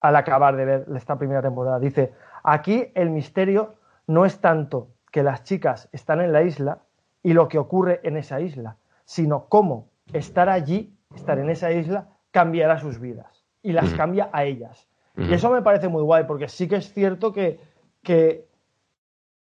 al 0.00 0.16
acabar 0.16 0.56
de 0.56 0.64
ver 0.64 0.86
esta 0.96 1.18
primera 1.18 1.42
temporada. 1.42 1.78
Dice, 1.78 2.12
aquí 2.42 2.90
el 2.94 3.10
misterio 3.10 3.74
no 4.06 4.24
es 4.24 4.40
tanto 4.40 4.88
que 5.12 5.22
las 5.22 5.44
chicas 5.44 5.88
están 5.92 6.20
en 6.20 6.32
la 6.32 6.42
isla 6.42 6.78
y 7.22 7.34
lo 7.34 7.48
que 7.48 7.58
ocurre 7.58 8.00
en 8.04 8.16
esa 8.16 8.40
isla, 8.40 8.76
sino 9.04 9.46
cómo 9.48 9.90
estar 10.12 10.48
allí, 10.48 10.96
estar 11.14 11.38
en 11.38 11.50
esa 11.50 11.70
isla, 11.72 12.08
cambiará 12.30 12.78
sus 12.78 12.98
vidas 12.98 13.44
y 13.62 13.72
las 13.72 13.92
cambia 13.94 14.30
a 14.32 14.44
ellas. 14.44 14.89
Y 15.28 15.32
eso 15.34 15.50
me 15.50 15.62
parece 15.62 15.88
muy 15.88 16.02
guay, 16.02 16.24
porque 16.24 16.48
sí 16.48 16.66
que 16.66 16.76
es 16.76 16.92
cierto 16.92 17.32
que, 17.32 17.58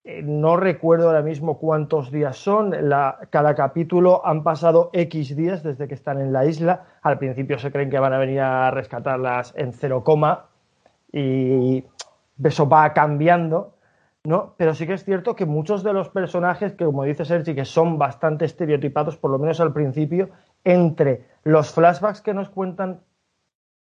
Eh, 0.02 0.22
no 0.22 0.56
recuerdo 0.56 1.08
ahora 1.08 1.20
mismo 1.20 1.58
cuántos 1.58 2.10
días 2.10 2.38
son. 2.38 2.72
cada 3.28 3.54
capítulo 3.54 4.22
han 4.24 4.42
pasado 4.42 4.88
X 4.94 5.36
días 5.36 5.62
desde 5.62 5.88
que 5.88 5.94
están 5.94 6.18
en 6.20 6.32
la 6.32 6.46
isla. 6.46 6.84
Al 7.02 7.18
principio 7.18 7.58
se 7.58 7.70
creen 7.70 7.90
que 7.90 7.98
van 7.98 8.14
a 8.14 8.18
venir 8.18 8.40
a 8.40 8.70
rescatarlas 8.70 9.52
en 9.56 9.74
cero 9.74 10.02
coma 10.02 10.46
y 11.12 11.84
eso 12.42 12.66
va 12.66 12.94
cambiando. 12.94 13.74
¿no? 14.24 14.54
Pero 14.56 14.74
sí 14.74 14.86
que 14.86 14.94
es 14.94 15.04
cierto 15.04 15.34
que 15.36 15.44
muchos 15.44 15.82
de 15.82 15.92
los 15.92 16.08
personajes, 16.08 16.72
que 16.72 16.86
como 16.86 17.04
dice 17.04 17.26
Sergi, 17.26 17.54
que 17.54 17.66
son 17.66 17.98
bastante 17.98 18.46
estereotipados, 18.46 19.18
por 19.18 19.30
lo 19.30 19.38
menos 19.38 19.60
al 19.60 19.72
principio, 19.72 20.30
entre 20.64 21.26
los 21.44 21.72
flashbacks 21.72 22.22
que 22.22 22.32
nos 22.32 22.48
cuentan 22.48 23.00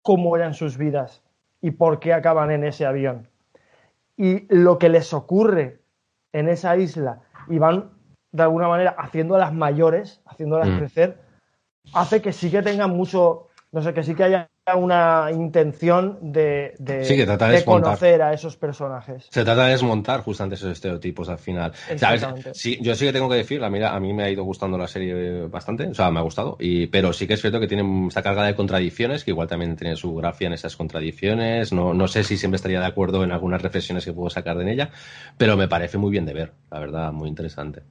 cómo 0.03 0.35
eran 0.35 0.55
sus 0.55 0.79
vidas 0.79 1.23
y 1.61 1.73
por 1.73 2.01
qué 2.01 2.13
acaban 2.13 2.51
en 2.51 2.65
ese 2.65 2.87
avión, 2.87 3.29
y 4.17 4.47
lo 4.55 4.79
que 4.79 4.89
les 4.89 5.13
ocurre 5.13 5.81
en 6.33 6.49
esa 6.49 6.77
isla 6.77 7.21
y 7.49 7.59
van 7.59 7.91
de 8.33 8.43
alguna 8.43 8.69
manera 8.69 8.95
haciéndolas 8.99 9.53
mayores, 9.53 10.23
haciéndolas 10.27 10.69
mm. 10.69 10.79
crecer, 10.79 11.19
hace 11.95 12.23
que 12.23 12.33
sí 12.33 12.51
que 12.51 12.63
tengan 12.63 12.91
mucho, 12.91 13.49
no 13.73 13.83
sé, 13.83 13.95
que 13.95 14.03
sí 14.03 14.15
que 14.15 14.25
haya 14.25 14.51
una 14.77 15.29
intención 15.33 16.19
de, 16.21 16.75
de, 16.79 17.63
conocer 17.65 18.23
a 18.23 18.33
esos 18.33 18.57
personajes. 18.57 19.27
Se 19.31 19.45
trata 19.45 19.65
de 19.67 19.73
desmontar 19.73 20.21
justamente 20.21 20.55
esos 20.55 20.73
estereotipos 20.73 21.29
al 21.29 21.39
final. 21.39 21.73
Sí, 22.53 22.79
yo 22.81 22.95
sí 22.95 23.07
que 23.07 23.13
tengo 23.13 23.29
que 23.29 23.37
decir, 23.37 23.63
a 23.63 23.71
mí, 23.71 23.83
a 23.83 24.01
mí 24.01 24.13
me 24.13 24.25
ha 24.25 24.31
ido 24.31 24.45
gustando 24.45 24.79
la 24.79 24.89
serie 24.89 25.47
bastante, 25.47 25.89
o 25.89 25.95
sea, 25.95 26.11
me 26.11 26.21
ha 26.21 26.23
gustado, 26.23 26.57
y, 26.59 26.87
pero 26.87 27.13
sí 27.13 27.27
que 27.27 27.35
es 27.35 27.41
cierto 27.41 27.61
que 27.61 27.69
tiene 27.69 28.09
esta 28.09 28.23
carga 28.23 28.45
de 28.45 28.55
contradicciones, 28.55 29.25
que 29.25 29.31
igual 29.31 29.49
también 29.49 29.77
tiene 29.77 29.97
su 29.97 30.15
grafía 30.15 30.49
en 30.49 30.55
esas 30.55 30.77
contradicciones. 30.77 31.73
No, 31.73 31.95
no 31.95 32.09
sé 32.09 32.25
si 32.25 32.37
siempre 32.37 32.57
estaría 32.57 32.81
de 32.81 32.87
acuerdo 32.87 33.25
en 33.25 33.33
algunas 33.33 33.63
reflexiones 33.63 34.05
que 34.05 34.13
puedo 34.13 34.31
sacar 34.31 34.57
de 34.57 34.71
ella, 34.71 34.91
pero 35.37 35.57
me 35.57 35.69
parece 35.69 35.99
muy 35.99 36.11
bien 36.11 36.27
de 36.27 36.35
ver, 36.35 36.53
la 36.71 36.81
verdad, 36.81 37.13
muy 37.13 37.29
interesante. 37.29 37.83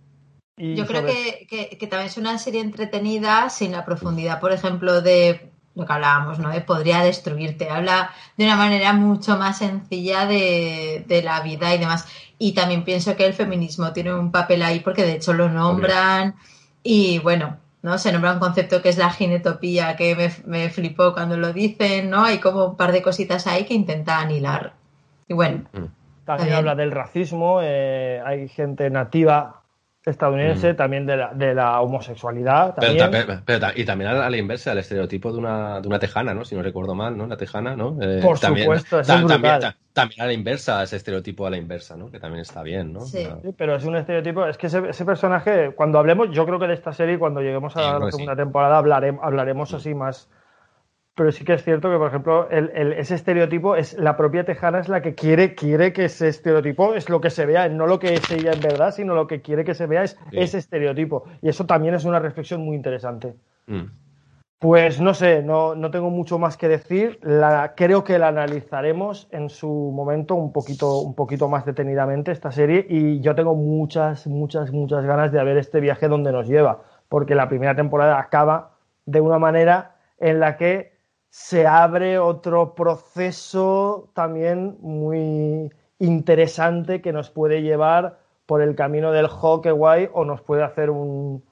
Yo 0.60 0.86
creo 0.86 1.06
que, 1.06 1.48
que, 1.48 1.88
también 1.88 2.08
es 2.08 2.18
una 2.18 2.38
serie 2.38 2.60
entretenida 2.60 3.50
sin 3.50 3.72
la 3.72 3.86
profundidad, 3.86 4.42
por 4.42 4.52
ejemplo, 4.52 5.02
de 5.02 5.54
lo 5.80 5.86
que 5.86 5.94
hablábamos, 5.94 6.40
¿no? 6.40 6.50
De 6.50 6.62
podría 6.62 7.02
destruirte. 7.02 7.70
Habla 7.70 8.12
de 8.38 8.46
una 8.46 8.56
manera 8.56 8.94
mucho 8.94 9.38
más 9.38 9.60
sencilla 9.60 10.26
de, 10.26 11.22
la 11.24 11.42
vida 11.42 11.74
y 11.74 11.78
demás. 11.78 12.08
Y 12.38 12.54
también 12.54 12.84
pienso 12.84 13.16
que 13.16 13.26
el 13.26 13.34
feminismo 13.34 13.92
tiene 13.94 14.14
un 14.14 14.32
papel 14.32 14.62
ahí 14.62 14.80
porque 14.80 15.04
de 15.04 15.14
hecho 15.14 15.34
lo 15.34 15.50
nombran 15.50 16.36
y 16.84 17.20
bueno, 17.20 17.58
¿no? 17.82 17.98
Se 17.98 18.12
nombra 18.12 18.34
un 18.34 18.40
concepto 18.40 18.82
que 18.82 18.90
es 18.90 18.98
la 18.98 19.10
ginetopía 19.10 19.96
que 19.96 20.16
me, 20.16 20.32
me 20.46 20.70
flipó 20.70 21.14
cuando 21.14 21.38
lo 21.38 21.52
dicen, 21.54 22.10
¿no? 22.10 22.24
Hay 22.26 22.40
como 22.40 22.66
un 22.66 22.78
par 22.78 22.92
de 22.92 23.02
cositas 23.02 23.48
ahí 23.48 23.66
que 23.66 23.74
intentan 23.74 24.32
hilar. 24.32 24.74
Y 25.28 25.34
bueno. 25.34 25.64
Mm. 25.74 25.86
También 26.26 26.54
habla 26.54 26.76
del 26.76 26.92
racismo, 26.92 27.60
eh, 27.64 28.22
hay 28.24 28.48
gente 28.50 28.88
nativa 28.92 29.59
estadounidense, 30.06 30.74
mm. 30.74 30.76
también 30.76 31.06
de 31.06 31.18
la, 31.18 31.34
de 31.34 31.54
la 31.54 31.82
homosexualidad. 31.82 32.76
y 33.76 33.86
también 33.86 34.10
a 34.10 34.30
la, 34.30 34.38
inversa, 34.38 34.72
el 34.72 34.78
estereotipo 34.78 35.32
de 35.32 35.38
una, 35.40 35.82
de 35.82 35.88
una 35.88 36.00
tejana, 36.00 36.34
¿no? 36.34 36.46
Si 36.46 36.56
no 36.56 36.64
recuerdo 36.64 36.96
mal, 36.96 37.18
¿no? 37.18 37.28
La 37.28 37.38
tejana, 37.38 37.76
¿no? 37.76 37.98
Eh, 38.02 38.20
Por 38.22 38.38
supuesto, 38.38 39.00
es 39.02 39.08
también, 39.08 39.42
también, 39.94 40.22
a 40.22 40.26
la 40.26 40.34
inversa, 40.34 40.84
ese 40.84 40.96
estereotipo 40.96 41.46
a 41.46 41.50
la 41.50 41.58
inversa, 41.58 41.98
¿no? 41.98 42.10
Que 42.10 42.20
también 42.20 42.42
está 42.42 42.64
bien, 42.64 42.94
¿no? 42.94 43.02
Sí, 43.02 43.28
pero 43.58 43.76
es 43.76 43.84
un 43.84 43.96
estereotipo, 43.96 44.46
es 44.46 44.58
que 44.58 44.68
ese, 44.68 44.90
ese, 44.90 45.06
personaje, 45.06 45.72
cuando 45.76 46.00
hablemos, 46.00 46.30
yo 46.32 46.46
creo 46.46 46.60
que 46.60 46.68
de 46.68 46.76
esta 46.76 46.94
serie, 46.94 47.20
cuando 47.20 47.42
lleguemos 47.42 47.76
a 47.76 48.00
la 48.00 48.12
segunda 48.12 48.36
temporada, 48.36 48.78
hablaremos, 48.78 49.24
hablaremos 49.24 49.74
así 49.74 49.94
más 49.94 50.30
pero 51.20 51.34
sí 51.34 51.44
que 51.44 51.52
es 51.52 51.66
cierto 51.66 51.92
que, 51.92 51.98
por 51.98 52.08
ejemplo, 52.08 52.48
ese 52.50 53.14
estereotipo 53.14 53.76
es 53.76 53.94
la 54.00 54.16
propia 54.16 54.46
Tejana 54.46 54.80
es 54.80 54.88
la 54.88 55.02
que 55.02 55.16
quiere, 55.16 55.54
quiere 55.54 55.92
que 55.92 56.06
ese 56.06 56.30
estereotipo 56.30 56.94
es 56.94 57.10
lo 57.10 57.20
que 57.20 57.30
se 57.30 57.46
vea, 57.46 57.68
no 57.68 57.88
lo 57.88 58.00
que 58.00 58.14
es 58.14 58.32
ella 58.32 58.54
en 58.54 58.62
verdad, 58.62 58.94
sino 58.94 59.16
lo 59.16 59.28
que 59.28 59.42
quiere 59.42 59.66
que 59.66 59.74
se 59.74 59.86
vea 59.86 60.04
es 60.04 60.18
ese 60.32 60.60
estereotipo. 60.60 61.26
Y 61.42 61.50
eso 61.50 61.66
también 61.66 61.94
es 61.94 62.06
una 62.06 62.20
reflexión 62.20 62.62
muy 62.62 62.78
interesante. 62.78 63.36
Mm. 63.68 63.88
Pues 64.60 65.02
no 65.02 65.14
sé, 65.14 65.44
no, 65.44 65.76
no, 65.76 65.92
tengo 65.92 66.10
mucho 66.10 66.40
más 66.40 66.56
que 66.56 66.70
decir. 66.70 67.20
La, 67.22 67.74
creo 67.76 68.06
que 68.06 68.18
la 68.18 68.30
analizaremos 68.30 69.28
en 69.32 69.50
su 69.50 69.68
momento 69.68 70.36
un 70.36 70.54
poquito, 70.54 71.02
un 71.02 71.16
poquito 71.16 71.50
más 71.50 71.66
detenidamente 71.66 72.32
esta 72.32 72.54
serie 72.54 72.86
y 72.88 73.20
yo 73.20 73.36
tengo 73.36 73.56
muchas, 73.56 74.26
muchas, 74.26 74.72
muchas 74.72 75.04
ganas 75.04 75.34
de 75.34 75.44
ver 75.44 75.58
este 75.58 75.82
viaje 75.82 76.08
donde 76.08 76.32
nos 76.32 76.48
lleva, 76.48 76.80
porque 77.10 77.36
la 77.36 77.50
primera 77.50 77.76
temporada 77.76 78.18
acaba 78.18 78.78
de 79.06 79.20
una 79.20 79.38
manera 79.38 79.98
en 80.18 80.40
la 80.40 80.56
que 80.56 80.98
se 81.30 81.68
abre 81.68 82.20
otro 82.20 82.74
proceso 82.76 84.10
también 84.14 84.78
muy 84.82 85.72
interesante 86.00 87.02
que 87.02 87.14
nos 87.14 87.30
puede 87.30 87.62
llevar 87.62 88.20
por 88.46 88.64
el 88.64 88.76
camino 88.76 89.12
del 89.12 89.28
hockey 89.28 90.10
o 90.12 90.26
nos 90.26 90.42
puede 90.42 90.64
hacer 90.64 90.90
un, 90.90 91.44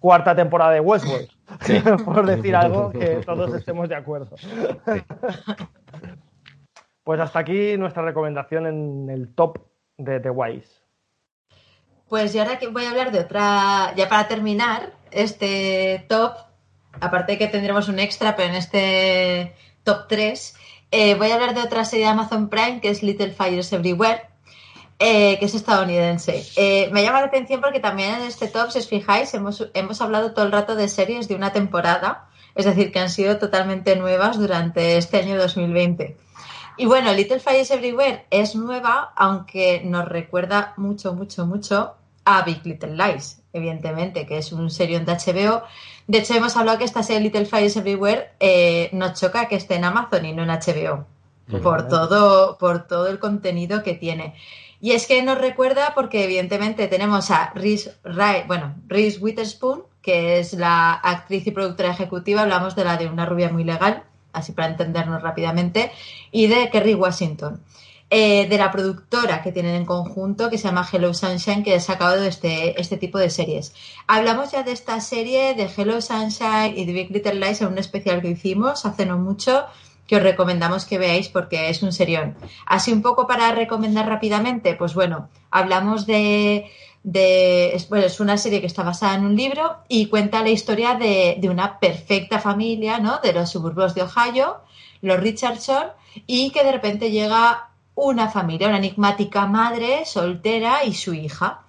cuarta 0.00 0.34
temporada 0.34 0.72
de 0.72 0.80
Westworld, 0.80 1.28
por 2.06 2.24
decir 2.24 2.56
algo 2.56 2.90
que 2.90 3.20
todos 3.26 3.52
estemos 3.54 3.86
de 3.88 3.96
acuerdo. 3.96 4.34
pues 7.04 7.20
hasta 7.20 7.38
aquí 7.40 7.76
nuestra 7.76 8.02
recomendación 8.02 8.66
en 8.66 9.10
el 9.10 9.34
top 9.34 9.58
de 9.98 10.20
The 10.20 10.30
Wise. 10.30 10.80
Pues 12.08 12.34
y 12.34 12.38
ahora 12.38 12.58
que 12.58 12.68
voy 12.68 12.86
a 12.86 12.90
hablar 12.90 13.12
de 13.12 13.20
otra, 13.20 13.92
ya 13.94 14.08
para 14.08 14.26
terminar 14.26 14.94
este 15.10 16.06
top, 16.08 16.32
aparte 17.00 17.32
de 17.32 17.38
que 17.38 17.46
tendremos 17.46 17.88
un 17.88 17.98
extra, 17.98 18.36
pero 18.36 18.50
en 18.50 18.54
este 18.56 19.54
top 19.84 20.06
3, 20.08 20.56
eh, 20.90 21.14
voy 21.16 21.30
a 21.30 21.34
hablar 21.34 21.54
de 21.54 21.62
otra 21.62 21.84
serie 21.84 22.06
de 22.06 22.12
Amazon 22.12 22.48
Prime 22.48 22.80
que 22.80 22.90
es 22.90 23.02
Little 23.02 23.32
Fires 23.32 23.72
Everywhere, 23.72 24.22
eh, 24.98 25.38
que 25.38 25.44
es 25.44 25.54
estadounidense. 25.54 26.44
Eh, 26.56 26.88
me 26.92 27.02
llama 27.02 27.20
la 27.20 27.26
atención 27.26 27.60
porque 27.60 27.80
también 27.80 28.14
en 28.14 28.22
este 28.22 28.48
top, 28.48 28.70
si 28.70 28.78
os 28.78 28.88
fijáis, 28.88 29.32
hemos, 29.34 29.70
hemos 29.74 30.00
hablado 30.00 30.32
todo 30.32 30.44
el 30.44 30.52
rato 30.52 30.74
de 30.74 30.88
series 30.88 31.28
de 31.28 31.34
una 31.34 31.52
temporada, 31.52 32.28
es 32.54 32.64
decir, 32.64 32.90
que 32.90 32.98
han 32.98 33.10
sido 33.10 33.38
totalmente 33.38 33.94
nuevas 33.96 34.38
durante 34.38 34.96
este 34.96 35.18
año 35.18 35.38
2020. 35.38 36.16
Y 36.78 36.86
bueno, 36.86 37.12
Little 37.12 37.40
Fires 37.40 37.70
Everywhere 37.70 38.26
es 38.30 38.54
nueva, 38.54 39.12
aunque 39.16 39.82
nos 39.84 40.08
recuerda 40.08 40.74
mucho, 40.76 41.12
mucho, 41.12 41.44
mucho 41.44 41.94
a 42.24 42.42
Big 42.42 42.64
Little 42.64 42.96
Lies, 42.96 43.37
evidentemente, 43.52 44.26
que 44.26 44.38
es 44.38 44.52
un 44.52 44.70
serión 44.70 45.04
de 45.04 45.12
HBO. 45.12 45.62
De 46.06 46.18
hecho, 46.18 46.34
hemos 46.34 46.56
hablado 46.56 46.78
que 46.78 46.84
esta 46.84 47.02
serie 47.02 47.22
Little 47.22 47.46
Fires 47.46 47.76
Everywhere 47.76 48.30
eh, 48.40 48.90
nos 48.92 49.20
choca 49.20 49.48
que 49.48 49.56
esté 49.56 49.76
en 49.76 49.84
Amazon 49.84 50.24
y 50.24 50.32
no 50.32 50.42
en 50.42 50.50
HBO, 50.50 51.06
por, 51.62 51.88
todo, 51.88 52.58
por 52.58 52.86
todo 52.86 53.08
el 53.08 53.18
contenido 53.18 53.82
que 53.82 53.94
tiene. 53.94 54.34
Y 54.80 54.92
es 54.92 55.06
que 55.06 55.22
nos 55.22 55.38
recuerda 55.38 55.92
porque 55.94 56.24
evidentemente 56.24 56.86
tenemos 56.86 57.30
a 57.30 57.52
Reese, 57.54 57.94
bueno, 58.46 58.74
Reese 58.86 59.18
Witherspoon, 59.18 59.82
que 60.02 60.38
es 60.38 60.52
la 60.52 60.92
actriz 60.92 61.46
y 61.46 61.50
productora 61.50 61.90
ejecutiva, 61.90 62.42
hablamos 62.42 62.76
de 62.76 62.84
la 62.84 62.96
de 62.96 63.06
una 63.06 63.26
rubia 63.26 63.50
muy 63.50 63.64
legal, 63.64 64.04
así 64.32 64.52
para 64.52 64.68
entendernos 64.68 65.20
rápidamente, 65.20 65.90
y 66.30 66.46
de 66.46 66.70
Kerry 66.70 66.94
Washington. 66.94 67.60
Eh, 68.10 68.48
de 68.48 68.56
la 68.56 68.72
productora 68.72 69.42
que 69.42 69.52
tienen 69.52 69.74
en 69.74 69.84
conjunto, 69.84 70.48
que 70.48 70.56
se 70.56 70.66
llama 70.66 70.88
Hello 70.90 71.12
Sunshine, 71.12 71.62
que 71.62 71.74
ha 71.74 71.80
sacado 71.80 72.24
este, 72.24 72.80
este 72.80 72.96
tipo 72.96 73.18
de 73.18 73.28
series. 73.28 73.74
Hablamos 74.06 74.50
ya 74.50 74.62
de 74.62 74.72
esta 74.72 74.98
serie, 75.02 75.52
de 75.54 75.68
Hello 75.76 76.00
Sunshine 76.00 76.72
y 76.74 76.86
de 76.86 76.92
Big 76.94 77.10
Little 77.10 77.34
Lies 77.34 77.60
en 77.60 77.68
un 77.68 77.76
especial 77.76 78.22
que 78.22 78.30
hicimos 78.30 78.86
hace 78.86 79.04
no 79.04 79.18
mucho, 79.18 79.66
que 80.06 80.16
os 80.16 80.22
recomendamos 80.22 80.86
que 80.86 80.96
veáis 80.96 81.28
porque 81.28 81.68
es 81.68 81.82
un 81.82 81.92
serión. 81.92 82.34
Así 82.64 82.94
un 82.94 83.02
poco 83.02 83.26
para 83.26 83.52
recomendar 83.52 84.08
rápidamente, 84.08 84.74
pues 84.74 84.94
bueno, 84.94 85.28
hablamos 85.50 86.06
de, 86.06 86.64
de 87.02 87.74
es, 87.74 87.90
bueno, 87.90 88.06
es 88.06 88.20
una 88.20 88.38
serie 88.38 88.62
que 88.62 88.68
está 88.68 88.84
basada 88.84 89.16
en 89.16 89.26
un 89.26 89.36
libro 89.36 89.80
y 89.86 90.06
cuenta 90.06 90.42
la 90.42 90.48
historia 90.48 90.94
de, 90.94 91.36
de 91.38 91.50
una 91.50 91.78
perfecta 91.78 92.38
familia, 92.38 93.00
¿no? 93.00 93.18
De 93.22 93.34
los 93.34 93.50
suburbios 93.50 93.94
de 93.94 94.04
Ohio, 94.04 94.62
los 95.02 95.20
Richardson, 95.20 95.88
y 96.26 96.52
que 96.52 96.64
de 96.64 96.72
repente 96.72 97.10
llega 97.10 97.66
una 98.00 98.28
familia, 98.30 98.68
una 98.68 98.78
enigmática 98.78 99.46
madre 99.46 100.04
soltera 100.04 100.84
y 100.84 100.94
su 100.94 101.14
hija. 101.14 101.62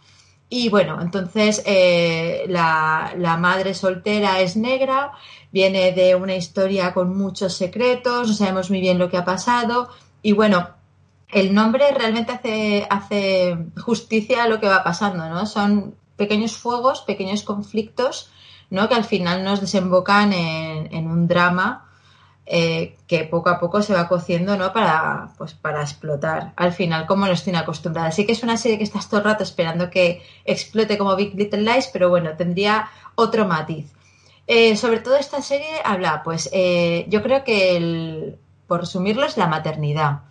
Y 0.47 0.69
bueno, 0.69 0.99
entonces 1.01 1.63
eh, 1.65 2.45
la, 2.47 3.13
la, 3.17 3.37
madre 3.37 3.73
soltera 3.73 4.39
es 4.39 4.55
negra, 4.55 5.11
viene 5.51 5.91
de 5.91 6.15
una 6.15 6.35
historia 6.35 6.93
con 6.93 7.15
muchos 7.15 7.53
secretos, 7.53 8.27
no 8.27 8.33
sabemos 8.33 8.69
muy 8.69 8.79
bien 8.79 8.97
lo 8.97 9.09
que 9.09 9.17
ha 9.17 9.25
pasado. 9.25 9.89
Y 10.21 10.33
bueno, 10.33 10.69
el 11.29 11.53
nombre 11.53 11.91
realmente 11.91 12.31
hace, 12.31 12.87
hace 12.89 13.57
justicia 13.79 14.43
a 14.43 14.47
lo 14.47 14.59
que 14.59 14.67
va 14.67 14.83
pasando, 14.83 15.29
¿no? 15.29 15.45
Son 15.45 15.95
pequeños 16.15 16.53
fuegos, 16.57 17.01
pequeños 17.01 17.43
conflictos, 17.43 18.31
¿no? 18.69 18.89
Que 18.89 18.95
al 18.95 19.05
final 19.05 19.43
nos 19.43 19.61
desembocan 19.61 20.33
en, 20.33 20.93
en 20.93 21.07
un 21.07 21.27
drama 21.27 21.88
eh, 22.51 22.97
que 23.05 23.25
poco 23.25 23.49
a 23.49 23.59
poco 23.59 23.83
se 23.83 23.93
va 23.93 24.07
cociendo 24.07 24.57
¿no? 24.57 24.73
para, 24.73 25.29
pues, 25.37 25.53
para 25.53 25.83
explotar 25.83 26.51
al 26.55 26.73
final 26.73 27.05
como 27.05 27.27
nos 27.27 27.43
tiene 27.43 27.59
acostumbrada. 27.59 28.07
Así 28.07 28.25
que 28.25 28.31
es 28.31 28.41
una 28.41 28.57
serie 28.57 28.79
que 28.79 28.83
estás 28.83 29.07
todo 29.07 29.19
el 29.19 29.25
rato 29.27 29.43
esperando 29.43 29.91
que 29.91 30.23
explote 30.45 30.97
como 30.97 31.15
Big 31.15 31.35
Little 31.35 31.61
Lies, 31.61 31.91
pero 31.93 32.09
bueno, 32.09 32.31
tendría 32.35 32.89
otro 33.13 33.47
matiz. 33.47 33.93
Eh, 34.47 34.75
sobre 34.77 34.99
todo 34.99 35.15
esta 35.17 35.43
serie 35.43 35.67
habla, 35.85 36.23
pues 36.23 36.49
eh, 36.51 37.05
yo 37.07 37.21
creo 37.21 37.43
que, 37.43 37.77
el, 37.77 38.39
por 38.65 38.79
resumirlo, 38.79 39.27
es 39.27 39.37
la 39.37 39.45
maternidad. 39.45 40.21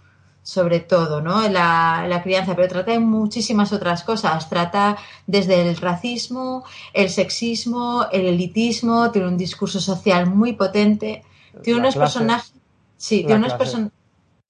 Sobre 0.43 0.81
todo, 0.81 1.20
¿no? 1.20 1.49
La, 1.49 2.05
la, 2.09 2.23
crianza, 2.24 2.57
pero 2.57 2.66
trata 2.66 2.90
de 2.90 2.99
muchísimas 2.99 3.73
otras 3.73 4.03
cosas. 4.03 4.49
Trata 4.49 4.97
desde 5.28 5.69
el 5.69 5.77
racismo, 5.77 6.65
el 6.95 7.11
sexismo, 7.11 8.07
el 8.11 8.27
elitismo, 8.27 9.12
tiene 9.12 9.28
un 9.28 9.36
discurso 9.36 9.78
social 9.78 10.27
muy 10.27 10.55
potente, 10.55 11.23
tiene 11.62 11.80
unos 11.80 11.97
personajes, 11.97 12.52
sí, 12.97 13.24
tiene 13.24 13.36
unos 13.36 13.55
personajes. 13.55 13.93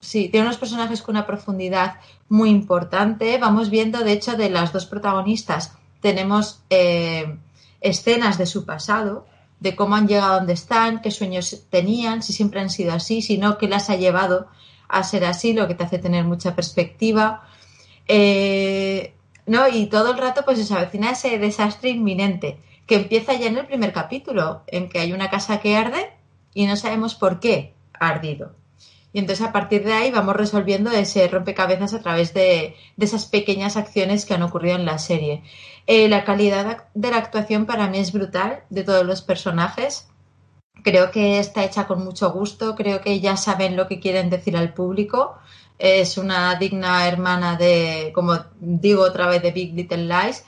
Sí, 0.00 0.28
tiene 0.28 0.46
unos 0.46 0.58
personajes 0.58 1.02
con 1.02 1.16
una 1.16 1.26
profundidad 1.26 1.96
muy 2.28 2.50
importante. 2.50 3.36
Vamos 3.38 3.68
viendo, 3.68 4.04
de 4.04 4.12
hecho, 4.12 4.36
de 4.36 4.48
las 4.48 4.72
dos 4.72 4.86
protagonistas, 4.86 5.72
tenemos 6.00 6.62
eh, 6.70 7.36
escenas 7.80 8.38
de 8.38 8.46
su 8.46 8.64
pasado, 8.64 9.26
de 9.58 9.74
cómo 9.74 9.96
han 9.96 10.06
llegado 10.06 10.34
a 10.34 10.36
donde 10.36 10.52
están, 10.52 11.02
qué 11.02 11.10
sueños 11.10 11.64
tenían, 11.68 12.22
si 12.22 12.32
siempre 12.32 12.60
han 12.60 12.70
sido 12.70 12.92
así, 12.92 13.22
si 13.22 13.38
no, 13.38 13.58
qué 13.58 13.66
las 13.66 13.90
ha 13.90 13.96
llevado 13.96 14.46
a 14.88 15.02
ser 15.02 15.24
así, 15.24 15.52
lo 15.52 15.66
que 15.66 15.74
te 15.74 15.84
hace 15.84 15.98
tener 15.98 16.24
mucha 16.24 16.54
perspectiva. 16.54 17.42
Eh, 18.06 19.14
¿no? 19.46 19.66
Y 19.68 19.86
todo 19.86 20.12
el 20.12 20.18
rato 20.18 20.44
pues 20.44 20.64
se 20.64 20.74
avecina 20.74 21.10
ese 21.10 21.38
desastre 21.38 21.90
inminente, 21.90 22.58
que 22.86 22.96
empieza 22.96 23.34
ya 23.34 23.48
en 23.48 23.58
el 23.58 23.66
primer 23.66 23.92
capítulo, 23.92 24.62
en 24.68 24.88
que 24.88 25.00
hay 25.00 25.12
una 25.12 25.28
casa 25.28 25.58
que 25.58 25.76
arde 25.76 26.12
y 26.58 26.66
no 26.66 26.74
sabemos 26.74 27.14
por 27.14 27.38
qué 27.38 27.74
ha 28.00 28.08
ardido. 28.08 28.50
Y 29.12 29.20
entonces 29.20 29.46
a 29.46 29.52
partir 29.52 29.84
de 29.84 29.92
ahí 29.92 30.10
vamos 30.10 30.34
resolviendo 30.34 30.90
ese 30.90 31.28
rompecabezas 31.28 31.94
a 31.94 32.02
través 32.02 32.34
de, 32.34 32.74
esas 32.98 33.26
pequeñas 33.26 33.76
acciones 33.76 34.26
que 34.26 34.34
han 34.34 34.42
ocurrido 34.42 34.74
en 34.74 34.84
la 34.84 34.98
serie. 34.98 35.44
Eh, 35.86 36.08
la 36.08 36.24
calidad 36.24 36.86
de 36.94 37.10
la 37.12 37.18
actuación 37.18 37.64
para 37.64 37.86
mí 37.86 37.98
es 37.98 38.10
brutal, 38.10 38.64
de 38.70 38.82
todos 38.82 39.06
los 39.06 39.22
personajes. 39.22 40.08
Creo 40.82 41.12
que 41.12 41.38
está 41.38 41.62
hecha 41.62 41.86
con 41.86 42.02
mucho 42.04 42.32
gusto, 42.32 42.74
creo 42.74 43.02
que 43.02 43.20
ya 43.20 43.36
saben 43.36 43.76
lo 43.76 43.86
que 43.86 44.00
quieren 44.00 44.28
decir 44.28 44.56
al 44.56 44.74
público. 44.74 45.38
Es 45.78 46.18
una 46.18 46.56
digna 46.56 47.06
hermana 47.06 47.54
de, 47.54 48.10
como 48.12 48.36
digo 48.58 49.04
otra 49.04 49.28
vez, 49.28 49.42
de 49.42 49.52
Big 49.52 49.76
Little 49.76 50.08
Lies. 50.08 50.44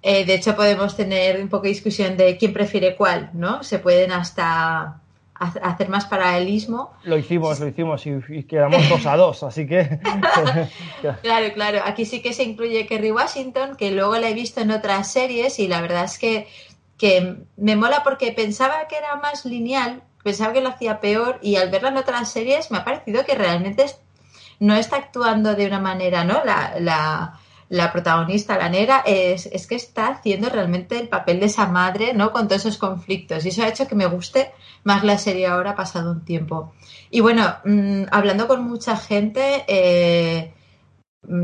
Eh, 0.00 0.24
de 0.24 0.36
hecho, 0.36 0.56
podemos 0.56 0.96
tener 0.96 1.38
un 1.38 1.50
poco 1.50 1.64
de 1.64 1.68
discusión 1.68 2.16
de 2.16 2.38
quién 2.38 2.54
prefiere 2.54 2.96
cuál, 2.96 3.28
¿no? 3.34 3.62
Se 3.62 3.78
pueden 3.78 4.12
hasta 4.12 4.99
hacer 5.40 5.88
más 5.88 6.04
paralelismo. 6.04 6.92
Lo 7.04 7.16
hicimos, 7.16 7.58
lo 7.60 7.68
hicimos 7.68 8.04
y, 8.06 8.44
quedamos 8.44 8.88
dos 8.88 9.06
a 9.06 9.16
dos, 9.16 9.42
así 9.42 9.66
que... 9.66 9.98
claro, 11.22 11.52
claro. 11.54 11.80
Aquí 11.84 12.04
sí 12.04 12.20
que 12.20 12.34
se 12.34 12.44
incluye 12.44 12.86
Kerry 12.86 13.10
Washington, 13.10 13.76
que 13.76 13.90
luego 13.90 14.18
la 14.18 14.28
he 14.28 14.34
visto 14.34 14.60
en 14.60 14.70
otras 14.70 15.10
series 15.10 15.58
y 15.58 15.66
la 15.66 15.80
verdad 15.80 16.04
es 16.04 16.18
que 16.18 16.46
que 17.00 17.38
me 17.56 17.76
mola 17.76 18.02
porque 18.04 18.30
pensaba 18.32 18.86
que 18.86 18.98
era 18.98 19.16
más 19.16 19.46
lineal, 19.46 20.02
pensaba 20.22 20.52
que 20.52 20.60
lo 20.60 20.68
hacía 20.68 21.00
peor 21.00 21.38
y 21.40 21.56
al 21.56 21.70
verla 21.70 21.88
en 21.88 21.96
otras 21.96 22.30
series 22.30 22.70
me 22.70 22.76
ha 22.76 22.84
parecido 22.84 23.24
que 23.24 23.34
realmente 23.34 23.86
no 24.58 24.74
está 24.74 24.96
actuando 24.96 25.54
de 25.54 25.66
una 25.66 25.80
manera, 25.80 26.24
¿no? 26.24 26.44
La, 26.44 26.74
la, 26.78 27.39
protagonista, 27.92 28.58
la 28.58 28.68
negra, 28.68 29.02
es, 29.06 29.46
es, 29.46 29.66
que 29.68 29.76
está 29.76 30.08
haciendo 30.08 30.48
realmente 30.48 30.98
el 30.98 31.08
papel 31.08 31.38
de 31.38 31.46
esa 31.46 31.66
madre, 31.66 32.12
¿no? 32.14 32.32
Con 32.32 32.48
todos 32.48 32.66
esos 32.66 32.78
conflictos 32.78 33.46
y 33.46 33.50
eso 33.50 33.62
ha 33.62 33.68
hecho 33.68 33.86
que 33.86 33.94
me 33.94 34.06
guste 34.06 34.52
más 34.82 35.04
la 35.04 35.16
serie 35.18 35.46
ahora 35.46 35.76
pasado 35.76 36.10
un 36.10 36.24
tiempo. 36.24 36.72
Y 37.10 37.20
bueno, 37.20 37.56
mm, 37.64 38.04
hablando 38.10 38.48
con 38.48 38.68
mucha 38.68 38.96
gente, 38.96 39.64
eh, 39.68 40.52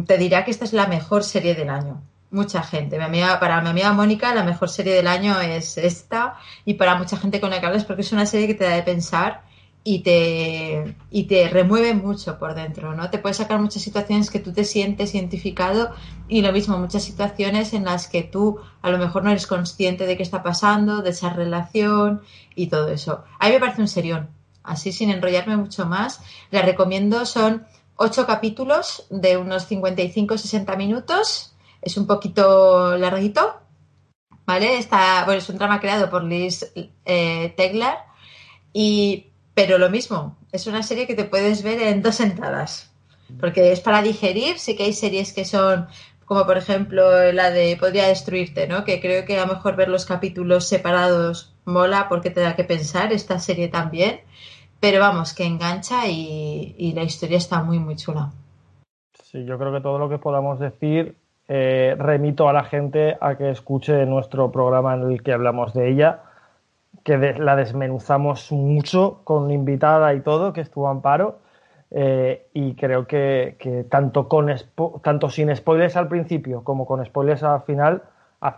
te 0.06 0.18
dirá 0.18 0.44
que 0.44 0.50
esta 0.50 0.64
es 0.64 0.72
la 0.72 0.88
mejor 0.88 1.22
serie 1.22 1.54
del 1.54 1.70
año 1.70 2.02
mucha 2.30 2.62
gente. 2.62 2.98
para 2.98 3.60
mi 3.62 3.68
amiga 3.68 3.92
Mónica, 3.92 4.34
la 4.34 4.42
mejor 4.42 4.68
serie 4.68 4.94
del 4.94 5.06
año 5.06 5.40
es 5.40 5.78
esta, 5.78 6.36
y 6.64 6.74
para 6.74 6.96
mucha 6.96 7.16
gente 7.16 7.40
con 7.40 7.50
la 7.50 7.60
que 7.60 7.84
porque 7.86 8.02
es 8.02 8.12
una 8.12 8.26
serie 8.26 8.48
que 8.48 8.54
te 8.54 8.64
da 8.64 8.74
de 8.74 8.82
pensar 8.82 9.42
y 9.88 10.00
te, 10.00 10.96
y 11.10 11.24
te 11.24 11.48
remueve 11.48 11.94
mucho 11.94 12.38
por 12.38 12.54
dentro, 12.54 12.94
¿no? 12.94 13.08
Te 13.08 13.18
puede 13.18 13.34
sacar 13.34 13.60
muchas 13.60 13.82
situaciones 13.82 14.30
que 14.30 14.40
tú 14.40 14.52
te 14.52 14.64
sientes 14.64 15.14
identificado 15.14 15.94
y 16.28 16.42
lo 16.42 16.52
mismo, 16.52 16.76
muchas 16.76 17.04
situaciones 17.04 17.72
en 17.72 17.84
las 17.84 18.08
que 18.08 18.24
tú 18.24 18.58
a 18.82 18.90
lo 18.90 18.98
mejor 18.98 19.22
no 19.22 19.30
eres 19.30 19.46
consciente 19.46 20.04
de 20.06 20.16
qué 20.16 20.24
está 20.24 20.42
pasando, 20.42 21.02
de 21.02 21.10
esa 21.10 21.30
relación 21.30 22.22
y 22.56 22.66
todo 22.66 22.88
eso. 22.88 23.22
A 23.38 23.46
mí 23.46 23.52
me 23.52 23.60
parece 23.60 23.80
un 23.80 23.88
serión, 23.88 24.30
así 24.64 24.90
sin 24.90 25.10
enrollarme 25.10 25.56
mucho 25.56 25.86
más. 25.86 26.20
La 26.50 26.62
recomiendo, 26.62 27.24
son 27.24 27.64
ocho 27.94 28.26
capítulos 28.26 29.06
de 29.10 29.36
unos 29.36 29.70
55-60 29.70 30.76
minutos 30.76 31.56
es 31.86 31.96
un 31.96 32.06
poquito 32.06 32.96
larguito, 32.96 33.60
¿vale? 34.44 34.78
Está, 34.78 35.24
bueno, 35.24 35.38
es 35.38 35.48
un 35.48 35.56
drama 35.56 35.80
creado 35.80 36.10
por 36.10 36.24
Liz 36.24 36.72
eh, 37.04 37.54
y, 38.72 39.25
pero 39.56 39.78
lo 39.78 39.88
mismo, 39.88 40.36
es 40.52 40.66
una 40.66 40.82
serie 40.82 41.06
que 41.06 41.14
te 41.14 41.24
puedes 41.24 41.62
ver 41.62 41.80
en 41.80 42.02
dos 42.02 42.16
sentadas, 42.16 42.92
porque 43.40 43.72
es 43.72 43.80
para 43.80 44.02
digerir, 44.02 44.58
sí 44.58 44.76
que 44.76 44.82
hay 44.84 44.92
series 44.92 45.32
que 45.32 45.46
son 45.46 45.86
como 46.26 46.44
por 46.44 46.58
ejemplo 46.58 47.32
la 47.32 47.50
de 47.50 47.78
Podría 47.80 48.08
destruirte, 48.08 48.68
¿no? 48.68 48.84
Que 48.84 49.00
creo 49.00 49.24
que 49.24 49.38
a 49.38 49.46
lo 49.46 49.54
mejor 49.54 49.74
ver 49.74 49.88
los 49.88 50.04
capítulos 50.04 50.68
separados 50.68 51.54
mola 51.64 52.06
porque 52.10 52.28
te 52.28 52.42
da 52.42 52.54
que 52.54 52.64
pensar, 52.64 53.14
esta 53.14 53.38
serie 53.38 53.68
también, 53.68 54.20
pero 54.78 55.00
vamos, 55.00 55.32
que 55.32 55.46
engancha 55.46 56.06
y, 56.06 56.74
y 56.76 56.92
la 56.92 57.04
historia 57.04 57.38
está 57.38 57.62
muy, 57.62 57.78
muy 57.78 57.96
chula. 57.96 58.32
Sí, 59.22 59.46
yo 59.46 59.56
creo 59.58 59.72
que 59.72 59.80
todo 59.80 59.98
lo 59.98 60.10
que 60.10 60.18
podamos 60.18 60.60
decir 60.60 61.16
eh, 61.48 61.96
remito 61.98 62.46
a 62.46 62.52
la 62.52 62.64
gente 62.64 63.16
a 63.20 63.36
que 63.36 63.50
escuche 63.50 64.04
nuestro 64.04 64.52
programa 64.52 64.96
en 64.96 65.12
el 65.12 65.22
que 65.22 65.32
hablamos 65.32 65.72
de 65.72 65.88
ella, 65.88 66.20
que 67.06 67.16
la 67.16 67.54
desmenuzamos 67.54 68.50
mucho 68.50 69.20
con 69.22 69.52
invitada 69.52 70.12
y 70.12 70.22
todo, 70.22 70.52
que 70.52 70.60
estuvo 70.60 70.88
Amparo. 70.88 71.38
Eh, 71.92 72.48
y 72.52 72.74
creo 72.74 73.06
que, 73.06 73.86
tanto, 73.88 74.28
con 74.28 74.52
tanto 75.04 75.30
sin 75.30 75.54
spoilers 75.54 75.96
al 75.96 76.08
principio 76.08 76.64
como 76.64 76.84
con 76.84 77.06
spoilers 77.06 77.44
al 77.44 77.62
final 77.62 78.02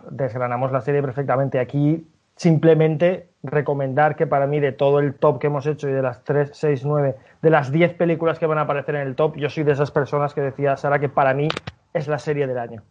desgranamos 0.09 0.71
la 0.71 0.81
serie 0.81 1.03
perfectamente. 1.03 1.59
Aquí 1.59 2.07
simplemente 2.35 3.29
recomendar 3.43 4.15
que 4.15 4.25
para 4.25 4.47
mí 4.47 4.59
de 4.59 4.71
todo 4.71 4.97
el 4.97 5.13
top 5.13 5.39
que 5.39 5.45
hemos 5.45 5.67
hecho 5.67 5.87
y 5.87 5.91
de 5.91 6.01
las 6.01 6.23
3, 6.23 6.49
6, 6.51 6.85
9, 6.85 7.15
de 7.43 7.49
las 7.51 7.71
10 7.71 7.93
películas 7.93 8.39
que 8.39 8.47
van 8.47 8.57
a 8.57 8.61
aparecer 8.61 8.95
en 8.95 9.05
el 9.07 9.15
top, 9.15 9.37
yo 9.37 9.51
soy 9.51 9.63
de 9.63 9.73
esas 9.73 9.91
personas 9.91 10.33
que 10.33 10.41
decía 10.41 10.75
Sara 10.75 10.97
que 10.97 11.07
para 11.09 11.35
mí 11.35 11.49
es 11.93 12.07
la 12.07 12.17
serie 12.17 12.47
del 12.47 12.57
año. 12.57 12.81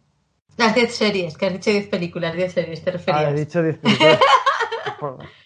Las 0.55 0.73
10 0.73 0.95
series, 0.95 1.37
que 1.37 1.47
has 1.47 1.51
dicho 1.51 1.69
10 1.69 1.89
películas, 1.89 2.33
10 2.33 2.53
series, 2.53 2.81
te 2.81 2.91
referías. 2.91 3.25
Ah, 3.25 3.29
he 3.29 3.33
dicho 3.33 3.61
10 3.61 3.77
películas. 3.79 4.19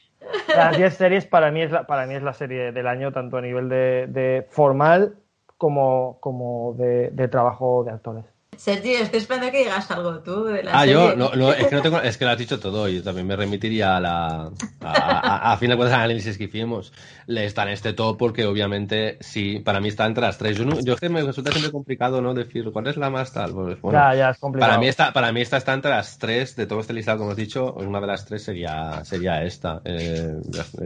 Las 0.55 0.77
10 0.77 0.93
series 0.93 1.25
para 1.25 1.51
mí, 1.51 1.61
es 1.61 1.71
la, 1.71 1.85
para 1.85 2.05
mí 2.05 2.15
es 2.15 2.23
la 2.23 2.33
serie 2.33 2.71
del 2.71 2.87
año, 2.87 3.11
tanto 3.11 3.37
a 3.37 3.41
nivel 3.41 3.69
de, 3.69 4.45
formal 4.49 5.15
como, 5.57 6.17
como 6.19 6.73
de 6.77 7.27
trabajo 7.29 7.83
de 7.83 7.91
actores. 7.91 8.32
Sergio, 8.63 8.97
estoy 8.99 9.19
esperando 9.19 9.51
que 9.51 9.57
digas 9.57 9.91
algo 9.91 10.19
tú 10.19 10.45
de 10.45 10.63
la 10.63 10.79
Ah, 10.79 10.85
yo, 10.85 11.17
no, 11.17 11.51
es, 11.51 11.67
que 11.67 11.75
no 11.75 11.81
tengo, 11.81 11.99
es 11.99 12.17
que 12.17 12.23
lo 12.23 12.31
has 12.31 12.37
dicho 12.37 12.61
todo. 12.61 12.87
Yo 12.87 13.03
también 13.03 13.27
me 13.27 13.35
remitiría 13.35 13.97
a 13.97 13.99
la. 13.99 14.51
A, 14.79 15.57
fin 15.57 15.69
de 15.69 15.75
cuentas, 15.75 15.97
al 15.97 16.05
análisis 16.05 16.37
que 16.37 16.45
hicimos. 16.45 16.93
Le 17.27 17.43
está 17.43 17.63
en 17.63 17.69
este 17.69 17.91
top 17.91 18.17
porque, 18.17 18.45
obviamente, 18.45 19.17
sí, 19.19 19.59
para 19.59 19.81
mí 19.81 19.89
está 19.89 20.05
entre 20.05 20.21
las 20.21 20.37
tres. 20.37 20.57
Yo, 20.57 20.63
yo 20.79 20.93
es 20.93 20.99
que 21.01 21.09
me 21.09 21.21
resulta 21.21 21.51
siempre 21.51 21.73
complicado, 21.73 22.21
¿no? 22.21 22.33
Decir 22.33 22.71
cuál 22.71 22.87
es 22.87 22.95
la 22.95 23.09
más 23.09 23.33
tal. 23.33 23.51
Pues, 23.51 23.81
bueno, 23.81 23.99
ya, 23.99 24.15
ya, 24.15 24.29
es 24.29 24.37
complicado. 24.37 24.69
Para 24.69 24.79
mí, 24.79 24.87
está, 24.87 25.11
para 25.11 25.33
mí 25.33 25.41
esta 25.41 25.57
está 25.57 25.73
entre 25.73 25.91
las 25.91 26.17
tres 26.17 26.55
de 26.55 26.65
todo 26.65 26.79
este 26.79 26.93
listado, 26.93 27.17
como 27.17 27.31
has 27.31 27.35
dicho. 27.35 27.73
Una 27.73 27.99
de 27.99 28.07
las 28.07 28.25
tres 28.25 28.43
sería, 28.43 29.03
sería 29.03 29.43
esta. 29.43 29.81
Eh, 29.83 30.37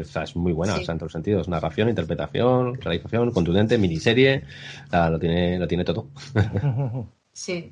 es 0.01 0.35
muy 0.35 0.51
buena, 0.51 0.73
o 0.73 0.81
sea, 0.81 0.93
en 0.93 0.97
todos 0.97 1.09
los 1.09 1.11
sentidos. 1.11 1.47
Narración, 1.47 1.89
interpretación, 1.89 2.81
realización, 2.81 3.29
contundente, 3.29 3.77
miniserie. 3.77 4.45
lo, 4.91 5.19
tiene, 5.19 5.59
lo 5.59 5.67
tiene 5.67 5.85
todo. 5.85 6.07
Sí. 7.37 7.71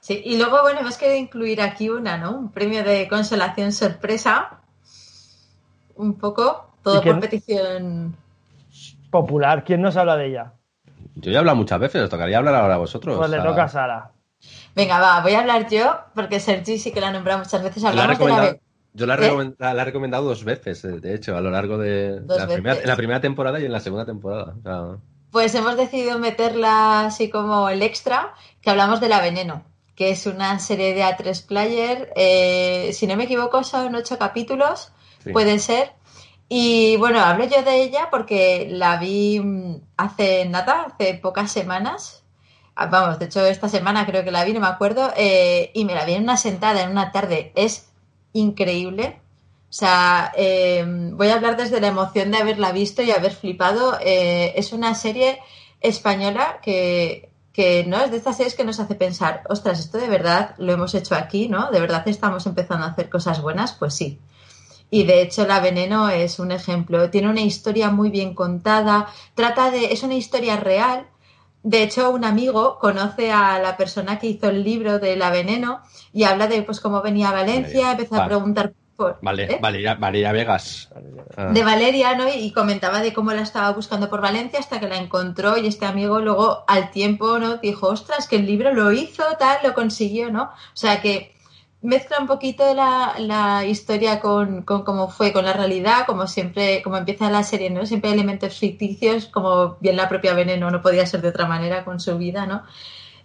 Sí, 0.00 0.22
y 0.24 0.38
luego, 0.38 0.62
bueno, 0.62 0.80
hemos 0.80 0.96
querido 0.96 1.18
incluir 1.18 1.60
aquí 1.60 1.90
una, 1.90 2.16
¿no? 2.16 2.30
Un 2.32 2.50
premio 2.50 2.82
de 2.82 3.06
consolación 3.06 3.70
sorpresa. 3.70 4.60
Un 5.94 6.14
poco, 6.14 6.70
todo 6.82 7.02
por 7.02 7.20
petición. 7.20 8.16
Popular, 9.10 9.62
¿quién 9.62 9.82
nos 9.82 9.98
habla 9.98 10.16
de 10.16 10.28
ella? 10.28 10.54
Yo 11.16 11.30
ya 11.30 11.36
he 11.36 11.38
hablado 11.40 11.56
muchas 11.56 11.78
veces, 11.78 12.02
os 12.02 12.08
tocaría 12.08 12.38
hablar 12.38 12.54
ahora 12.54 12.76
a 12.76 12.78
vosotros. 12.78 13.18
Pues 13.18 13.30
le 13.30 13.42
toca 13.42 13.64
a 13.64 13.68
Sara. 13.68 14.10
Venga, 14.74 14.98
va, 14.98 15.20
voy 15.20 15.34
a 15.34 15.40
hablar 15.40 15.68
yo, 15.68 15.98
porque 16.14 16.40
Sergi 16.40 16.78
sí 16.78 16.92
que 16.92 17.02
la 17.02 17.08
ha 17.08 17.12
nombrado 17.12 17.40
muchas 17.40 17.62
veces. 17.62 17.84
Hablamos 17.84 18.18
de 18.18 18.26
la... 18.26 18.56
Yo 18.94 19.06
la, 19.06 19.14
¿Eh? 19.16 19.54
la, 19.58 19.72
he 19.72 19.84
recomendado 19.84 20.24
dos 20.24 20.44
veces, 20.44 20.82
de 20.82 21.14
hecho, 21.14 21.36
a 21.36 21.42
lo 21.42 21.50
largo 21.50 21.76
de 21.76 22.22
la 22.26 22.46
primera, 22.46 22.80
en 22.80 22.88
la 22.88 22.96
primera 22.96 23.20
temporada 23.20 23.60
y 23.60 23.66
en 23.66 23.72
la 23.72 23.80
segunda 23.80 24.06
temporada. 24.06 24.54
Pues 25.32 25.54
hemos 25.54 25.78
decidido 25.78 26.18
meterla 26.18 27.06
así 27.06 27.30
como 27.30 27.70
el 27.70 27.80
extra, 27.80 28.34
que 28.62 28.70
hablamos 28.70 29.00
de 29.00 29.08
La 29.08 29.20
Veneno, 29.20 29.64
que 29.96 30.10
es 30.10 30.26
una 30.26 30.58
serie 30.58 30.94
de 30.94 31.02
A3 31.02 31.46
Player. 31.46 32.12
Eh, 32.16 32.90
si 32.94 33.06
no 33.06 33.16
me 33.16 33.24
equivoco, 33.24 33.64
son 33.64 33.94
ocho 33.94 34.18
capítulos, 34.18 34.92
puede 35.32 35.58
ser. 35.58 35.92
Y 36.48 36.96
bueno, 36.96 37.20
hablo 37.20 37.44
yo 37.44 37.62
de 37.62 37.82
ella 37.82 38.08
porque 38.10 38.68
la 38.70 38.98
vi 38.98 39.40
mm, 39.40 39.80
hace 39.96 40.44
nada, 40.46 40.86
hace 40.92 41.14
pocas 41.14 41.50
semanas. 41.50 42.22
Ah, 42.74 42.86
vamos, 42.86 43.18
de 43.18 43.26
hecho, 43.26 43.44
esta 43.44 43.68
semana 43.68 44.06
creo 44.06 44.24
que 44.24 44.30
la 44.30 44.44
vi, 44.44 44.52
no 44.52 44.60
me 44.60 44.66
acuerdo. 44.66 45.12
Eh, 45.16 45.70
y 45.74 45.84
me 45.84 45.94
la 45.94 46.04
vi 46.04 46.14
en 46.14 46.24
una 46.24 46.36
sentada, 46.36 46.82
en 46.82 46.90
una 46.90 47.10
tarde. 47.10 47.52
Es 47.54 47.88
increíble. 48.32 49.18
O 49.70 49.72
sea, 49.72 50.30
em, 50.36 51.16
voy 51.16 51.28
a 51.28 51.34
hablar 51.34 51.56
desde 51.56 51.80
la 51.80 51.88
emoción 51.88 52.30
de 52.30 52.38
haberla 52.38 52.72
visto 52.72 53.02
y 53.02 53.10
haber 53.10 53.32
flipado. 53.32 53.98
Eh, 54.02 54.52
es 54.56 54.72
una 54.72 54.94
serie 54.94 55.38
española 55.80 56.60
que, 56.62 57.31
que 57.52 57.84
no 57.86 58.00
es 58.00 58.10
de 58.10 58.16
estas 58.16 58.36
series 58.36 58.54
que 58.54 58.64
nos 58.64 58.80
hace 58.80 58.94
pensar, 58.94 59.42
ostras, 59.48 59.78
esto 59.78 59.98
de 59.98 60.08
verdad 60.08 60.54
lo 60.58 60.72
hemos 60.72 60.94
hecho 60.94 61.14
aquí, 61.14 61.48
¿no? 61.48 61.70
De 61.70 61.80
verdad 61.80 62.02
estamos 62.06 62.46
empezando 62.46 62.86
a 62.86 62.90
hacer 62.90 63.10
cosas 63.10 63.42
buenas, 63.42 63.72
pues 63.72 63.94
sí. 63.94 64.18
Y 64.90 65.04
de 65.04 65.22
hecho 65.22 65.46
La 65.46 65.60
Veneno 65.60 66.08
es 66.08 66.38
un 66.38 66.52
ejemplo. 66.52 67.10
Tiene 67.10 67.28
una 67.28 67.40
historia 67.40 67.90
muy 67.90 68.10
bien 68.10 68.34
contada, 68.34 69.08
trata 69.34 69.70
de, 69.70 69.92
es 69.92 70.02
una 70.02 70.14
historia 70.14 70.56
real. 70.56 71.06
De 71.62 71.82
hecho, 71.82 72.10
un 72.10 72.24
amigo 72.24 72.78
conoce 72.80 73.30
a 73.30 73.58
la 73.58 73.76
persona 73.76 74.18
que 74.18 74.26
hizo 74.26 74.48
el 74.48 74.64
libro 74.64 74.98
de 74.98 75.16
La 75.16 75.30
Veneno 75.30 75.80
y 76.12 76.24
habla 76.24 76.48
de 76.48 76.62
pues 76.62 76.80
cómo 76.80 77.02
venía 77.02 77.28
a 77.28 77.32
Valencia, 77.32 77.92
empezó 77.92 78.20
a 78.20 78.26
preguntar 78.26 78.74
por, 78.96 79.18
Vale, 79.22 79.44
¿eh? 79.44 79.58
Valeria, 79.60 79.94
Valeria 79.94 80.32
Vegas. 80.32 80.90
Ah. 81.36 81.46
de 81.52 81.64
Valeria, 81.64 82.14
¿no? 82.14 82.28
Y 82.28 82.52
comentaba 82.52 83.00
de 83.00 83.12
cómo 83.12 83.32
la 83.32 83.42
estaba 83.42 83.70
buscando 83.72 84.08
por 84.08 84.20
Valencia 84.20 84.58
hasta 84.58 84.80
que 84.80 84.88
la 84.88 84.96
encontró 84.96 85.56
y 85.56 85.66
este 85.66 85.86
amigo 85.86 86.20
luego 86.20 86.64
al 86.66 86.90
tiempo, 86.90 87.38
¿no? 87.38 87.56
Dijo, 87.56 87.88
ostras, 87.88 88.28
que 88.28 88.36
el 88.36 88.46
libro 88.46 88.72
lo 88.72 88.92
hizo, 88.92 89.24
tal, 89.38 89.58
lo 89.62 89.74
consiguió, 89.74 90.30
¿no? 90.30 90.44
O 90.44 90.76
sea 90.76 91.00
que 91.00 91.32
mezcla 91.82 92.18
un 92.20 92.26
poquito 92.26 92.74
la, 92.74 93.14
la 93.18 93.64
historia 93.64 94.20
con, 94.20 94.62
con 94.62 94.84
cómo 94.84 95.08
fue, 95.08 95.32
con 95.32 95.44
la 95.44 95.52
realidad, 95.52 96.06
como 96.06 96.26
siempre, 96.26 96.80
como 96.82 96.96
empieza 96.96 97.30
la 97.30 97.42
serie, 97.42 97.70
¿no? 97.70 97.84
Siempre 97.86 98.10
hay 98.10 98.14
elementos 98.14 98.58
ficticios, 98.58 99.26
como 99.26 99.76
bien 99.80 99.96
la 99.96 100.08
propia 100.08 100.34
Veneno, 100.34 100.70
no 100.70 100.80
podía 100.80 101.06
ser 101.06 101.22
de 101.22 101.28
otra 101.28 101.46
manera 101.46 101.84
con 101.84 102.00
su 102.00 102.16
vida, 102.18 102.46
¿no? 102.46 102.62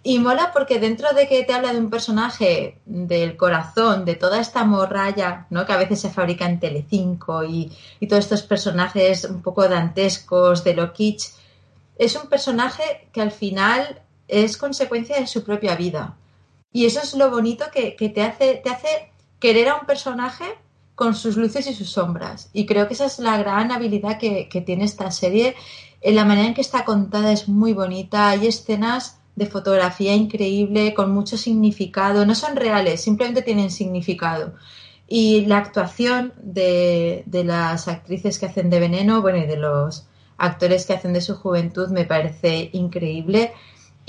Y 0.02 0.20
mola 0.20 0.52
porque 0.52 0.78
dentro 0.78 1.12
de 1.12 1.26
que 1.26 1.44
te 1.44 1.52
habla 1.52 1.72
de 1.72 1.80
un 1.80 1.90
personaje 1.90 2.78
del 2.86 3.36
corazón, 3.36 4.04
de 4.04 4.14
toda 4.14 4.40
esta 4.40 4.64
morralla, 4.64 5.46
¿no? 5.50 5.66
Que 5.66 5.72
a 5.72 5.76
veces 5.76 6.00
se 6.00 6.10
fabrica 6.10 6.46
en 6.46 6.60
Telecinco 6.60 7.44
y, 7.44 7.72
y 8.00 8.06
todos 8.06 8.24
estos 8.24 8.42
personajes 8.42 9.24
un 9.24 9.42
poco 9.42 9.68
dantescos, 9.68 10.64
de 10.64 10.74
lo 10.74 10.92
kitsch, 10.92 11.32
es 11.98 12.14
un 12.16 12.28
personaje 12.28 13.08
que 13.12 13.20
al 13.20 13.32
final 13.32 14.02
es 14.28 14.56
consecuencia 14.56 15.18
de 15.18 15.26
su 15.26 15.42
propia 15.42 15.74
vida. 15.74 16.16
Y 16.72 16.86
eso 16.86 17.00
es 17.02 17.14
lo 17.14 17.30
bonito 17.30 17.66
que, 17.72 17.96
que 17.96 18.08
te, 18.08 18.22
hace, 18.22 18.60
te 18.62 18.70
hace 18.70 19.12
querer 19.40 19.68
a 19.68 19.76
un 19.76 19.86
personaje 19.86 20.44
con 20.94 21.14
sus 21.14 21.36
luces 21.36 21.66
y 21.66 21.74
sus 21.74 21.90
sombras. 21.90 22.50
Y 22.52 22.66
creo 22.66 22.86
que 22.86 22.94
esa 22.94 23.06
es 23.06 23.18
la 23.18 23.36
gran 23.38 23.72
habilidad 23.72 24.18
que, 24.18 24.48
que 24.48 24.60
tiene 24.60 24.84
esta 24.84 25.10
serie. 25.10 25.56
En 26.00 26.14
la 26.14 26.24
manera 26.24 26.48
en 26.48 26.54
que 26.54 26.60
está 26.60 26.84
contada 26.84 27.32
es 27.32 27.48
muy 27.48 27.72
bonita. 27.72 28.28
Hay 28.28 28.46
escenas 28.46 29.17
de 29.38 29.46
fotografía 29.46 30.14
increíble, 30.14 30.92
con 30.94 31.12
mucho 31.12 31.36
significado. 31.36 32.26
No 32.26 32.34
son 32.34 32.56
reales, 32.56 33.00
simplemente 33.00 33.42
tienen 33.42 33.70
significado. 33.70 34.54
Y 35.06 35.46
la 35.46 35.58
actuación 35.58 36.34
de, 36.42 37.22
de 37.26 37.44
las 37.44 37.88
actrices 37.88 38.38
que 38.38 38.46
hacen 38.46 38.68
de 38.68 38.80
veneno, 38.80 39.22
bueno, 39.22 39.38
y 39.38 39.46
de 39.46 39.56
los 39.56 40.06
actores 40.36 40.84
que 40.86 40.94
hacen 40.94 41.12
de 41.12 41.20
su 41.20 41.36
juventud 41.36 41.88
me 41.88 42.04
parece 42.04 42.70
increíble. 42.72 43.52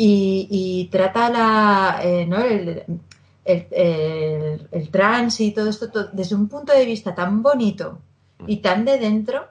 Y, 0.01 0.87
trata 0.91 1.29
la, 1.29 1.99
eh, 2.01 2.25
¿no? 2.25 2.39
el, 2.39 2.83
el, 3.43 4.67
el, 4.71 4.89
trans 4.89 5.41
y 5.41 5.51
todo 5.51 5.69
esto 5.69 5.89
desde 6.13 6.35
un 6.35 6.47
punto 6.47 6.71
de 6.71 6.85
vista 6.85 7.13
tan 7.13 7.43
bonito 7.43 7.99
y 8.47 8.57
tan 8.57 8.85
de 8.85 8.97
dentro 8.97 9.49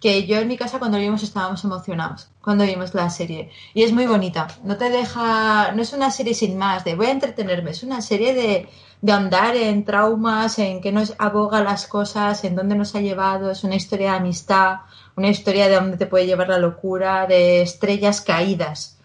que 0.00 0.26
yo 0.26 0.38
en 0.38 0.48
mi 0.48 0.56
casa 0.56 0.78
cuando 0.78 0.98
lo 0.98 1.02
vimos 1.02 1.22
estábamos 1.22 1.64
emocionados 1.64 2.28
cuando 2.40 2.64
vimos 2.64 2.94
la 2.94 3.10
serie 3.10 3.50
y 3.74 3.82
es 3.82 3.92
muy 3.92 4.06
bonita 4.06 4.48
no 4.64 4.76
te 4.76 4.90
deja 4.90 5.72
no 5.72 5.82
es 5.82 5.92
una 5.92 6.10
serie 6.10 6.34
sin 6.34 6.56
más 6.56 6.84
de 6.84 6.94
voy 6.94 7.06
a 7.06 7.12
entretenerme 7.12 7.72
es 7.72 7.82
una 7.82 8.00
serie 8.00 8.34
de, 8.34 8.68
de 9.00 9.12
andar 9.12 9.56
en 9.56 9.84
traumas 9.84 10.58
en 10.58 10.80
que 10.80 10.92
nos 10.92 11.14
aboga 11.18 11.62
las 11.62 11.86
cosas 11.86 12.44
en 12.44 12.54
dónde 12.54 12.76
nos 12.76 12.94
ha 12.94 13.00
llevado 13.00 13.50
es 13.50 13.64
una 13.64 13.76
historia 13.76 14.12
de 14.12 14.18
amistad 14.18 14.76
una 15.16 15.28
historia 15.28 15.68
de 15.68 15.74
dónde 15.74 15.96
te 15.96 16.06
puede 16.06 16.26
llevar 16.26 16.48
la 16.48 16.58
locura 16.58 17.26
de 17.26 17.62
estrellas 17.62 18.20
caídas 18.20 18.98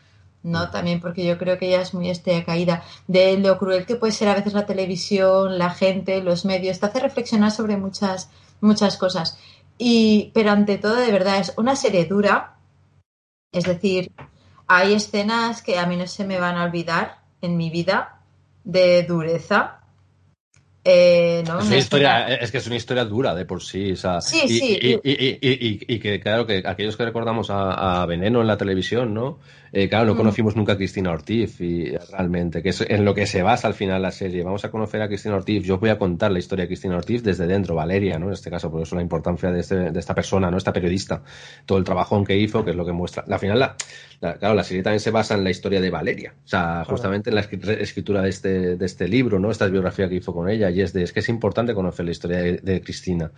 ¿no? 0.43 0.69
También 0.69 0.99
porque 0.99 1.25
yo 1.25 1.37
creo 1.37 1.57
que 1.57 1.67
ella 1.67 1.81
es 1.81 1.93
muy 1.93 2.09
estrella 2.09 2.43
caída, 2.43 2.83
de 3.07 3.37
lo 3.37 3.57
cruel 3.57 3.85
que 3.85 3.95
puede 3.95 4.11
ser 4.13 4.27
a 4.27 4.35
veces 4.35 4.53
la 4.53 4.65
televisión, 4.65 5.57
la 5.57 5.69
gente, 5.69 6.21
los 6.21 6.45
medios, 6.45 6.79
te 6.79 6.85
hace 6.85 6.99
reflexionar 6.99 7.51
sobre 7.51 7.77
muchas, 7.77 8.29
muchas 8.61 8.97
cosas. 8.97 9.37
Y, 9.77 10.31
pero 10.33 10.51
ante 10.51 10.77
todo, 10.77 10.95
de 10.95 11.11
verdad, 11.11 11.39
es 11.39 11.53
una 11.57 11.75
serie 11.75 12.05
dura. 12.05 12.55
Es 13.51 13.65
decir, 13.65 14.11
hay 14.67 14.93
escenas 14.93 15.61
que 15.61 15.77
a 15.77 15.85
mí 15.85 15.95
no 15.95 16.07
se 16.07 16.25
me 16.25 16.39
van 16.39 16.57
a 16.57 16.63
olvidar 16.63 17.19
en 17.41 17.57
mi 17.57 17.69
vida 17.69 18.21
de 18.63 19.03
dureza. 19.03 19.79
Eh, 20.85 21.43
¿no? 21.47 21.59
es, 21.59 21.67
una 21.67 21.77
historia, 21.77 22.27
es, 22.27 22.51
que 22.51 22.57
es 22.57 22.67
una 22.67 22.75
historia 22.75 23.05
dura 23.05 23.33
de 23.33 23.45
por 23.45 23.63
sí. 23.63 23.93
O 23.93 23.95
sea, 23.95 24.21
sí, 24.21 24.41
y, 24.45 24.49
sí. 24.49 24.79
Y, 24.81 25.09
y, 25.09 25.85
y, 25.87 25.99
que, 25.99 26.19
claro, 26.19 26.45
que 26.45 26.63
aquellos 26.65 26.97
que 26.97 27.05
recordamos 27.05 27.49
a, 27.49 28.01
a 28.01 28.05
Veneno 28.05 28.41
en 28.41 28.47
la 28.47 28.57
televisión, 28.57 29.13
¿no? 29.13 29.39
Eh, 29.75 29.89
claro, 29.89 30.05
no 30.05 30.15
conocimos 30.15 30.55
mm. 30.55 30.59
nunca 30.59 30.73
a 30.73 30.77
Cristina 30.77 31.09
Ortiz 31.09 31.59
y 31.59 31.97
realmente, 32.11 32.61
que 32.61 32.69
es 32.69 32.81
en 32.81 33.03
lo 33.03 33.15
que 33.15 33.25
se 33.25 33.41
basa 33.41 33.67
al 33.67 33.73
final 33.73 34.03
la 34.03 34.11
serie. 34.11 34.43
Vamos 34.43 34.63
a 34.65 34.69
conocer 34.69 35.01
a 35.01 35.07
Cristina 35.07 35.35
Ortiz. 35.35 35.63
Yo 35.63 35.73
os 35.75 35.79
voy 35.79 35.89
a 35.89 35.97
contar 35.97 36.31
la 36.31 36.37
historia 36.37 36.65
de 36.65 36.67
Cristina 36.67 36.95
Ortiz 36.95 37.23
desde 37.23 37.47
dentro, 37.47 37.73
Valeria, 37.73 38.19
¿no? 38.19 38.27
En 38.27 38.33
este 38.33 38.51
caso, 38.51 38.69
por 38.69 38.83
eso 38.83 38.95
la 38.95 39.01
importancia 39.01 39.51
de, 39.51 39.61
este, 39.61 39.89
de 39.89 39.99
esta 39.99 40.13
persona, 40.13 40.51
¿no? 40.51 40.57
Esta 40.57 40.71
periodista. 40.71 41.23
Todo 41.65 41.79
el 41.79 41.83
trabajón 41.83 42.23
que 42.23 42.37
hizo, 42.37 42.63
que 42.63 42.69
es 42.69 42.75
lo 42.77 42.85
que 42.85 42.91
muestra. 42.91 43.25
Al 43.27 43.39
final, 43.39 43.57
la, 43.57 43.75
la, 44.21 44.35
claro, 44.35 44.53
la 44.53 44.63
serie 44.63 44.83
también 44.83 44.99
se 44.99 45.09
basa 45.09 45.33
en 45.33 45.43
la 45.43 45.49
historia 45.49 45.81
de 45.81 45.89
Valeria. 45.89 46.35
O 46.45 46.47
sea, 46.47 46.85
justamente 46.85 47.31
en 47.31 47.35
la 47.35 47.41
escritura 47.41 48.21
de 48.21 48.29
este, 48.29 48.75
de 48.75 48.85
este 48.85 49.07
libro, 49.07 49.39
¿no? 49.39 49.49
Esta 49.49 49.65
biografía 49.65 50.07
que 50.07 50.15
hizo 50.15 50.35
con 50.35 50.49
ella. 50.49 50.69
Y 50.69 50.81
es 50.81 50.93
de, 50.93 51.01
es 51.01 51.11
que 51.13 51.21
es 51.21 51.29
importante 51.29 51.73
conocer 51.73 52.05
la 52.05 52.11
historia 52.11 52.37
de, 52.37 52.57
de 52.57 52.79
Cristina. 52.79 53.31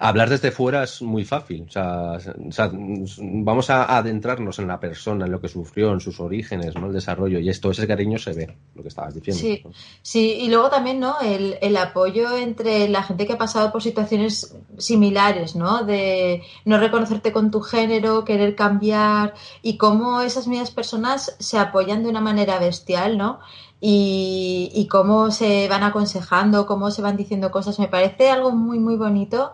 Hablar 0.00 0.28
desde 0.28 0.50
fuera 0.50 0.82
es 0.82 1.00
muy 1.00 1.24
fácil. 1.24 1.64
O 1.66 1.70
sea, 1.70 2.12
o 2.12 2.52
sea, 2.52 2.70
vamos 2.72 3.70
a 3.70 3.96
adentrarnos 3.96 4.58
en 4.58 4.68
la 4.68 4.78
persona, 4.78 5.24
en 5.24 5.32
lo 5.32 5.40
que 5.40 5.48
sufrió, 5.48 5.77
en 5.86 6.00
sus 6.00 6.20
orígenes 6.20 6.74
¿no? 6.74 6.86
El 6.86 6.92
desarrollo 6.92 7.38
y 7.38 7.48
esto, 7.48 7.70
ese 7.70 7.86
cariño 7.86 8.18
se 8.18 8.32
ve, 8.32 8.56
lo 8.74 8.82
que 8.82 8.88
estabas 8.88 9.14
diciendo. 9.14 9.40
Sí, 9.40 9.62
¿no? 9.64 9.70
sí. 10.02 10.38
y 10.40 10.48
luego 10.48 10.70
también, 10.70 11.00
¿no? 11.00 11.20
El, 11.20 11.56
el, 11.60 11.76
apoyo 11.76 12.36
entre 12.36 12.88
la 12.88 13.02
gente 13.02 13.26
que 13.26 13.34
ha 13.34 13.38
pasado 13.38 13.70
por 13.70 13.82
situaciones 13.82 14.56
similares, 14.76 15.54
¿no? 15.56 15.84
De 15.84 16.42
no 16.64 16.78
reconocerte 16.78 17.32
con 17.32 17.50
tu 17.50 17.60
género, 17.60 18.24
querer 18.24 18.54
cambiar 18.54 19.34
y 19.62 19.76
cómo 19.76 20.20
esas 20.20 20.48
mismas 20.48 20.70
personas 20.70 21.36
se 21.38 21.58
apoyan 21.58 22.02
de 22.02 22.10
una 22.10 22.20
manera 22.20 22.58
bestial, 22.58 23.16
¿no? 23.16 23.40
Y, 23.80 24.70
y 24.74 24.88
cómo 24.88 25.30
se 25.30 25.68
van 25.68 25.84
aconsejando, 25.84 26.66
cómo 26.66 26.90
se 26.90 27.02
van 27.02 27.16
diciendo 27.16 27.50
cosas, 27.50 27.78
me 27.78 27.88
parece 27.88 28.30
algo 28.30 28.50
muy, 28.50 28.78
muy 28.78 28.96
bonito 28.96 29.52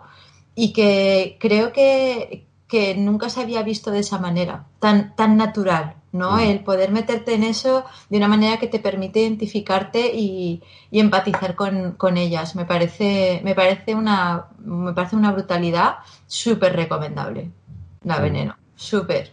y 0.55 0.71
que 0.71 1.37
creo 1.39 1.73
que, 1.73 2.44
que 2.67 2.95
nunca 2.95 3.29
se 3.29 3.41
había 3.41 3.61
visto 3.63 3.91
de 3.91 3.99
esa 3.99 4.17
manera, 4.17 4.65
tan, 4.79 5.15
tan 5.15 5.37
natural, 5.37 5.95
¿no? 6.11 6.37
Mm. 6.37 6.39
El 6.39 6.63
poder 6.63 6.91
meterte 6.91 7.35
en 7.35 7.43
eso 7.43 7.85
de 8.09 8.17
una 8.17 8.27
manera 8.27 8.57
que 8.57 8.67
te 8.67 8.79
permite 8.79 9.21
identificarte 9.21 10.11
y, 10.13 10.63
y 10.89 10.99
empatizar 10.99 11.55
con, 11.55 11.91
con, 11.93 12.17
ellas. 12.17 12.55
Me 12.55 12.65
parece, 12.65 13.41
me 13.43 13.53
parece 13.53 13.93
una, 13.93 14.45
me 14.57 14.93
parece 14.93 15.15
una 15.15 15.31
brutalidad 15.31 15.97
súper 16.25 16.75
recomendable. 16.75 17.51
La 18.03 18.19
veneno. 18.19 18.55
Súper. 18.75 19.31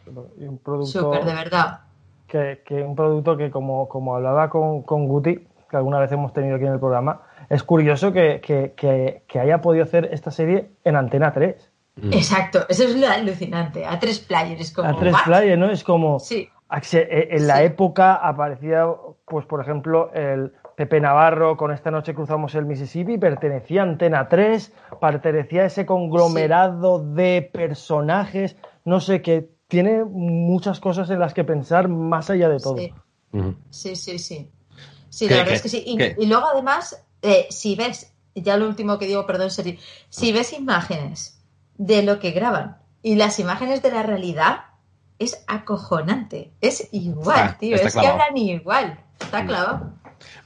Súper, 0.85 1.25
de 1.25 1.35
verdad. 1.35 1.81
Que, 2.27 2.63
que, 2.65 2.83
un 2.83 2.97
producto 2.97 3.37
que 3.37 3.51
como, 3.51 3.89
como 3.89 4.15
hablaba 4.17 4.49
con, 4.49 4.83
con 4.83 5.07
Guti, 5.07 5.47
que 5.71 5.77
alguna 5.77 5.99
vez 5.99 6.13
hemos 6.13 6.33
tenido 6.33 6.57
aquí 6.57 6.67
en 6.67 6.73
el 6.73 6.79
programa, 6.79 7.23
es 7.49 7.63
curioso 7.63 8.13
que, 8.13 8.41
que, 8.41 8.73
que, 8.77 9.23
que 9.27 9.41
haya 9.41 9.61
podido 9.61 9.85
hacer 9.85 10.09
esta 10.13 10.31
serie 10.31 10.71
en 10.85 10.97
Antena 10.97 11.33
3. 11.33 11.72
Mm. 11.97 12.13
Exacto, 12.13 12.67
eso 12.69 12.85
es 12.85 12.97
lo 12.97 13.07
alucinante. 13.09 13.85
A 13.85 13.99
tres 13.99 14.19
players, 14.19 14.73
como. 14.73 14.89
A 14.89 14.99
tres 14.99 15.15
players, 15.25 15.59
¿no? 15.59 15.71
Es 15.71 15.85
como. 15.85 16.19
Sí. 16.19 16.49
En 16.93 17.47
la 17.47 17.59
sí. 17.59 17.65
época 17.65 18.15
aparecía, 18.15 18.87
pues 19.27 19.45
por 19.45 19.61
ejemplo, 19.61 20.11
el 20.15 20.53
Pepe 20.75 21.03
Navarro 21.03 21.59
con 21.59 21.71
Esta 21.71 21.91
Noche 21.91 22.15
Cruzamos 22.15 22.55
el 22.55 22.65
Mississippi, 22.65 23.19
pertenecía 23.19 23.83
a 23.83 23.85
Antena 23.85 24.27
3, 24.27 24.73
pertenecía 24.99 25.63
a 25.63 25.67
ese 25.67 25.85
conglomerado 25.85 27.01
sí. 27.01 27.05
de 27.15 27.51
personajes, 27.53 28.57
no 28.87 29.01
sé, 29.01 29.21
que 29.21 29.51
tiene 29.69 30.03
muchas 30.03 30.81
cosas 30.81 31.11
en 31.11 31.21
las 31.21 31.35
que 31.35 31.45
pensar 31.45 31.89
más 31.89 32.31
allá 32.31 32.49
de 32.49 32.59
todo. 32.59 32.79
Sí, 32.79 32.95
uh 33.33 33.39
-huh. 33.39 33.57
sí, 33.69 33.95
sí. 33.95 34.19
Sí, 34.19 34.51
sí 35.11 35.29
la 35.29 35.37
verdad 35.37 35.49
¿qué? 35.51 35.55
es 35.57 35.63
que 35.63 35.69
sí. 35.69 35.85
Y, 35.85 36.23
y 36.23 36.27
luego 36.27 36.47
además, 36.47 37.05
eh, 37.21 37.49
si 37.51 37.75
ves, 37.77 38.15
ya 38.35 38.57
lo 38.57 38.67
último 38.67 38.99
que 38.99 39.07
digo, 39.07 39.27
perdón, 39.27 39.51
Seri, 39.51 39.79
si 40.09 40.33
ves 40.33 40.55
imágenes 40.55 41.42
de 41.87 42.03
lo 42.03 42.21
que 42.21 42.31
graban 42.31 42.77
y 43.03 43.17
las 43.17 43.41
imágenes 43.41 43.83
de 43.83 43.91
la 43.91 44.05
realidad 44.05 44.67
es 45.19 45.45
acojonante. 45.49 46.53
Es 46.61 46.89
igual, 46.93 47.41
ah, 47.41 47.57
tío. 47.59 47.77
Es 47.77 47.93
clavado. 47.93 48.01
que 48.01 48.23
hablan 48.23 48.37
igual. 48.37 48.99
Está 49.21 49.45
clavado. 49.45 49.93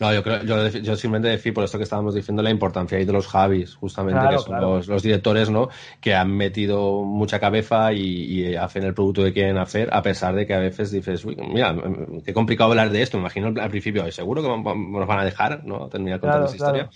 No, 0.00 0.12
yo 0.14 0.22
creo, 0.22 0.42
yo, 0.42 0.68
yo, 0.68 0.96
simplemente 0.96 1.28
decir 1.28 1.52
por 1.52 1.62
esto 1.62 1.76
que 1.76 1.84
estábamos 1.84 2.14
diciendo 2.14 2.42
la 2.42 2.48
importancia 2.48 2.96
ahí 2.96 3.04
de 3.04 3.12
los 3.12 3.26
Javis, 3.26 3.74
justamente, 3.74 4.20
claro, 4.20 4.36
que 4.38 4.42
son 4.42 4.52
claro. 4.52 4.76
los, 4.76 4.88
los, 4.88 5.02
directores, 5.02 5.50
¿no? 5.50 5.68
Que 6.00 6.14
han 6.14 6.34
metido 6.34 7.02
mucha 7.02 7.38
cabeza 7.38 7.92
y, 7.92 8.00
y, 8.00 8.54
hacen 8.56 8.84
el 8.84 8.94
producto 8.94 9.22
que 9.22 9.34
quieren 9.34 9.58
hacer, 9.58 9.90
a 9.92 10.00
pesar 10.00 10.34
de 10.34 10.46
que 10.46 10.54
a 10.54 10.60
veces 10.60 10.90
dices, 10.90 11.22
uy, 11.26 11.36
mira, 11.36 11.76
qué 12.24 12.32
complicado 12.32 12.70
hablar 12.70 12.88
de 12.88 13.02
esto. 13.02 13.18
Me 13.18 13.22
imagino 13.22 13.48
al 13.60 13.70
principio, 13.70 14.10
seguro 14.10 14.42
que 14.42 14.48
nos 14.48 15.06
van 15.06 15.18
a 15.18 15.24
dejar, 15.24 15.62
¿no? 15.64 15.88
Terminar 15.88 16.20
contando 16.20 16.46
claro, 16.46 16.56
esa 16.56 16.56
historia. 16.56 16.90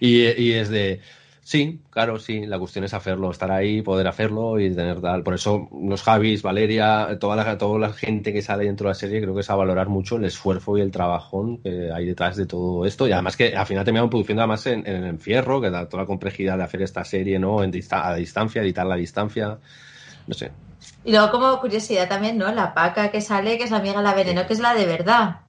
Y, 0.00 0.22
y 0.42 0.52
es 0.52 0.70
de, 0.70 1.02
Sí, 1.44 1.80
claro, 1.90 2.20
sí. 2.20 2.46
La 2.46 2.58
cuestión 2.58 2.84
es 2.84 2.94
hacerlo, 2.94 3.30
estar 3.30 3.50
ahí, 3.50 3.82
poder 3.82 4.06
hacerlo 4.06 4.60
y 4.60 4.72
tener 4.72 5.00
tal. 5.00 5.24
Por 5.24 5.34
eso 5.34 5.68
los 5.72 6.00
Javis, 6.02 6.40
Valeria, 6.40 7.18
toda 7.18 7.34
la, 7.34 7.58
toda 7.58 7.80
la 7.80 7.92
gente 7.92 8.32
que 8.32 8.42
sale 8.42 8.64
dentro 8.64 8.86
de 8.86 8.90
la 8.90 8.94
serie, 8.94 9.20
creo 9.20 9.34
que 9.34 9.40
es 9.40 9.50
a 9.50 9.56
valorar 9.56 9.88
mucho 9.88 10.16
el 10.16 10.24
esfuerzo 10.24 10.78
y 10.78 10.82
el 10.82 10.92
trabajón 10.92 11.58
que 11.58 11.90
hay 11.92 12.06
detrás 12.06 12.36
de 12.36 12.46
todo 12.46 12.86
esto. 12.86 13.08
Y 13.08 13.12
además 13.12 13.36
que 13.36 13.56
al 13.56 13.66
final 13.66 13.84
terminaron 13.84 14.08
produciendo 14.08 14.42
además 14.42 14.64
en, 14.66 14.86
en 14.86 15.02
el 15.02 15.04
encierro, 15.04 15.60
que 15.60 15.70
da 15.70 15.88
toda 15.88 16.04
la 16.04 16.06
complejidad 16.06 16.56
de 16.58 16.64
hacer 16.64 16.82
esta 16.82 17.04
serie, 17.04 17.40
¿no? 17.40 17.64
En 17.64 17.72
a 17.90 18.14
distancia, 18.14 18.62
editarla 18.62 18.94
a 18.94 18.98
distancia. 18.98 19.58
No 20.28 20.34
sé. 20.34 20.52
Y 21.04 21.10
luego 21.10 21.32
como 21.32 21.60
curiosidad 21.60 22.08
también, 22.08 22.38
¿no? 22.38 22.52
La 22.52 22.72
paca 22.72 23.10
que 23.10 23.20
sale, 23.20 23.58
que 23.58 23.64
es 23.64 23.72
la 23.72 23.78
amiga 23.78 23.96
de 23.96 24.04
la 24.04 24.14
veneno, 24.14 24.46
que 24.46 24.52
es 24.52 24.60
la 24.60 24.74
de 24.74 24.86
verdad 24.86 25.40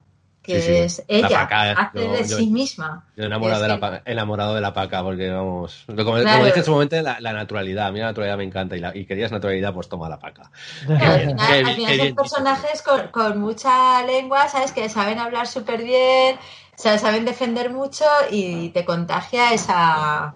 que 0.44 0.84
es 0.84 1.02
ella, 1.08 1.48
hace 1.74 1.98
de 1.98 2.24
sí 2.24 2.48
misma. 2.48 3.06
Yo 3.16 3.24
enamorado, 3.24 3.62
de 3.62 3.68
la, 3.68 4.02
enamorado 4.04 4.54
de 4.54 4.60
la 4.60 4.74
paca, 4.74 5.02
porque 5.02 5.30
vamos, 5.30 5.86
como, 5.86 6.18
dije 6.18 6.58
en 6.58 6.64
su 6.64 6.70
momento, 6.70 7.00
la, 7.00 7.32
naturalidad, 7.32 7.86
a 7.86 7.92
mí 7.92 7.98
la 7.98 8.06
naturalidad 8.06 8.36
me 8.36 8.44
encanta 8.44 8.76
y, 8.76 8.80
la, 8.80 8.94
y 8.94 9.06
querías 9.06 9.32
naturalidad, 9.32 9.72
pues 9.72 9.88
toma 9.88 10.06
la 10.10 10.18
paca. 10.18 10.50
al 10.88 11.74
final, 11.74 11.98
son 11.98 12.14
personajes 12.14 12.82
con, 12.82 13.08
con, 13.08 13.40
mucha 13.40 14.04
lengua, 14.04 14.46
¿sabes? 14.48 14.72
Que 14.72 14.90
saben 14.90 15.18
hablar 15.18 15.46
súper 15.46 15.82
bien, 15.82 16.36
saben 16.76 17.24
defender 17.24 17.72
mucho 17.72 18.04
y 18.30 18.68
te 18.68 18.84
contagia 18.84 19.54
esa, 19.54 20.34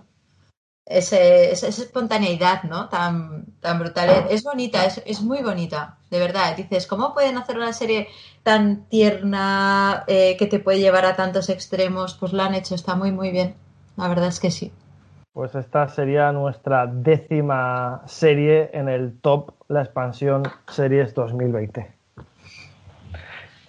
ese, 0.86 1.52
esa, 1.52 1.68
espontaneidad, 1.68 2.62
¿no? 2.62 2.88
Tan, 2.88 3.44
tan 3.60 3.78
brutal. 3.78 4.26
Es 4.30 4.42
bonita, 4.42 4.86
es, 4.86 5.02
es, 5.04 5.20
muy 5.20 5.42
bonita, 5.42 5.98
de 6.08 6.18
verdad. 6.18 6.56
Dices, 6.56 6.86
¿cómo 6.86 7.12
pueden 7.12 7.36
hacer 7.36 7.58
una 7.58 7.74
serie 7.74 8.08
tan 8.42 8.84
tierna 8.88 10.04
eh, 10.06 10.36
que 10.38 10.46
te 10.46 10.58
puede 10.58 10.80
llevar 10.80 11.04
a 11.04 11.16
tantos 11.16 11.48
extremos? 11.48 12.14
Pues 12.14 12.32
lo 12.32 12.42
han 12.42 12.54
hecho, 12.54 12.74
está 12.74 12.94
muy, 12.94 13.12
muy 13.12 13.30
bien. 13.30 13.54
La 13.96 14.08
verdad 14.08 14.28
es 14.28 14.40
que 14.40 14.50
sí. 14.50 14.72
Pues 15.32 15.54
esta 15.54 15.88
sería 15.88 16.32
nuestra 16.32 16.86
décima 16.86 18.02
serie 18.06 18.70
en 18.72 18.88
el 18.88 19.20
top, 19.20 19.52
la 19.68 19.82
expansión 19.82 20.42
Series 20.66 21.14
2020. 21.14 21.92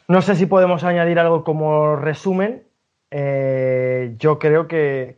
No 0.08 0.22
sé 0.22 0.36
si 0.36 0.46
podemos 0.46 0.84
añadir 0.84 1.20
algo 1.20 1.44
como 1.44 1.96
resumen. 1.96 2.64
Eh, 3.12 4.16
yo 4.18 4.40
creo 4.40 4.68
que, 4.68 5.16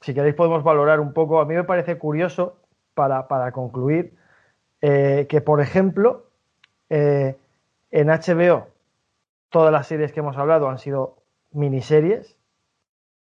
si 0.00 0.14
queréis 0.14 0.34
podemos 0.34 0.62
valorar 0.62 1.00
un 1.00 1.12
poco. 1.12 1.40
A 1.40 1.46
mí 1.46 1.54
me 1.54 1.64
parece 1.64 1.96
curioso, 1.96 2.56
para, 2.94 3.52
concluir, 3.52 4.14
eh, 4.82 5.26
que 5.28 5.40
por 5.40 5.60
ejemplo, 5.60 6.26
en 6.88 7.36
HBO 7.90 8.75
todas 9.48 9.72
las 9.72 9.86
series 9.86 10.12
que 10.12 10.20
hemos 10.20 10.36
hablado 10.36 10.68
han 10.68 10.78
sido 10.78 11.22
miniseries. 11.52 12.38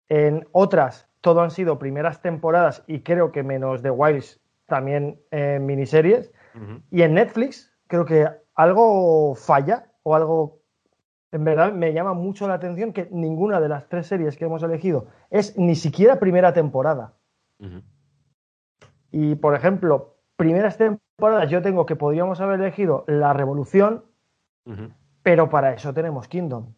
En 0.09 0.47
otras, 0.51 1.07
todo 1.21 1.41
han 1.41 1.51
sido 1.51 1.79
primeras 1.79 2.21
temporadas 2.21 2.83
y 2.87 3.01
creo 3.01 3.31
que 3.31 3.43
menos 3.43 3.81
The 3.81 3.91
Wilds 3.91 4.41
también 4.67 5.19
eh, 5.31 5.59
miniseries. 5.61 6.31
Y 6.91 7.01
en 7.01 7.15
Netflix 7.15 7.73
creo 7.87 8.05
que 8.05 8.27
algo 8.53 9.33
falla 9.35 9.91
o 10.03 10.15
algo 10.15 10.63
en 11.33 11.43
verdad 11.43 11.73
me 11.73 11.93
llama 11.93 12.13
mucho 12.13 12.47
la 12.47 12.53
atención 12.53 12.93
que 12.93 13.07
ninguna 13.11 13.59
de 13.59 13.67
las 13.67 13.89
tres 13.89 14.05
series 14.05 14.37
que 14.37 14.45
hemos 14.45 14.61
elegido 14.61 15.07
es 15.31 15.57
ni 15.57 15.75
siquiera 15.75 16.19
primera 16.19 16.53
temporada. 16.53 17.15
Y, 19.11 19.35
por 19.35 19.55
ejemplo, 19.55 20.17
primeras 20.35 20.77
temporadas 20.77 21.49
yo 21.49 21.63
tengo 21.63 21.87
que 21.87 21.95
podríamos 21.95 22.39
haber 22.39 22.59
elegido 22.59 23.03
La 23.07 23.33
Revolución, 23.33 24.03
pero 25.23 25.49
para 25.49 25.73
eso 25.73 25.93
tenemos 25.93 26.27
Kingdom. 26.27 26.73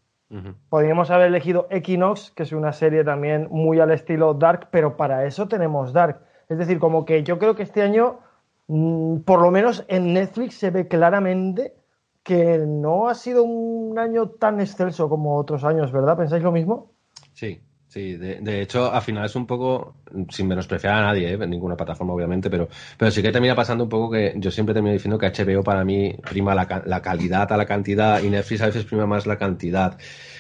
Podríamos 0.69 1.11
haber 1.11 1.27
elegido 1.27 1.67
Equinox, 1.69 2.31
que 2.31 2.43
es 2.43 2.51
una 2.51 2.73
serie 2.73 3.05
también 3.05 3.47
muy 3.51 3.79
al 3.79 3.91
estilo 3.91 4.33
Dark, 4.33 4.67
pero 4.69 4.97
para 4.97 5.25
eso 5.25 5.47
tenemos 5.47 5.93
Dark. 5.93 6.21
Es 6.49 6.57
decir, 6.57 6.77
como 6.79 7.05
que 7.05 7.23
yo 7.23 7.39
creo 7.39 7.55
que 7.55 7.63
este 7.63 7.81
año, 7.81 8.19
mm, 8.67 9.19
por 9.19 9.41
lo 9.41 9.49
menos 9.49 9.85
en 9.87 10.13
Netflix, 10.13 10.55
se 10.55 10.71
ve 10.71 10.87
claramente 10.87 11.75
que 12.23 12.57
no 12.57 13.07
ha 13.07 13.15
sido 13.15 13.43
un 13.43 13.97
año 13.97 14.29
tan 14.29 14.59
excelso 14.59 15.07
como 15.07 15.37
otros 15.37 15.63
años, 15.63 15.91
¿verdad? 15.91 16.17
¿Pensáis 16.17 16.43
lo 16.43 16.51
mismo? 16.51 16.91
Sí, 17.33 17.61
sí. 17.95 18.17
De, 18.17 18.61
hecho, 18.61 18.91
al 18.91 19.01
final 19.01 19.25
es 19.25 19.35
un 19.35 19.47
poco, 19.47 19.95
sin 20.29 20.47
menospreciar 20.47 20.95
a 20.95 21.01
nadie, 21.01 21.29
¿eh? 21.29 21.37
en 21.39 21.49
ninguna 21.49 21.77
plataforma 21.77 22.13
obviamente, 22.13 22.49
pero, 22.49 22.67
pero 22.97 23.09
sí 23.09 23.21
que 23.21 23.31
termina 23.31 23.55
pasando 23.55 23.85
un 23.85 23.89
poco 23.89 24.11
que 24.11 24.33
yo 24.35 24.51
siempre 24.51 24.73
termino 24.73 24.93
diciendo 24.93 25.17
que 25.17 25.31
HBO 25.31 25.63
para 25.63 25.85
mí 25.85 26.13
prima 26.29 26.53
la, 26.53 26.67
calidad 27.01 27.51
a 27.51 27.57
la 27.57 27.65
cantidad 27.65 28.21
y 28.21 28.29
Netflix 28.29 28.61
a 28.61 28.65
veces 28.65 28.83
prima 28.83 29.05
más 29.05 29.25
la 29.25 29.37
cantidad. 29.37 29.97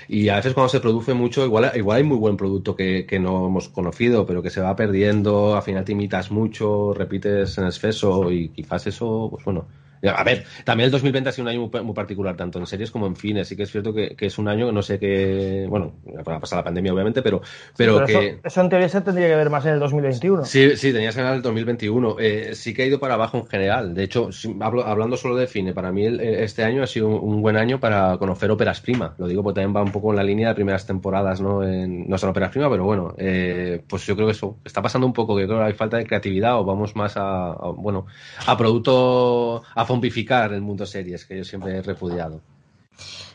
Y 0.07 0.29
a 0.29 0.35
veces 0.35 0.53
cuando 0.53 0.69
se 0.69 0.81
produce 0.81 1.13
mucho, 1.13 1.45
igual, 1.45 1.71
igual 1.75 1.97
hay 1.97 2.03
muy 2.03 2.17
buen 2.17 2.37
producto 2.37 2.75
que, 2.75 3.05
que 3.07 3.19
no 3.19 3.47
hemos 3.47 3.69
conocido, 3.69 4.25
pero 4.25 4.43
que 4.43 4.49
se 4.49 4.61
va 4.61 4.75
perdiendo, 4.75 5.55
al 5.55 5.63
final 5.63 5.85
te 5.85 5.93
imitas 5.93 6.31
mucho, 6.31 6.93
repites 6.93 7.57
en 7.57 7.65
exceso 7.65 8.31
y 8.31 8.49
quizás 8.49 8.85
eso, 8.87 9.29
pues 9.31 9.45
bueno, 9.45 9.65
a 10.09 10.23
ver, 10.23 10.45
también 10.63 10.85
el 10.85 10.91
2020 10.91 11.29
ha 11.29 11.31
sido 11.31 11.43
un 11.43 11.49
año 11.49 11.69
muy, 11.83 11.93
particular, 11.93 12.35
tanto 12.35 12.59
en 12.59 12.65
series 12.65 12.91
como 12.91 13.07
en 13.07 13.15
fines. 13.15 13.47
Sí 13.47 13.55
que 13.55 13.63
es 13.63 13.71
cierto 13.71 13.93
que, 13.93 14.15
es 14.19 14.37
un 14.37 14.47
año 14.47 14.67
que 14.67 14.73
no 14.73 14.81
sé 14.81 14.99
qué. 14.99 15.65
Bueno, 15.69 15.93
ha 16.17 16.39
pasado 16.39 16.61
la 16.61 16.63
pandemia, 16.65 16.93
obviamente, 16.93 17.21
pero, 17.21 17.41
pero, 17.77 18.05
que. 18.05 18.39
Eso, 18.43 18.61
en 18.61 18.69
teoría 18.69 18.89
se 18.89 19.01
tendría 19.01 19.27
que 19.27 19.35
ver 19.35 19.49
más 19.49 19.65
en 19.65 19.73
el 19.73 19.79
2021. 19.79 20.45
Sí, 20.45 20.75
sí, 20.75 20.91
tenía 20.91 21.09
que 21.09 21.13
ser 21.13 21.25
en 21.25 21.33
el 21.33 21.41
2021. 21.41 22.17
Eh, 22.19 22.51
sí 22.53 22.73
que 22.73 22.83
ha 22.83 22.85
ido 22.85 22.99
para 22.99 23.15
abajo 23.15 23.37
en 23.37 23.47
general. 23.47 23.93
De 23.93 24.03
hecho, 24.03 24.29
hablando 24.61 25.17
solo 25.17 25.35
de 25.35 25.47
cine, 25.47 25.73
para 25.73 25.91
mí 25.91 26.05
este 26.05 26.63
año 26.63 26.83
ha 26.83 26.87
sido 26.87 27.07
un, 27.07 27.41
buen 27.41 27.57
año 27.57 27.79
para 27.79 28.17
conocer 28.17 28.49
óperas 28.51 28.81
prima. 28.81 29.13
Lo 29.17 29.27
digo 29.27 29.43
porque 29.43 29.61
también 29.61 29.75
va 29.75 29.85
un 29.85 29.91
poco 29.91 30.11
en 30.11 30.17
la 30.17 30.23
línea 30.23 30.49
de 30.49 30.55
primeras 30.55 30.85
temporadas, 30.85 31.41
¿no? 31.41 31.63
En, 31.63 32.07
no 32.09 32.17
son 32.17 32.29
óperas 32.29 32.51
prima, 32.51 32.69
pero 32.69 32.83
bueno, 32.83 33.13
eh, 33.17 33.81
pues 33.87 34.05
yo 34.05 34.15
creo 34.15 34.27
que 34.27 34.33
eso 34.33 34.57
está 34.65 34.81
pasando 34.81 35.05
un 35.05 35.13
poco, 35.13 35.35
que 35.35 35.45
creo 35.45 35.59
que 35.59 35.65
hay 35.65 35.73
falta 35.73 35.97
de 35.97 36.05
creatividad 36.05 36.59
o 36.59 36.65
vamos 36.65 36.95
más 36.95 37.17
a, 37.17 37.51
a 37.51 37.71
bueno, 37.71 38.07
a 38.45 38.57
producto. 38.57 39.63
a 39.75 39.85
zombificar 39.95 40.53
el 40.53 40.61
mundo 40.61 40.85
series, 40.85 41.25
que 41.25 41.37
yo 41.37 41.43
siempre 41.43 41.77
he 41.77 41.81
repudiado. 41.81 42.41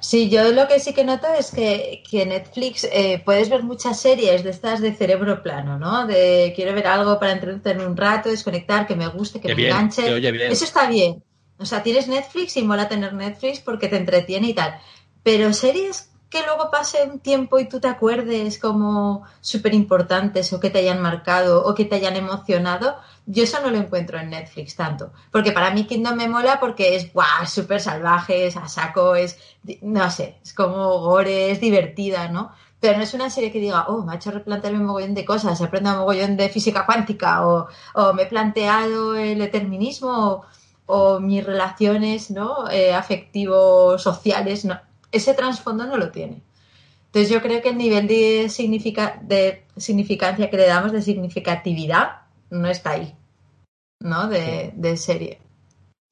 Sí, 0.00 0.30
yo 0.30 0.50
lo 0.52 0.66
que 0.66 0.80
sí 0.80 0.94
que 0.94 1.04
noto 1.04 1.26
es 1.38 1.50
que, 1.50 2.02
que 2.10 2.24
Netflix 2.24 2.84
eh, 2.84 3.22
puedes 3.24 3.50
ver 3.50 3.62
muchas 3.62 4.00
series 4.00 4.42
de 4.42 4.50
estas 4.50 4.80
de 4.80 4.94
cerebro 4.94 5.42
plano, 5.42 5.78
¿no? 5.78 6.06
De 6.06 6.52
quiero 6.56 6.74
ver 6.74 6.86
algo 6.86 7.18
para 7.18 7.32
entretener 7.32 7.86
un 7.86 7.96
rato, 7.96 8.30
desconectar, 8.30 8.86
que 8.86 8.96
me 8.96 9.08
guste, 9.08 9.40
que 9.40 9.54
me 9.54 9.66
enganche. 9.66 10.02
Eso 10.50 10.64
está 10.64 10.88
bien. 10.88 11.22
O 11.58 11.66
sea, 11.66 11.82
tienes 11.82 12.08
Netflix 12.08 12.56
y 12.56 12.62
mola 12.62 12.88
tener 12.88 13.12
Netflix 13.12 13.60
porque 13.60 13.88
te 13.88 13.98
entretiene 13.98 14.48
y 14.48 14.54
tal. 14.54 14.78
Pero 15.22 15.52
series 15.52 16.10
que 16.30 16.42
luego 16.42 16.70
pase 16.70 17.02
un 17.02 17.18
tiempo 17.18 17.58
y 17.58 17.68
tú 17.68 17.80
te 17.80 17.88
acuerdes 17.88 18.58
como 18.58 19.24
súper 19.40 19.74
importantes 19.74 20.52
o 20.52 20.60
que 20.60 20.70
te 20.70 20.78
hayan 20.78 21.02
marcado 21.02 21.66
o 21.66 21.74
que 21.74 21.84
te 21.84 21.96
hayan 21.96 22.16
emocionado, 22.16 22.96
yo 23.30 23.44
eso 23.44 23.60
no 23.62 23.70
lo 23.70 23.78
encuentro 23.78 24.18
en 24.18 24.30
Netflix 24.30 24.74
tanto. 24.74 25.12
Porque 25.30 25.52
para 25.52 25.70
mí 25.70 25.84
Kingdom 25.84 26.16
me 26.16 26.28
mola 26.28 26.58
porque 26.58 26.96
es 26.96 27.12
guau, 27.12 27.46
súper 27.46 27.80
salvaje, 27.80 28.46
es 28.46 28.56
a 28.56 28.66
saco, 28.68 29.14
es, 29.14 29.38
no 29.82 30.10
sé, 30.10 30.38
es 30.42 30.52
como 30.52 30.98
gore, 30.98 31.52
es 31.52 31.60
divertida, 31.60 32.28
¿no? 32.28 32.52
Pero 32.80 32.96
no 32.96 33.04
es 33.04 33.14
una 33.14 33.30
serie 33.30 33.52
que 33.52 33.60
diga, 33.60 33.86
oh, 33.88 34.02
me 34.02 34.12
ha 34.12 34.16
hecho 34.16 34.30
replantearme 34.30 34.80
un 34.80 34.86
mogollón 34.86 35.14
de 35.14 35.24
cosas, 35.24 35.60
he 35.60 35.64
aprendido 35.64 35.94
un 35.94 36.00
mogollón 36.00 36.36
de 36.36 36.48
física 36.48 36.86
cuántica 36.86 37.46
o, 37.46 37.68
me 38.14 38.22
he 38.22 38.26
planteado 38.26 39.14
el 39.14 39.38
determinismo 39.38 40.44
o, 40.86 41.20
mis 41.20 41.44
relaciones, 41.44 42.30
¿no? 42.30 42.68
Eh, 42.70 42.92
afectivos, 42.94 44.02
sociales, 44.02 44.64
no 44.64 44.80
ese 45.12 45.34
trasfondo 45.34 45.86
no 45.86 45.96
lo 45.96 46.10
tiene. 46.10 46.42
Entonces 47.06 47.30
yo 47.30 47.42
creo 47.42 47.60
que 47.60 47.70
el 47.70 47.78
nivel 47.78 48.06
de, 48.06 48.48
de 49.22 49.64
significancia 49.76 50.50
que 50.50 50.56
le 50.56 50.66
damos, 50.66 50.92
de 50.92 51.02
significatividad, 51.02 52.22
no 52.50 52.68
está 52.68 52.90
ahí, 52.90 53.14
¿no? 54.00 54.28
De, 54.28 54.96
serie. 54.96 55.40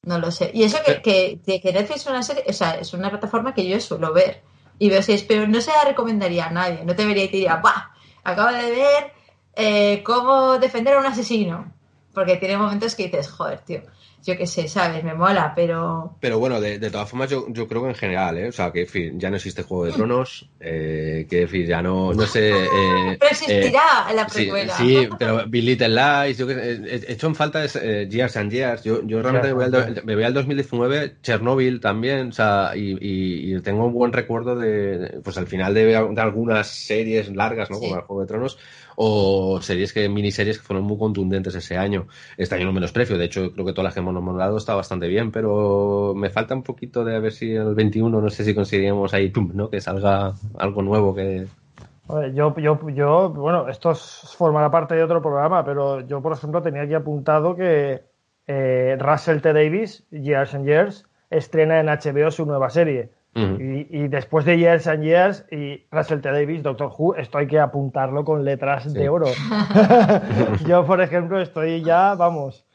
No 0.03 0.17
lo 0.17 0.31
sé. 0.31 0.51
Y 0.53 0.63
eso 0.63 0.77
que, 0.85 1.01
que, 1.01 1.59
que, 1.59 1.73
Netflix 1.73 2.01
es 2.01 2.07
una 2.07 2.23
serie, 2.23 2.43
o 2.47 2.53
sea, 2.53 2.75
es 2.75 2.93
una 2.93 3.09
plataforma 3.09 3.53
que 3.53 3.67
yo 3.67 3.79
suelo 3.81 4.13
ver 4.13 4.41
y 4.77 4.89
veo 4.89 5.01
series, 5.01 5.23
pero 5.23 5.47
no 5.47 5.59
se 5.59 5.71
la 5.71 5.83
recomendaría 5.83 6.45
a 6.45 6.51
nadie. 6.51 6.85
No 6.85 6.95
te 6.95 7.05
vería 7.05 7.25
y 7.25 7.27
te 7.27 7.37
diría, 7.37 7.57
¡buah! 7.57 7.91
Acabo 8.23 8.51
de 8.55 8.71
ver 8.71 9.13
eh, 9.55 10.03
cómo 10.03 10.57
defender 10.57 10.95
a 10.95 10.99
un 10.99 11.05
asesino. 11.05 11.73
Porque 12.13 12.37
tiene 12.37 12.57
momentos 12.57 12.95
que 12.95 13.03
dices, 13.03 13.29
joder, 13.29 13.59
tío 13.59 13.83
yo 14.25 14.37
qué 14.37 14.45
sé, 14.47 14.67
¿sabes? 14.67 15.03
Me 15.03 15.13
mola, 15.13 15.53
pero... 15.55 16.15
Pero 16.19 16.39
bueno, 16.39 16.59
de, 16.59 16.79
de 16.79 16.89
todas 16.89 17.09
formas 17.09 17.29
yo, 17.29 17.45
yo, 17.49 17.67
creo 17.67 17.83
que 17.83 17.89
en 17.89 17.95
general, 17.95 18.37
¿eh? 18.37 18.49
O 18.49 18.51
sea, 18.51 18.71
que 18.71 18.81
en 18.81 18.87
fin, 18.87 19.19
ya 19.19 19.29
no 19.29 19.37
existe 19.37 19.63
Juego 19.63 19.85
de 19.85 19.91
Tronos, 19.93 20.49
eh, 20.59 21.25
que 21.29 21.43
en 21.43 21.49
fin, 21.49 21.65
ya 21.65 21.81
no, 21.81 22.13
no 22.13 22.25
sé... 22.25 22.49
Eh, 22.79 23.17
pero 23.19 23.31
existirá 23.31 24.07
en 24.09 24.15
la 24.15 24.27
precuela. 24.27 24.73
Sí, 24.75 25.07
pero 25.17 25.45
Big 25.47 25.63
Little 25.63 25.89
Lies, 25.89 26.37
yo 26.37 26.47
que 26.47 26.53
he 26.53 27.11
hecho 27.11 27.27
en 27.27 27.35
falta 27.35 27.63
es 27.63 27.73
Years 27.73 28.37
and 28.37 28.51
Years, 28.51 28.83
yo, 28.83 29.01
yo 29.05 29.21
realmente 29.21 29.47
me 29.49 29.53
voy, 29.53 29.63
al, 29.65 30.03
me 30.03 30.15
voy, 30.15 30.23
al, 30.23 30.33
2019, 30.33 31.17
Chernobyl 31.21 31.79
también, 31.79 32.29
o 32.29 32.31
sea, 32.31 32.71
y, 32.75 32.97
y, 32.99 33.59
tengo 33.61 33.85
un 33.85 33.93
buen 33.93 34.13
recuerdo 34.13 34.55
de, 34.55 35.19
pues 35.23 35.37
al 35.37 35.47
final 35.47 35.73
de, 35.73 35.85
de 35.85 36.21
algunas 36.21 36.67
series 36.67 37.29
largas, 37.35 37.69
¿no? 37.69 37.79
Como 37.79 37.95
el 37.95 38.01
Juego 38.01 38.21
de 38.21 38.27
Tronos, 38.27 38.57
o 39.01 39.61
series 39.61 39.93
que, 39.93 40.09
miniseries 40.09 40.57
que 40.57 40.65
fueron 40.65 40.83
muy 40.83 40.97
contundentes 40.97 41.55
ese 41.55 41.77
año. 41.77 42.07
Este 42.35 42.55
año 42.55 42.65
no 42.65 42.73
menosprecio, 42.73 43.17
de 43.17 43.25
hecho 43.25 43.53
creo 43.53 43.65
que 43.65 43.71
todas 43.71 43.85
las 43.85 43.93
que 43.93 44.01
hemos 44.01 44.13
nombrado 44.13 44.57
está 44.57 44.75
bastante 44.75 45.07
bien, 45.07 45.31
pero 45.31 46.13
me 46.17 46.29
falta 46.29 46.53
un 46.53 46.63
poquito 46.63 47.05
de 47.05 47.15
a 47.15 47.19
ver 47.19 47.31
si 47.31 47.53
el 47.53 47.75
21 47.75 48.19
no 48.19 48.29
sé 48.29 48.43
si 48.43 48.53
conseguiríamos 48.53 49.13
ahí, 49.13 49.31
¿no? 49.53 49.69
Que 49.69 49.79
salga 49.79 50.33
algo 50.57 50.81
nuevo 50.81 51.15
que, 51.15 51.47
Yo, 52.33 52.53
yo, 52.57 52.89
yo, 52.89 53.29
bueno, 53.29 53.69
esto 53.69 53.95
formará 53.95 54.69
parte 54.69 54.95
de 54.95 55.03
otro 55.03 55.21
programa, 55.21 55.63
pero 55.63 56.01
yo, 56.01 56.21
por 56.21 56.33
ejemplo, 56.33 56.61
tenía 56.61 56.81
aquí 56.81 56.93
apuntado 56.93 57.55
que 57.55 58.03
eh, 58.47 58.97
Russell 58.99 59.39
T. 59.39 59.53
Davis, 59.53 60.05
Years 60.11 60.53
and 60.53 60.65
Years, 60.65 61.05
estrena 61.29 61.79
en 61.79 61.85
HBO 61.85 62.31
su 62.31 62.45
nueva 62.45 62.69
serie. 62.69 63.11
Y, 63.35 64.07
después 64.07 64.43
de 64.45 64.57
Years 64.57 64.87
and 64.87 65.03
Years 65.03 65.45
y 65.51 65.85
Russell 65.91 66.19
T. 66.19 66.31
Davis, 66.31 66.63
Doctor 66.63 66.91
Who, 66.97 67.15
esto 67.15 67.37
hay 67.37 67.47
que 67.47 67.59
apuntarlo 67.59 68.25
con 68.25 68.43
letras 68.43 68.91
de 68.93 69.07
oro. 69.07 69.27
yo, 70.67 70.85
por 70.85 71.01
ejemplo, 71.01 71.39
estoy 71.39 71.83
ya, 71.83 72.15
vamos, 72.15 72.65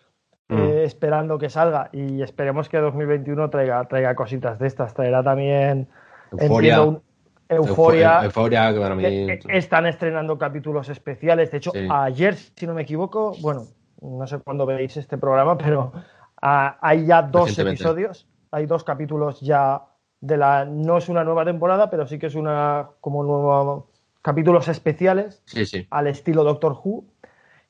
eh, 0.48 0.82
esperando 0.85 1.39
que 1.39 1.51
salga 1.51 1.90
y 1.93 2.22
esperemos 2.22 2.68
que 2.68 2.78
2021 2.78 3.51
traiga, 3.51 3.85
traiga 3.85 4.14
cositas 4.14 4.59
de 4.59 4.66
estas. 4.66 4.94
Traerá 4.94 5.22
también... 5.22 5.89
Euforia. 6.32 7.01
Euforia. 7.48 8.24
Euforia, 8.24 8.74
para 8.78 8.94
mí. 8.94 9.05
Están 9.48 9.86
estrenando 9.86 10.39
capítulos 10.39 10.89
especiales. 10.89 11.51
De 11.51 11.59
hecho, 11.59 11.72
ayer, 11.90 12.35
si 12.36 12.66
no 12.66 12.74
me 12.74 12.82
equivoco, 12.82 13.35
bueno, 13.40 13.64
no 14.01 14.26
sé 14.26 14.39
cuándo 14.39 14.66
veis 14.66 14.97
este 14.97 15.18
programa, 15.18 15.56
pero 15.59 15.93
ah, 16.40 16.78
hay 16.81 17.06
ya 17.06 17.22
dos 17.22 17.59
episodios. 17.59 18.26
Hay 18.51 18.66
dos 18.66 18.85
capítulos 18.85 19.40
ya 19.40 19.82
de 20.27 20.37
la. 20.37 20.65
No 20.65 20.99
es 20.99 21.09
una 21.09 21.25
nueva 21.25 21.45
temporada, 21.45 21.91
pero 21.91 22.07
sí 22.07 22.19
que 22.19 22.27
es 22.27 22.35
una 22.35 22.89
como 23.01 23.23
nuevo 23.23 23.91
capítulos 24.23 24.69
especiales 24.69 25.43
al 25.91 26.07
estilo 26.07 26.45
Doctor 26.45 26.79
Who. 26.83 27.05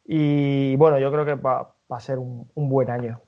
Y 0.07 0.77
bueno, 0.77 0.99
yo 0.99 1.11
creo 1.11 1.25
que 1.25 1.35
va, 1.35 1.75
a 1.89 2.01
ser 2.01 2.19
un 2.19 2.49
buen 2.55 2.91
año. 2.91 3.21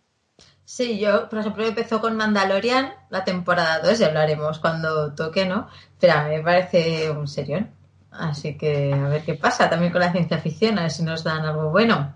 Sí, 0.66 0.98
yo, 0.98 1.28
por 1.28 1.38
ejemplo, 1.38 1.64
empezó 1.64 2.00
con 2.00 2.16
Mandalorian 2.16 2.92
la 3.08 3.22
temporada 3.22 3.78
2, 3.78 4.00
ya 4.00 4.08
hablaremos 4.08 4.58
cuando 4.58 5.14
toque, 5.14 5.46
¿no? 5.46 5.68
Pero 6.00 6.14
a 6.14 6.24
mí 6.24 6.36
me 6.36 6.42
parece 6.42 7.08
un 7.08 7.28
serión. 7.28 7.70
Así 8.10 8.58
que 8.58 8.92
a 8.92 9.08
ver 9.08 9.22
qué 9.22 9.34
pasa 9.34 9.70
también 9.70 9.92
con 9.92 10.00
la 10.00 10.10
ciencia 10.10 10.38
ficción, 10.38 10.76
a 10.78 10.82
ver 10.82 10.90
si 10.90 11.04
nos 11.04 11.22
dan 11.22 11.44
algo 11.44 11.70
bueno. 11.70 12.14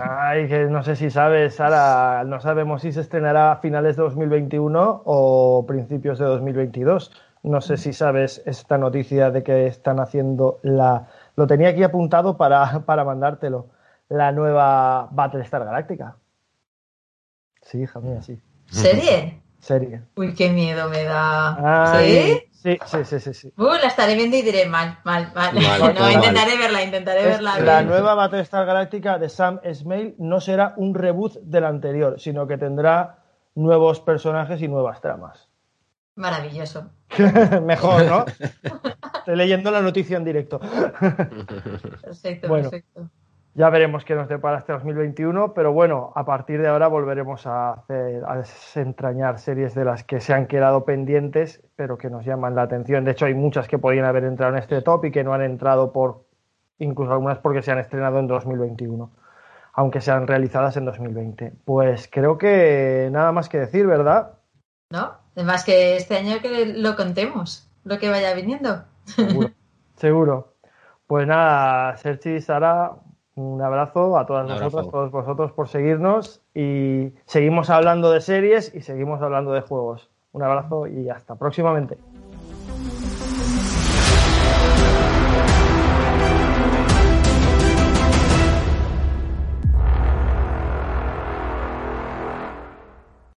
Ay, 0.00 0.48
que 0.48 0.64
no 0.64 0.82
sé 0.82 0.96
si 0.96 1.10
sabes, 1.10 1.56
Sara, 1.56 2.24
no 2.24 2.40
sabemos 2.40 2.82
si 2.82 2.92
se 2.92 3.00
estrenará 3.00 3.52
a 3.52 3.56
finales 3.56 3.96
de 3.96 4.02
2021 4.02 5.02
o 5.04 5.64
principios 5.66 6.18
de 6.18 6.24
2022. 6.24 7.12
No 7.42 7.60
sé 7.60 7.76
si 7.76 7.92
sabes 7.92 8.42
esta 8.46 8.78
noticia 8.78 9.30
de 9.30 9.42
que 9.42 9.66
están 9.66 10.00
haciendo 10.00 10.58
la... 10.62 11.08
Lo 11.36 11.46
tenía 11.46 11.68
aquí 11.68 11.82
apuntado 11.82 12.36
para, 12.36 12.80
para 12.86 13.04
mandártelo. 13.04 13.66
La 14.08 14.32
nueva 14.32 15.08
Battlestar 15.10 15.64
Galáctica. 15.64 16.16
Sí, 17.62 17.82
hija 17.82 18.00
mía, 18.00 18.22
sí. 18.22 18.40
¿Serie? 18.70 19.42
Serie. 19.60 20.02
Uy, 20.16 20.34
qué 20.34 20.50
miedo 20.50 20.88
me 20.88 21.04
da. 21.04 21.92
¿Sí? 22.00 22.47
Sí, 22.62 22.76
sí, 23.04 23.20
sí, 23.20 23.34
sí. 23.34 23.52
Uh, 23.56 23.74
la 23.80 23.86
estaré 23.86 24.16
viendo 24.16 24.36
y 24.36 24.42
diré 24.42 24.66
mal, 24.66 24.98
mal, 25.04 25.30
mal. 25.32 25.54
no, 25.94 26.10
intentaré 26.10 26.58
verla, 26.58 26.82
intentaré 26.82 27.22
verla. 27.24 27.60
La 27.60 27.82
nueva 27.82 28.14
Battlestar 28.14 28.66
Galáctica 28.66 29.18
de 29.18 29.28
Sam 29.28 29.60
Esmail 29.62 30.16
no 30.18 30.40
será 30.40 30.74
un 30.76 30.94
reboot 30.94 31.34
del 31.42 31.64
anterior, 31.64 32.18
sino 32.18 32.48
que 32.48 32.58
tendrá 32.58 33.18
nuevos 33.54 34.00
personajes 34.00 34.60
y 34.60 34.66
nuevas 34.66 35.00
tramas. 35.00 35.48
Maravilloso. 36.16 36.90
Mejor, 37.62 38.04
¿no? 38.06 38.24
Estoy 39.18 39.36
leyendo 39.36 39.70
la 39.70 39.80
noticia 39.80 40.16
en 40.16 40.24
directo. 40.24 40.58
perfecto, 42.02 42.48
perfecto. 42.48 43.08
Ya 43.58 43.70
veremos 43.70 44.04
qué 44.04 44.14
nos 44.14 44.28
depara 44.28 44.58
este 44.58 44.72
2021, 44.72 45.52
pero 45.52 45.72
bueno, 45.72 46.12
a 46.14 46.24
partir 46.24 46.62
de 46.62 46.68
ahora 46.68 46.86
volveremos 46.86 47.44
a, 47.44 47.72
hacer, 47.72 48.22
a 48.24 48.36
desentrañar 48.36 49.40
series 49.40 49.74
de 49.74 49.84
las 49.84 50.04
que 50.04 50.20
se 50.20 50.32
han 50.32 50.46
quedado 50.46 50.84
pendientes, 50.84 51.60
pero 51.74 51.98
que 51.98 52.08
nos 52.08 52.24
llaman 52.24 52.54
la 52.54 52.62
atención. 52.62 53.04
De 53.04 53.10
hecho, 53.10 53.26
hay 53.26 53.34
muchas 53.34 53.66
que 53.66 53.76
podrían 53.76 54.04
haber 54.04 54.22
entrado 54.22 54.52
en 54.52 54.60
este 54.60 54.80
top 54.80 55.06
y 55.06 55.10
que 55.10 55.24
no 55.24 55.34
han 55.34 55.42
entrado 55.42 55.92
por, 55.92 56.24
incluso 56.78 57.10
algunas 57.10 57.38
porque 57.38 57.62
se 57.62 57.72
han 57.72 57.80
estrenado 57.80 58.20
en 58.20 58.28
2021, 58.28 59.10
aunque 59.72 60.02
sean 60.02 60.28
realizadas 60.28 60.76
en 60.76 60.84
2020. 60.84 61.54
Pues 61.64 62.08
creo 62.08 62.38
que 62.38 63.08
nada 63.10 63.32
más 63.32 63.48
que 63.48 63.58
decir, 63.58 63.88
¿verdad? 63.88 64.34
No, 64.90 65.14
además 65.34 65.64
que 65.64 65.96
este 65.96 66.16
año 66.16 66.36
que 66.40 66.64
lo 66.64 66.94
contemos, 66.94 67.68
lo 67.82 67.98
que 67.98 68.08
vaya 68.08 68.34
viniendo. 68.34 68.84
Seguro. 69.04 69.50
seguro. 69.96 70.54
Pues 71.08 71.26
nada, 71.26 71.96
Sergi 71.96 72.34
y 72.34 72.40
Sara, 72.40 72.92
un 73.38 73.62
abrazo 73.62 74.18
a 74.18 74.26
todas 74.26 74.48
nosotras, 74.48 74.90
todos 74.90 75.10
vosotros 75.12 75.52
por 75.52 75.68
seguirnos 75.68 76.42
y 76.54 77.12
seguimos 77.24 77.70
hablando 77.70 78.10
de 78.10 78.20
series 78.20 78.74
y 78.74 78.80
seguimos 78.80 79.22
hablando 79.22 79.52
de 79.52 79.60
juegos. 79.60 80.10
Un 80.32 80.42
abrazo 80.42 80.86
y 80.86 81.08
hasta 81.08 81.36
próximamente. 81.36 81.98